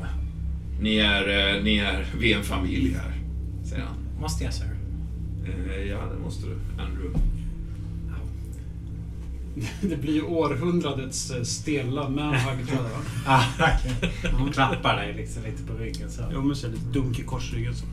[0.81, 3.13] Ni är, eh, ni är, vi är en familj här,
[3.65, 3.95] säger han.
[4.21, 4.69] Måste jag, sir?
[5.45, 7.19] Eh, ja, det måste du, Andrew.
[9.81, 13.01] Det blir ju århundradets eh, stela manhug tror jag.
[13.27, 13.43] Ah.
[14.37, 16.21] Han klappar dig liksom lite på ryggen så.
[16.33, 17.75] Jo, men så lite dunk i korsryggen.
[17.75, 17.85] Så.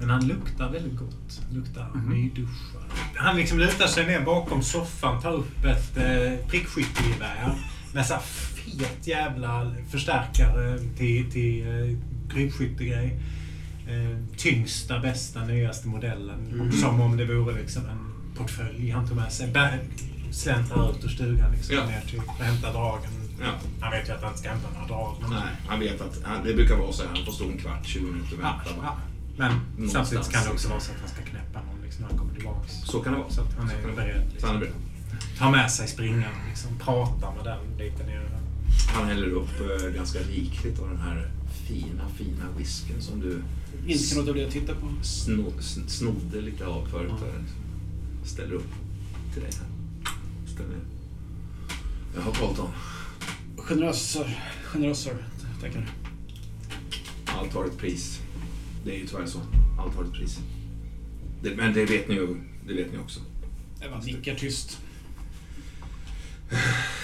[0.00, 1.40] Men han luktar väldigt gott.
[1.52, 2.10] Luktar Mhm.
[2.14, 2.82] nyduschad.
[3.16, 7.54] Han liksom lutar sig ner bakom soffan, tar upp ett eh, prickskyttegevär
[7.94, 11.96] med så här fet jävla förstärkare till, till eh,
[12.34, 13.20] krypskyttegrej.
[13.88, 16.40] Eh, tyngsta, bästa, nyaste modellen.
[16.52, 16.72] Mhm.
[16.72, 19.52] Som om det vore liksom en portfölj han tog med sig.
[20.30, 21.86] Släntrar ut ur stugan liksom, Ja.
[21.86, 23.10] ner till och hämtar dragen.
[23.40, 23.50] Ja.
[23.80, 25.14] Han vet ju att han inte ska hämta några drag.
[25.30, 27.10] Nej, han vet att han, det brukar vara så här.
[27.16, 28.80] Han får stå en kvart, 20 minuter och ja, vänta.
[28.82, 28.96] ja.
[29.36, 30.70] men Någonstans, samtidigt kan det också liksom.
[30.70, 32.72] vara så att han ska knäppa någon liksom, när han kommer tillbaks.
[32.84, 33.30] Så kan det vara.
[33.30, 33.94] Så att han Så är vara.
[33.96, 34.26] beredd.
[34.38, 34.80] Så han är Liksom.
[34.80, 35.38] beredd.
[35.38, 38.28] Ta med sig springaren, liksom, prata med den lite nere.
[38.94, 41.30] Han häller upp eh, ganska rikligt av den här
[41.66, 43.42] fina, fina whisken som du
[43.86, 44.86] Inte kan låta bli att titta på.
[45.02, 47.10] sno, sn- snodde lite av förut.
[47.10, 47.28] Liksom.
[48.24, 48.70] Ställer upp
[49.32, 49.66] till dig här.
[50.58, 50.84] Ställer ner.
[52.16, 52.68] Jaha, Carlton.
[53.56, 54.38] Generös, sir.
[54.64, 55.26] Generös, sir.
[55.60, 55.90] Tackar.
[57.26, 58.20] Allt har ett pris.
[58.84, 59.38] Det är ju tyvärr så.
[59.80, 60.38] Allt har ett pris.
[61.42, 62.36] Det, men det vet ni ju.
[62.66, 63.20] Det vet ni också.
[63.80, 64.78] Evan nickar tyst.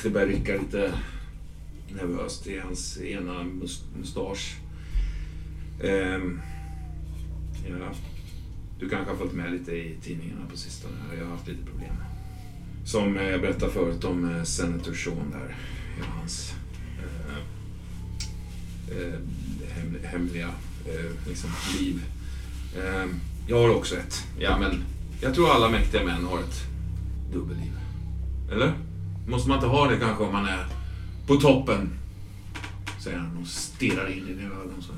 [0.02, 0.93] Det börjar rycka lite
[1.89, 4.56] nervöst i hans ena mus- mustasch.
[5.82, 6.40] Ehm,
[7.68, 7.93] ja.
[8.81, 10.94] Du kanske har följt med lite i tidningarna på sistone.
[11.18, 11.94] Jag har haft lite problem.
[12.85, 15.56] Som eh, jag berättade förut om eh, Senator Sean där.
[15.98, 16.55] Ja, hans
[16.98, 17.36] eh,
[18.98, 19.19] eh,
[19.74, 20.48] hem, hemliga
[20.86, 22.02] eh, liksom, liv.
[22.77, 24.27] Ehm, jag har också ett.
[24.39, 24.85] Ja, men
[25.20, 26.62] jag tror alla mäktiga män har ett
[27.32, 27.73] dubbelliv.
[28.52, 28.73] Eller?
[29.27, 30.66] Måste man inte ha det kanske om man är
[31.27, 31.90] på toppen?
[33.01, 34.82] Säger han och stirrar in i dina ögon.
[34.82, 34.93] Så.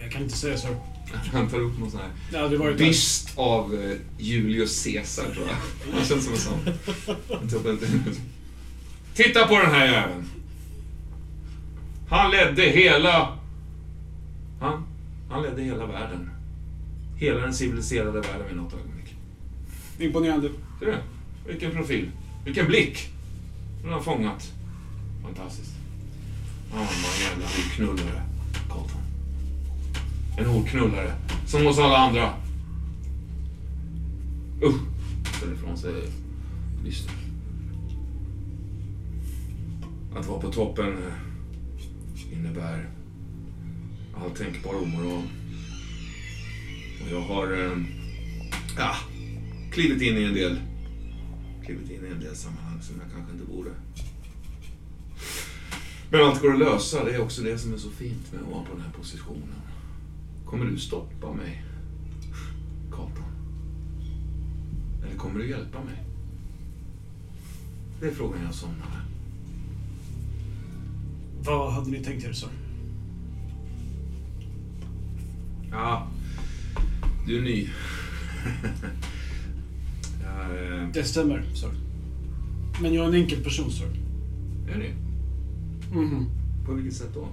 [0.00, 0.58] Jag kan inte säga,
[1.32, 2.84] Han tar upp någon sån här Det hade varit där.
[2.84, 5.56] byst av eh, Julius Caesar tror jag.
[6.00, 6.58] Det känns som en sån.
[7.40, 8.14] En-
[9.14, 10.24] Titta på den här jäveln.
[12.08, 13.38] Han ledde hela...
[14.60, 14.82] Han,
[15.30, 16.30] han ledde hela världen.
[17.16, 19.14] Hela den civiliserade världen vid något ögonblick.
[19.98, 20.48] Imponerande.
[20.78, 20.96] Ser du?
[21.52, 22.10] Vilken profil.
[22.44, 23.08] Vilken blick.
[23.82, 24.52] Den har fångat.
[25.22, 25.72] Fantastiskt.
[26.70, 28.06] Han var en jävla Carlton.
[30.38, 31.12] En horknullare.
[31.46, 32.34] Som hos alla andra.
[34.62, 34.80] Usch!
[35.36, 35.92] Ställer ifrån sig
[36.84, 37.12] lyster.
[40.16, 42.88] Att vara på toppen eh, innebär
[44.14, 45.22] all tänkbar omoral.
[47.02, 47.64] Och jag har...
[47.64, 47.78] eh,
[48.76, 48.94] Ja,
[49.72, 50.60] klivit in i en del
[51.64, 53.70] klivit in i en del sammanhang som jag kanske inte borde.
[56.10, 57.04] Men allt går att lösa.
[57.04, 59.57] Det är också det som är så fint med att vara på den här positionen.
[60.50, 61.62] Kommer du stoppa mig,
[62.90, 63.24] Carlton?
[65.06, 66.04] Eller kommer du hjälpa mig?
[68.00, 69.02] Det är frågan jag somnar med.
[71.44, 72.48] Vad hade ni tänkt er, sir?
[75.70, 76.08] Ja,
[77.26, 77.68] du är ny.
[80.22, 81.70] jag, eh, Det stämmer, sir.
[82.82, 83.88] Men jag är en enkel person, sir.
[84.68, 84.94] är ni?
[85.92, 86.26] Mhm.
[86.66, 87.28] På vilket sätt då?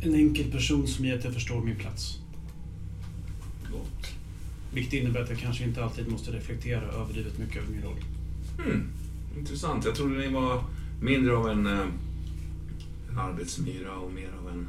[0.00, 2.20] En enkel person som ger att jag förstår min plats.
[4.76, 8.04] Vilket innebär att jag kanske inte alltid måste reflektera överdrivet mycket över min roll.
[8.58, 8.88] Hmm,
[9.38, 9.84] intressant.
[9.84, 10.64] Jag trodde ni var
[11.00, 11.86] mindre av en, eh,
[13.10, 14.68] en arbetsmyra och mer av en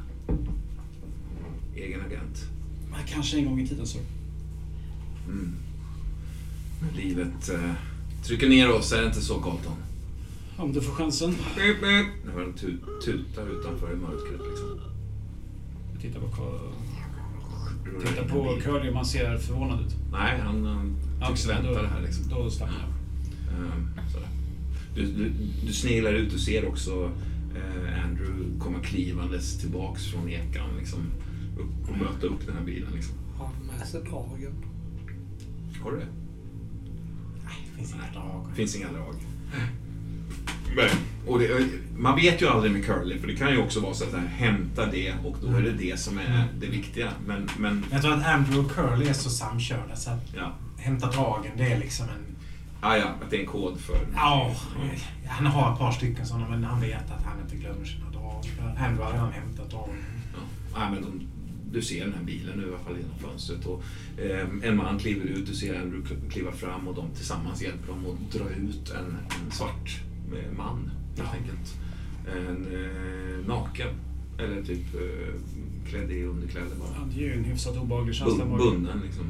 [1.76, 2.44] egen agent.
[2.90, 4.00] Men Kanske en gång i tiden, sir.
[5.26, 5.54] Mm.
[6.80, 7.72] Men livet eh,
[8.24, 9.76] trycker ner oss, är det inte så Carlton?
[10.56, 11.34] Om du får chansen.
[11.56, 14.80] Nu hör en tut, tuta utanför i mörkret liksom.
[15.92, 16.26] Jag tittar på,
[17.94, 18.60] In på.
[18.62, 19.96] Curly och man ser förvånad ut.
[20.12, 20.96] Nej, han um,
[21.28, 22.28] tycks Ja, vänta då- det här liksom.
[22.28, 22.88] Då stannar jag.
[23.58, 24.28] Ehm, sådär.
[24.94, 25.32] Du, du,
[25.66, 27.10] du sneglar ut och ser också
[27.56, 30.98] eh, Andrew komma klivandes tillbaks från ekan liksom,
[31.58, 32.92] upp, och möta upp den här bilen.
[32.94, 33.14] Liksom.
[33.38, 34.52] Har han med sig dragen?
[35.82, 36.06] Har du det?
[37.70, 38.46] Det finns inga drag.
[38.50, 39.14] Det finns inga drag.
[40.76, 40.88] Men,
[41.26, 41.66] och det,
[41.96, 44.86] man vet ju aldrig med curly, för det kan ju också vara så att hämta
[44.86, 47.08] det och då är det det som är det viktiga.
[47.26, 51.10] Men, men Jag tror att Andrew och Curly är så samkörda så att ja, hämta
[51.10, 52.36] dragen, det är liksom en...
[52.80, 53.96] Ah, ja, att det är en kod för...
[54.14, 54.54] Ja,
[55.28, 58.44] han har ett par stycken sådana men han vet att han inte glömmer sina drag.
[58.78, 59.94] Andrew har redan hämtat dragen.
[60.34, 60.38] Ja.
[60.80, 61.20] Ah, men de,
[61.72, 63.66] du ser den här bilen nu i alla fall genom fönstret.
[63.66, 63.82] Och,
[64.22, 67.88] eh, en man kliver ut, du ser Andrew kl- kliva fram och de tillsammans hjälper
[67.88, 70.00] dem att dra ut en, en svart
[70.56, 71.38] man helt Ja.
[71.38, 71.74] enkelt.
[72.36, 73.88] En eh, naken.
[74.38, 76.88] Eller typ eh, klädd i underkläder bara.
[76.94, 78.44] Ja, det är ju en hyfsat obehaglig känsla.
[78.46, 78.58] Bara.
[78.58, 79.24] bunden liksom.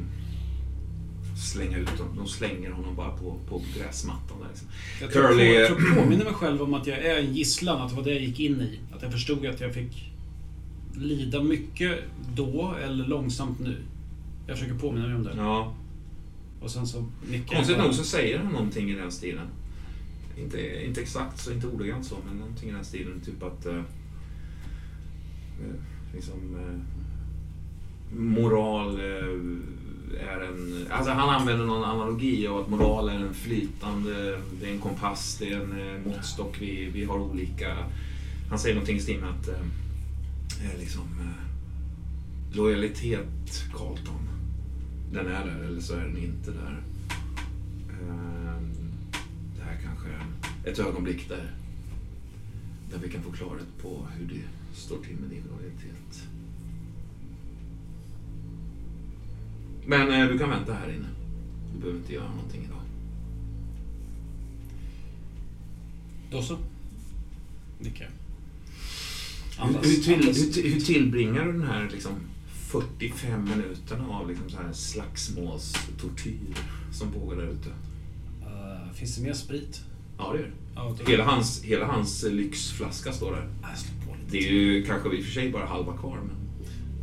[1.53, 2.15] Slänga ut honom.
[2.17, 4.47] De slänger honom bara på, på gräsmattan där.
[4.49, 4.67] Liksom.
[5.01, 7.81] Jag tror, Curly- jag tror jag påminner mig själv om att jag är en gisslan,
[7.81, 8.79] att det var det jag gick in i.
[8.95, 10.11] Att jag förstod att jag fick
[10.95, 11.99] lida mycket
[12.35, 13.75] då, eller långsamt nu.
[14.47, 15.33] Jag försöker påminna mig om det.
[15.37, 15.73] Ja.
[16.61, 19.47] Och sen så nickar Konstigt nog så säger han någonting i den stilen.
[20.43, 23.21] Inte, inte exakt, så inte ordagrant så, men någonting i den stilen.
[23.21, 23.65] Typ att...
[23.65, 23.83] Eh, eh,
[26.13, 26.55] liksom...
[26.55, 26.79] Eh,
[28.19, 30.87] moral eh, är en...
[30.89, 34.41] Alltså han använder någon analogi av att moral är en flytande...
[34.61, 36.61] Det är en kompass, det är en eh, måttstock.
[36.61, 37.77] Vi, vi har olika...
[38.49, 39.47] Han säger någonting i stil med att...
[39.47, 41.03] Eh, eh liksom...
[41.19, 44.29] Eh, lojalitet, Carlton
[45.13, 46.81] den är där eller så är den inte där.
[47.89, 48.48] Eh,
[49.83, 50.07] kanske
[50.63, 51.51] ett ögonblick där,
[52.91, 56.27] där vi kan få klarhet på hur det står till med din lojalitet.
[59.85, 61.07] Men eh, du kan vänta här inne.
[61.73, 62.81] Du behöver inte göra någonting idag.
[66.31, 66.57] Då så.
[67.79, 68.11] Nickar jag.
[69.63, 69.85] Hur, Andas.
[69.85, 70.57] hur, till, andas.
[70.57, 72.13] hur, hur tillbringar du den här liksom
[72.69, 76.55] 45 minuterna av liksom så här slagsmålstortyr
[76.91, 77.69] som pågår där ute?
[78.99, 79.81] Eh, finns det mer sprit?
[80.17, 80.51] Ja, det gör.
[80.75, 83.47] Ja, det Hela hans, hela hans lyxflaska står där.
[84.05, 84.31] På lite.
[84.31, 86.35] Det är ju kanske i och för sig bara halva kvar, men...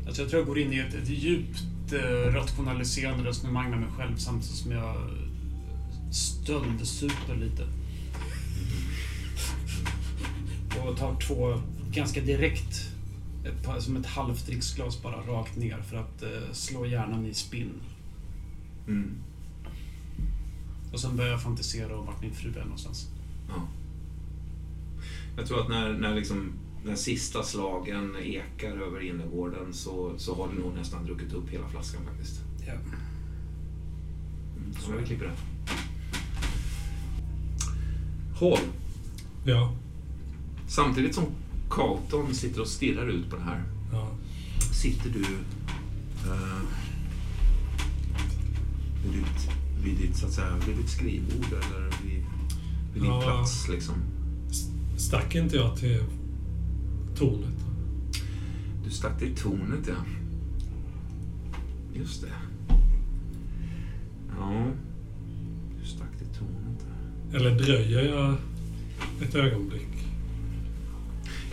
[0.06, 3.88] Alltså jag tror jag går in i ett, ett djupt eh, rationaliserande resonemang med mig
[3.96, 4.96] själv samtidigt som jag
[6.12, 7.66] stöldsuper lite.
[10.80, 11.60] Och tar två
[11.92, 12.90] ganska direkt,
[13.44, 17.72] ett som ett halvt dricksglas bara rakt ner för att eh, slå hjärnan i spinn.
[18.88, 19.14] Mm.
[20.96, 23.08] Och sen börjar jag fantisera om vart min fru är någonstans.
[23.48, 23.68] Ja.
[25.36, 26.52] Jag tror att när, när liksom
[26.84, 31.68] när sista slagen ekar över innergården så, så har du nog nästan druckit upp hela
[31.68, 32.40] flaskan faktiskt.
[32.66, 32.72] Ja.
[32.72, 32.84] Mm.
[34.80, 35.32] Så vi klipper det.
[38.40, 38.66] Hall.
[39.44, 39.74] Ja.
[40.68, 41.24] Samtidigt som
[41.70, 43.62] Carlton sitter och stirrar ut på det här
[43.92, 44.10] ja.
[44.72, 45.24] sitter du
[49.04, 52.24] vid, ditt, vid, ditt, så att säga, vid ditt skrivbord eller vid,
[52.94, 53.20] vid din Ja.
[53.22, 53.68] plats.
[53.68, 53.94] Liksom.
[54.96, 56.02] Stack inte jag till
[57.16, 57.64] tornet?
[58.84, 59.94] Du stack till tornet, ja.
[61.94, 62.28] Just det.
[64.38, 64.66] Ja,
[65.80, 66.84] du stack till tornet.
[67.30, 67.36] där.
[67.38, 68.34] Eller dröjer jag
[69.22, 69.88] ett ögonblick?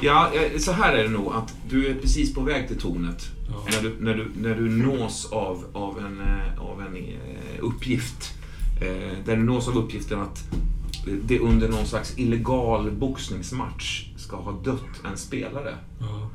[0.02, 3.32] Ja, så här är det nog att du är precis på väg till tornet.
[3.50, 3.66] Ja.
[3.72, 8.34] När, du, när, du, när du nås av, av en, eh, av en eh, uppgift.
[8.82, 10.44] Eh, där du nås av uppgiften att
[11.24, 15.76] det under någon slags illegal boxningsmatch ska ha dött en spelare.
[16.00, 16.30] Ja.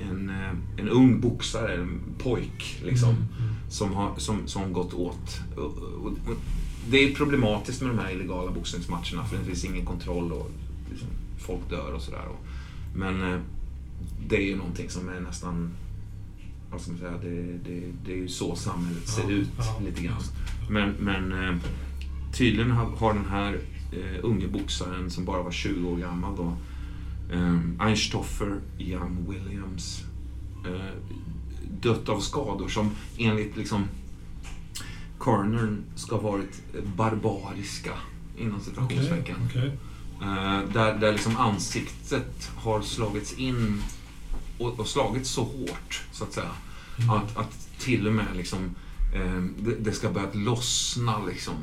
[0.00, 0.32] En,
[0.76, 3.54] en ung boxare, en pojk, liksom, Mm, mm.
[3.68, 5.40] som, har, som, som gått åt.
[6.90, 10.50] Det är problematiskt med de här illegala boxningsmatcherna för det finns ingen kontroll och
[11.38, 12.24] folk dör och sådär.
[12.94, 13.40] Men eh,
[14.28, 15.70] det är ju någonting som är nästan,
[16.70, 19.80] vad ska man säga, det, det, det är ju så samhället ser Ja, ut ja,
[19.84, 20.22] lite grann.
[20.70, 21.56] Men, men eh,
[22.32, 23.60] tydligen har, den här
[23.92, 26.56] eh, unge boxaren som bara var 20 år gammal då,
[27.78, 30.04] Einstoffer Young Williams,
[31.80, 33.84] dött av skador som enligt liksom
[35.18, 36.62] coronern ska ha varit
[36.96, 37.92] barbariska,
[38.38, 39.36] inom citationstecken.
[39.50, 39.66] okej.
[39.66, 39.72] Eh,
[40.72, 43.82] där, där liksom ansiktet har slagits in
[44.58, 46.50] och, och slagits så hårt, så att säga.
[46.98, 47.10] Mm.
[47.10, 48.58] Att, att till och med liksom,
[49.14, 51.54] eh, det, det ska börja lossna liksom.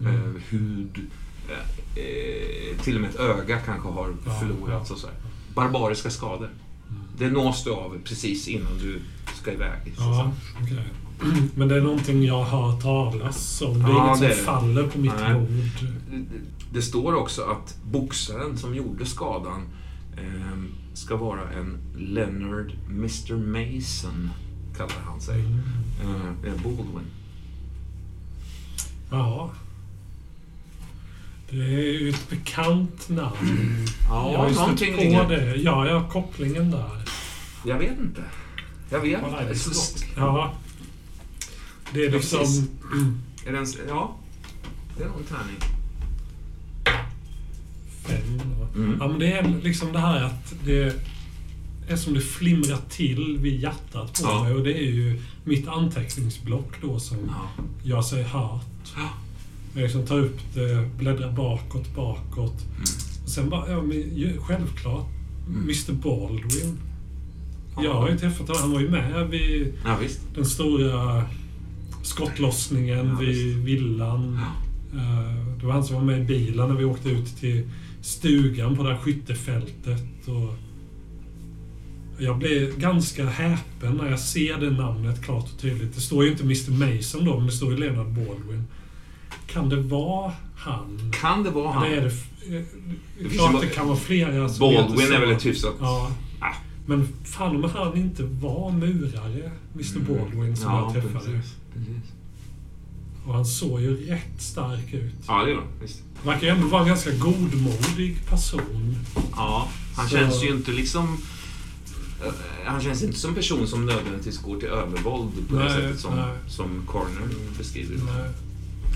[0.00, 0.14] Mm.
[0.14, 1.00] Eh, hud,
[1.48, 5.16] eh, eh, till och med ett öga kanske har förlorats och så här.
[5.54, 6.50] Barbariska skador.
[6.90, 7.02] Mm.
[7.18, 9.00] Det nås du av precis innan du
[9.42, 9.94] ska iväg.
[9.98, 10.84] Ja, okej.
[11.54, 13.78] Men det är någonting jag har talas om.
[13.82, 14.34] Det är Ja, inget som det.
[14.34, 15.34] faller på mitt Nej.
[15.34, 15.48] bord.
[16.72, 19.62] Det- Det står också att boxaren som gjorde skadan
[20.16, 20.58] eh,
[20.94, 24.30] ska vara en Leonard Mr Mason,
[24.76, 25.40] kallar han sig.
[25.40, 26.36] Mm.
[26.46, 27.06] Eh, Baldwin.
[29.10, 29.50] Ja.
[31.50, 33.86] Det är ju ett bekant namn.
[34.08, 35.28] jag har Ja, ju stött på ringer.
[35.28, 35.56] det.
[35.56, 37.04] Ja, jag har kopplingen där.
[37.64, 38.22] Jag vet inte.
[38.90, 40.06] Jag vet det inte.
[40.16, 40.54] Ja.
[41.92, 42.68] Det är Ja, liksom...
[42.92, 44.16] Mm, Är den, ja,
[44.96, 45.56] det är nog en tärning.
[48.08, 48.80] Då.
[48.80, 48.96] Mm.
[49.00, 50.96] Ja, men det är liksom det här att det
[51.88, 54.42] är som det flimrar till vid hjärtat på Ja.
[54.44, 54.54] mig.
[54.54, 57.64] Och det är ju mitt anteckningsblock då som Ja.
[57.82, 58.92] gör sig hört.
[58.96, 59.08] Ja.
[59.74, 62.62] Jag liksom tar upp det, bläddrar bakåt, bakåt.
[62.62, 62.82] Mm.
[63.24, 65.06] Och sen bara, ja men självklart,
[65.48, 65.62] Mm.
[65.62, 66.78] Mr Baldwin.
[67.76, 67.84] Ja.
[67.84, 69.98] Jag har ju träffat honom, han var ju med vid Ja,
[70.34, 71.24] den stora
[72.02, 74.38] skottlossningen Ja, vid villan.
[74.94, 77.68] Eh, Det var han som var med i bilen när vi åkte ut till
[78.02, 80.28] stugan på det här skyttefältet.
[80.28, 80.54] Och
[82.18, 85.94] jag blev ganska häpen när jag ser det namnet klart och tydligt.
[85.94, 88.64] Det står ju inte Mr Mason då, men det står ju Leonard Baldwin.
[89.46, 91.12] Kan det vara han?
[91.20, 91.86] Kan det vara han?
[91.86, 92.10] Eller är det...
[93.18, 95.74] Det är klart det kan vara flera heter Baldwin är väl ett hyfsat...
[95.80, 96.10] Ja.
[96.40, 96.54] Ah.
[96.86, 101.24] Men fan om han inte var murare, Mr Baldwin, som jag träffade.
[101.24, 101.40] Mm.
[101.40, 101.56] precis.
[101.74, 102.12] precis.
[103.26, 105.12] Och han såg ju rätt stark ut.
[105.26, 105.66] Ja, det gör han.
[105.82, 106.02] Visst.
[106.24, 108.96] Verkar ju ändå vara en ganska godmodig person.
[109.36, 111.18] Ja, han Så- känns ju inte liksom...
[112.24, 112.32] eh,
[112.66, 116.00] Han känns inte som en person som nödvändigtvis går till övervåld på det Nej, sättet
[116.00, 116.34] som, nej.
[116.48, 117.28] som Corner
[117.58, 118.02] beskriver det.
[118.04, 118.30] Nej,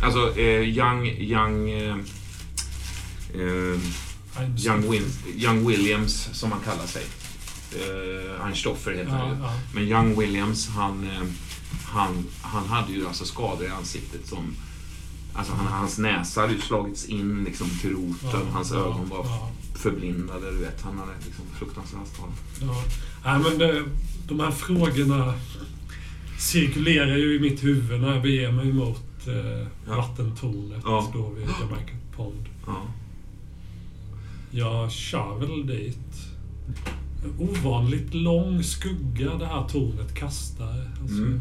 [0.03, 1.07] Alltså, eh, Young...
[1.07, 1.71] Young...
[1.71, 1.97] Eh,
[3.35, 3.81] eh,
[4.67, 5.03] Young, Win,
[5.37, 7.03] Young Williams, som han kallar sig.
[7.73, 8.39] Eh,
[8.99, 9.53] heter han Ja, ja.
[9.75, 11.23] Men Young Williams, han, eh,
[11.85, 14.57] han, han hade ju alltså skador i ansiktet som...
[15.35, 18.17] Alltså han, hans näsa hade ju slagits in liksom till roten.
[18.33, 19.51] Ja, hans ja, ögon var ja.
[19.75, 20.51] förblindade.
[20.51, 22.33] Du vet, han hade liksom fruktansvärt skador.
[22.61, 22.83] Ja.
[23.25, 23.85] Nej, men det,
[24.29, 25.35] de här frågorna
[26.39, 29.97] cirkulerar ju i mitt huvud när jag beger mig mot eh, Ja.
[29.97, 31.11] vattentornet Ja.
[31.13, 32.49] då vid Jamaica Pond.
[32.67, 32.83] Ja.
[34.51, 35.99] Jag kör väl dit.
[37.39, 40.91] Ovanligt lång skugga det här tornet kastar.
[41.03, 41.41] Alltså, Mm.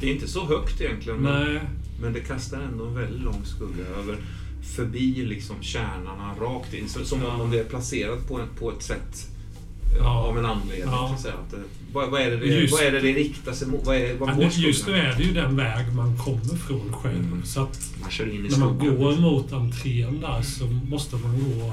[0.00, 1.18] Det är inte så högt egentligen.
[1.18, 1.58] Men,
[2.00, 4.16] men det kastar ändå en väldigt lång skugga över
[4.76, 6.88] förbi liksom kärnarna rakt in.
[6.88, 7.42] Som Ja.
[7.42, 9.28] om det är placerat på, en, på ett sätt
[9.92, 10.08] eh, Ja.
[10.28, 10.88] av en anledning.
[10.92, 11.16] Ja.
[11.18, 11.56] Så att det,
[11.92, 13.86] vad, vad, är det, Just- vad är det det riktar sig mot?
[13.86, 17.24] Vad, är, vad det- just nu är det ju den väg man kommer från själv.
[17.26, 17.44] Mm.
[17.44, 21.38] Så att Man kör in i när man går mot entrén där så måste man
[21.44, 21.72] gå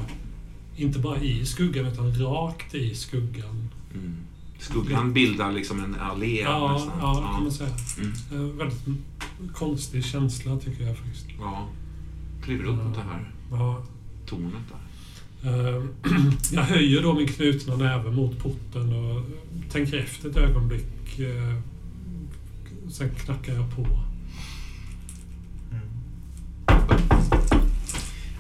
[0.81, 3.69] inte bara i skuggan utan rakt i skuggan.
[3.93, 4.15] Mm.
[4.59, 6.93] Skuggan bildar liksom en allé Ja, nästan.
[6.99, 7.69] ja, det kan man säga.
[8.31, 8.57] Mm.
[8.57, 8.83] Väldigt
[9.53, 11.25] konstig känsla tycker jag faktiskt.
[11.39, 11.67] ja.
[12.43, 13.83] Kliver upp mot det här Ja.
[14.25, 14.79] tornet där.
[15.77, 15.83] Eh,
[16.51, 19.23] Jag höjer då min knutna näve mot porten och
[19.71, 21.19] tänker efter ett ögonblick.
[21.19, 21.59] eh,
[22.91, 23.87] Sen knackar jag på.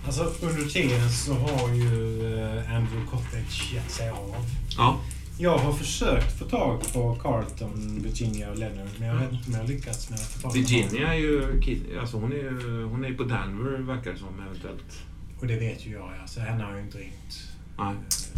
[0.09, 4.35] Alltså under tiden så har ju eh, Andrew Cottage gett sig av.
[4.77, 4.99] Ja.
[5.39, 9.53] Jag har försökt få tag på Carlton, Virginia och Leonard men jag vet inte om
[9.53, 12.35] jag har lyckats med att få tag på Virginia är ju, kid- alltså hon är
[12.35, 15.03] ju hon är på Denver verkar det som eventuellt.
[15.39, 17.47] Och det vet ju jag ja, så henne har jag inte ringt.
[17.77, 17.95] Nej.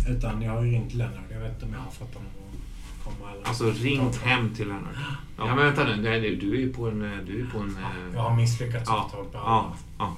[0.10, 1.24] Utan jag har ju ringt Leonard.
[1.32, 3.48] Jag vet inte om jag har fått honom att komma eller...
[3.48, 4.96] Alltså ringt hem till Lennart.
[5.38, 7.00] Ja men vänta nu, du är ju på en...
[7.00, 9.48] Du är ju på en eh, Jag har misslyckats Ja, totalt på alla.
[9.50, 10.18] ja, ja.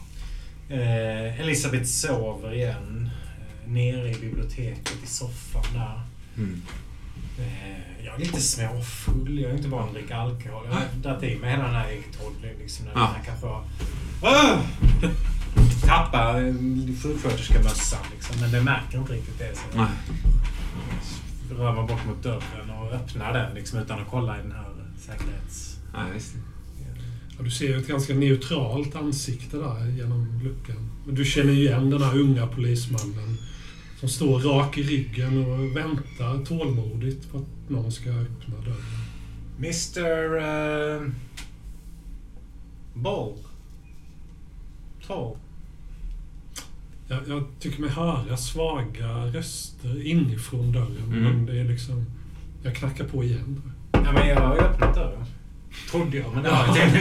[0.70, 3.10] Eh, Elisabeth sover igen.
[3.66, 6.02] Eh, nere i biblioteket i soffan där.
[6.38, 6.62] Mm.
[7.40, 9.40] Eh, jag är lite småfull.
[9.40, 10.66] Jag är inte van att dricka alkohol.
[10.66, 12.58] Jag har dragit i mig hela den här äggtodden.
[12.60, 13.00] Liksom, när Ja.
[13.00, 13.64] den här kanske var...
[14.22, 14.60] Ah!
[15.88, 16.54] Tappa eh,
[17.04, 18.36] sjuksköterskemössan liksom.
[18.42, 19.56] Men det märker inte riktigt det.
[19.56, 19.88] Så Nej.
[21.52, 24.66] rör mig bort mot dörren och öppnar den liksom, utan att kolla i den här
[25.00, 25.78] säkerhets...
[25.94, 26.22] Nej.
[27.38, 30.90] Ja, du ser ju ett ganska neutralt ansikte där genom luckan.
[31.06, 33.38] Men du känner igen den här unga polismannen
[34.00, 39.04] som står rak i ryggen och väntar tålmodigt på att någon ska öppna dörren.
[39.58, 40.36] Mr...
[40.36, 41.10] Uh,
[42.94, 43.34] Ball.
[45.08, 45.38] Tall.
[47.08, 51.04] Jag, jag tycker mig höra svaga röster inifrån dörren.
[51.08, 51.24] Mm.
[51.24, 52.06] Men det är liksom...
[52.64, 53.62] Jag knackar på igen.
[53.92, 55.26] Ja, men jag har ju öppnat dörren.
[55.92, 57.00] Trodde jag, men det har jag inte.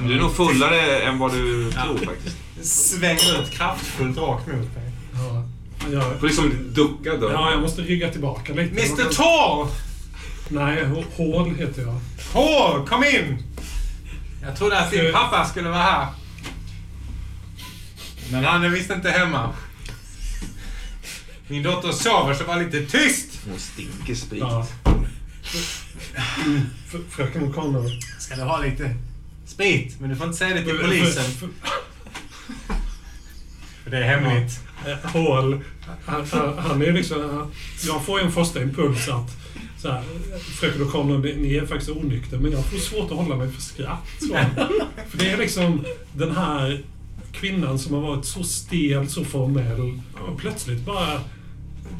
[0.06, 2.36] Du är nog fullare än vad du tror faktiskt.
[2.62, 4.92] Svänger ut kraftfullt rakt mot mig.
[5.14, 5.44] Ja,
[5.92, 7.32] jag, Du får liksom ducka dörren.
[7.34, 8.80] ja, jag måste rygga tillbaka lite.
[8.80, 9.68] Mr Tall!
[10.48, 10.84] Nej,
[11.16, 12.00] Hål heter jag.
[12.32, 13.42] Hå, kom in!
[14.42, 16.06] Jag trodde att din pappa skulle vara här.
[18.32, 19.54] Men han är visst inte hemma.
[21.48, 23.28] Min dotter sover, så var lite tyst!
[23.50, 24.40] Hon stinker sprit.
[24.40, 24.66] Ja.
[27.10, 28.00] Fröken O'Connor.
[28.18, 28.94] Ska du ha lite
[29.46, 30.00] sprit?
[30.00, 31.24] Men du får inte säga det till polisen.
[33.82, 34.60] För det är hemligt.
[35.04, 35.64] Hål.
[36.04, 37.50] Han, han, han är liksom...
[37.86, 39.36] Jag får en första impuls att
[39.78, 40.02] så här,
[40.38, 44.08] Fröken O'Connor, ni är faktiskt onykter, men jag får svårt att hålla mig för skratt.
[44.20, 44.26] Så.
[45.08, 46.82] För det är liksom den här
[47.32, 51.20] kvinnan som har varit så stel, så formell och plötsligt bara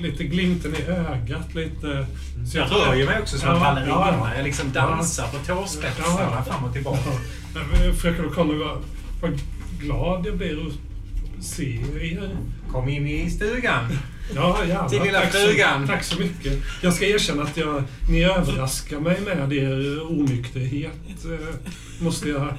[0.00, 2.06] lite glimten i ögat, lite...
[2.52, 3.90] Så Jag rör ju mig också som en Ja, ballerina.
[3.90, 4.34] ja.
[4.36, 6.52] Jag liksom dansar på tåspetsarna Ja, ja.
[6.52, 7.10] fram och tillbaka.
[8.00, 8.82] Fröken O'Connor, vad,
[9.22, 9.40] vad
[9.80, 10.72] glad jag blir att
[11.44, 12.30] se er.
[12.72, 13.98] Kom in i stugan.
[14.34, 14.88] Ja, gärna.
[14.88, 15.86] Till lilla tack, frugan.
[15.86, 16.58] så, tack så mycket.
[16.82, 21.24] Jag ska erkänna att jag, ni överraskar mig med er onykterhet.
[21.24, 21.54] eh,
[22.00, 22.52] Måste jag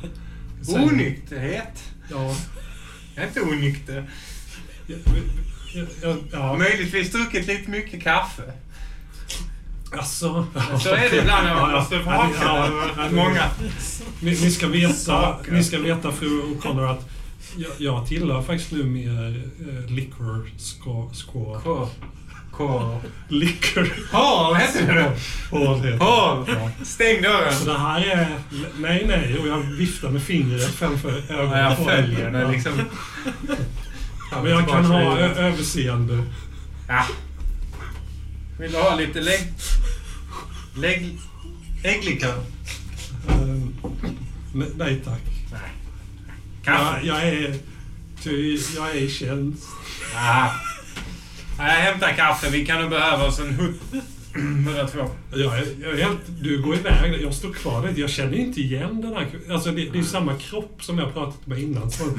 [0.61, 0.81] säga.
[0.83, 1.83] Onykterhet?
[2.11, 2.35] Ja.
[3.15, 4.09] Jag är inte onykter.
[6.31, 6.57] Ja.
[6.57, 8.43] Möjligtvis druckit lite mycket kaffe.
[9.97, 10.47] Alltså,
[10.79, 12.69] Så är det ibland när man måste ja,
[13.11, 13.49] många.
[14.19, 17.09] Ni, ni, ska veta, ni ska veta, fru O'Connor, att
[17.57, 21.15] jag, jag tillhör faktiskt nu mer eh, liquor squad.
[21.15, 21.63] squad.
[21.63, 21.89] K.
[22.51, 22.99] K.
[23.27, 23.93] Liquor.
[24.11, 25.13] Hall heter det.
[25.99, 26.45] Ja.
[26.83, 27.53] Stäng dörren.
[27.53, 28.27] Så det här är...
[28.77, 29.37] Nej, nej.
[29.39, 31.59] Och jag viftar med fingret framför ögonen.
[31.59, 32.31] Ja, jag följer er.
[32.31, 32.73] den liksom.
[34.31, 36.23] Ja, men jag kan ha ö- överseende.
[36.87, 37.05] Ja.
[38.59, 39.53] Vill du ha lite lägg...
[40.77, 41.17] Lägg...
[41.83, 42.43] Ägglikör?
[43.29, 43.75] Ehm,
[44.53, 45.21] ne- nej, tack.
[45.51, 45.61] Nej.
[46.65, 47.07] Jag, Kaffe?
[47.07, 47.55] jag är...
[48.23, 49.63] Ty, jag är i tjänst.
[50.15, 50.47] Ah.
[51.57, 52.49] Nej, Jag hämtar kaffe.
[52.49, 53.79] Vi kan nog behöva oss en
[54.33, 54.65] hutt.
[54.65, 55.09] Båda två.
[55.33, 57.21] Jag är, jag är helt, du går iväg.
[57.21, 57.93] Jag står kvar där.
[57.97, 59.27] Jag känner inte igen den här...
[59.51, 61.91] Alltså, det, det är samma kropp som jag pratat med innan.
[61.91, 62.03] Så,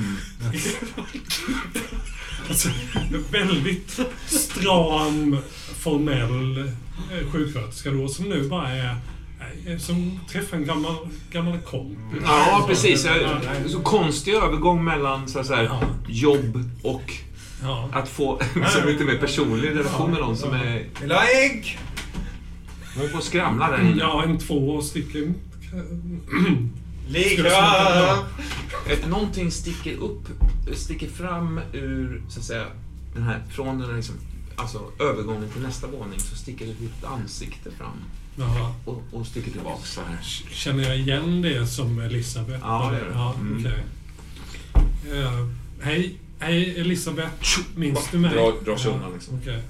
[2.49, 2.69] alltså,
[3.31, 5.37] väldigt stram,
[5.79, 8.97] formell eh, sjuksköterska då, som nu bara är...
[9.67, 10.97] är- Som träffar en gammal,
[11.33, 11.99] gammal kompis.
[12.25, 13.05] Ja, precis.
[13.05, 15.81] Ja, Så konstig övergång mellan så säga, Ja.
[16.09, 17.13] jobb och
[17.63, 17.89] ja.
[17.93, 20.75] att få liksom, lite mer personlig relation med någon som är...
[21.01, 21.79] Vill du ha ägg?
[22.97, 23.97] Hon får skramla där inne.
[24.01, 25.35] Ja, en två stycken.
[28.89, 30.29] Ett, någonting sticker upp,
[30.75, 32.67] sticker fram ur, så att säga,
[33.15, 34.15] den här, från den här liksom,
[34.57, 37.93] alltså övergången till nästa våning så sticker ett litet ansikte fram
[38.85, 40.19] och, och sticker tillbaka så här.
[40.51, 42.59] Känner jag igen det som Elisabeth?
[42.63, 43.13] Ja, det gör du.
[43.13, 43.59] Ja, Mm.
[43.67, 43.85] okej.
[45.21, 45.47] Eh,
[45.81, 47.31] hej, hej Elisabeth.
[47.75, 48.31] Minns du mig?
[48.35, 49.39] Dra, dra sig undan liksom.
[49.43, 49.63] Okej.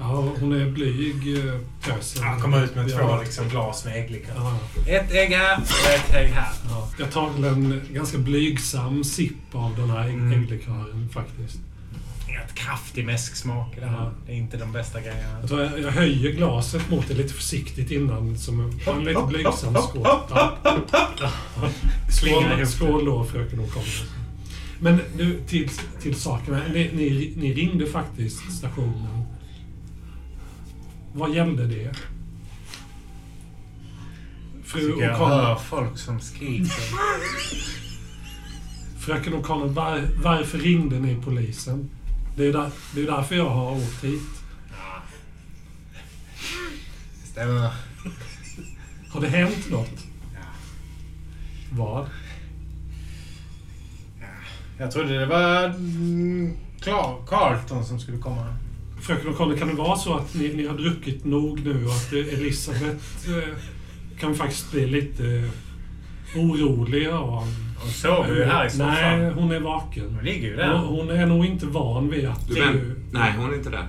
[0.00, 2.22] Ja, hon är blyg, eh, tösen.
[2.24, 4.34] Han kommer ut med två liksom, glas med ägglikör.
[4.36, 6.52] Ja, Ett ägg här och ett ägg här.
[6.70, 6.88] ja.
[6.98, 10.32] Jag tar väl en ganska blygsam sipp av den här Mm.
[10.42, 11.58] ägglikören faktiskt.
[12.28, 13.96] Rätt kraftig mäsksmak i det här.
[14.04, 14.10] Ja.
[14.26, 15.38] Det är inte de bästa grejerna.
[15.50, 19.74] Jag, jag, jag höjer glaset mot det lite försiktigt innan som en, en lite blygsam
[19.74, 20.06] skål.
[22.66, 24.04] Skål, då fröken O'Connor.
[24.80, 25.70] Men nu till,
[26.02, 26.60] till saken.
[26.74, 29.17] Ni, ni, ni ringde faktiskt stationen.
[31.18, 31.90] Vad gällde det?
[34.64, 36.68] Fru Tycker jag hör folk som skriker.
[38.98, 41.90] fröken O'Connor, var, varför ringde ni polisen?
[42.36, 44.22] Det är, där, det är därför jag har åkt hit.
[47.24, 47.70] Stämmer.
[49.10, 50.04] Har det hänt något?
[51.72, 52.06] Vad?
[54.78, 56.56] Jag trodde det var mm,
[57.26, 58.54] Carlton som skulle komma.
[59.00, 62.12] Fröken O'Connor, kan det vara så att ni, ni har druckit nog nu och att
[62.12, 63.54] eh, Elisabeth eh,
[64.20, 65.24] kan faktiskt bli lite
[66.34, 67.46] eh, orolig av...
[67.80, 68.88] Hon sover ju här i soffan.
[68.94, 70.14] Nej, hon är vaken.
[70.14, 70.78] Hon ligger ju Hon, där.
[70.78, 72.48] hon är nog inte van vid att...
[72.48, 73.88] Du, men, nej, hon är inte där.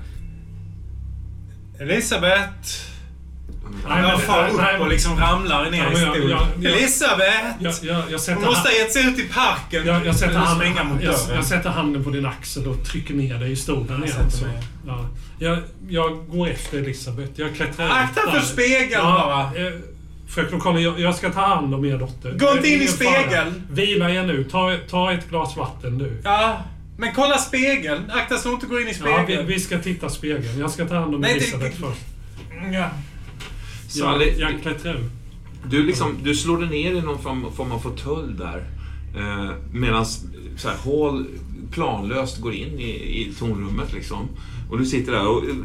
[1.79, 2.89] Elisabeth!
[3.87, 6.39] Men- far nej, upp och liksom ramlar ner i stolen.
[6.65, 7.45] Elisabeth!
[7.59, 9.85] Jag, jag, jag, sätter Hon måste ha- gett sig ut i parken.
[9.85, 12.85] jag, jag, sätter Eller hand, springa mot jag, jag sätter handen på din axel och
[12.85, 14.31] trycker ner dig i stolen Jag igen.
[14.31, 14.45] Så,
[14.87, 15.05] ja.
[15.39, 15.59] jag,
[15.89, 17.31] jag går efter Elisabeth.
[17.35, 19.65] Jag klättrar Akta för spegeln Ja, bara!
[19.67, 19.73] eh,
[20.29, 22.31] Fröken O'Connor, jag, jag ska ta hand om er dotter.
[22.31, 23.63] Gå inte in i spegeln.
[23.71, 24.43] Vila er nu.
[24.43, 26.21] Ta, ta ett glas vatten nu.
[26.23, 26.63] Ja,
[26.97, 28.11] men kolla spegeln.
[28.11, 29.47] Akta så hon inte går in i Ja, vi, spegeln.
[29.47, 30.59] vi ska titta spegeln.
[30.59, 32.01] Jag ska ta hand om Nej, det- Elisabeth först.
[32.73, 32.89] Ja.
[34.37, 35.11] Jag klättrar ut.
[35.69, 38.63] Du, liksom, du slår dig ner i någon form, form av fåtölj där.
[39.17, 40.05] Eh, Medan
[40.85, 41.25] Hall
[41.71, 43.93] planlöst går in i, i tornrummet.
[43.93, 44.27] Liksom.
[44.71, 45.55] Och du sitter där och eh,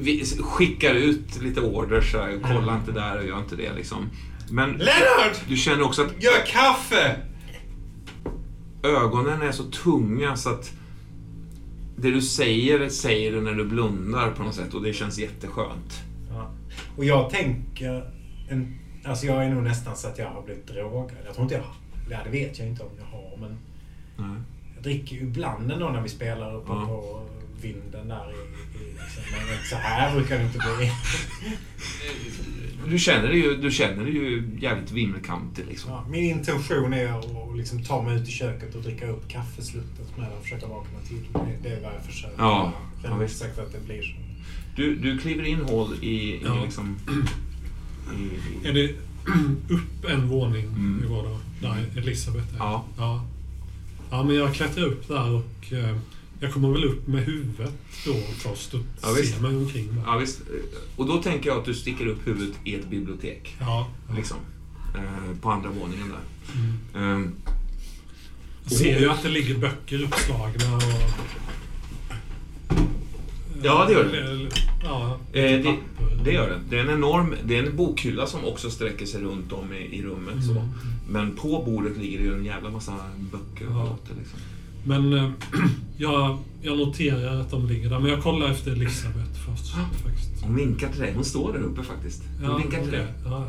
[0.00, 2.12] vi, skickar ut lite orders.
[2.12, 3.72] Så här, Kolla inte där och gör inte det.
[3.74, 4.10] Liksom.
[4.50, 5.36] Men Leonard!
[5.48, 7.16] du känner också att Gör kaffe!
[8.82, 10.72] ögonen är så tunga så att
[11.96, 16.02] det du säger, säger du när du blundar på något sätt och det känns jätteskönt.
[17.00, 18.10] Och jag tänker...
[18.48, 21.16] En, alltså jag är nog nästan så att jag har blivit drogad.
[21.24, 21.74] Jag tror inte jag har.
[22.10, 23.58] Ja, det vet jag inte om jag har, men...
[24.16, 24.42] Nej.
[24.74, 26.86] Jag dricker ju ibland ändå när vi spelar uppe Ja.
[26.86, 27.22] på
[27.62, 28.34] vinden där i...
[28.84, 29.22] i liksom.
[29.32, 30.92] Men så här brukar det inte bli.
[32.90, 35.90] Du känner dig ju, du känner dig ju jävligt vimmelkantig liksom.
[35.90, 40.16] Ja, min intention är att liksom ta mig ut i köket och dricka upp kaffesluttet
[40.18, 41.26] med och försöka vakna till.
[41.62, 42.34] Det, är vad jag försöker.
[42.38, 42.72] Ja,
[43.02, 44.29] Jag är ja, inte på att det blir så.
[44.80, 46.64] Du, du kliver in hål i, i Ja.
[46.64, 46.96] liksom...
[48.64, 48.94] I, Är det
[49.74, 51.10] upp en våning Mm.
[51.10, 51.38] var då?
[51.60, 52.58] Där Elisabeth är?
[52.58, 52.84] Ja.
[52.98, 53.26] ja.
[54.10, 55.96] Ja, men jag klättrar upp där och eh,
[56.40, 57.72] jag kommer väl upp med huvudet
[58.06, 59.34] då först och Ja, visst.
[59.34, 60.02] ser mig omkring där.
[60.06, 60.40] ja, visst.
[60.96, 63.56] Och då tänker jag att du sticker upp huvudet i ett bibliotek.
[63.60, 63.88] Ja.
[64.08, 64.14] ja.
[64.16, 64.36] Liksom.
[64.96, 66.54] Eh, på andra våningen där.
[66.60, 67.14] Mm.
[67.14, 67.32] Ehm,
[68.64, 70.82] Jag ser ju att det ligger böcker uppslagna och...
[73.62, 74.48] Ja, det gör det.
[74.84, 75.76] Ja, Eh, det,
[76.24, 76.60] det gör det.
[76.70, 79.76] Det är en enorm det är en bokhylla som också sträcker sig runt om i,
[79.98, 80.44] i rummet.
[80.44, 80.50] Så.
[80.50, 80.64] Mm.
[81.08, 82.92] Men på bordet ligger det ju en jävla massa
[83.32, 83.84] böcker och Ja.
[83.84, 84.14] låter.
[84.18, 84.38] Liksom.
[84.84, 85.30] Men eh,
[85.96, 87.98] jag, jag noterar att de ligger där.
[87.98, 89.74] Men jag kollar efter Elisabeth först
[90.04, 90.42] faktiskt.
[90.42, 91.12] Hon vinkar till dig.
[91.14, 92.22] Hon står där uppe faktiskt.
[92.40, 93.06] Hon Ja, vinkar till dig.
[93.24, 93.48] Ja.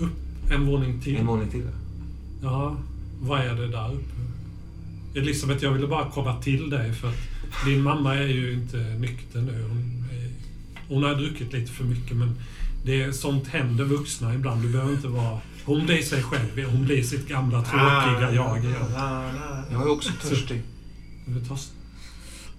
[0.00, 1.16] Upp en våning till.
[1.16, 1.68] En våning till.
[2.42, 2.76] Ja,
[3.20, 5.18] vad är det där uppe?
[5.18, 7.14] Elisabeth, jag ville bara komma till dig för att
[7.64, 9.62] din mamma är ju inte nykter nu.
[9.68, 10.30] Hon, är,
[10.94, 12.34] hon har druckit lite för mycket men
[12.84, 14.62] det är, sånt händer vuxna ibland.
[14.62, 15.40] Du behöver inte vara...
[15.64, 16.64] Hon blir sig själv.
[16.70, 18.74] Hon blir sitt gamla tråkiga jag igen.
[19.72, 20.62] Jag är också törstig.
[21.26, 21.72] Du tar s-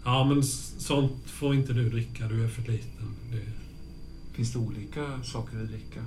[0.06, 0.44] Ja, men
[0.78, 2.28] sånt får inte du dricka.
[2.28, 3.16] Du är för liten.
[3.32, 3.42] Det...
[4.36, 6.00] Finns det olika saker att dricka?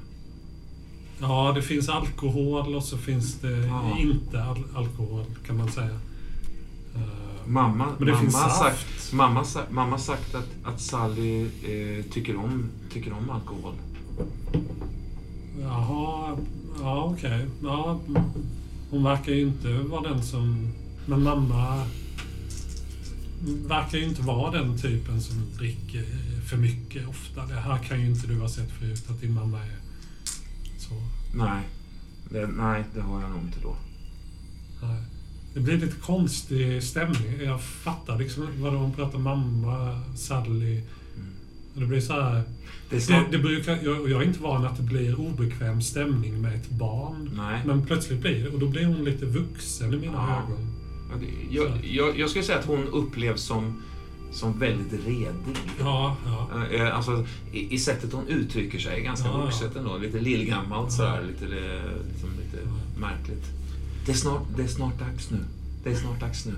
[1.20, 3.70] Ja, det finns alkohol och så finns det
[4.00, 5.98] inte al alkohol kan man säga.
[6.98, 13.12] Eh, Mamma, Men mamma, sagt, mamma, mamma sagt att, att Sally eh, tycker, om, tycker
[13.12, 13.74] om alkohol.
[15.60, 16.36] Jaha,
[16.80, 17.46] ja okej.
[17.62, 18.22] Ja, mm.
[18.90, 20.68] hon verkar ju inte vara den som...
[21.06, 21.84] Men mamma
[23.66, 26.04] verkar ju inte vara den typen som dricker
[26.48, 27.46] för mycket ofta.
[27.46, 29.76] Det här kan ju inte du ha sett förut, att din mamma är
[30.78, 30.94] så.
[31.34, 31.62] Nej,
[32.30, 33.76] det, nej, det har jag nog inte då.
[34.82, 35.02] Nej.
[35.58, 37.40] Det blir lite konstig stämning.
[37.44, 40.80] Jag fattar liksom vad hon pratar mamma, Sally.
[41.74, 42.32] Och Det blir så här...
[42.32, 43.30] Det är Det, snart...
[43.30, 47.30] det brukar, jag, jag är inte van att det blir obekväm stämning med ett barn.
[47.36, 47.62] Nej.
[47.66, 50.42] Men plötsligt blir det, och då blir hon lite vuxen i mina Ja.
[50.42, 50.66] ögon.
[51.10, 53.82] Ja, Jag, jag, jag skulle säga att hon upplevs som,
[54.32, 55.56] som väldigt redig.
[55.80, 56.48] Ja, ja.
[56.76, 59.44] Eh, Alltså, i, I sättet hon uttrycker sig, ganska Ja, ja.
[59.44, 59.96] vuxet ändå.
[59.98, 61.82] Lite lillgammalt sådär, lite, eh,
[62.12, 62.68] liksom, lite
[63.00, 63.44] märkligt.
[64.08, 65.38] Det är, snart, det är snart dags nu.
[65.84, 66.54] Det är snart dags nu.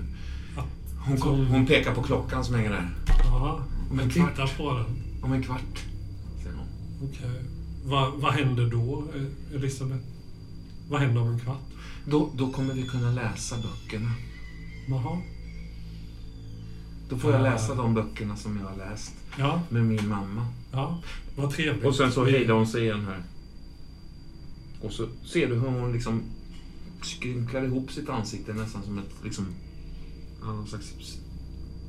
[1.05, 2.89] Hon, kom, hon- pekar på klockan som hänger där.
[3.23, 3.63] ja.
[3.91, 4.57] Om en kvart.
[4.57, 4.85] på den.
[5.21, 5.85] Om en kvart,
[6.43, 6.67] säger hon.
[7.09, 7.41] Okej.
[7.85, 10.01] Vad, vad händer då, eh, Elisabeth?
[10.89, 11.61] Vad händer om en kvart?
[12.05, 14.11] Då, då kommer vi kunna läsa böckerna.
[14.89, 15.17] Jaha.
[17.09, 17.43] Då får jag Ah.
[17.43, 20.47] läsa de böckerna som jag har läst Ja, med min mamma.
[20.71, 21.01] ja.
[21.35, 21.85] Vad trevligt.
[21.85, 23.23] Och sen så hejdar hon sig igen här.
[24.81, 26.21] Och så ser du hur hon liksom
[27.05, 29.45] skrynklar ihop sitt ansikte nästan som ett liksom...
[30.43, 30.93] Någon slags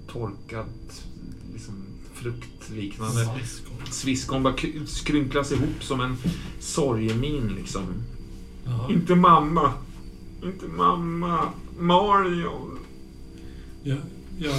[0.09, 1.05] torkat
[1.53, 1.75] liksom
[2.15, 3.25] fruktliknande.
[3.39, 3.77] Sviskon.
[3.91, 4.55] Sviskon bara
[4.87, 6.17] skrynklas ihop som en
[6.61, 7.83] sorgemin liksom.
[8.65, 8.93] Ja.
[8.93, 9.73] Inte mamma.
[10.43, 11.49] Inte mamma.
[11.79, 12.79] Marion.
[13.83, 13.99] Jag,
[14.39, 14.55] jag,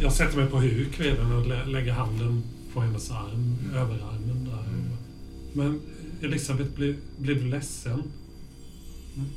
[0.00, 2.42] jag sätter mig på huk den och lä- lägger handen
[2.74, 4.64] på hennes arm, överarmen där.
[5.52, 5.80] Men
[6.20, 8.02] Elisabeth, blir, blir du ledsen?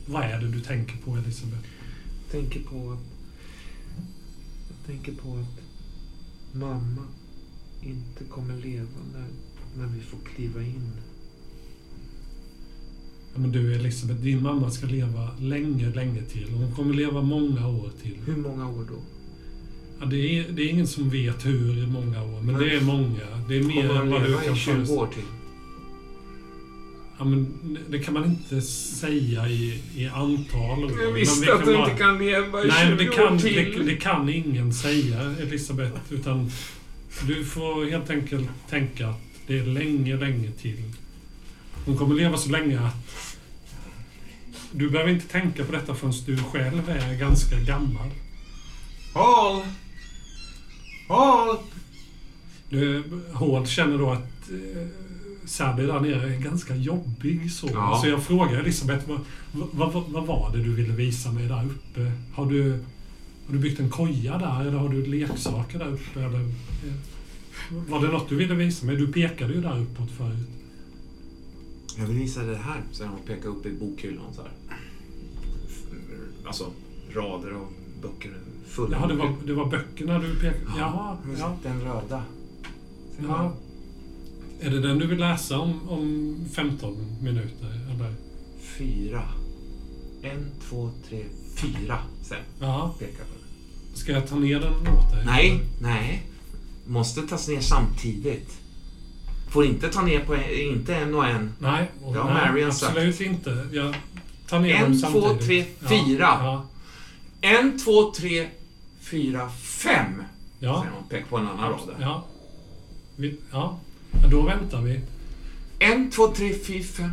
[0.05, 1.67] Vad är det du tänker på, Elisabeth?
[2.33, 2.99] tänker på att...
[4.69, 5.61] Jag tänker på att
[6.51, 7.01] mamma
[7.81, 9.27] inte kommer leva när,
[9.77, 10.91] när vi får kliva in.
[13.33, 16.49] Ja, men du Elisabeth, din mamma ska leva länge, länge till.
[16.49, 18.17] Hon kommer leva många år till.
[18.25, 19.01] Hur många år då?
[19.99, 22.69] Ja, det, är, det är ingen som vet hur många år, men Nej.
[22.69, 23.45] det är många.
[23.47, 25.42] Det är mer än vad du kan i 20 föreställa till?
[27.23, 30.81] Ja, men det kan man inte säga i, i antal.
[30.81, 33.05] Jag Men visste vi att du bara- inte kan leva i Nej, 20 men det
[33.15, 33.73] kan, år till.
[33.77, 35.93] det, det kan ingen säga, Elisabeth.
[36.09, 36.51] Utan
[37.27, 40.83] du får helt enkelt tänka att det är länge, länge till.
[41.85, 43.27] Hon kommer leva så länge att
[44.71, 48.09] du behöver inte tänka på detta förrän du själv är ganska gammal.
[49.13, 49.63] Håll!
[51.07, 51.57] Håll!
[52.69, 54.49] Du, Hård känner då att
[55.45, 57.51] Sally där nere är ganska jobbig.
[57.51, 57.99] Så, Ja.
[58.01, 59.19] så jag frågar Elisabeth, vad,
[59.71, 62.11] vad, vad, vad var det du ville visa mig där uppe?
[62.33, 62.71] Har du,
[63.47, 66.19] har du byggt en koja där eller har du leksaker där uppe?
[66.21, 66.93] Eller, eh,
[67.89, 68.95] var det något du ville visa mig?
[68.95, 70.49] Du pekade ju där uppåt förut.
[71.97, 74.51] Jag vill visa det här, säger hon och pekar upp i bokhyllan så här.
[76.45, 76.65] Alltså,
[77.13, 77.67] rader av
[78.01, 78.33] böcker
[78.67, 78.97] fulla.
[78.97, 81.57] Jaha, det var, det var böckerna du pekade Jaha, Men ja.
[81.63, 82.23] Den röda.
[83.27, 83.53] Ja.
[84.63, 87.79] Är det den du vill läsa om, om 15 minuter?
[87.95, 88.13] Eller?
[88.77, 89.23] Fyra.
[90.21, 91.23] En, två, tre,
[91.57, 91.97] fyra.
[92.21, 92.95] Sen Ja.
[92.99, 93.97] pekar på den.
[93.97, 95.25] Ska jag ta ner den åt dig?
[95.25, 96.23] Nej, nej.
[96.87, 98.57] Måste tas ner samtidigt.
[99.49, 101.53] Får inte ta ner på en, inte en och en.
[101.59, 102.91] Nej, och, Det har nej Marian sagt.
[102.91, 103.67] absolut inte.
[103.71, 103.95] Jag
[104.47, 105.45] tar ner En, dem två, samtidigt.
[105.47, 105.65] tre,
[105.97, 106.25] Ja, fyra.
[106.41, 106.65] Ja.
[107.41, 108.47] En, två, tre,
[109.01, 110.23] fyra, fem.
[110.59, 110.79] Ja.
[110.79, 111.03] Säger man.
[111.09, 111.79] Pekar på en annan rad.
[111.99, 112.25] Ja.
[113.15, 113.79] Vi, ja.
[114.21, 114.27] Ja.
[114.27, 114.99] Då väntar vi.
[115.79, 117.11] En, två, tre, fyra, fem,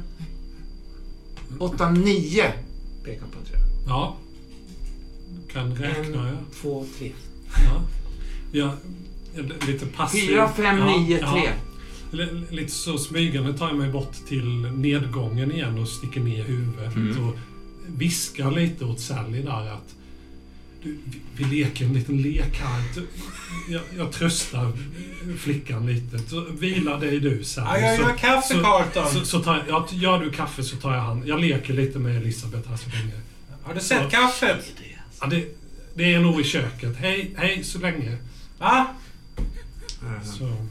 [1.59, 2.53] åtta, nio.
[3.05, 3.57] Pekar på tre.
[3.87, 4.17] Ja.
[5.53, 6.39] Kan räkna, En, ja.
[6.63, 7.13] två, tre.
[8.53, 8.75] ja.
[9.35, 10.27] Är lite passiv.
[10.29, 11.33] Fyra, fem, ja, nio, ja.
[11.33, 11.51] tre.
[12.13, 16.97] L- Lite så smygande tar jag mig bort till nedgången igen och sticker ner huvudet
[16.97, 17.29] Mm.
[17.29, 17.35] och
[17.87, 19.95] viskar lite åt Sally där att
[20.83, 20.99] du,
[21.37, 22.83] vi, leker en liten lek här.
[23.69, 24.73] Jag, jag tröstar
[25.39, 26.19] flickan lite.
[26.19, 27.81] Så vila dig du Sally.
[27.81, 29.13] Ja, jag så, gör kaffe, så- Carlton.
[29.13, 31.27] så, så tar jag, ja, gör du kaffe så tar jag hand.
[31.27, 33.13] Jag leker lite med Elisabeth här så länge.
[33.63, 34.73] Har du sett kaffet?
[35.21, 35.45] Ja, det,
[35.95, 36.97] det är nog i köket.
[36.97, 38.17] Hej, hej så länge.
[38.59, 38.87] Va?
[40.39, 40.67] Så.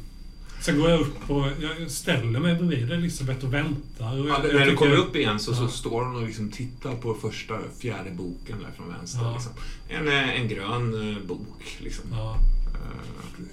[0.62, 4.20] Sen går jag upp och jag ställer mig bredvid Elisabeth och väntar.
[4.20, 5.68] Och Ja, jag, jag när du tycker- kommer upp igen så, så Ja.
[5.68, 9.22] står hon och liksom tittar på första, fjärde boken där från vänster.
[9.24, 9.34] Ja.
[9.34, 9.52] Liksom.
[9.90, 11.78] En, eh, en grön eh, bok.
[11.80, 12.14] Liksom.
[12.14, 12.36] Eh,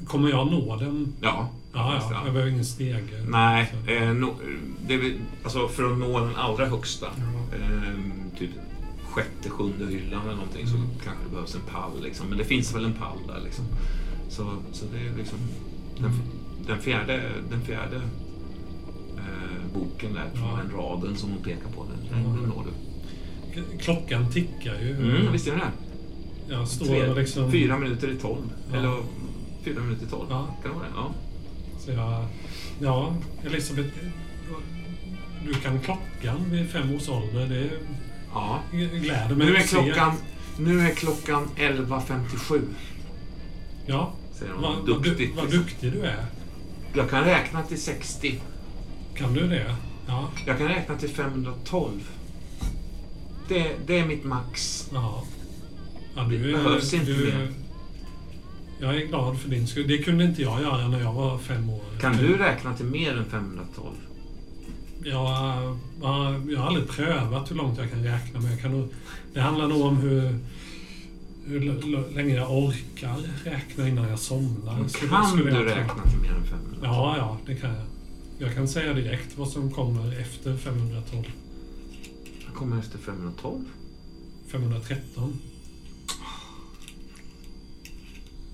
[0.06, 1.12] Kommer jag nå den?
[1.20, 1.48] ja.
[1.72, 2.22] Ja, ja.
[2.24, 3.24] Jag behöver ingen stege.
[3.28, 3.92] Nej, Så.
[3.92, 4.34] eh, no,
[4.86, 5.14] det
[5.44, 8.50] alltså för att nå den allra högsta, eh, typ
[9.04, 10.88] sjätte, sjunde hyllan eller någonting, så Mm.
[11.04, 12.02] kanske det behövs en pall.
[12.02, 12.26] Liksom.
[12.28, 13.40] Men det finns väl en pall där.
[13.44, 13.64] Liksom.
[14.28, 15.38] Så, så det är liksom
[15.98, 16.10] den,
[16.66, 17.96] den fjärde, den fjärde
[19.16, 20.60] eh, boken där, Ja.
[20.62, 22.40] den raden som hon pekar på, den, den, Ja.
[22.40, 22.72] den når du.
[23.78, 24.96] Klockan tickar ju.
[24.96, 25.60] Mm, visst är det
[26.48, 26.66] det?
[26.66, 27.52] Står Tre, liksom...
[27.52, 28.52] Fyra minuter i tolv.
[28.72, 28.78] Ja.
[28.78, 28.96] Eller
[29.64, 30.26] fyra minuter i tolv.
[30.30, 30.48] Ja.
[30.62, 30.92] Kan det vara det?
[30.96, 31.10] Ja.
[31.78, 32.24] Så jag...
[32.80, 33.14] Ja,
[33.46, 33.88] Elisabeth.
[35.46, 37.46] Du kan klockan vid fem års ålder.
[37.48, 37.70] Det
[38.34, 38.60] ja.
[38.72, 40.12] gläder mig Nu är klockan,
[40.58, 42.60] nu är klockan 11.57.
[43.86, 44.12] Ja.
[44.32, 45.18] Säger hon Vad vad duktigt.
[45.18, 45.62] du, vad liksom.
[45.62, 46.24] duktig du är.
[46.96, 48.40] Jag kan räkna till 60.
[49.14, 49.76] Kan du det?
[50.06, 50.28] Ja.
[50.46, 51.90] Jag kan räkna till 512.
[53.48, 54.88] Det, det är mitt max.
[54.92, 55.22] Ja.
[56.16, 57.52] ja Det du, är- behövs inte du, mer.
[58.80, 59.88] Jag är glad för din skull.
[59.88, 61.80] Det kunde inte jag göra när jag var fem år.
[62.00, 63.94] Kan du räkna till mer än 512?
[65.04, 65.22] Jag,
[66.02, 68.88] ja, jag har aldrig prövat hur långt jag kan räkna, men jag kan nog,
[69.34, 70.38] det handlar nog om hur,
[71.46, 74.88] hur länge jag orkar räkna innan jag somnar.
[74.88, 76.78] skulle- Kan skulle du räkna till mer än 512?
[76.82, 77.82] Ja, ja, det kan jag.
[78.38, 81.24] Jag kan säga direkt vad som kommer efter 512.
[82.46, 83.64] Jag kommer efter 512.
[84.48, 85.38] 513.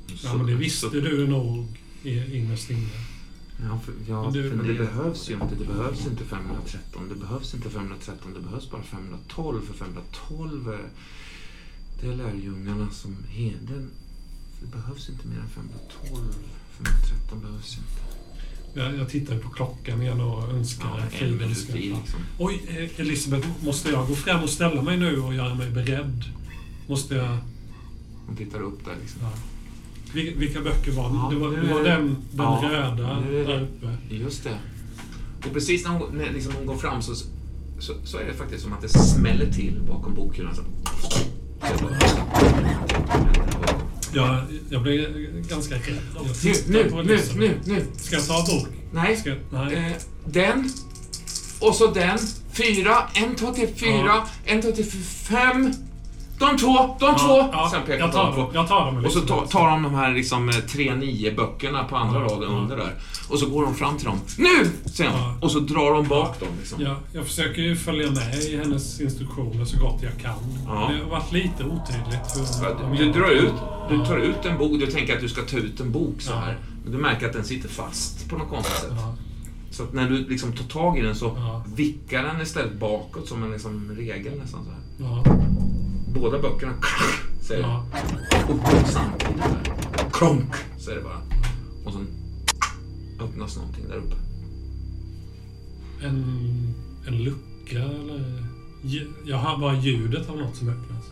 [0.06, 1.66] Ja, Så- men det visste så- du nog
[2.02, 2.88] i- innerst inne.
[3.70, 5.54] Ja, för, ja, Men du- för det det- behövs ju inte.
[5.58, 7.08] Det behövs inte 513.
[7.08, 8.34] Det behövs inte 513.
[8.34, 9.60] Det behövs bara 512.
[9.66, 10.88] För 512 är,
[12.02, 13.90] det är lärjungarna som heden.
[14.60, 16.34] Det behövs inte mer än 512.
[16.78, 18.02] 513 behövs inte.
[18.80, 22.20] Jag, jag tittar på klockan igen och önskar Ja, en minut liksom.
[22.38, 26.24] Oj, eh, Elisabeth, måste jag gå fram och ställa mig nu och göra mig beredd?
[26.88, 27.38] Måste jag...
[28.26, 29.20] Hon tittar upp där liksom.
[29.22, 29.32] Ja.
[30.12, 31.14] Vil- Vilka böcker var det?
[31.16, 34.14] Ja, det var, det var den, den ja, röda det- där uppe.
[34.14, 34.58] Just det.
[35.46, 37.14] Och precis när hon, när liksom hon går fram så,
[37.78, 40.54] så, så är det faktiskt som att det smäller till bakom bokhyllan.
[40.54, 40.62] Så.
[44.14, 44.36] Jag,
[44.70, 45.06] jag blev
[45.48, 45.98] ganska rädd.
[46.44, 47.86] Nu, nu, på nu, nu, nu.
[47.96, 48.68] Ska jag ta en bok?
[48.92, 49.16] Nej.
[49.16, 49.74] Ska, nej.
[49.74, 49.92] Eh,
[50.24, 50.70] den.
[51.60, 52.18] Och så den.
[52.52, 52.96] Fyra.
[53.14, 54.02] En, två, tre, fyra.
[54.06, 54.26] Ja.
[54.44, 54.86] En, två, fyra,
[55.28, 55.72] fem.
[56.38, 57.48] De två, de Ja, två.
[57.52, 58.50] ja, Sen pekar jag på tar de dem.
[58.54, 61.84] Jag tar dem Och så tar, tar de de här liksom, eh, tre nio böckerna
[61.84, 62.94] på andra Ja, raden under där.
[63.32, 64.18] Och så går de fram till dem.
[64.38, 64.70] Nu!
[64.90, 65.16] Säger de.
[65.18, 65.36] Ja.
[65.40, 66.48] Och så drar de bak dem.
[66.58, 66.82] Liksom.
[66.82, 70.34] Ja, jag försöker ju följa med i hennes instruktioner så gott jag kan.
[70.66, 70.90] Ja.
[70.92, 72.36] Det har varit lite otydligt.
[72.90, 73.52] Hur Du, du drar ut,
[73.90, 76.32] du tar ut en bok, du tänker att du ska ta ut en bok så
[76.32, 76.58] här.
[76.84, 78.92] Men du märker att den sitter fast på något konstigt sätt.
[79.70, 81.64] Så att när du liksom tar tag i den så Ja.
[81.76, 84.80] vickar den istället bakåt som en liksom regel nästan så här.
[85.10, 85.24] ja,
[86.14, 86.72] Båda böckerna
[87.42, 87.84] säger ja.
[88.48, 90.10] uppåt samtidigt där.
[90.12, 91.20] Kronk, säger det bara.
[91.84, 92.06] Och sen
[93.22, 94.16] öppnas någonting där uppe.
[96.02, 96.24] En,
[97.06, 98.46] en lucka eller...
[99.24, 101.04] Jag hör bara ljudet av något som öppnas.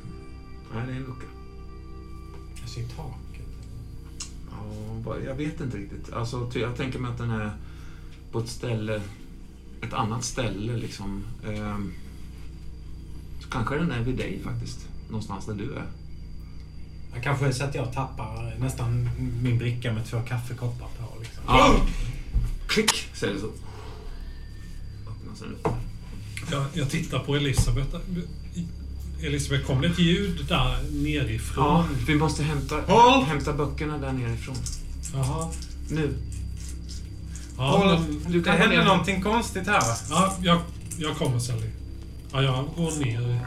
[0.74, 1.27] Nej, det är en lucka.
[2.61, 3.49] Jag ser taket.
[5.05, 6.12] Ja, jag vet inte riktigt.
[6.12, 7.53] Alltså, jag tänker mig att den är
[8.32, 9.03] på ett ställe,
[9.82, 11.23] ett annat ställe liksom.
[11.47, 11.93] Ehm,
[13.41, 14.89] så kanske den är vid dig faktiskt.
[15.09, 15.87] Någonstans där du är.
[17.15, 19.11] Jag kanske så att jag tappar nästan
[19.43, 21.20] min bricka med två kaffekoppar på.
[21.20, 21.43] Liksom.
[21.47, 21.81] Ja.
[22.66, 23.47] Klick, säger det så.
[25.11, 25.69] Öppnas den upp.
[26.51, 27.97] Jag, jag tittar på Elisabeth.
[29.23, 31.65] Elisabeth, kom det ett ljud där nerifrån?
[31.66, 33.24] Ja, vi måste hämta, Håll!
[33.24, 34.57] hämta böckerna där nerifrån.
[35.15, 35.51] Jaha.
[35.91, 36.15] Nu.
[37.57, 37.87] Ja, Håll.
[38.01, 39.82] men, Du Det kan gå händer någonting konstigt här.
[40.11, 40.61] ja jag,
[40.99, 41.66] jag kommer Sally.
[42.32, 43.41] Ja, jag går ner.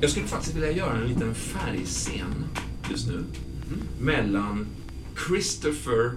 [0.00, 2.44] Jag skulle faktiskt vilja göra en liten färgscen
[2.90, 3.24] just nu.
[4.00, 4.66] Mellan
[5.26, 6.12] Christopher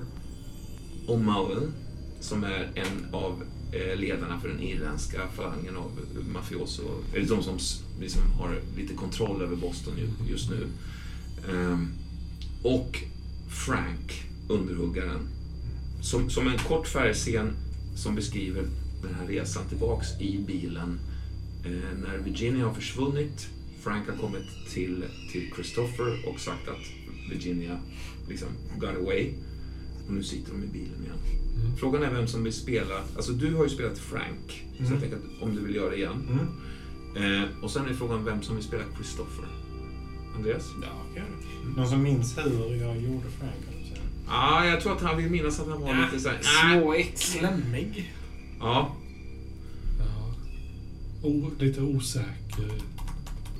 [1.07, 1.71] O'Malley,
[2.19, 5.91] som är en av eh, ledarna för den irländska falangen av
[6.33, 6.83] mafioso,
[7.13, 7.57] eller de som
[7.99, 10.67] liksom har lite kontroll över Boston ju- just nu.
[11.53, 11.87] Ehm,
[12.63, 12.99] och
[13.65, 15.27] Frank, underhuggaren.
[16.01, 17.51] Som, som en kort färgscen
[17.95, 18.63] som beskriver
[19.01, 20.99] den här resan tillbaks i bilen
[21.65, 23.47] Eh, när Virginia har försvunnit,
[23.83, 24.43] Frank har kommit
[24.73, 26.85] till, till Christopher och sagt att
[27.31, 27.79] Virginia
[28.29, 28.47] liksom
[28.77, 29.33] got away.
[30.07, 31.17] Och nu sitter de i bilen igen.
[31.79, 35.17] Frågan är vem som vill spela, alltså du har ju spelat Frank, så jag tänker
[35.17, 36.47] att om du vill göra det igen.
[37.15, 37.43] Mm.
[37.43, 39.45] Eh, och sen är frågan vem som vill spela Christopher.
[40.35, 40.69] Andreas?
[40.81, 41.23] Ja, okej.
[41.77, 43.53] Någon som minns hur jag gjorde Frank?
[43.65, 44.01] kan du säga?
[44.27, 46.39] Ja, jag tror att han vill minnas att han var Ja, lite såhär...
[46.39, 47.17] Ah, Småäcklig.
[47.17, 48.13] Slemmig.
[48.59, 48.95] ja,
[49.99, 50.35] Ja.
[51.23, 52.71] O, lite osäker.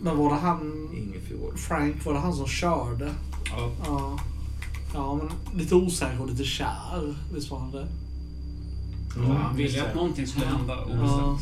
[0.04, 0.90] Men var det han...
[0.94, 1.60] Ingefjord.
[1.60, 3.12] Frank, var det han som körde?
[3.46, 3.72] Ja.
[3.86, 4.20] Ja.
[4.94, 7.16] Ja, men lite osäker och lite kär.
[7.34, 7.88] Visst var han det?
[9.16, 11.40] Ja, han ville ju att någonting skulle hända Ja.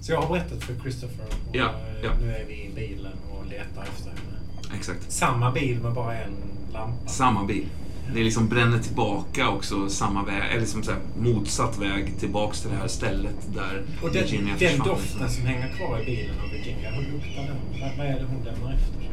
[0.00, 2.10] Så jag har berättat för Christopher och Ja, eh, ja.
[2.20, 4.76] nu är vi i bilen och letar efter henne.
[4.78, 5.12] Exakt.
[5.12, 6.32] Samma bil med bara en
[6.72, 7.08] lampa.
[7.08, 7.66] Samma bil.
[8.14, 12.70] Det liksom bränner tillbaka också samma väg, eller som så här, motsatt väg tillbaks till
[12.70, 14.88] det här stället där Och den, Virginia den försvann.
[14.88, 17.56] doften som hänger kvar i bilen av Virginia, hur luktar den?
[17.98, 19.10] Vad, är det hon lämnar efter sig?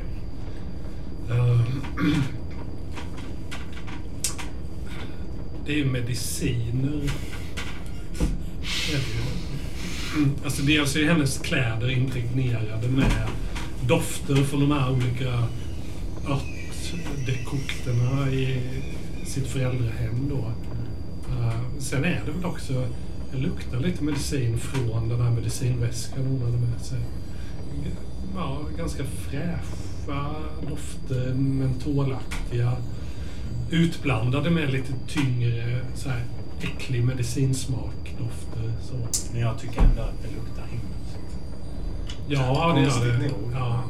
[1.38, 1.60] Eh,
[5.66, 6.92] Det är ju mediciner.
[8.90, 10.18] Det är det.
[10.18, 13.28] Mm, Alltså dels är hennes kläder impregnerade med
[13.88, 15.44] dofter från de här olika
[16.94, 18.62] örtdekokterna i
[19.26, 20.52] sitt föräldrahem då.
[21.34, 22.88] Eh, sen är det väl också,
[23.32, 27.00] det luktar lite medicin från den här medicinväskan hon hade med sig.
[28.36, 30.36] Ja, ganska fräscha
[30.70, 32.72] dofter, mentolaktiga.
[33.70, 36.24] Utblandade med lite tyngre, så här,
[36.62, 38.74] äcklig medicinsmak dofter.
[38.82, 38.96] Så.
[39.32, 41.18] Men jag tycker ändå att det luktar himmelsk.
[42.28, 43.32] Ja, det gör det.
[43.54, 43.84] Ja.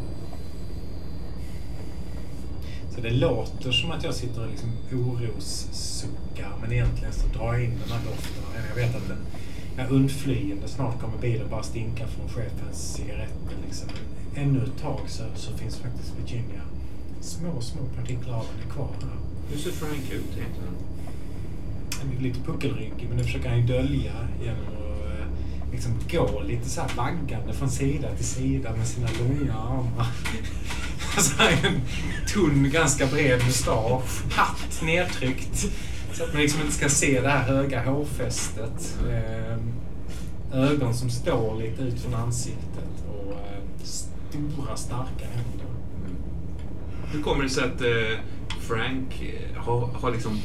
[2.95, 7.63] Så det låter som att jag sitter och liksom orossuckar men egentligen så drar jag
[7.63, 8.43] in den här doften.
[8.69, 9.17] Jag vet att den
[9.77, 10.67] är undflyende.
[10.67, 13.55] Snart kommer bilen bara stinka från chefens cigaretter.
[13.65, 13.87] Liksom.
[14.33, 16.61] Men ännu ett tag så, så finns faktiskt Virginia.
[17.21, 19.17] Små, små partiklar av henne kvar här.
[19.51, 20.75] Hur ser Frank ut egentligen?
[21.99, 24.13] Han är lite puckelrynkig men det försöker han ju dölja
[24.43, 24.82] genom att
[25.73, 30.07] liksom gå lite så här vaggande från sida till sida med sina långa armar.
[31.15, 31.81] Alltså en
[32.27, 34.23] tunn, ganska bred mustasch.
[34.31, 35.65] Hatt nedtryckt.
[36.13, 38.97] Så att man liksom inte ska se det här höga hårfästet.
[39.09, 39.57] Eh,
[40.59, 45.67] ögon som står lite ut från ansiktet och eh, stora starka händer.
[47.11, 48.19] Hur kommer det sig att eh,
[48.59, 49.23] Frank
[49.57, 50.39] har, har liksom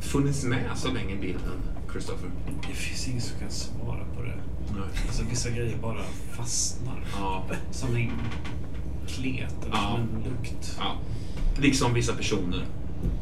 [0.00, 1.60] funnits med så länge i bilden,
[1.92, 2.30] Christopher?
[2.68, 4.40] Det finns ingen som kan svara på det.
[4.76, 4.86] Nej.
[5.06, 6.00] Alltså vissa grejer bara
[6.36, 7.04] fastnar.
[7.20, 7.44] Ja.
[7.70, 8.12] Som en
[9.06, 9.90] klet eller Ja.
[9.90, 10.76] som en lukt.
[10.78, 10.92] ja.
[11.58, 12.64] Liksom vissa personer.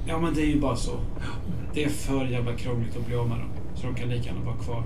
[0.06, 1.00] Ja men det är ju bara så.
[1.74, 3.48] Det är för jävla krångligt att bli av med dem.
[3.74, 4.84] Så de kan lika gärna vara kvar.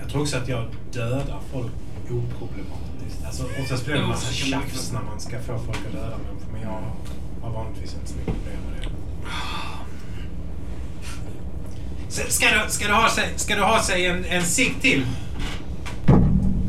[0.00, 1.72] Jag tror också att jag dödar folk
[2.10, 3.24] oproblematiskt.
[3.26, 6.52] Alltså, oftast blir det en massa tjafs när man ska få folk att döda människor.
[6.52, 6.82] Men jag
[7.42, 8.88] har vanligtvis inte så mycket problem med det.
[12.32, 15.06] Ska, du, ska, du ha sig, ska du ha sig en, en cigg till?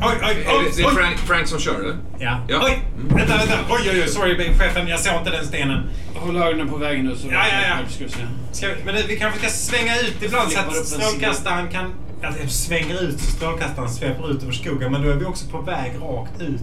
[0.02, 0.72] Oj, oj, det, oj!
[0.76, 0.94] det är oj.
[0.94, 1.96] Frank, Frank som kör, eller?
[2.18, 2.40] Ja.
[2.48, 2.60] Ja.
[2.64, 2.82] Oj!
[2.96, 3.54] Vänta, vänta.
[3.70, 4.08] Oj, oj, oj.
[4.08, 4.88] Sorry, chefen.
[4.88, 5.90] Jag såg inte den stenen.
[6.14, 7.88] Håll ögonen på vägen nu så Ja, ja, ja.
[7.88, 8.18] Ska vi se.
[8.52, 11.94] Ska vi, men vi kanske ska svänga ut ibland så att strålkastaren kan...
[12.22, 14.92] Alltså, svänger ut så strålkastaren sveper ut över skogen.
[14.92, 16.62] Men då är vi också på väg rakt ut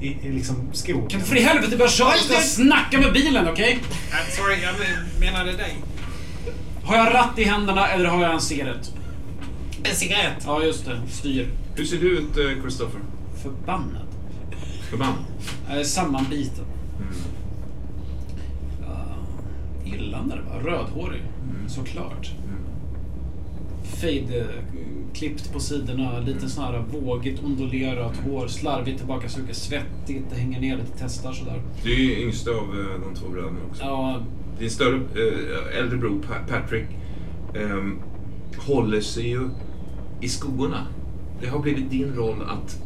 [0.00, 1.08] i, i liksom skogen.
[1.08, 3.78] Kan du för i helvete börja köra och sluta snacka med bilen, okej?
[4.10, 4.74] Ja, sorry, jag
[5.20, 5.76] menade dig.
[6.84, 8.92] Har jag ratt i händerna eller har jag en cigarett?
[9.82, 10.42] En cigarett.
[10.46, 11.00] Ja, just det.
[11.10, 11.48] Styr.
[11.78, 13.00] Hur ser du ut, eh, Christopher?
[13.42, 14.06] Förbannad.
[14.90, 15.18] Förband.
[15.68, 16.64] Jag är sammanbiten.
[16.96, 17.12] Mm.
[18.82, 19.04] Ja,
[19.96, 20.70] Illande va?
[20.70, 21.22] Rödhårig.
[21.50, 21.68] Mm.
[21.68, 22.30] Såklart.
[22.44, 22.58] Mm.
[23.84, 24.46] Fade eh,
[25.14, 30.76] klippt på sidorna, lite sån här vågigt ondulerat hår, slarvigt tillbakasuget, svettigt, det hänger ner
[30.76, 31.62] lite, testar sådär.
[31.84, 33.82] Du är ju yngsta av eh, de två bröderna också.
[33.82, 34.20] Ja,
[34.58, 36.86] Din större, eh, äldre bror Pa- Patrick
[37.54, 37.98] ehm,
[38.56, 39.48] håller sig ju
[40.20, 40.86] i skorna.
[41.40, 42.80] Det har blivit din roll att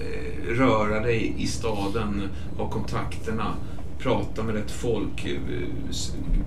[0.00, 2.22] eh, röra dig i staden,
[2.58, 3.54] ha kontakterna,
[3.98, 5.38] prata med rätt folk, eh,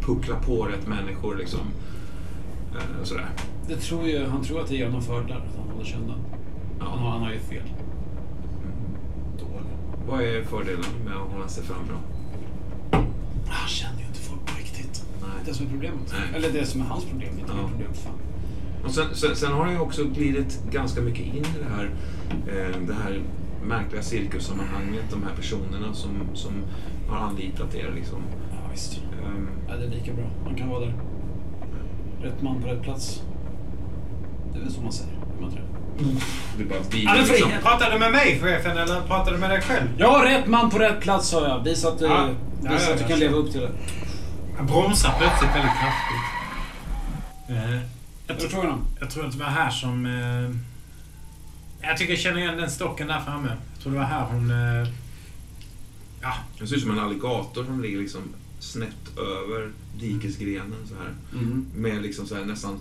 [0.02, 1.60] puckla på rätt människor liksom.
[2.72, 3.30] Eh, sådär.
[3.68, 6.20] det tror ju, han tror att det är genom fördelar att han håller sig undan.
[6.80, 7.64] Han, har, han har ju fel.
[9.40, 9.70] Dålig.
[10.08, 11.96] Vad är fördelen med att hålla sig fram då?
[13.48, 15.06] Han känner ju inte folk på riktigt.
[15.20, 15.38] Det är Nej.
[15.46, 16.14] det som är problemet.
[16.14, 16.36] Nej.
[16.36, 17.62] Eller det som är hans problem, inte Ja.
[17.62, 17.94] mitt problem.
[17.94, 18.14] Fan.
[18.86, 21.90] Och sen, sen, sen har jag ju också glidit ganska mycket in i det här,
[22.48, 23.22] eh, det här
[23.64, 25.03] märkliga cirkussammanhanget.
[25.12, 26.52] De här personerna som, som
[27.10, 27.91] har anlitat er.
[27.95, 28.18] Liksom.
[28.52, 28.98] Ja, visst.
[29.26, 30.26] Ehm, Ja, det är lika bra.
[30.44, 30.94] Man kan vara där.
[32.22, 33.22] Rätt man på rätt plats.
[34.53, 35.14] Det är väl så man säger.
[35.41, 35.66] Man inte det?
[36.57, 37.52] det är bara vi, Ja, liksom.
[37.62, 39.88] Pratar du med mig chefen eller pratar du med dig själv?
[39.98, 41.64] Ja, rätt man på rätt plats sa jag.
[41.64, 42.30] Visa att du, Ja.
[42.62, 43.72] Visa ja, att du kan leva upp till det.
[44.57, 46.26] Jag bromsar plötsligt väldigt kraftigt.
[48.28, 50.06] Eh, jag, tror, jag tror att det var här som...
[50.06, 50.56] Eh,
[51.88, 53.58] jag tycker jag känner igen den stocken där framme.
[53.74, 54.52] Jag tror det var här hon...
[54.52, 54.90] Eh,
[56.22, 58.22] ja, Det ser ut som en alligator som ligger liksom
[58.60, 61.14] snett över dikesgrenen så här.
[61.34, 61.66] Mm.
[61.76, 62.80] Med liksom så här nästan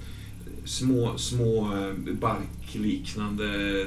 [0.65, 3.87] små, små eh, barkliknande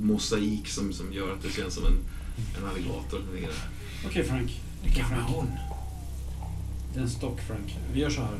[0.00, 1.98] mosaik som, som gör att det känns som en,
[2.58, 3.56] en alligator som ligger där.
[4.06, 4.60] Okej Frank.
[4.84, 5.36] vilken Okej, var Frank.
[5.36, 5.50] hon?
[6.92, 7.76] Det är en stock Frank.
[7.92, 8.30] Vi gör så här.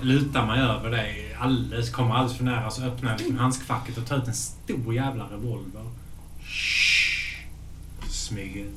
[0.00, 4.06] Lutar mig över dig alldeles, kommer alldeles för nära så öppnar jag liksom handskfacket och
[4.06, 5.82] tar ut en stor jävla revolver.
[8.08, 8.72] Smyger ut.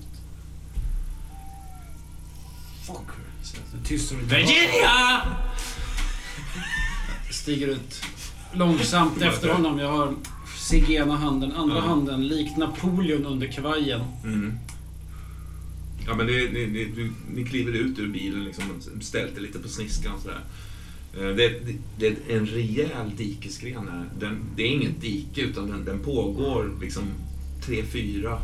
[2.88, 3.44] Fuck her.
[3.44, 5.22] Så att det Tyst och Virginia!
[7.32, 8.02] Stiger ut
[8.54, 9.80] långsamt efter honom.
[9.80, 10.16] Jag har
[10.58, 11.82] cigg i ena handen, andra Ja.
[11.82, 14.02] handen likt Napoleon under kavajen.
[14.24, 14.60] Mm.
[16.06, 18.64] Ja, men det, det, du, ni kliver ut ur bilen liksom,
[19.02, 20.40] ställt er lite på sniskan sådär.
[21.18, 24.06] Eh, Det, det, det är en rejäl dikesgren här.
[24.20, 27.04] Den, det är inget dike utan den, den pågår liksom
[27.66, 28.38] tre, fyra,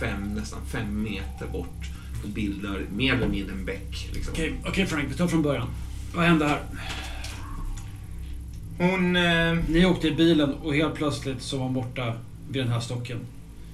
[0.00, 1.86] fem, nästan fem meter bort
[2.22, 4.08] och bildar mer eller mindre en bäck.
[4.14, 4.32] Liksom.
[4.32, 5.68] Okej, okej Frank, vi tar från början.
[6.14, 6.60] Vad hände här?
[8.78, 9.16] Hon...
[9.16, 12.14] Eh, Ni åkte i bilen och helt plötsligt så var hon borta
[12.50, 13.18] vid den här stocken.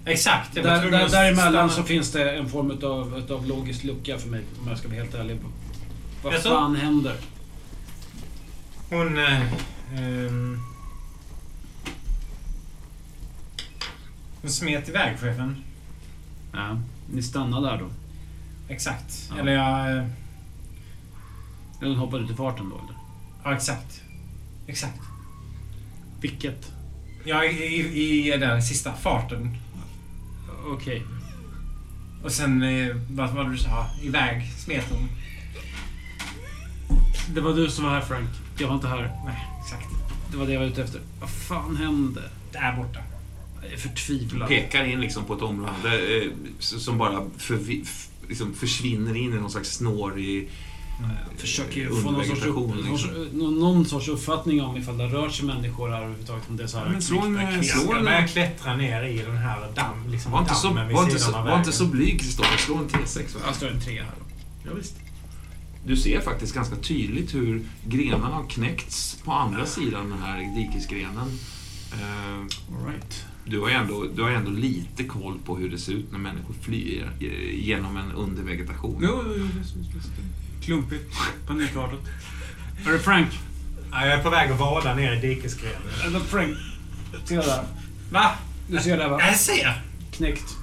[0.04, 0.54] exakt.
[0.54, 1.68] Där, där, däremellan stanna.
[1.68, 4.98] så finns det en form utav, utav logisk lucka för mig, om jag ska vara
[4.98, 5.36] helt ärlig.
[5.40, 5.48] På.
[6.28, 7.14] Vad fan händer?
[8.90, 9.18] Hon...
[9.18, 9.52] Eh,
[9.94, 10.60] ehm,
[14.42, 15.56] hon smet iväg, chefen.
[16.52, 16.78] Ja,
[17.12, 17.90] ni stannade där då?
[18.68, 19.28] Exakt.
[19.30, 19.38] Ja.
[19.40, 19.96] Eller jag...
[19.98, 20.04] eh,
[21.80, 22.94] Eller hon hoppade ut i farten då eller?
[23.44, 24.00] Ja, exakt.
[24.66, 25.00] Exakt.
[26.20, 26.72] Vilket?
[27.24, 29.56] Ja, i, i, i den sista farten.
[30.66, 31.02] Okej.
[32.24, 33.86] Och sen, eh, vad var det du sa?
[34.02, 35.08] Iväg smet hon.
[37.34, 38.28] Det var du som var här Frank.
[38.58, 39.12] Jag var inte här.
[39.26, 39.86] Nej, exakt.
[40.30, 41.00] Det var det jag var ute efter.
[41.20, 42.22] Vad fan hände?
[42.52, 42.98] Där borta.
[43.62, 44.48] Jag är förtvivlad.
[44.48, 46.30] Pekar in liksom på ett område eh,
[46.60, 50.50] som bara förvi, f, liksom försvinner in i någon slags snårig
[51.32, 53.10] Jag försöker ju få någon sorts, upp, liksom.
[53.32, 56.44] någon, någon sorts uppfattning om ifall det rör sig människor här överhuvudtaget.
[56.48, 59.36] Om det är så här men slå en- slå en- börjar klättra ner i den
[59.36, 61.70] här damm, liksom Var inte så, dammen vid var inte sidan så, av var inte
[61.70, 61.72] vägen.
[61.78, 62.56] så blyg Kristoffer.
[62.58, 63.34] Slå en T6.
[63.34, 63.40] va?
[63.46, 64.24] Jag står en tre här då.
[64.70, 64.94] Ja, visst.
[65.86, 71.38] Du ser faktiskt ganska tydligt hur grenarna har knäckts på andra sidan den här dikesgrenen.
[71.92, 73.24] Eh, All right.
[73.44, 76.54] Du har, ändå, du har ändå lite koll på hur det ser ut när människor
[76.62, 78.98] flyr eh, genom en undervegetation.
[79.02, 79.48] Jo, jo, jo.
[79.58, 80.08] visst, visst, visst.
[80.64, 81.16] Klumpigt.
[81.46, 82.00] Panikartat.
[82.84, 83.28] Hörru Frank.
[83.90, 85.82] Ja, jag är på väg att vada ner i dikesgrenen.
[86.06, 86.56] Eller Frank.
[87.24, 87.64] Ser du där?
[88.10, 88.30] Va?
[88.68, 89.20] Du ser där va?
[89.20, 89.82] Jag ser!
[90.12, 90.56] Knäckt.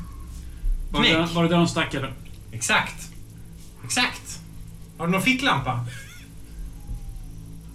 [0.91, 1.27] Var det, Knäck?
[1.27, 2.13] där, var det där de stack eller?
[2.51, 3.09] Exakt.
[3.83, 4.39] Exakt.
[4.97, 5.85] Har du någon ficklampa?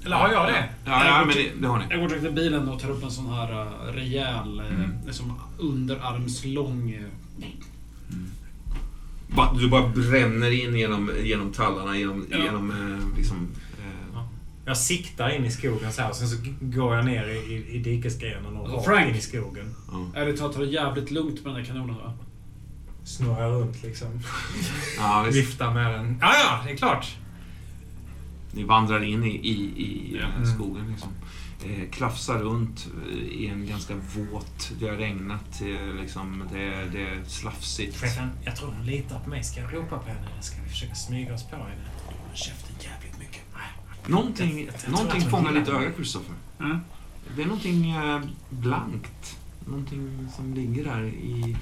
[0.05, 0.69] Eller har jag det?
[0.85, 1.85] Ja, ja men det, det har ni.
[1.91, 4.91] Jag går direkt till bilen och tar upp en sån här uh, rejäl, uh, Mm.
[5.07, 6.95] liksom underarmslång...
[6.95, 7.45] Uh,
[9.37, 12.39] Ba- Du bara bränner in genom, genom tallarna, genom, Ja.
[12.39, 13.49] genom eh, liksom...
[13.79, 14.21] eh,
[14.65, 17.75] Jag siktar in i skogen så här och sen så går jag ner i, i,
[17.75, 19.75] i dikesgrenen och rakt in i skogen.
[19.93, 20.07] ja.
[20.21, 22.13] ärligt talat, ta det jävligt lugnt med den där kanonen va?
[23.09, 24.09] Snurrar runt liksom.
[24.99, 25.39] ja, visst.
[25.39, 26.19] Viftar med den.
[26.21, 27.17] Ja, ja, det är klart.
[28.53, 30.47] Ni vandrar in i, i, i Mm.
[30.55, 30.91] skogen.
[30.91, 31.09] Liksom.
[31.67, 32.87] eh, klafsar runt
[33.31, 34.73] i en ganska våt...
[34.81, 35.61] Det har regnat.
[35.61, 38.01] eh, Liksom, det, det är slafsigt.
[38.01, 39.45] Chefen, jag tror hon litar på mig.
[39.45, 41.67] Ska jag ropa på henne eller ska vi försöka smyga oss på henne?
[42.07, 43.41] Håll käften jävligt mycket.
[44.07, 45.77] Någonting, Jag- jag tror någonting hon fångar ditt mig.
[45.85, 46.35] öga, Christopher.
[46.59, 46.81] Ja.
[47.37, 48.21] Det är någonting eh,
[48.51, 49.38] blankt.
[49.69, 51.57] Någonting som ligger där i,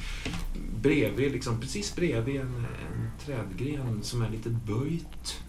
[0.82, 5.42] bredvid, liksom, precis bredvid en, en trädgren som är lite böjt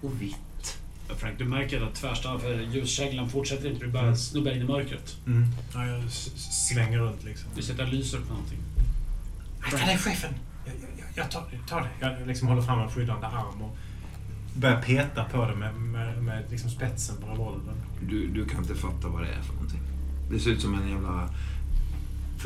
[0.00, 0.78] och vitt.
[1.08, 3.84] Ja, Frank, du märker att tvärstav för ljuskäglan fortsätter inte.
[3.84, 5.16] Du bara snubbar in i mörkret.
[5.74, 7.50] Ja, jag svänger runt liksom.
[7.56, 8.58] Du sitter och lyser på någonting.
[9.60, 10.34] Akta dig chefen!
[10.64, 11.88] Jag, jag, jag tar, tar det.
[12.00, 13.76] Jag liksom håller fram en skyddande arm och
[14.56, 17.76] börjar peta på det med, med, med liksom spetsen på revolvern.
[18.08, 19.80] Du, du kan inte fatta vad det är för någonting.
[20.30, 21.30] Det ser ut som en jävla...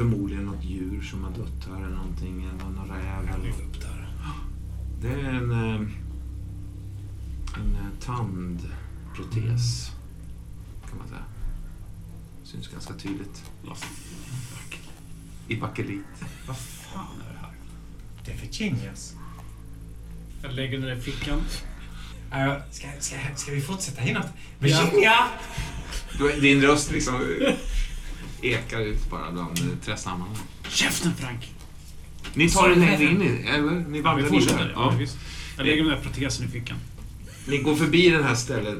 [0.05, 2.43] Förmodligen något djur som har dött här eller någonting.
[2.45, 3.51] Eller någon räv eller...
[3.51, 4.09] upp där.
[5.03, 5.51] Det är en...
[5.51, 5.81] eh,
[7.55, 9.91] En eh, tandprotes.
[10.89, 11.25] Kan man säga.
[12.45, 13.51] Syns ganska tydligt.
[15.49, 16.05] I bakelit.
[16.47, 17.53] Vad fan är det här?
[18.25, 19.15] Det är Virginias.
[20.43, 21.41] Jag lägger den i fickan.
[22.33, 24.27] Äh, ska, ska, ska vi fortsätta inåt?
[24.59, 25.15] Virginia!
[26.19, 27.15] Du- Din röst liksom
[28.43, 30.35] ekar ut bara bland eh, trädstammarna.
[30.69, 31.55] Käften Frank!
[32.35, 33.71] Ni tar er längre in i eller?
[33.71, 34.73] Ni Ja, vandrar vi fortsätter.
[34.75, 34.95] Ja.
[35.01, 35.07] Ja.
[35.57, 36.77] Jag lägger den där protesen i fickan.
[37.47, 38.79] Ni går förbi det här stället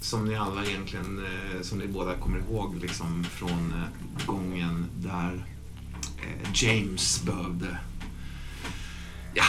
[0.00, 5.44] som ni alla egentligen, eh, som ni båda kommer ihåg liksom från eh, gången där
[6.54, 7.78] James behövde,
[9.34, 9.44] ja,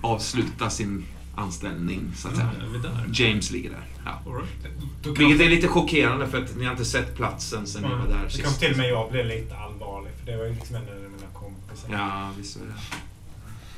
[0.00, 1.04] avsluta sin
[1.36, 2.50] anställning så att säga.
[2.62, 3.06] är vi där?
[3.12, 3.84] James ligger där.
[4.04, 4.22] Ja.
[4.26, 5.18] Right.
[5.18, 8.28] Vilket är lite chockerande för att ni har inte sett platsen sen ni var där
[8.28, 8.44] sist.
[8.44, 10.12] kan till och med jag bli lite allvarlig.
[10.18, 11.88] För det var ju liksom en av mina kompisar.
[11.92, 12.96] Ja, visst är det.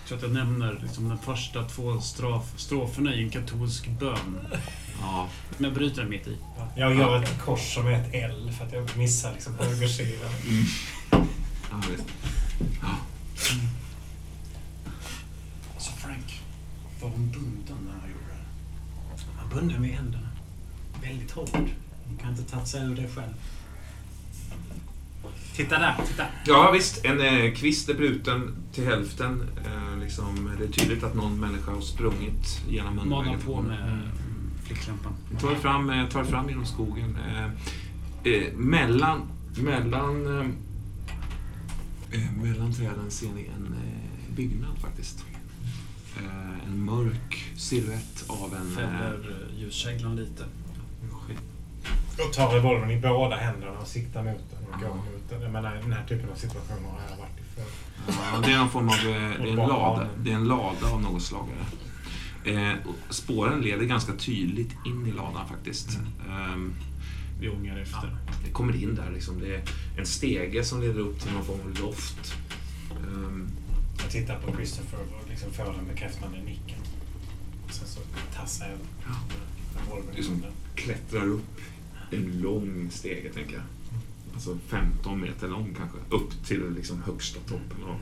[0.06, 4.48] Så att jag nämner liksom de första två straf, stroferna i en katolsk bön.
[5.00, 5.28] Ja.
[5.58, 6.36] Men jag bryter den mitt i.
[6.76, 10.30] Jag gör ett kors som är ett L för att jag missar liksom högersidan.
[11.70, 12.08] ja visst.
[12.82, 12.88] Ja.
[15.74, 16.40] Alltså Frank,
[17.02, 18.44] var hon bunden när han gjorde det?
[19.38, 20.28] Han bunden vid händerna.
[21.02, 21.50] Väldigt hårt.
[22.06, 23.32] Hon kan inte ta sig ur det själv.
[25.54, 26.24] Titta där, titta.
[26.46, 29.42] Ja visst, en eh, kvist är bruten till hälften.
[29.64, 33.40] Eh, liksom, det är tydligt att någon människa har sprungit genom Manar munvägen.
[33.40, 34.02] på med mm,
[34.64, 35.12] flicklampan.
[35.30, 37.18] Vi tar fram, eh, tar fram genom skogen.
[37.26, 37.44] Eh,
[38.32, 39.22] eh, mellan
[39.58, 40.46] mellan, eh,
[42.10, 45.24] eh, mellan träden ser ni en eh, byggnad faktiskt.
[46.16, 48.70] Eh, en mörk silhuett av en...
[48.70, 50.44] Eh, Fäller eh, ljuskäglan lite.
[52.28, 55.42] Och tar revolvern i båda händerna och siktar mot den och går mot den.
[55.42, 57.64] Jag menar, den här typen av situationer har jag varit i förr.
[58.32, 58.94] Ja, det är någon form av...
[59.04, 61.48] Det är en lada, det är en lada av något slag.
[62.44, 62.72] Eh,
[63.10, 65.98] spåren leder ganska tydligt in i ladan faktiskt.
[66.30, 66.74] Ehm,
[67.40, 68.16] Vi ångar efter.
[68.44, 69.40] det kommer in där liksom.
[69.40, 69.62] Det är
[69.98, 72.34] en stege som leder upp till någon form av loft.
[72.90, 73.48] Ehm,
[73.98, 76.78] Jag tittar på Christopher och liksom får den bekräftande nicken.
[77.66, 78.00] Och sen så
[78.34, 80.18] tassar jag Ja.
[80.18, 80.42] är som-
[80.74, 81.60] klättrar upp
[82.10, 83.62] en lång stege, tänker jag.
[84.34, 85.98] Alltså 15 meter lång kanske.
[86.10, 87.82] Upp till liksom högsta toppen.
[87.84, 87.96] Och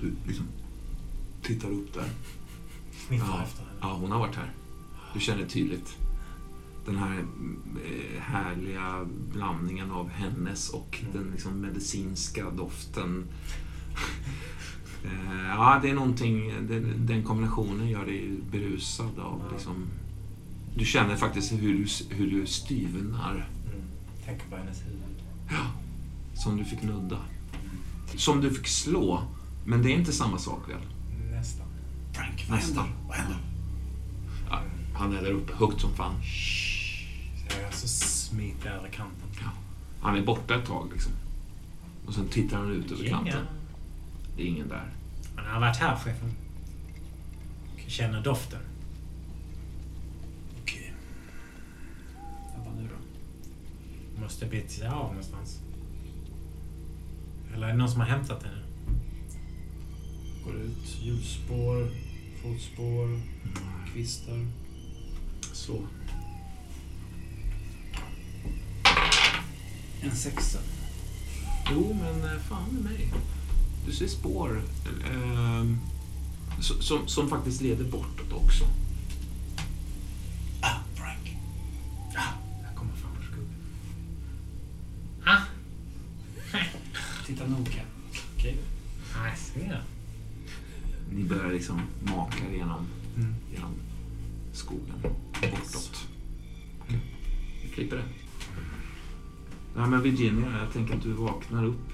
[0.00, 0.46] du liksom
[1.42, 2.10] tittar upp där.
[3.06, 3.42] Sniffar Ja.
[3.44, 3.78] efter henne.
[3.80, 4.52] Ja, hon har varit här.
[5.14, 5.96] Du känner tydligt
[6.86, 11.12] den här eh, härliga blandningen av hennes och Mm.
[11.12, 13.24] den liksom medicinska doften.
[15.04, 19.86] Eh, ja, det är någonting, den, den kombinationen gör dig berusad av liksom...
[20.76, 23.82] Du känner faktiskt hur du, hur du styvnar, Mm.
[24.26, 25.00] Tänker på hennes huvud.
[26.34, 27.18] som du fick nudda.
[28.16, 29.22] Som du fick slå,
[29.66, 30.76] men det är inte samma sak väl?
[31.36, 31.66] Nästan.
[32.12, 32.76] Frank, vad Nästan.
[32.84, 32.98] händer?
[33.08, 33.36] Vad händer?
[34.50, 34.60] Ja,
[34.94, 36.14] han är där uppe, högt som fan.
[36.22, 39.28] Så jag alltså smiter över kanten.
[39.42, 39.50] Ja.
[40.00, 41.12] Han är borta ett tag liksom.
[42.06, 43.44] Och sen tittar han ut över kanten.
[44.36, 44.92] Det är ingen där.
[45.34, 46.34] Men han har varit här, chefen.
[47.86, 48.60] Känner doften.
[50.62, 50.92] Okej.
[52.54, 54.20] Jag bara nu då?
[54.20, 55.60] Måste bli sig av någonstans.
[57.54, 58.62] Eller är det någon som har hämtat henne?
[60.44, 60.98] Går ut.
[61.02, 61.90] Hjulspår,
[62.42, 63.20] fotspår,
[63.92, 64.46] kvistar.
[65.52, 65.86] Så.
[70.02, 70.58] En sexa.
[71.72, 73.12] Jo, men eh, fan med mig.
[73.86, 74.62] Du ser spår
[75.10, 75.78] ehm,
[76.60, 78.64] som, som, faktiskt leder bortåt också.
[80.60, 81.36] Ah, Frank.
[82.14, 82.22] Ja,
[82.68, 83.48] jag kommer fram ur skuggan.
[87.26, 87.82] Titta noga.
[88.36, 88.56] Okej.
[89.16, 89.82] Ah, jag ser.
[91.12, 92.86] Ni börjar liksom maka genom,
[93.16, 93.34] Mm.
[93.54, 93.70] genom
[94.52, 96.06] skogen bortåt.
[97.62, 98.04] Vi klipper det.
[99.76, 101.88] Ja, men Virginia, jag tänker att du vaknar upp.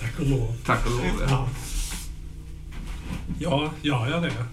[0.00, 0.56] Tack och lov.
[0.64, 1.22] Tack och lov.
[1.28, 1.48] Ja.
[3.38, 4.44] Ja, gör jag det?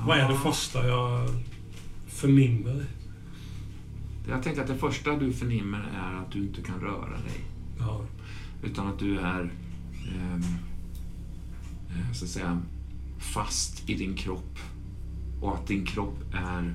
[0.00, 0.52] Vad är det Ja.
[0.52, 1.28] första jag
[2.06, 2.86] förnimmer?
[4.28, 7.44] Jag tänker att det första du förnimmer är att du inte kan röra dig.
[7.78, 8.04] Ja.
[8.62, 9.40] Utan att du är
[10.14, 10.42] ehm,
[11.90, 12.62] eh, så att säga,
[13.18, 14.58] fast i din kropp.
[15.40, 16.74] Och att din kropp är en,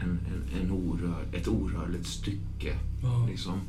[0.00, 0.20] en,
[0.62, 2.78] en orör, ett orörligt stycke.
[3.02, 3.26] Ja.
[3.30, 3.60] Liksom.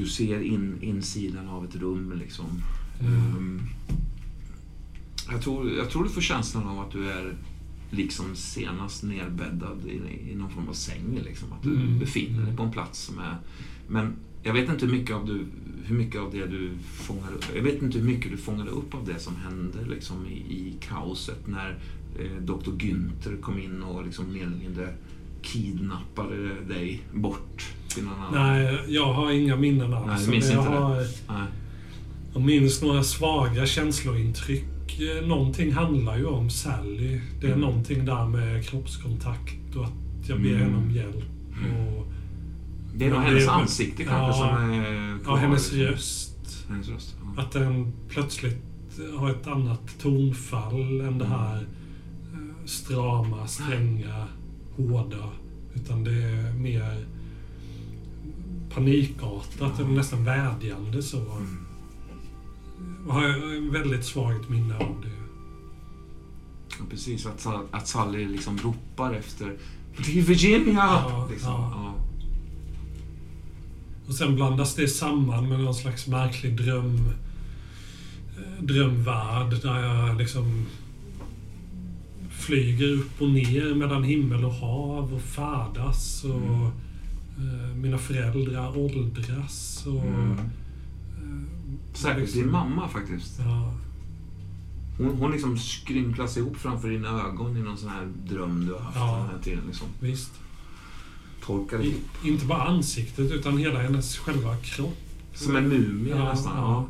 [0.00, 2.12] Du ser in, insidan av ett rum.
[2.18, 2.46] Liksom.
[3.00, 3.14] Mm.
[3.14, 3.60] Ehm,
[5.30, 7.34] jag, tror, jag tror du får känslan av att du är
[7.90, 11.20] liksom senast nerbäddad i, i någon form av säng.
[11.24, 11.52] Liksom.
[11.52, 11.98] Att du Mm.
[11.98, 13.36] befinner dig på en plats som är...
[13.88, 14.12] Men
[14.42, 15.44] jag vet inte hur mycket av, du,
[15.84, 17.44] hur mycket av det du fångar upp.
[17.56, 20.74] Jag vet inte hur mycket du fångade upp av det som hände liksom, i, i
[20.80, 21.78] kaoset när
[22.18, 22.70] eh, Dr.
[22.70, 24.94] Günther kom in och liksom mer eller mindre
[25.42, 28.48] kidnappade dig bort någon annan.
[28.56, 30.06] Nej, jag har inga minnen alls.
[30.06, 30.76] Nej, du minns inte det.
[30.76, 30.94] har,
[31.28, 31.46] Nej.
[32.32, 34.64] jag minns några svaga känslointryck.
[35.00, 37.20] Eh, Någonting handlar ju om Sally.
[37.40, 37.60] Det är Mm.
[37.60, 40.60] någonting där med kroppskontakt och att jag ber Mm.
[40.62, 41.24] henne om hjälp.
[41.64, 41.86] Mm.
[41.96, 42.06] Och,
[42.96, 44.54] Det är nog hennes det ansikte kanske Ja.
[44.56, 45.92] som är ja, kvar, hennes liksom.
[45.92, 46.66] röst.
[46.68, 47.16] Hennes röst.
[47.36, 47.42] Ja.
[47.42, 48.62] Att den plötsligt
[49.18, 51.38] har ett annat tonfall än det Mm.
[51.38, 54.24] här eh, strama, stränga,
[54.76, 55.30] hårda.
[55.74, 57.04] Utan det är mer
[58.74, 59.86] panikartat, Ja.
[59.88, 61.16] nästan vädjande så.
[61.16, 61.66] Mm.
[63.06, 65.10] Jag har väldigt svagt minne av det.
[66.78, 69.56] Ja, precis, att, att Sally liksom ropar efter
[69.96, 70.74] Det är Virginia!
[70.76, 71.50] Ja, liksom.
[71.52, 71.72] ja.
[71.74, 71.94] Ja.
[74.08, 77.08] Och sen blandas det samman med någon slags märklig dröm,
[78.38, 80.66] eh, drömvärld där jag liksom
[82.30, 86.70] flyger upp och ner mellan himmel och hav och färdas och Mm.
[87.40, 90.04] Eh, mina föräldrar åldras och...
[90.04, 90.32] Mm.
[90.32, 90.38] eh,
[91.94, 93.38] Särskilt liksom- din mamma faktiskt.
[93.38, 93.74] Ja,
[94.98, 98.80] Hon, hon liksom skrynklas ihop framför dina ögon i någon sån här dröm du har
[98.80, 99.16] haft Ja.
[99.16, 99.64] den här tiden.
[99.66, 99.86] Liksom.
[100.00, 100.30] visst.
[101.44, 101.94] Torkar I,
[102.24, 104.96] inte bara ansiktet utan hela hennes själva kropp.
[105.34, 106.56] Som en mumie Ja, nästan.
[106.56, 106.86] ja.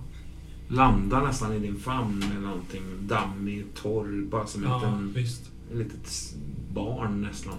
[0.68, 6.34] Landar nästan i din famn med någonting dammig, torr, bara som Ja, ett litet
[6.74, 7.54] barn nästan.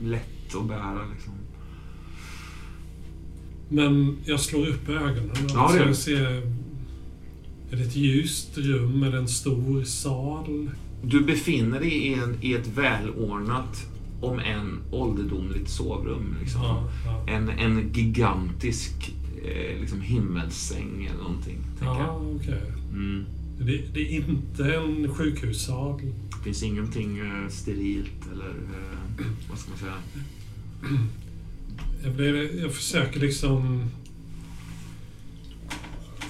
[0.00, 1.32] Lätt att bära liksom.
[3.68, 5.94] Men jag slår upp ögonen och Ja, så du.
[5.94, 6.42] ser...
[7.70, 9.02] Är det ett ljust rum?
[9.02, 10.70] Är det en stor sal?
[11.02, 13.86] Du befinner dig i, en, i ett välordnat,
[14.20, 16.36] om än ålderdomligt sovrum.
[16.40, 16.62] Liksom.
[16.62, 17.32] Ja, ja.
[17.32, 19.14] En, en gigantisk
[19.44, 21.58] eh, liksom himmelsäng eller någonting.
[21.80, 22.36] Ja, jag.
[22.36, 22.62] okej.
[22.92, 23.24] Mm.
[23.58, 26.00] Det, det är inte en sjukhussal.
[26.38, 29.94] Det finns ingenting eh, sterilt eller eh, vad ska man säga.
[32.06, 33.90] Jag, blir, jag försöker liksom...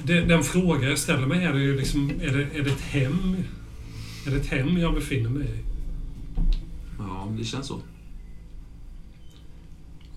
[0.04, 2.80] Det, den fråga jag ställer mig är, det ju liksom, är, det, är det ett
[2.80, 3.36] hem?
[4.26, 5.58] Är det ett hem jag befinner mig i?
[6.98, 7.80] Ja, det känns så.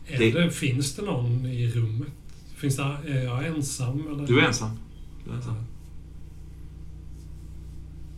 [0.07, 2.07] Är Det- finns det någon i rummet?
[2.55, 4.03] Finns det, är jag ensam?
[4.13, 4.27] Eller?
[4.27, 4.69] Du är ensam.
[5.25, 5.55] Du är ensam.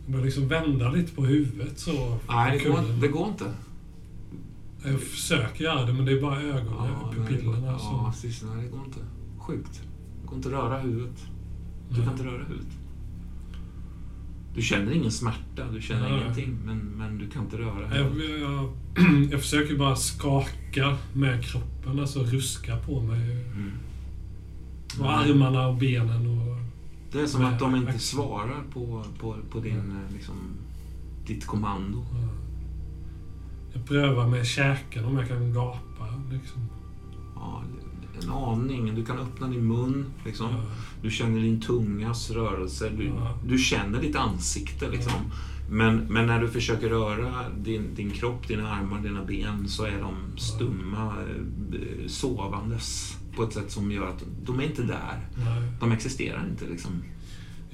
[0.04, 2.18] Jag börjar liksom vända lite på huvudet så.
[2.28, 3.44] Nej, det går, det går inte.
[4.84, 8.12] Jag försöker göra det men det är bara ögonen, går- pupillerna ja, som...
[8.12, 8.42] precis.
[8.42, 8.98] Nej, det går inte.
[9.38, 9.82] Sjukt.
[10.22, 11.24] Det går inte att röra huvudet.
[11.90, 12.04] Du Nej.
[12.04, 12.72] kan inte röra huvudet.
[14.54, 16.20] Du känner ingen smärta, du känner Nej.
[16.22, 18.40] ingenting, men, men du kan inte röra Jag, huvudet.
[18.40, 18.72] jag,
[19.32, 23.32] jag försöker bara skaka med kroppen, alltså ruska på mig.
[23.46, 23.70] Mm.
[25.00, 26.56] Och armarna och benen och...
[27.12, 30.34] Det är som att de inte svarar på, på, på din, liksom,
[31.26, 32.04] ditt kommando.
[32.12, 32.28] ja.
[33.72, 36.06] Jag prövar med käken om jag kan gapa.
[36.32, 36.60] Liksom.
[37.34, 37.62] Ja,
[38.22, 38.94] en aning.
[38.94, 40.04] Du kan öppna din mun.
[40.24, 40.46] Liksom.
[40.50, 40.62] Ja.
[41.02, 42.90] Du känner din tungas rörelse.
[42.96, 43.38] Du, Ja.
[43.46, 44.88] du känner ditt ansikte.
[44.90, 45.12] Liksom.
[45.70, 50.00] Men, men när du försöker röra din, din kropp, dina armar, dina ben så är
[50.00, 55.28] de stumma, eh, sovandes på ett sätt som gör att de är inte där.
[55.36, 55.62] Nej.
[55.80, 56.64] De existerar inte.
[56.66, 56.90] Liksom.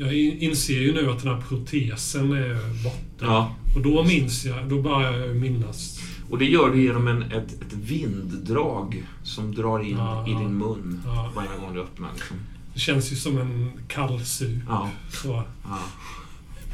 [0.00, 2.98] Jag in- inser ju nu att den här protesen är borta.
[3.26, 3.56] Ja.
[3.76, 6.00] Och då minns jag, då börjar jag minnas.
[6.30, 10.58] Och det gör du genom en, ett, ett vinddrag som drar in Ja, i din
[10.58, 11.32] mun Ja.
[11.36, 12.08] varje gång du öppnar.
[12.14, 12.36] Liksom.
[12.74, 14.58] Det känns ju som en kall sup.
[14.68, 14.90] Ja.
[15.10, 15.42] Så.
[15.64, 15.78] Ja.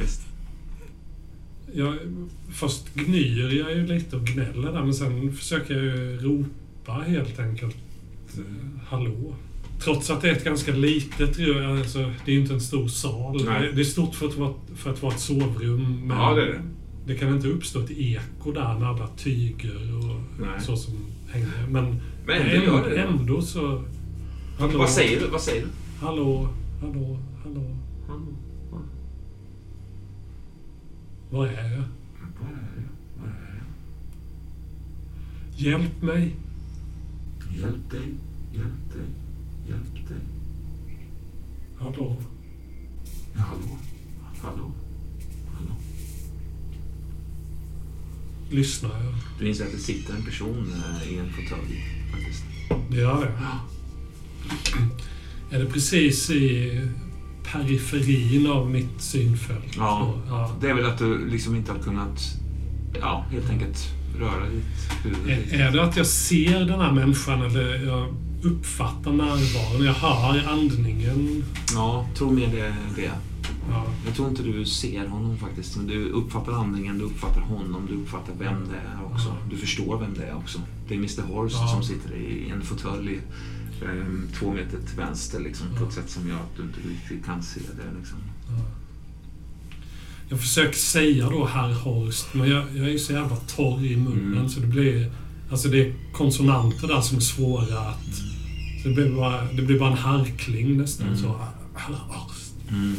[0.01, 0.21] Visst.
[1.75, 1.95] Jag,
[2.53, 7.39] först gnyr jag ju lite och gnäller där, men sen försöker jag ju ropa helt
[7.39, 7.77] enkelt.
[8.39, 8.43] eh,
[8.89, 9.35] Hallå.
[9.81, 12.89] Trots att det är ett ganska litet rum, alltså, det är ju inte en stor
[12.89, 13.45] sal.
[13.45, 13.73] Nej.
[13.75, 16.01] Det- är stort för att vara, för att vara ett sovrum.
[16.07, 16.61] Men Ja, det är det.
[17.07, 20.61] det kan inte uppstå ett eko där när alla tyger och Nej.
[20.61, 20.95] så som
[21.31, 21.49] hänger.
[21.71, 22.97] Men, Men ändå det det.
[23.03, 23.83] ändå så...
[24.59, 25.27] Hallå, Vad säger du?
[25.27, 25.69] Vad säger du?
[26.07, 26.49] Hallå,
[26.81, 27.71] hallå, hallå.
[31.31, 31.83] Var är jag?
[35.57, 36.35] Hjälp mig.
[37.61, 38.15] Hjälp dig, hjälp dig,
[38.53, 39.03] hjälp dig.
[41.85, 42.17] Hallå.
[43.35, 43.79] Hallå,
[44.43, 44.73] hallå,
[45.55, 45.77] hallå.
[48.51, 49.15] Lyssnar jag?
[49.39, 52.45] Du inser att det sitter en person eh, i en fåtölj faktiskt.
[52.91, 53.61] Det gör jag.
[55.51, 56.81] Är det precis i
[57.53, 59.77] periferin av mitt synfält?
[59.77, 60.15] Ja.
[60.27, 60.57] Så, ja.
[60.61, 62.21] Det är väl att du liksom inte har kunnat,
[63.01, 63.79] ja, helt enkelt
[64.19, 65.31] röra ditt huvud.
[65.31, 69.85] Är, är det att jag ser den här människan eller jag uppfattar närvaron?
[69.87, 71.45] Jag hör andningen?
[71.75, 73.11] Ja, tro mer det, det.
[73.71, 73.85] Ja.
[74.07, 75.77] Jag tror inte du ser honom faktiskt.
[75.77, 79.29] Men du uppfattar andningen, du uppfattar honom, du uppfattar vem det är också.
[79.29, 79.37] Ja.
[79.51, 80.59] Du förstår vem det är också.
[80.89, 81.69] Det är Mr Horst Ja.
[81.69, 83.21] som sitter i en fåtölj
[83.83, 87.27] ehm, två meter till vänster liksom, på ett sätt som gör att du inte riktigt
[87.27, 87.99] kan se det.
[87.99, 88.19] Liksom.
[90.29, 94.33] Jag försöker säga då herr Horst, men jag, jag är så jävla torr i munnen
[94.37, 94.49] Mm.
[94.49, 95.11] så det blir...
[95.51, 98.07] Alltså det är konsonanter där som är svåra att...
[98.85, 101.19] Det blir bara, det blir bara en harkling nästan Mm.
[101.19, 101.41] så.
[102.71, 102.97] Mm.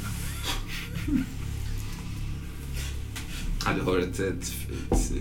[3.65, 4.53] Ja, du hör ett, ett,
[4.91, 5.11] ett,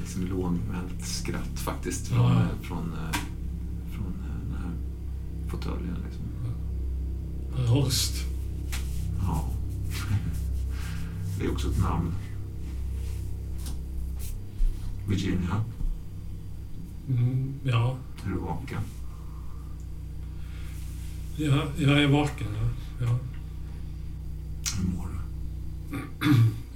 [0.00, 2.42] liksom lågmält skratt faktiskt från, Ja.
[2.62, 3.18] från, eh,
[3.94, 4.72] från eh, den här
[5.50, 5.96] fåtöljen.
[6.06, 7.66] Liksom.
[7.66, 8.12] Horst.
[9.22, 9.48] Ja.
[11.38, 12.12] Det är också ett namn.
[15.08, 15.64] Virginia,
[17.08, 17.96] Mm, ja,
[18.26, 18.78] är du vaken?
[21.38, 22.46] Jag, jag är vaken.
[22.54, 22.68] Ja.
[23.06, 23.18] Ja.
[24.76, 25.20] Hur mår du?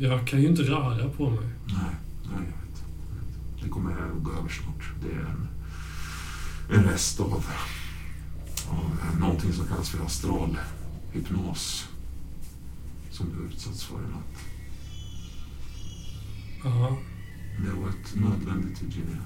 [0.05, 1.49] Jag kan ju inte röra på mig.
[1.67, 1.95] Nej,
[2.25, 2.83] nej jag vet.
[3.09, 3.63] jag vet.
[3.63, 4.91] Det kommer att gå över snart.
[5.03, 5.49] Det är en,
[6.79, 7.45] en rest av,
[8.69, 10.59] av någonting som kallas för astral
[11.13, 11.89] hypnos
[13.11, 14.39] som du utsatts för i natt.
[16.65, 16.99] Ja,
[17.65, 19.23] Det har varit nödvändigt, Virginia.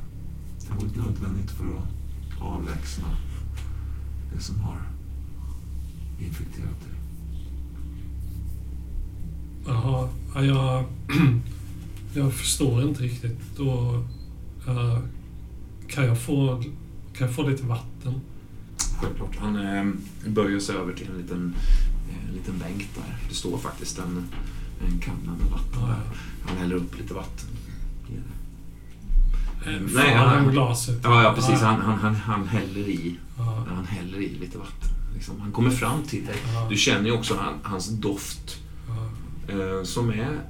[0.60, 3.16] Det har varit nödvändigt för att avlägsna
[4.34, 4.95] det som har
[6.18, 6.92] infekterat dig.
[9.66, 10.84] Jaha, ja, jag,
[12.14, 13.58] jag förstår inte riktigt.
[13.58, 13.94] Och,
[14.68, 14.98] eh,
[15.88, 16.62] kan, jag få,
[17.16, 18.20] kan jag få lite vatten?
[19.00, 19.36] Självklart.
[19.36, 19.84] Han eh,
[20.30, 21.54] böjer sig över till en liten,
[22.10, 23.16] eh, liten bänk där.
[23.28, 24.24] Det står faktiskt en,
[24.86, 26.00] en kanna med vatten Ja, där.
[26.48, 27.48] Han häller upp lite vatten.
[28.08, 28.14] Det.
[28.14, 28.20] ja.
[29.70, 31.00] Nej, Nej, han- glaset.
[31.04, 31.60] Ja, ja precis.
[31.60, 34.90] Han, han, han, han, häller i, Ja, han häller i lite vatten.
[35.16, 35.40] Liksom.
[35.40, 36.36] Han kommer fram till dig.
[36.70, 38.60] Du känner ju också han, hans doft
[39.48, 40.40] eh, som är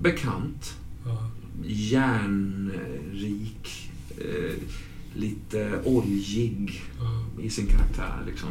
[0.00, 0.76] bekant.
[1.64, 2.30] Järnrik,
[4.18, 4.54] eh,
[5.14, 6.82] lite oljig
[7.42, 8.22] i sin karaktär.
[8.26, 8.48] Liksom.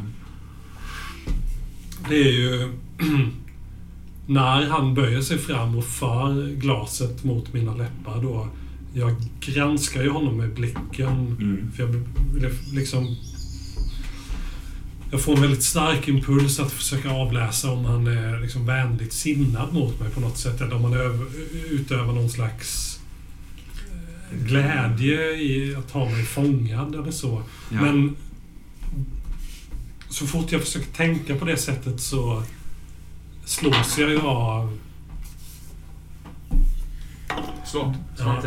[2.10, 2.73] Det är ju
[4.27, 8.48] när han böjer sig fram och för glaset mot mina läppar då.
[8.94, 11.38] Jag granskar ju honom med blicken.
[11.41, 11.72] Mm.
[11.72, 12.03] För jag vill
[12.73, 13.15] liksom...
[15.11, 19.73] Jag får en väldigt stark impuls att försöka avläsa om han är liksom vänligt sinnad
[19.73, 20.61] mot mig på något sätt.
[20.61, 21.26] Eller om han över,
[21.69, 22.99] utövar någon slags
[24.31, 27.44] eh, glädje i att ha mig fångad eller så.
[27.69, 27.81] Ja.
[27.81, 28.15] Men
[30.10, 32.44] så fort jag försöker tänka på det sättet så
[33.45, 34.77] slås jag ju av...
[37.65, 37.95] Slå.
[38.15, 38.41] Slå Ja.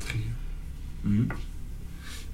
[0.00, 0.20] Tre.
[1.04, 1.32] Mm.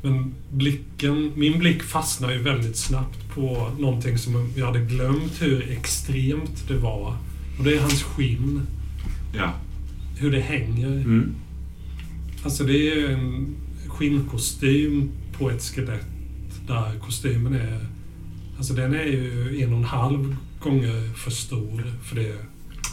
[0.02, 5.70] Men blicken, min blick fastnar ju väldigt snabbt på någonting som jag hade glömt hur
[5.70, 7.16] extremt det var.
[7.58, 8.62] Och det är hans skinn.
[9.34, 9.52] Ja.
[10.16, 10.92] Hur det hänger.
[10.92, 11.34] Mm.
[12.42, 13.56] Alltså det är ju en
[13.88, 16.06] skinnkostym på ett skelett
[16.66, 17.86] där kostymen är...
[18.56, 22.36] Alltså den är ju en och en halv gånger för stor för det.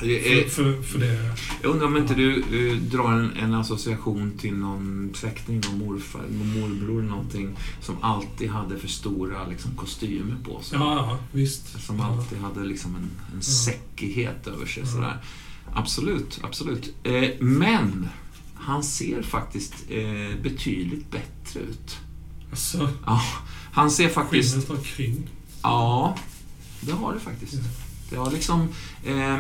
[0.01, 1.35] Är, För, för, för det.
[1.61, 2.39] jag undrar om inte du
[2.71, 7.95] eh, drar en, en association till någon släkting, någon morfar, någon morbror eller någonting som
[8.01, 10.77] alltid hade för stora liksom, kostymer på sig.
[10.79, 11.85] Ja, ja, visst.
[11.85, 14.87] Som alltid hade liksom en, en säckighet över sig.
[14.87, 15.17] Sådär.
[15.73, 16.93] Absolut, absolut.
[17.03, 18.09] Eh, men
[18.55, 21.97] han ser faktiskt eh, betydligt bättre ut.
[22.49, 23.21] Alltså, Ja,
[23.71, 24.51] han ser faktiskt...
[24.53, 25.29] skinnet har krympt.
[25.61, 26.17] Ja,
[26.81, 27.53] det har det faktiskt.
[27.53, 27.59] Ja.
[28.09, 28.67] Det har liksom...
[29.03, 29.39] Eh,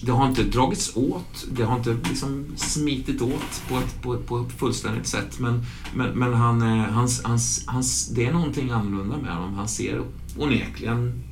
[0.00, 4.38] det har inte dragits åt, det har inte liksom smitit åt på ett, på, på
[4.38, 5.38] ett fullständigt sätt.
[5.38, 5.64] Men,
[5.94, 9.54] men, men han, eh, hans, hans, hans, det är någonting annorlunda med honom.
[9.54, 10.02] Han ser
[10.38, 11.22] onekligen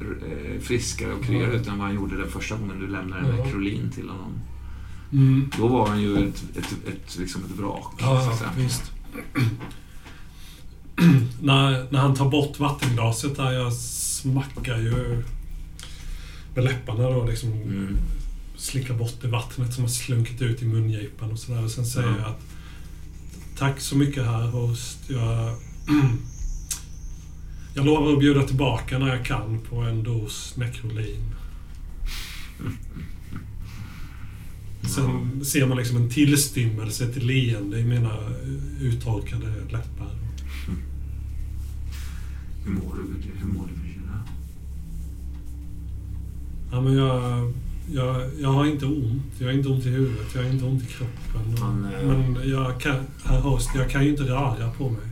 [0.00, 3.36] eh, friskare och kryare ut än vad han gjorde den första gången du lämnade en
[3.36, 3.44] Ja.
[3.44, 4.32] nekrolin till honom.
[5.12, 5.50] Mm.
[5.58, 7.94] Då var han ju ett, ett, ett, liksom ett vrak.
[7.98, 8.32] Ja,
[11.42, 15.22] när, när han tar bort vattenglaset där, jag smackar ju
[16.54, 17.52] med läpparna då liksom.
[17.52, 17.96] Mm.
[18.56, 21.64] Slickar bort det vattnet som har slunkit ut i mungipan och sådär.
[21.64, 22.16] Och sen säger Ja.
[22.18, 22.40] jag att
[23.58, 24.98] Tack så mycket här host.
[25.08, 25.56] Jag,
[27.74, 31.24] jag lovar att bjuda tillbaka när jag kan på en dos Necrolin.
[34.94, 38.16] Sen ser man liksom en tillstymmelse till leende i mina
[38.80, 40.10] uttorkade läppar.
[42.64, 43.30] Hur mår du?
[43.38, 43.79] Hur mår du?
[46.72, 47.52] Ja, men jag,
[47.92, 49.22] jag, jag har inte ont.
[49.38, 50.34] Jag har inte ont i huvudet.
[50.34, 51.60] Jag har inte ont i kroppen.
[51.60, 55.06] Man, eh, Men jag kan, host, jag kan ju inte röra på mig.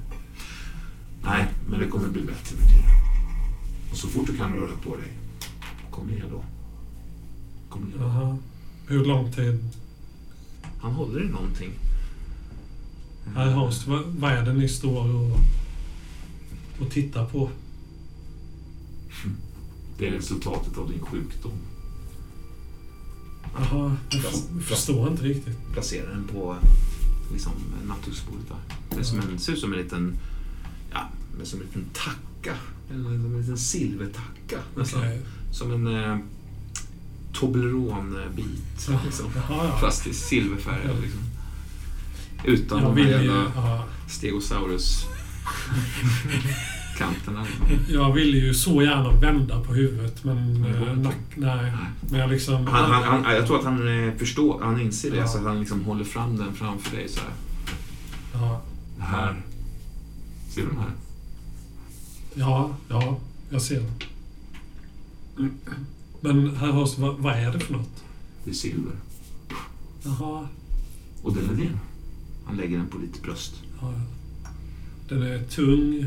[1.22, 2.88] Nej, men det kommer bli bättre Virginia.
[3.90, 5.12] Och så fort du kan röra på dig,
[5.90, 6.42] kom ner då.
[7.68, 8.04] Kom ner då.
[8.04, 8.38] Jaha.
[8.86, 9.58] Hur lång tid?
[10.80, 11.70] Han håller i någonting.
[13.34, 15.38] Herr host, vad, vad är det ni står och,
[16.80, 17.50] och tittar på?
[19.98, 21.52] Det är resultatet av din sjukdom.
[23.54, 25.72] Jaha, jag förstår inte riktigt.
[25.72, 26.56] Placera den på
[27.32, 27.52] liksom,
[27.86, 28.76] nattduksbordet där.
[28.90, 30.18] Det är som en, ser ut som en liten,
[30.92, 32.56] ja, det är som en liten tacka.
[32.90, 35.00] Eller som en liten silvertacka nästan.
[35.00, 35.22] Okej.
[35.52, 36.18] Som en eh,
[37.32, 38.88] Toblerone-bit.
[39.04, 39.30] Liksom.
[39.34, 39.78] Jaha, ja.
[39.80, 40.96] Fast i silverfärgad.
[40.96, 41.00] Ja.
[41.02, 41.20] Liksom.
[42.44, 43.84] Utan Jag de här jävla Ja,
[47.00, 47.46] Liksom.
[47.88, 50.56] jag vill ju så gärna vända på huvudet, men...
[50.56, 50.94] inte.
[50.96, 51.72] nack, nej.
[52.10, 52.66] Men jag liksom...
[52.66, 55.26] Han, han, han, jag tror att han eh, förstår, han inser det, Ja.
[55.28, 57.30] så han liksom håller fram den framför dig så här.
[58.32, 58.62] Ja,
[58.98, 59.36] här.
[60.48, 60.92] Ser du den här?
[62.34, 63.18] ja, ja,
[63.50, 65.48] jag ser det.
[66.20, 68.04] Men herr host, vad, vad är det för något?
[68.44, 68.92] Det är silver.
[70.02, 70.48] Jaha.
[71.22, 71.78] Och den är din.
[72.44, 73.54] Han lägger den på ditt bröst.
[73.80, 73.92] Ja.
[75.08, 76.06] Den är tung,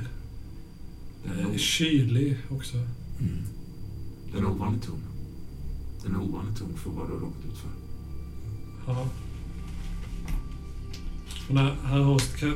[1.24, 2.78] Den är, eh, o- kylig också.
[2.78, 3.44] mm.
[4.34, 5.02] den är ovanligt tung.
[6.04, 7.70] Den är ovanligt tung för vad du har råkat ut för.
[8.88, 9.08] Ja.
[11.48, 12.54] Och när, herr host, kan,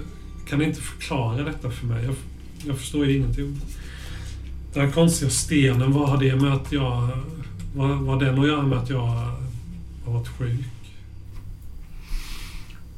[0.47, 2.05] kan inte förklara detta för mig?
[2.05, 2.15] Jag,
[2.65, 3.59] jag förstår ju ingenting.
[4.73, 7.09] Den här konstiga stenen, vad har det med att jag...
[7.75, 9.07] Vad, vad den att göra med att jag
[10.05, 10.65] har varit sjuk?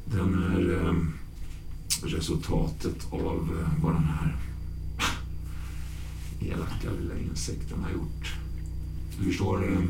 [0.04, 0.94] Den är eh,
[2.02, 4.36] resultatet av eh, vad den här
[6.40, 8.34] elaka lilla insekten har gjort.
[9.18, 9.80] Du förstår, eh,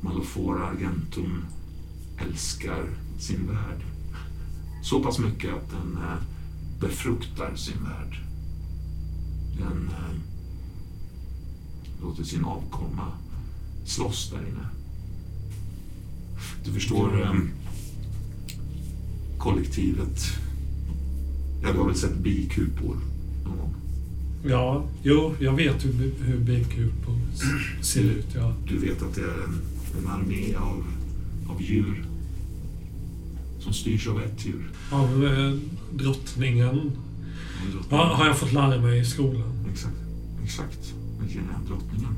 [0.00, 1.44] Malofora Argentum
[2.18, 2.88] älskar
[3.18, 3.84] sin värld.
[4.82, 6.22] Så pass mycket att den eh,
[6.80, 8.18] befruktar sin värld.
[9.58, 10.16] Den eh,
[12.02, 13.12] låter sin avkomma
[13.84, 14.68] slåss där inne.
[16.64, 17.34] Du förstår, eh,
[19.38, 20.20] kollektivet.
[21.62, 22.96] Ja, du har väl sett bikupor?
[24.44, 25.92] Ja, jo, jag vet hur,
[26.24, 26.38] hur
[27.34, 28.26] s- ser ut.
[28.34, 28.54] Ja.
[28.68, 29.60] Du vet att det är en,
[29.98, 30.84] en armé av,
[31.48, 32.04] av djur
[33.60, 34.70] som styrs av ett djur.
[34.92, 35.54] Av eh,
[35.98, 36.92] drottningen.
[37.90, 39.66] Ja, har jag fått lära mig i skolan.
[39.72, 39.94] Exakt.
[40.44, 40.94] Exakt.
[41.20, 42.14] Virginia, drottningen.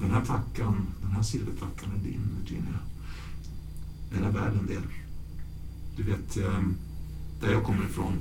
[0.00, 2.78] Den här tackan, den här silvertackan är din, Virginia.
[4.14, 4.82] Den är värd en del.
[5.96, 6.60] Du vet, eh,
[7.40, 8.12] där jag kommer ifrån,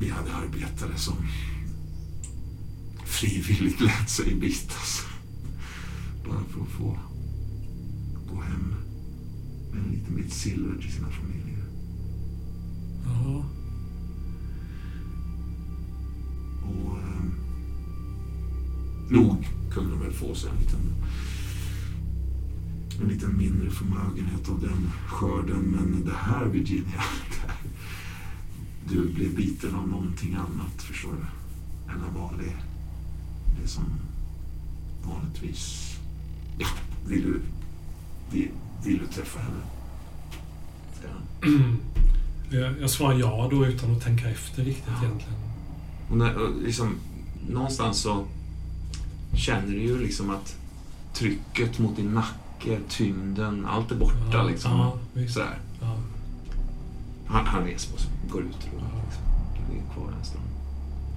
[0.00, 1.14] vi hade arbetare som
[3.04, 5.06] frivilligt lät sig bitas.
[6.28, 6.98] Bara för att få
[8.30, 8.74] gå hem
[9.72, 11.64] med en liten bit silver till sina familjer.
[13.04, 13.44] Ja.
[16.64, 17.24] Och eh,
[19.10, 20.94] nog kunde de väl få sig en liten,
[23.02, 25.60] en liten mindre förmögenhet av den skörden.
[25.60, 26.84] Men det här, Virginia,
[27.30, 27.56] det här,
[28.88, 31.26] du blev biten av någonting annat, förstår du.
[31.92, 32.56] Än en vanlig,
[33.62, 33.84] det som
[35.04, 35.94] vanligtvis,
[36.58, 36.66] ja,
[37.06, 37.40] vill du,
[38.30, 38.48] vill,
[38.84, 39.60] vill du träffa henne?
[41.42, 41.76] Han.
[42.52, 45.04] Jag, jag svarar ja då utan att tänka efter riktigt Ja.
[45.06, 45.34] egentligen.
[46.10, 46.94] Och när, och liksom,
[47.48, 48.24] någonstans så
[49.34, 50.56] känner du ju liksom att
[51.14, 54.16] trycket mot din nacke, tyngden, allt är borta.
[54.32, 54.70] Ja, liksom.
[55.14, 55.28] ja.
[55.28, 55.58] Sådär.
[55.80, 55.98] Ja.
[57.26, 59.04] Han, han reser på sig, går ut ur rummet.
[59.04, 59.24] Liksom.
[59.70, 60.44] Ligger kvar en stund.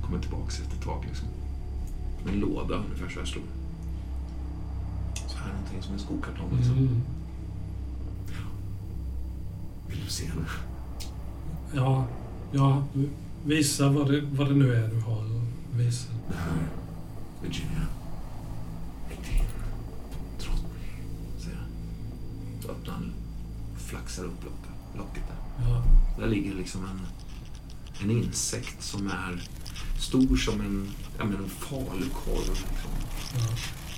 [0.01, 1.05] Kommer tillbaka efter ett tag.
[1.05, 1.27] Liksom.
[2.27, 3.43] En låda ungefär så här stor.
[5.27, 6.57] Så här någonting som en skokartong.
[6.57, 6.77] Liksom.
[6.77, 7.01] Mm.
[9.87, 10.45] Vill du se henne?
[11.75, 12.05] Ja,
[12.51, 12.83] ja.
[13.45, 15.23] Visa vad det, vad det nu är du har
[15.77, 16.09] visa.
[16.27, 16.67] Det här,
[17.41, 17.87] Virginia,
[19.09, 19.45] din
[20.39, 21.03] drottning,
[21.39, 21.57] säger
[22.87, 23.13] han.
[23.77, 25.42] flaxar upp locket, locket där.
[25.57, 25.83] Ja.
[26.17, 27.01] Där ligger liksom en,
[28.03, 29.43] en insekt som är
[29.99, 32.49] stor som en, ja, men en falukorv.
[32.49, 32.91] Liksom.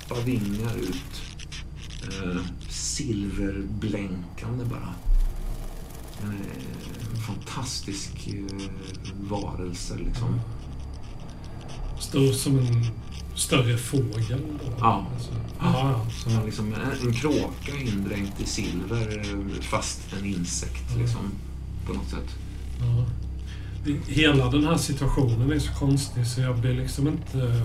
[0.08, 1.22] Bara vingar ut.
[2.02, 4.94] Eh, silverblänkande bara.
[6.22, 8.70] En eh, fantastisk eh,
[9.20, 10.40] varelse liksom.
[12.00, 12.86] Stor som en
[13.34, 14.40] större fågel.
[14.64, 14.72] Då.
[14.78, 15.06] Ja.
[15.14, 16.06] Alltså, ja.
[16.10, 21.30] Som liksom en, en kråka indränkt i silver eh, fast en insekt liksom.
[21.86, 22.36] På något sätt.
[22.80, 23.06] Ja.
[24.06, 27.62] Hela den här situationen är så konstig så jag blir liksom inte...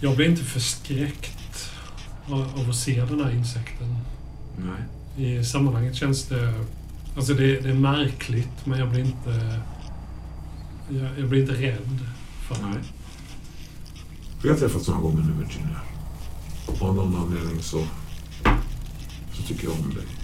[0.00, 1.70] Jag blir inte förskräckt
[2.26, 3.96] av, av att se den här insekten.
[4.56, 5.38] Nej.
[5.40, 6.54] I sammanhanget känns det...
[7.16, 9.60] Alltså det, det är märkligt men jag blir inte...
[10.88, 11.98] Jag, jag blir inte rädd
[12.48, 12.72] för Nej.
[12.72, 12.84] det.
[14.42, 15.80] Vi har träffats några gånger nu Virginia.
[16.66, 17.84] Och av någon anledning så,
[19.32, 20.21] så tycker jag om dig.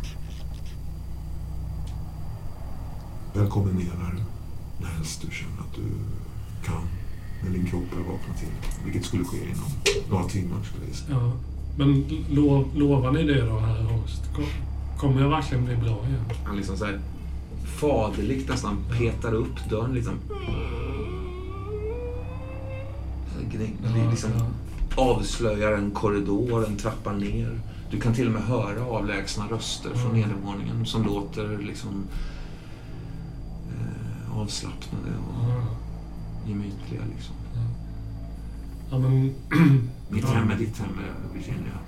[3.38, 4.22] Välkommen ner när du,
[4.80, 5.82] när helst du känner att du
[6.66, 6.82] kan.
[7.44, 8.48] När din kropp är vaknad till.
[8.84, 9.70] Vilket skulle ske inom
[10.10, 11.22] några timmar skulle jag.
[11.22, 11.32] Ja.
[11.76, 14.22] Men lo, lovar ni det då, Horst?
[14.34, 16.24] Kom- Kommer jag verkligen bli bra igen?
[16.44, 17.00] Han liksom så här
[17.80, 20.14] faderligt nästan petar upp dörren liksom.
[23.34, 23.42] Här
[23.94, 24.30] det är liksom
[24.96, 27.60] avslöjar en korridor, en trappa ner.
[27.90, 32.04] Du kan till och med höra avlägsna röster från nedervåningen som låter liksom
[34.40, 35.66] avslappnade och Ja.
[36.48, 37.02] gemytliga.
[37.14, 37.34] Liksom.
[38.90, 39.34] Ja, men...
[40.10, 40.30] Mitt Ja.
[40.34, 41.78] hem är ditt hem, eh, Virginia.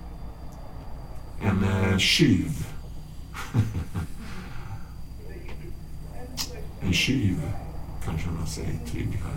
[1.43, 2.67] En eh, tjuv.
[6.81, 7.37] en tjuv
[8.05, 9.37] kan känna sig trygg här.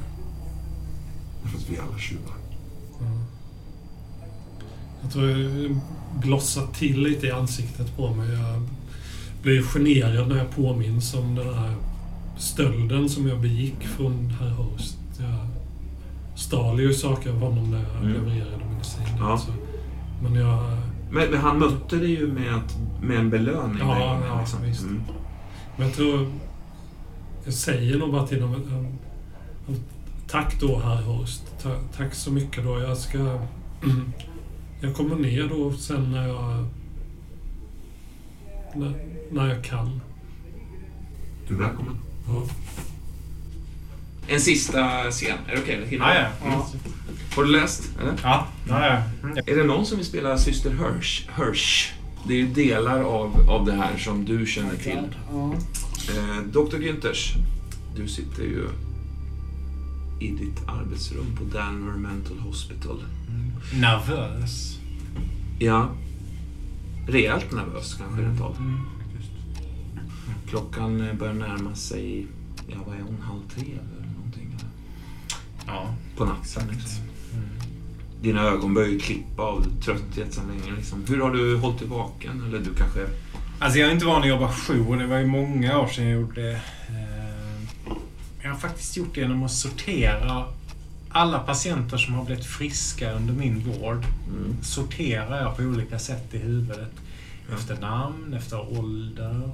[1.43, 2.35] Därför att vi är alla tjuvar.
[3.00, 3.06] Ja.
[5.01, 5.80] Jag tror jag
[6.22, 8.30] blossar till lite i ansiktet på mig.
[8.33, 8.61] Jag
[9.42, 11.75] blir generad när jag påminns om den här
[12.38, 14.98] stölden som jag begick från herr Host.
[15.20, 15.48] Jag
[16.36, 18.14] stal ju saker av honom när jag Mm.
[18.14, 19.03] levererade medicin.
[19.20, 19.32] Ja.
[19.32, 19.52] Alltså.
[20.24, 20.78] Men jag...
[21.12, 23.78] Men, men han mötte dig ju med, att, med en belöning.
[23.80, 24.62] Ja, gången, ja, liksom.
[24.62, 24.84] visst.
[24.84, 25.02] Mm.
[25.78, 26.28] Men jag tror...
[27.45, 28.53] Jag säger nog bara till dem...
[28.53, 28.88] um,
[29.68, 29.84] um,
[30.28, 31.44] Tack då, herr Host.
[31.62, 32.80] Ta, tack så mycket då.
[32.80, 33.18] Jag ska...
[34.82, 36.66] Jag kommer ner då sen när jag...
[38.76, 38.94] När,
[39.32, 40.02] när jag kan.
[41.48, 41.98] Du är välkommen.
[44.27, 45.38] En sista scen.
[45.48, 45.84] Är det okej?
[45.84, 45.98] Okay?
[45.98, 46.68] Ja, ja.
[47.35, 47.92] Har du läst?
[48.02, 48.14] Eller?
[48.24, 49.02] Ja, ja, ja.
[49.24, 49.38] Mm.
[49.38, 51.27] Är det någon som vill spela Syster Hirsch?
[51.38, 51.92] Hirsch?
[52.27, 55.16] Det är ju delar av, av det här som du känner till.
[55.32, 55.53] Ja.
[56.10, 56.77] Eh, Dr.
[56.77, 57.34] Günthers,
[57.95, 58.68] du sitter ju
[60.19, 63.03] i ditt arbetsrum på Danver Mental Hospital.
[63.74, 64.77] Nervös.
[65.60, 65.90] Ja,
[67.08, 68.58] rejält nervös kanske rent av.
[68.58, 68.80] Mm.
[70.54, 72.28] Klockan börjar närma sig,
[72.68, 74.48] ja vad är hon, halv tre eller någonting?
[74.60, 74.70] eller?
[75.68, 76.42] Ja, På natten.
[76.44, 76.72] exakt.
[76.72, 77.04] liksom.
[77.34, 77.46] Mm.
[78.22, 80.76] Dina ögon börjar ju klippa av trötthet sedan länge.
[80.78, 81.04] Liksom.
[81.08, 82.44] Hur har du hållit dig vaken?
[82.48, 83.00] Eller du kanske...
[83.60, 84.98] Alltså jag är inte van att jobba jour.
[84.98, 86.52] Det var ju många år sedan jag gjorde det.
[86.90, 87.94] Eh,
[88.44, 90.46] Jag har faktiskt gjort det genom att sortera
[91.10, 94.06] alla patienter som har blivit friska under min vård.
[94.28, 94.58] Mm.
[94.64, 96.92] Sorterar jag på olika sätt i huvudet.
[97.54, 99.50] Efter namn, efter ålder,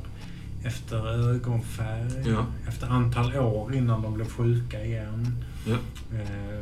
[0.64, 2.46] efter ögonfärg, Ja.
[2.68, 5.36] efter antal år innan de blev sjuka igen.
[5.68, 5.78] Ja.
[6.18, 6.60] Eh,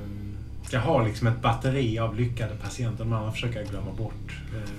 [0.72, 3.04] Jag har liksom ett batteri av lyckade patienter.
[3.04, 4.32] De andra försöker jag glömma bort.
[4.56, 4.72] Eh,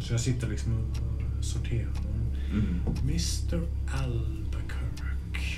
[0.00, 2.04] Så jag sitter liksom och sorterar dem.
[2.50, 2.80] Mm.
[3.02, 3.60] Mr
[4.02, 5.56] Albuquerque.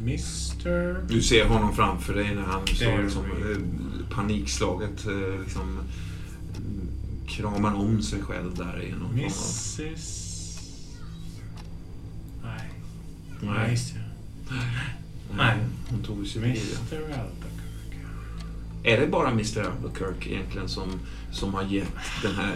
[0.00, 1.08] Mr...
[1.08, 3.58] Du ser honom framför dig när han står liksom, eh,
[4.16, 5.62] panikslaget eh, liksom,
[6.56, 6.88] mm,
[7.26, 9.10] kramar om sig själv där i någon.
[9.18, 9.80] Mrs...
[13.40, 14.00] Nej, Nej, just det.
[15.36, 15.54] nej.
[15.90, 16.46] Hon tog sig det.
[16.48, 18.02] Mr Albuquerque.
[18.84, 21.00] Är det bara Mr Albuquerque egentligen som,
[21.32, 21.88] som har gett
[22.22, 22.54] den här...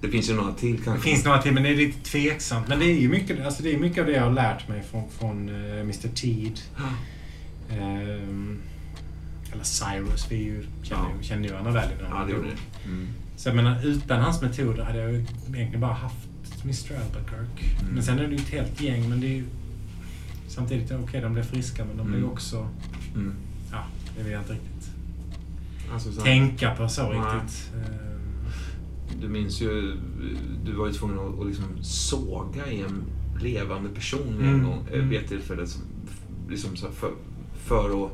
[0.00, 1.10] Det finns ju några till Det kanske.
[1.10, 2.68] finns några till, men det är lite tveksamt.
[2.68, 4.82] Men det är ju mycket, alltså det är mycket av det jag har lärt mig
[4.90, 6.60] från, från eh, Mr Teed.
[7.70, 8.58] Ehm,
[9.52, 11.10] eller Cyrus, vi ju, känner, Ja.
[11.20, 11.88] ju- känner ju varandra väl.
[12.10, 12.88] Ja, det gjorde det.
[12.88, 13.08] Mm.
[13.36, 16.16] Så jag menar, utan hans metoder hade jag egentligen bara haft
[16.64, 17.64] Mr Albuquerque.
[17.80, 17.94] Mm.
[17.94, 19.44] Men sen är det ju ett helt gäng, men det är ju...
[20.54, 22.32] Samtidigt, okej, de blev friska, men de blev ju Mm.
[22.32, 22.68] också...
[23.14, 23.34] Mm.
[23.70, 23.84] Ja,
[24.16, 24.90] det vill jag inte riktigt
[25.92, 27.18] Alltså, så tänka på så Nej.
[27.20, 27.70] riktigt.
[29.20, 29.96] Du minns ju,
[30.64, 33.02] du var ju tvungen att, att liksom såga i en
[33.40, 35.08] levande person en Mm, gång eh, mm.
[35.08, 35.66] vid ett tillfälle.
[35.66, 35.82] Som,
[36.48, 37.10] liksom så för,
[37.64, 38.10] för att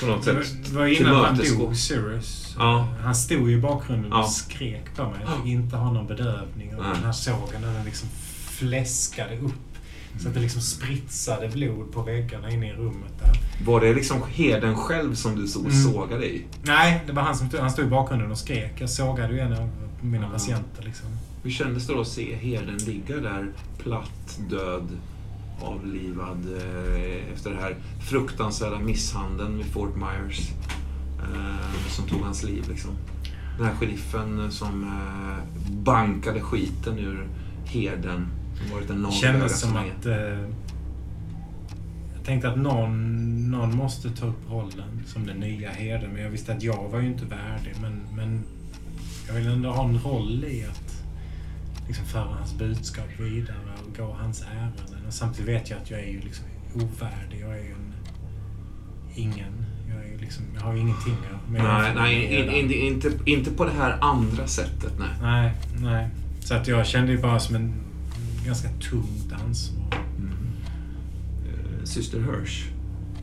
[0.00, 2.54] på något Det var, sätt det var innan han dog, Cyrus.
[2.58, 2.88] Ja.
[3.02, 4.22] Han stod i bakgrunden Ja.
[4.24, 5.20] och skrek på mig.
[5.26, 6.76] Jag fick inte ha någon bedövning.
[6.76, 8.08] Och den här sågen, den liksom
[8.58, 9.52] fläskade upp.
[10.18, 13.64] Så att det liksom spritsade blod på väggarna inne i rummet där.
[13.66, 15.72] Var det liksom herden själv som du och Mm.
[15.92, 16.44] sågade i?
[16.62, 18.72] Nej, det var han som han stod i bakgrunden och skrek.
[18.78, 19.68] Jag sågade ju en av
[20.02, 20.30] mina Ja.
[20.32, 21.06] patienter liksom.
[21.42, 24.88] Hur kändes det då att se herden ligga där platt, död,
[25.62, 27.76] avlivad eh, efter den här
[28.10, 30.50] fruktansvärda misshandeln vid Fort Myers
[31.18, 32.90] eh, som tog hans liv liksom.
[33.58, 37.28] Den här sheriffen som eh, bankade skiten ur
[37.64, 38.26] herden som varit en
[38.88, 40.06] Det kändes som att...
[40.06, 40.40] Eh,
[42.16, 46.10] jag tänkte att någon, någon måste ta upp rollen som den nya herden.
[46.12, 47.74] Men jag visste att jag var ju inte värdig.
[47.80, 48.42] Men, men
[49.26, 51.04] jag vill ändå ha en roll i att
[51.86, 55.06] liksom föra hans budskap vidare och gå hans ärenden.
[55.06, 56.44] Och samtidigt vet jag att jag är ju liksom
[56.74, 57.40] ovärdig.
[57.40, 57.92] Jag är ju en...
[59.14, 59.64] Ingen.
[59.88, 61.14] Jag, är ju liksom, jag har ju ingenting
[61.48, 64.92] med Nej, nej in, in, inte, inte på det här andra sättet.
[64.98, 65.08] Nej.
[65.22, 66.08] Nej, nej.
[66.40, 67.74] Så att jag kände ju bara som en
[68.46, 69.98] ganska tungt ansvar.
[71.46, 72.64] Eh, Syster Hirsch,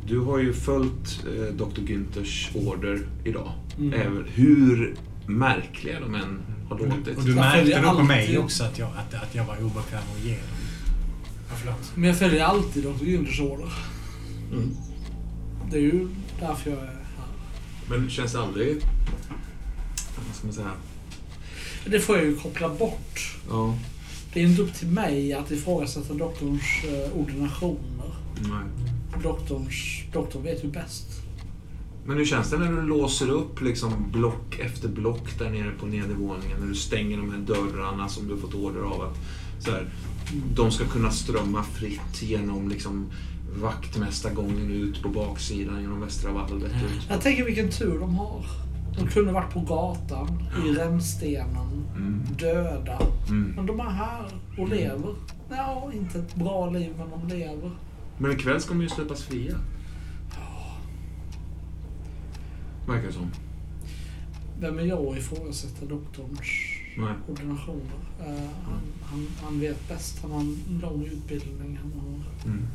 [0.08, 1.82] du har ju följt eh, Dr.
[1.82, 3.52] Günthers order idag.
[3.78, 3.94] Mm.
[3.94, 4.96] Även hur
[5.28, 7.18] märkliga de än har låtit.
[7.18, 10.04] Och du märkte följer nog på mig också att jag, att, att jag var obekväm
[10.18, 10.64] att ge dem.
[11.66, 11.76] Ja.
[11.96, 13.06] Men jag följer alltid Dr.
[13.06, 13.74] Günthers order.
[14.52, 14.76] Mm.
[15.72, 16.08] Det är ju
[16.40, 17.28] därför jag är här.
[17.90, 18.82] Men känns det aldrig...
[20.16, 20.72] Vad ska man säga?
[21.86, 23.38] Det får jag ju koppla bort.
[23.50, 23.78] Ja.
[24.34, 28.14] Det är inte upp till mig att ifrågasätta doktorns eh, ordinationer.
[28.36, 29.24] Nej.
[29.24, 31.06] Doktorns, doktorn vet ju bäst.
[32.06, 35.86] Men hur känns det när du låser upp liksom block efter block där nere på
[35.86, 36.60] nedervåningen?
[36.60, 39.18] När du stänger de här dörrarna som du fått order av att
[39.60, 39.90] så här,
[40.56, 43.06] de ska kunna strömma fritt genom liksom
[43.56, 46.72] vaktmästargången ut på baksidan genom västra valvet.
[47.10, 48.46] Jag tänker vilken tur de har.
[48.98, 52.24] De kunde varit på gatan, i rännstenen, Mm.
[52.40, 53.00] döda.
[53.30, 53.54] Mm.
[53.56, 54.26] Men de är här
[54.58, 55.16] och lever.
[55.50, 57.72] Ja, inte ett bra liv, men de lever.
[58.18, 59.56] Men ikväll ska de ju släppas fria.
[62.88, 63.28] Verkar det som.
[64.60, 66.40] Vem är jag att ifrågasätta doktorns
[66.98, 67.14] Nej.
[67.30, 68.00] ordinationer?
[68.20, 70.20] Eh, han, han, han vet bäst.
[70.22, 71.80] Han har en lång utbildning.
[71.82, 72.20] Han, har,
[72.52, 72.68] Mm.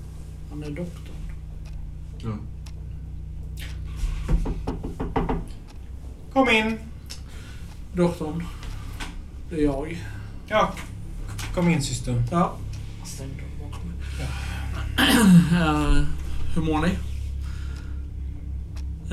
[0.50, 1.16] han är doktorn.
[2.18, 2.36] Ja.
[6.38, 6.78] Kom in!
[7.92, 8.44] Doktorn,
[9.50, 10.04] det är jag.
[10.46, 10.72] Ja,
[11.54, 12.22] kom in syster.
[12.30, 12.56] Ja.
[13.60, 15.60] Bakom mig.
[15.60, 16.04] Eh,
[16.54, 16.98] hur mår ni?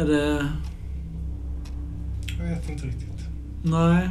[0.02, 0.48] Är det...
[2.38, 3.28] Jag vet inte riktigt.
[3.64, 4.10] Nej.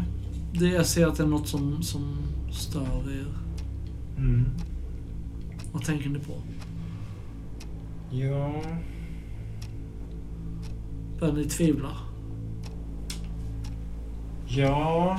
[0.52, 2.16] Det, jag ser att det är något som, som
[2.52, 3.26] stör er.
[4.16, 4.50] Mm.
[5.72, 6.42] Vad tänker ni på?
[8.10, 8.62] Ja...
[11.20, 11.90] Börjar ni tvivla?
[14.56, 15.18] Ja...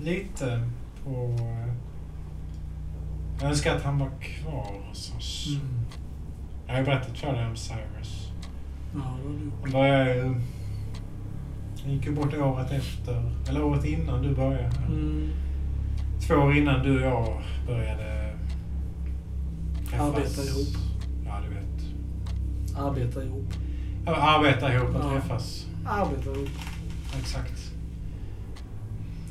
[0.00, 0.68] Lite
[1.04, 1.38] på...
[3.40, 5.46] Jag önskar att han var kvar hos oss.
[5.48, 5.80] Mm.
[6.66, 8.30] Jag har ju berättat för dig om Cyrus.
[8.94, 10.36] Ja, det har du gjort.
[11.82, 14.76] Han gick ju bort året efter, eller året innan du började.
[14.88, 15.30] Mm.
[16.28, 18.32] Två år innan du och jag började
[19.90, 20.00] träffas.
[20.08, 20.76] Arbeta ihop.
[21.26, 22.78] Ja, du vet.
[22.78, 23.52] Arbeta ihop.
[24.06, 25.10] Ja, arbeta ihop och Ja.
[25.10, 25.66] träffas.
[25.86, 26.48] Arbeta ihop.
[27.18, 27.73] Exakt.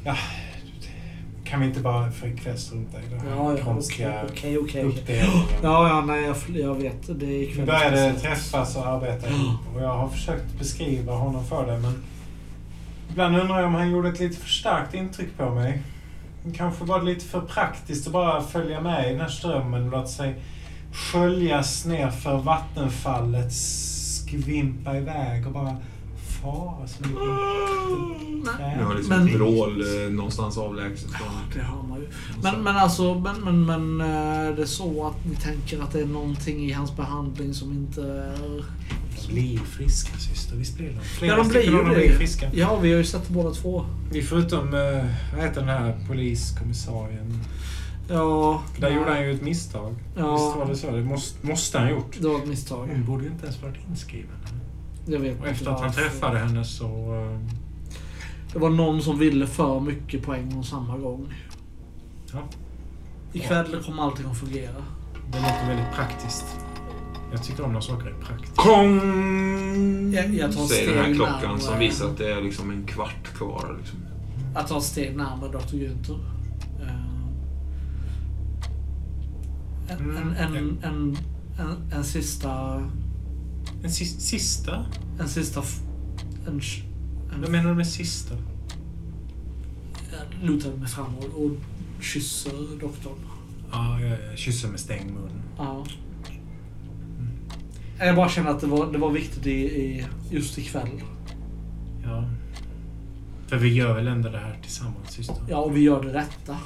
[0.03, 0.15] Ja,
[1.43, 4.83] kan vi inte bara få ikvällstrunta i det här Ja, konstiga okej, okej.
[4.83, 5.29] uppdelningen?
[5.63, 7.19] Ja, ja, nej, jag, jag vet.
[7.19, 11.65] Det är Vi började träffas och arbeta ihop och jag har försökt beskriva honom för
[11.67, 12.03] dig men
[13.11, 15.81] ibland undrar jag om han gjorde ett lite för starkt intryck på mig.
[16.55, 19.91] Kanske var det lite för praktiskt att bara följa med i den här strömmen och
[19.91, 20.35] låta sig
[20.93, 25.77] sköljas ner för vattenfallet, skvimpa iväg och bara
[26.43, 27.11] fara som en
[28.59, 28.77] Nej.
[28.77, 31.27] Nu har liksom Men- vrål eh, någonstans avlägset från...
[31.55, 32.07] Det har man ju.
[32.43, 35.99] Men, men alltså, men, men, men eh, är det så att ni tänker att det
[36.01, 38.65] är någonting i hans behandling som inte är...
[39.27, 40.99] De blir friska syster, visst blir de?
[41.01, 41.95] Flera Ja, de blir ju det.
[41.95, 42.49] blir friska.
[42.53, 43.85] Ja, vi har ju sett båda två.
[44.11, 45.05] Vi förutom, eh,
[45.35, 47.39] vad heter den här poliskommissarien?
[48.09, 48.63] Ja.
[48.79, 49.95] Där nej, gjorde han ju ett misstag.
[50.17, 50.33] Ja.
[50.33, 50.91] Visst var det så?
[50.91, 52.17] Det måste, måste han ha gjort.
[52.21, 52.87] Det var ett misstag.
[52.91, 54.29] Hon borde ju inte ens varit inskriven.
[55.05, 56.85] Jag vet Och efter att han träffade henne så...
[57.15, 57.39] eh,
[58.53, 61.33] Det var någon som ville för mycket på en och samma gång.
[62.33, 62.39] Ja.
[63.33, 64.73] Ikväll kommer allting att fungera.
[65.31, 66.45] Det låter väldigt praktiskt.
[67.31, 68.55] Jag tycker om när saker är praktiskt.
[68.55, 68.99] Kong!
[70.13, 71.59] Jag- jag tar Säger den här klockan närmare.
[71.59, 73.75] som visar att det är liksom en kvart kvar.
[73.79, 73.99] Liksom.
[74.55, 75.75] Att ta ett steg närmare Dr.
[75.75, 76.19] Günther.
[76.81, 76.87] Eh,
[79.89, 81.17] En, en, en, en,
[81.59, 82.81] en, en sista...
[83.83, 84.85] En sis- sista?
[85.19, 85.59] En sista...
[85.59, 85.79] f-
[86.47, 86.83] En, sh-
[87.35, 88.35] Vad en, menar du med sista?
[90.41, 91.51] lutar mig framåt och
[92.03, 93.13] kysser doktorn.
[93.71, 95.41] Ja, jag, jag kysser med stängd mun.
[95.57, 95.85] Ja.
[97.99, 100.89] Jag bara känner att det var, det var viktigt i, i, just ikväll.
[102.03, 102.29] Ja.
[103.47, 105.35] För vi gör väl ändå det här tillsammans, syster?
[105.49, 106.57] Ja, och vi gör det rätta.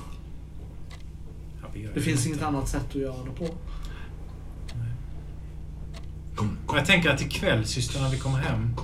[1.62, 2.28] Ja, gör Det finns rätt.
[2.28, 3.54] inget annat sätt att göra det på.
[6.68, 8.76] Och jag tänker att ikväll, syster, när vi kommer hem.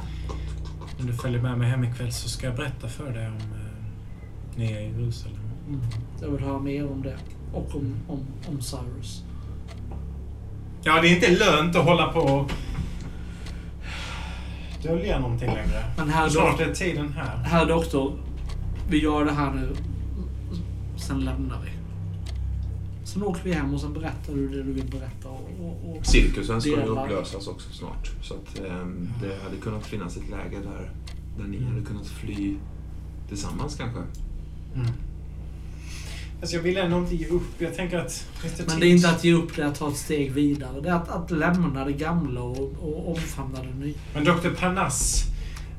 [0.99, 4.59] Om du följer med mig hem ikväll så ska jag berätta för dig om eh,
[4.59, 5.39] nya Jerusalem.
[5.67, 5.81] Mm.
[6.21, 7.17] Jag vill höra mer om det.
[7.53, 9.23] Och om, om, om Cyrus.
[10.83, 12.51] Ja, det är inte lönt att hålla på och
[14.83, 15.83] dölja någonting längre.
[15.97, 17.37] Men herr, Snart är tiden här.
[17.37, 18.13] herr doktor,
[18.89, 19.75] vi gör det här nu.
[20.97, 21.72] Sen lämnar vi.
[23.13, 25.29] Sen åker vi hem och sen berättar du det du vill berätta.
[25.29, 28.11] Och, och, och Cirkusen ska ju upplösas också snart.
[28.21, 30.91] Så att ehm, det hade kunnat finnas ett läge där,
[31.37, 32.55] där ni hade kunnat fly
[33.27, 33.99] tillsammans kanske.
[34.75, 34.87] Mm.
[36.41, 37.61] Alltså jag vill ändå inte ge upp.
[37.61, 38.27] Jag tänker att...
[38.67, 40.81] Men det är inte att ge upp det att ta ett steg vidare.
[40.81, 43.97] Det är att, att lämna det gamla och, och omfamna det nya.
[44.13, 44.49] Men Dr.
[44.59, 45.23] Panas,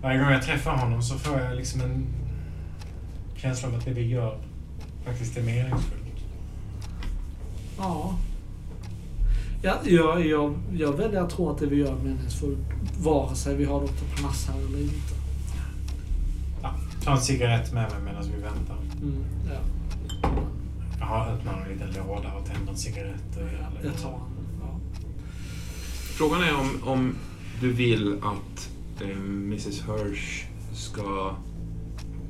[0.02, 2.06] varje gång jag träffar honom så får jag liksom en
[3.36, 4.38] känsla av att det vi gör
[5.04, 6.03] faktiskt är meningsfullt.
[7.78, 8.18] Ja.
[9.62, 12.58] Ja, jag, jag, jag väljer att tro att det vi gör är meningsfullt.
[12.98, 14.16] Vare sig vi har Dr.
[14.16, 15.14] Panas här eller inte.
[16.62, 18.76] Ja, ta en cigarett med mig medan vi väntar.
[19.02, 19.60] Mm, ja.
[20.98, 23.36] Jag har öppnat en liten låda och tänder en cigarett.
[23.36, 24.20] Och Jag tar en.
[24.60, 24.80] Ja.
[26.18, 27.16] Frågan är om, om
[27.60, 28.70] du vill att
[29.02, 30.44] eh, Mrs Hirsch
[30.74, 31.36] ska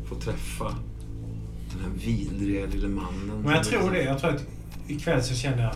[0.09, 0.75] få träffa
[1.73, 3.43] den här vidriga lille mannen.
[3.43, 4.03] Men jag tror det.
[4.03, 4.47] Jag tror att
[4.87, 5.73] ikväll så känner jag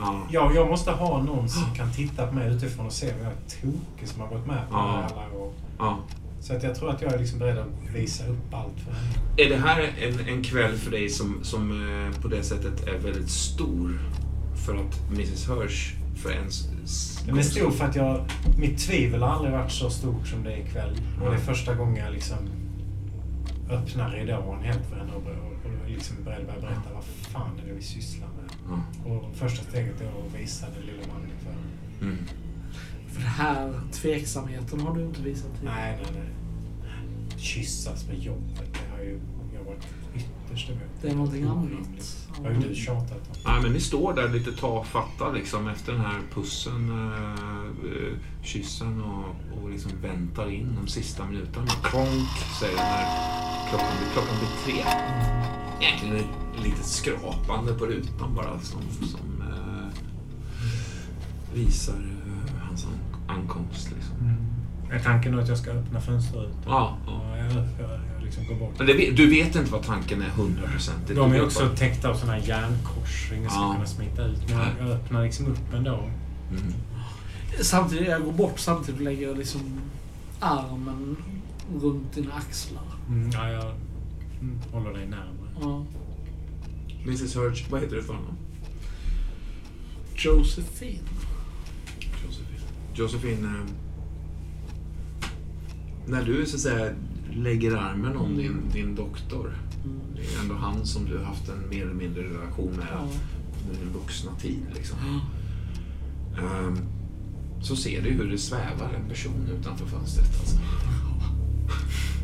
[0.00, 0.22] Ja.
[0.30, 3.32] ja, jag måste ha någon som kan titta på mig utifrån och se vad jag
[3.32, 4.86] är tokig som har gått med på Ja.
[4.86, 5.52] det här alla år.
[5.78, 5.98] ja.
[6.40, 9.08] Så att jag tror att jag är liksom beredd att visa upp allt för henne.
[9.36, 11.70] Är det här en, en kväll för dig som, som
[12.12, 13.98] eh, på det sättet är väldigt stor?
[14.66, 16.68] För att Mrs Hirsch för ens...
[17.26, 18.24] Den är stor för att jag,
[18.58, 21.00] mitt tvivel har aldrig varit så stort som det är ikväll.
[21.22, 22.36] Och det är första gången jag liksom
[23.70, 27.04] öppnar ridån helt för henne och, och, och liksom beredd att berätta vad
[27.36, 28.50] fan är det vi sysslar med.
[28.68, 29.10] Ja.
[29.10, 32.06] Och första steget är att visa den lille mannen för.
[32.06, 32.18] Mm.
[33.08, 35.76] För det här tveksamheten har du inte visat tidigare.
[35.76, 37.38] Nej, nej, nej.
[37.38, 39.20] Kyssas med jobbet, det har ju
[39.54, 40.82] jag varit ytterst emot.
[41.02, 41.64] Det är någonting annat.
[41.64, 42.28] Orimligt.
[42.42, 43.52] Det har du tjatat om.
[43.52, 47.30] Nej, men ni står där lite tafatta liksom efter den här pussen, eh,
[47.90, 51.66] eh, kyssen och, och liksom väntar in de sista minuterna.
[51.66, 52.28] Kronk
[52.60, 53.06] säger när
[53.68, 54.84] klockan klockan blir tre.
[55.80, 59.88] Egentligen ett litet skrapande på rutan bara som, som eh,
[61.54, 63.90] visar eh, hans an- ankomst.
[63.96, 64.36] Liksom.
[64.92, 66.62] Är tanken att jag ska öppna fönsterrutan?
[66.66, 67.22] Ja, ja.
[67.30, 68.74] Ja, jag, jag, jag liksom går bort.
[68.78, 71.16] Men det, du vet inte vad tanken är hundraprocentigt.
[71.16, 73.32] De är också bara- täckta av här järnkors.
[73.36, 73.72] Ingen ska Ja.
[73.74, 74.38] kunna smita ut.
[74.50, 75.94] Men jag, jag öppnar liksom upp ändå.
[76.50, 76.72] Mm.
[77.62, 79.60] Samtidigt, jag går bort samtidigt lägger jag liksom
[80.40, 81.16] armen
[81.82, 82.82] runt dina axlar.
[83.08, 83.64] Mm, ja, jag
[84.40, 85.26] mm, håller dig närmare.
[85.60, 85.84] Ja.
[87.02, 88.34] Mrs Hirsch, vad heter du för honom?
[90.16, 90.98] Josephine.
[92.24, 92.60] Josefin.
[92.94, 93.72] Josefin, eh,
[96.06, 96.92] när du så att säga
[97.32, 99.54] lägger armen om din, din doktor,
[99.84, 99.98] Mm.
[100.16, 103.08] det är ändå han som du har haft en mer eller mindre relation med Ja.
[103.68, 104.62] under din vuxna tid.
[104.74, 104.98] Liksom.
[105.06, 106.42] Ja.
[106.42, 106.78] Ehm,
[107.62, 110.40] så ser du hur det svävar en person utanför fönstret.
[110.40, 110.56] Alltså.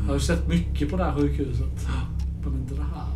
[0.00, 1.88] Jag har ju sett mycket på det här sjukhuset.
[2.44, 3.06] Men inte det här.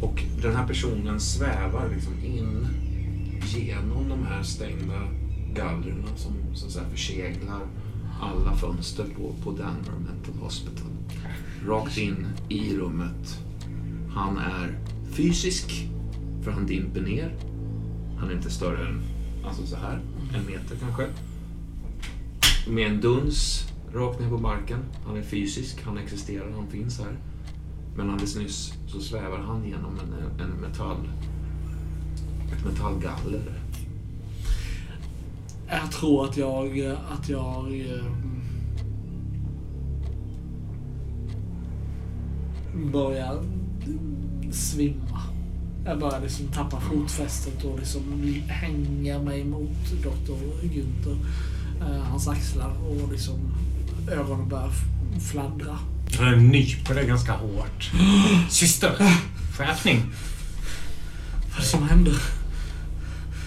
[0.00, 2.66] Och den här personen svävar liksom in
[3.44, 5.00] genom de här stängda
[5.54, 7.60] gallren som så att säga förseglar
[8.20, 10.86] alla fönster på, på Danver Mental Hospital.
[11.66, 13.38] Rakt in i rummet.
[14.14, 14.78] Han är
[15.10, 15.88] fysisk,
[16.42, 17.34] för han dimper ner.
[18.18, 19.02] Han är inte större än
[19.46, 20.00] alltså så här,
[20.34, 21.06] en meter kanske.
[22.68, 24.78] Med en duns rakt ner på marken.
[25.06, 27.16] Han är fysisk, han existerar, han finns här.
[27.96, 31.08] Men alldeles nyss så svävar han genom en, en metall,
[32.52, 33.60] ett metallgaller.
[35.68, 36.96] Jag tror att jag...
[37.10, 37.80] Att jag...
[37.80, 38.04] Eh,
[42.92, 43.42] börjar
[44.52, 45.20] svimma.
[45.84, 48.02] Jag börjar liksom tappa fotfästet och liksom
[48.46, 51.16] hänga mig mot doktor Günther.
[51.80, 53.38] Eh, hans axlar och liksom
[54.08, 54.70] ögonen börjar
[55.30, 55.78] fladdra.
[56.18, 57.90] Jag nyper dig ganska hårt.
[58.50, 58.96] Syster!
[59.56, 60.02] Skärpning!
[61.48, 62.14] Vad är det som händer?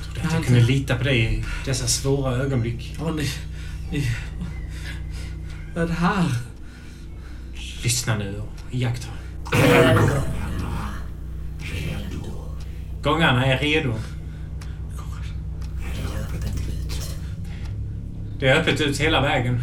[0.03, 2.95] Trodde att jag kunde lita på dig i dessa svåra ögonblick.
[2.99, 3.29] Ja, ni...
[3.91, 4.11] ni
[5.75, 6.25] vad är det här?
[7.83, 9.07] Lyssna nu och iaktta.
[13.03, 13.93] Gångarna är redo.
[18.39, 19.61] Det är öppet ut hela vägen.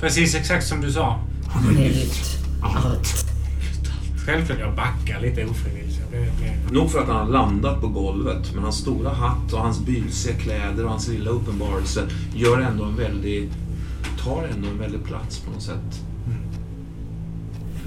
[0.00, 1.20] Precis exakt som du sa.
[1.48, 3.26] Han har gjort allt.
[4.26, 5.84] Självklart, jag backar lite ofrivilligt.
[6.70, 10.34] Nog för att han har landat på golvet, men hans stora hatt och hans bylsiga
[10.34, 13.50] kläder och hans lilla uppenbarelse gör ändå en väldig...
[14.24, 16.00] tar ändå en väldig plats på något sätt.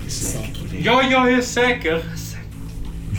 [0.08, 0.82] Säker.
[0.84, 2.04] Ja, jag är säker.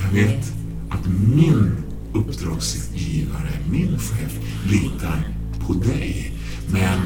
[0.05, 0.53] Jag vet
[0.91, 1.77] att min
[2.13, 4.39] uppdragsgivare, min chef,
[4.71, 5.29] litar
[5.67, 6.33] på dig.
[6.73, 6.99] Men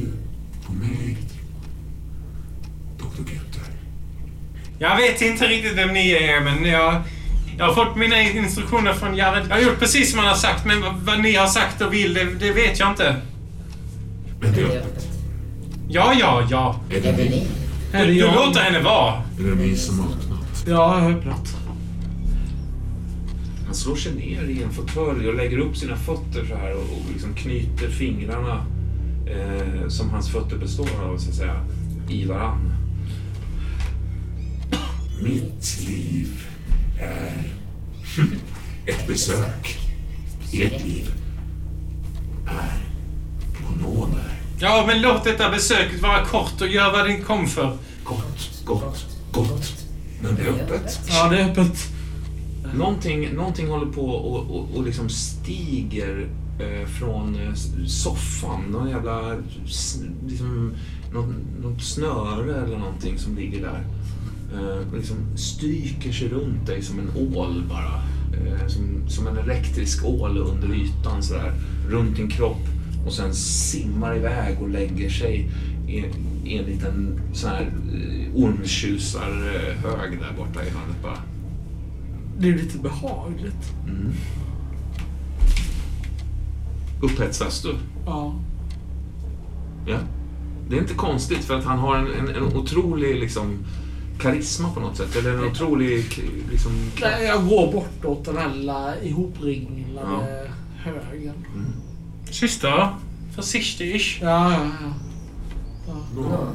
[0.00, 0.12] du
[0.66, 1.16] på mig?
[2.98, 3.22] Dr.
[3.22, 3.70] Günther?
[4.78, 7.02] Jag vet inte riktigt vem ni är, men jag,
[7.58, 9.46] jag har fått mina instruktioner från Jared.
[9.48, 11.92] Jag har gjort precis som han har sagt, men vad, vad ni har sagt och
[11.92, 13.16] vill, det, det vet jag inte.
[14.42, 15.08] Är det öppet?
[15.88, 16.80] Ja, ja, ja.
[16.90, 17.46] Är det ni?
[17.92, 19.14] Är Du, det du låter henne vara.
[19.38, 20.64] Är det ni som har öppnat?
[20.66, 21.56] Ja, jag har öppnat.
[23.66, 26.80] Han slår sig ner i en fåtölj och lägger upp sina fötter så här och,
[26.82, 28.66] och liksom knyter fingrarna
[29.26, 31.64] eh, som hans fötter består av, så att säga,
[32.08, 32.74] i varann.
[35.22, 36.46] Mitt liv
[37.00, 37.54] är
[38.86, 39.78] ett besök.
[40.52, 41.10] Ert liv
[42.46, 42.84] är
[43.82, 44.34] nåder.
[44.60, 47.78] Ja, men låt detta besöket vara kort och gör vad den kom för.
[48.04, 49.86] Gott, gott, gott.
[50.22, 51.00] Men det är öppet.
[51.08, 51.88] Ja, det är öppet.
[52.74, 56.28] Någonting, någonting håller på och, och, och liksom stiger
[56.98, 57.54] från eh,
[57.86, 58.62] soffan.
[58.70, 59.36] Någon jävla...
[60.26, 60.72] Liksom,
[61.12, 63.84] något, något snöre eller någonting som ligger där.
[64.54, 68.02] Eh, och liksom stryker sig runt dig som en ål bara.
[68.38, 71.52] Eh, som, som en elektrisk ål under ytan sådär.
[71.88, 72.62] Runt din kropp.
[73.06, 75.50] Och sen simmar iväg och lägger sig
[75.88, 76.04] i,
[76.44, 81.18] i en liten sån här eh, ormtjusarhög där borta i hörnet bara.
[82.38, 83.72] Det är lite behagligt.
[83.88, 84.12] Mm.
[87.04, 87.74] Upphetsas du?
[88.06, 88.34] Ja.
[89.86, 89.98] Ja.
[90.68, 93.58] Det är inte konstigt för att han har en, en, en otrolig liksom,
[94.20, 95.16] karisma på något sätt.
[95.16, 96.04] Eller en otrolig
[96.50, 97.16] liksom, kraft.
[97.18, 101.34] Nej, jag går bortåt den här ihopringlade högen.
[102.30, 102.88] Syster,
[103.34, 104.02] försiktigt.
[104.20, 104.70] Ja, ja,
[105.86, 105.94] ja.
[106.16, 106.46] Nå,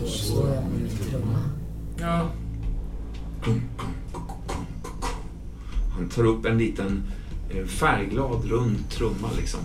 [0.00, 1.38] då slår jag min trumma.
[2.00, 2.30] ja.
[5.96, 7.02] Han tar upp en liten
[7.50, 9.60] Eh, färgglad rund trumma liksom.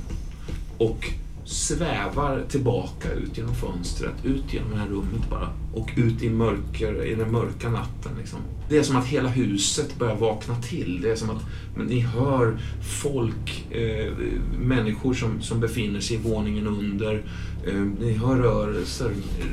[0.77, 1.11] Och
[1.45, 5.49] svävar tillbaka ut genom fönstret, ut genom det här rummet bara.
[5.73, 8.11] Och ut i, mörker, i den mörka natten.
[8.19, 8.39] Liksom.
[8.69, 11.01] Det är som att hela huset börjar vakna till.
[11.01, 11.43] Det är som att
[11.75, 12.59] men ni hör
[13.01, 14.13] folk, eh,
[14.59, 17.23] människor som, som befinner sig i våningen under.
[17.67, 19.11] Eh, ni hör rörelser.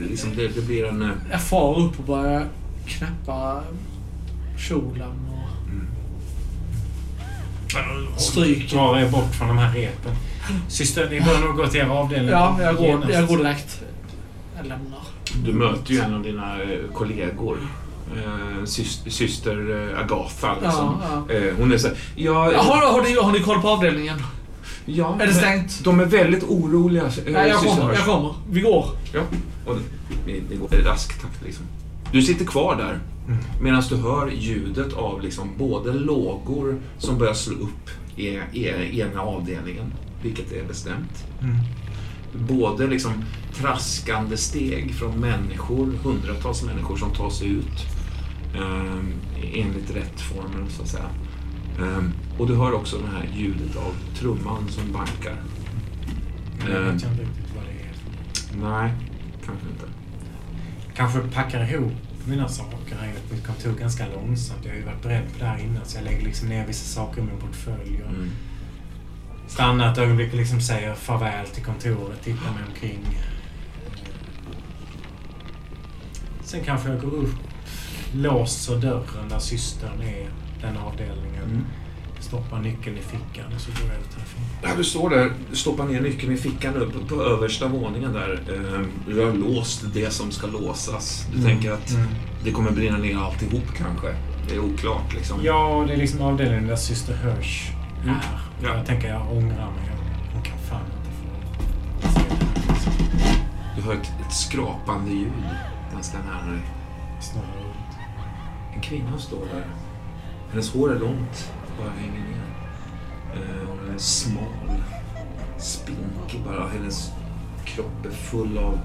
[0.08, 1.02] Liksom det, det blir en...
[1.02, 2.48] Eh, Jag far upp och börjar
[2.86, 3.62] knäppa
[4.58, 5.27] kjolen
[8.14, 8.76] och stryker.
[8.76, 10.12] Dra er bort från de här repen.
[10.68, 12.30] Syster, ni bör nog gå till er avdelning.
[12.30, 13.80] Ja, jag går, jag går direkt.
[14.56, 14.98] Jag lämnar.
[15.44, 17.58] Du möter ju en av dina eh, kollegor.
[18.16, 20.54] Eh, sys- syster eh, Agatha.
[20.62, 20.96] Liksom.
[21.28, 23.68] Ja, Eh, hon är så här, ja, Ja, har, har, ni, har ni koll på
[23.68, 24.22] avdelningen?
[24.86, 25.84] ja, Är det stängt?
[25.84, 27.02] De är väldigt oroliga.
[27.26, 27.94] Nej, jag syster kommer.
[27.94, 28.34] Jag kommer.
[28.50, 28.86] Vi går.
[29.14, 29.20] Ja,
[29.66, 29.76] och
[30.26, 31.64] det, det går i rask takt liksom.
[32.12, 32.98] Du sitter kvar där
[33.62, 39.20] medan du hör ljudet av liksom både lågor som börjar slå upp i, i ena
[39.20, 39.92] avdelningen,
[40.22, 41.24] vilket är bestämt.
[42.32, 43.12] Både liksom
[43.54, 47.86] traskande steg från människor, hundratals människor som tar sig ut
[48.54, 51.10] eh, enligt rätt former så att säga.
[51.78, 52.04] Eh,
[52.38, 55.42] och du hör också det här ljudet av trumman som bankar.
[56.58, 58.70] Men Jag vet inte riktigt vad det är.
[58.70, 58.92] Nej,
[59.46, 59.86] kanske inte.
[60.96, 61.92] Kanske packar ihop
[62.26, 64.60] mina saker här inne på mitt kontor ganska långsamt.
[64.64, 66.84] Jag har ju varit beredd på det här innan så jag lägger liksom ner vissa
[67.00, 68.30] saker i min portfölj och Mm.
[69.48, 73.18] stannar ett ögonblick och liksom säger farväl till kontoret, tittar mig omkring.
[76.44, 77.34] Sen kanske jag går upp,
[78.14, 80.28] låser dörren där systern är,
[80.62, 81.44] den avdelningen.
[81.44, 81.64] Mm.
[82.20, 84.42] Stoppar nyckeln i fickan och så går jag ut härifrån.
[84.62, 88.40] Ja, du står där, stoppar ner nyckeln i fickan uppe på översta våningen där.
[88.54, 91.26] Eh, Du har låst det som ska låsas.
[91.34, 92.06] Du tänker att Mm.
[92.44, 94.14] Det kommer brinna ner alltihop kanske.
[94.48, 95.40] Det är oklart liksom.
[95.42, 98.02] Ja, det är liksom avdelningen där syster Hirsch är.
[98.02, 98.16] Mm.
[98.62, 98.74] Ja.
[98.76, 99.90] Jag tänker jag ångrar mig.
[100.32, 102.20] Hon kan fan inte få se
[103.12, 103.36] det här.
[103.76, 105.32] Du hör ett, ett skrapande ljud
[105.92, 106.60] ganska nära dig.
[107.20, 107.98] Snurra runt.
[108.74, 109.66] En kvinna står där.
[110.50, 112.42] Hennes hår är långt, bara hänger ner.
[113.34, 114.82] Eh, Hon är smal,
[115.58, 116.68] spinkig bara.
[116.68, 117.12] Hennes
[117.64, 118.78] kropp är full av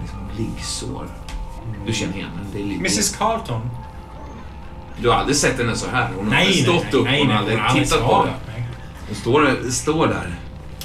[0.00, 1.06] liksom, liggsår.
[1.86, 2.66] Du känner igen henne.
[2.68, 2.80] Lite...
[2.80, 3.70] Mrs Carlton.
[5.00, 6.08] Du har aldrig sett henne så här?
[6.16, 8.04] Hon har Nej, nej, stått nej, upp, nej, hon nej, har aldrig hon har tittat
[8.04, 8.34] på dig.
[9.06, 10.34] Hon står, står där.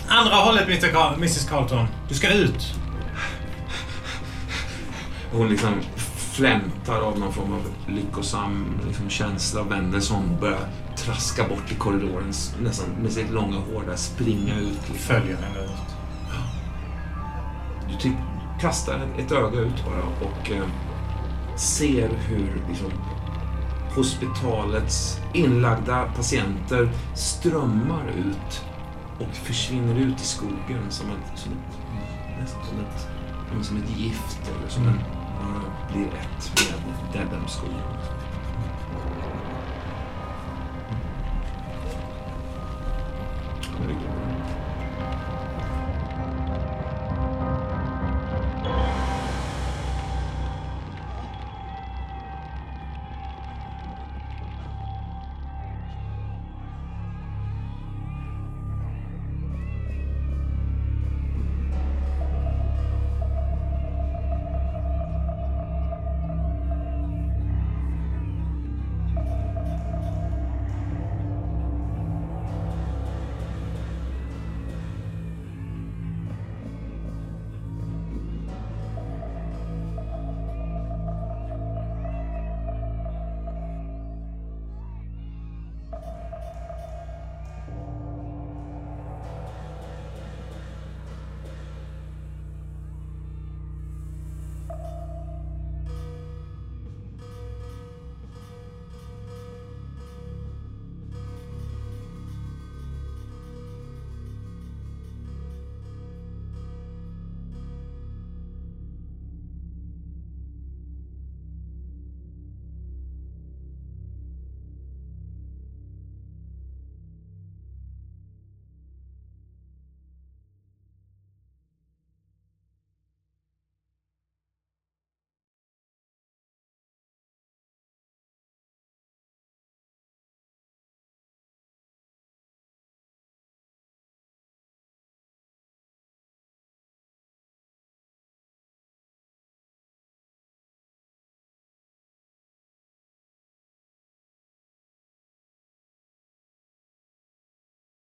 [0.08, 1.14] Andra hållet, Mr.
[1.14, 1.88] Mrs Carlton.
[2.10, 2.74] Du ska ut.
[5.32, 5.74] Hon liksom
[6.38, 10.60] flämtar av någon form av lyckosam liksom, känsla, vänder sig om och börjar
[10.96, 14.90] traska bort i korridoren nästan med sitt långa hår där, springa ut.
[14.90, 14.96] Liksom.
[14.96, 15.72] Följer henne ut.
[17.90, 17.98] Du
[18.60, 20.68] kastar ett öga ut bara och eh,
[21.56, 22.92] ser hur liksom,
[23.96, 28.66] hospitalets inlagda patienter strömmar ut
[29.20, 31.78] och försvinner ut i skogen som ett, som ett
[32.40, 35.00] nästan som ett, som ett gift eller som en,
[35.92, 37.76] blir ett med Dedham-skogen.
[43.84, 44.27] Mm.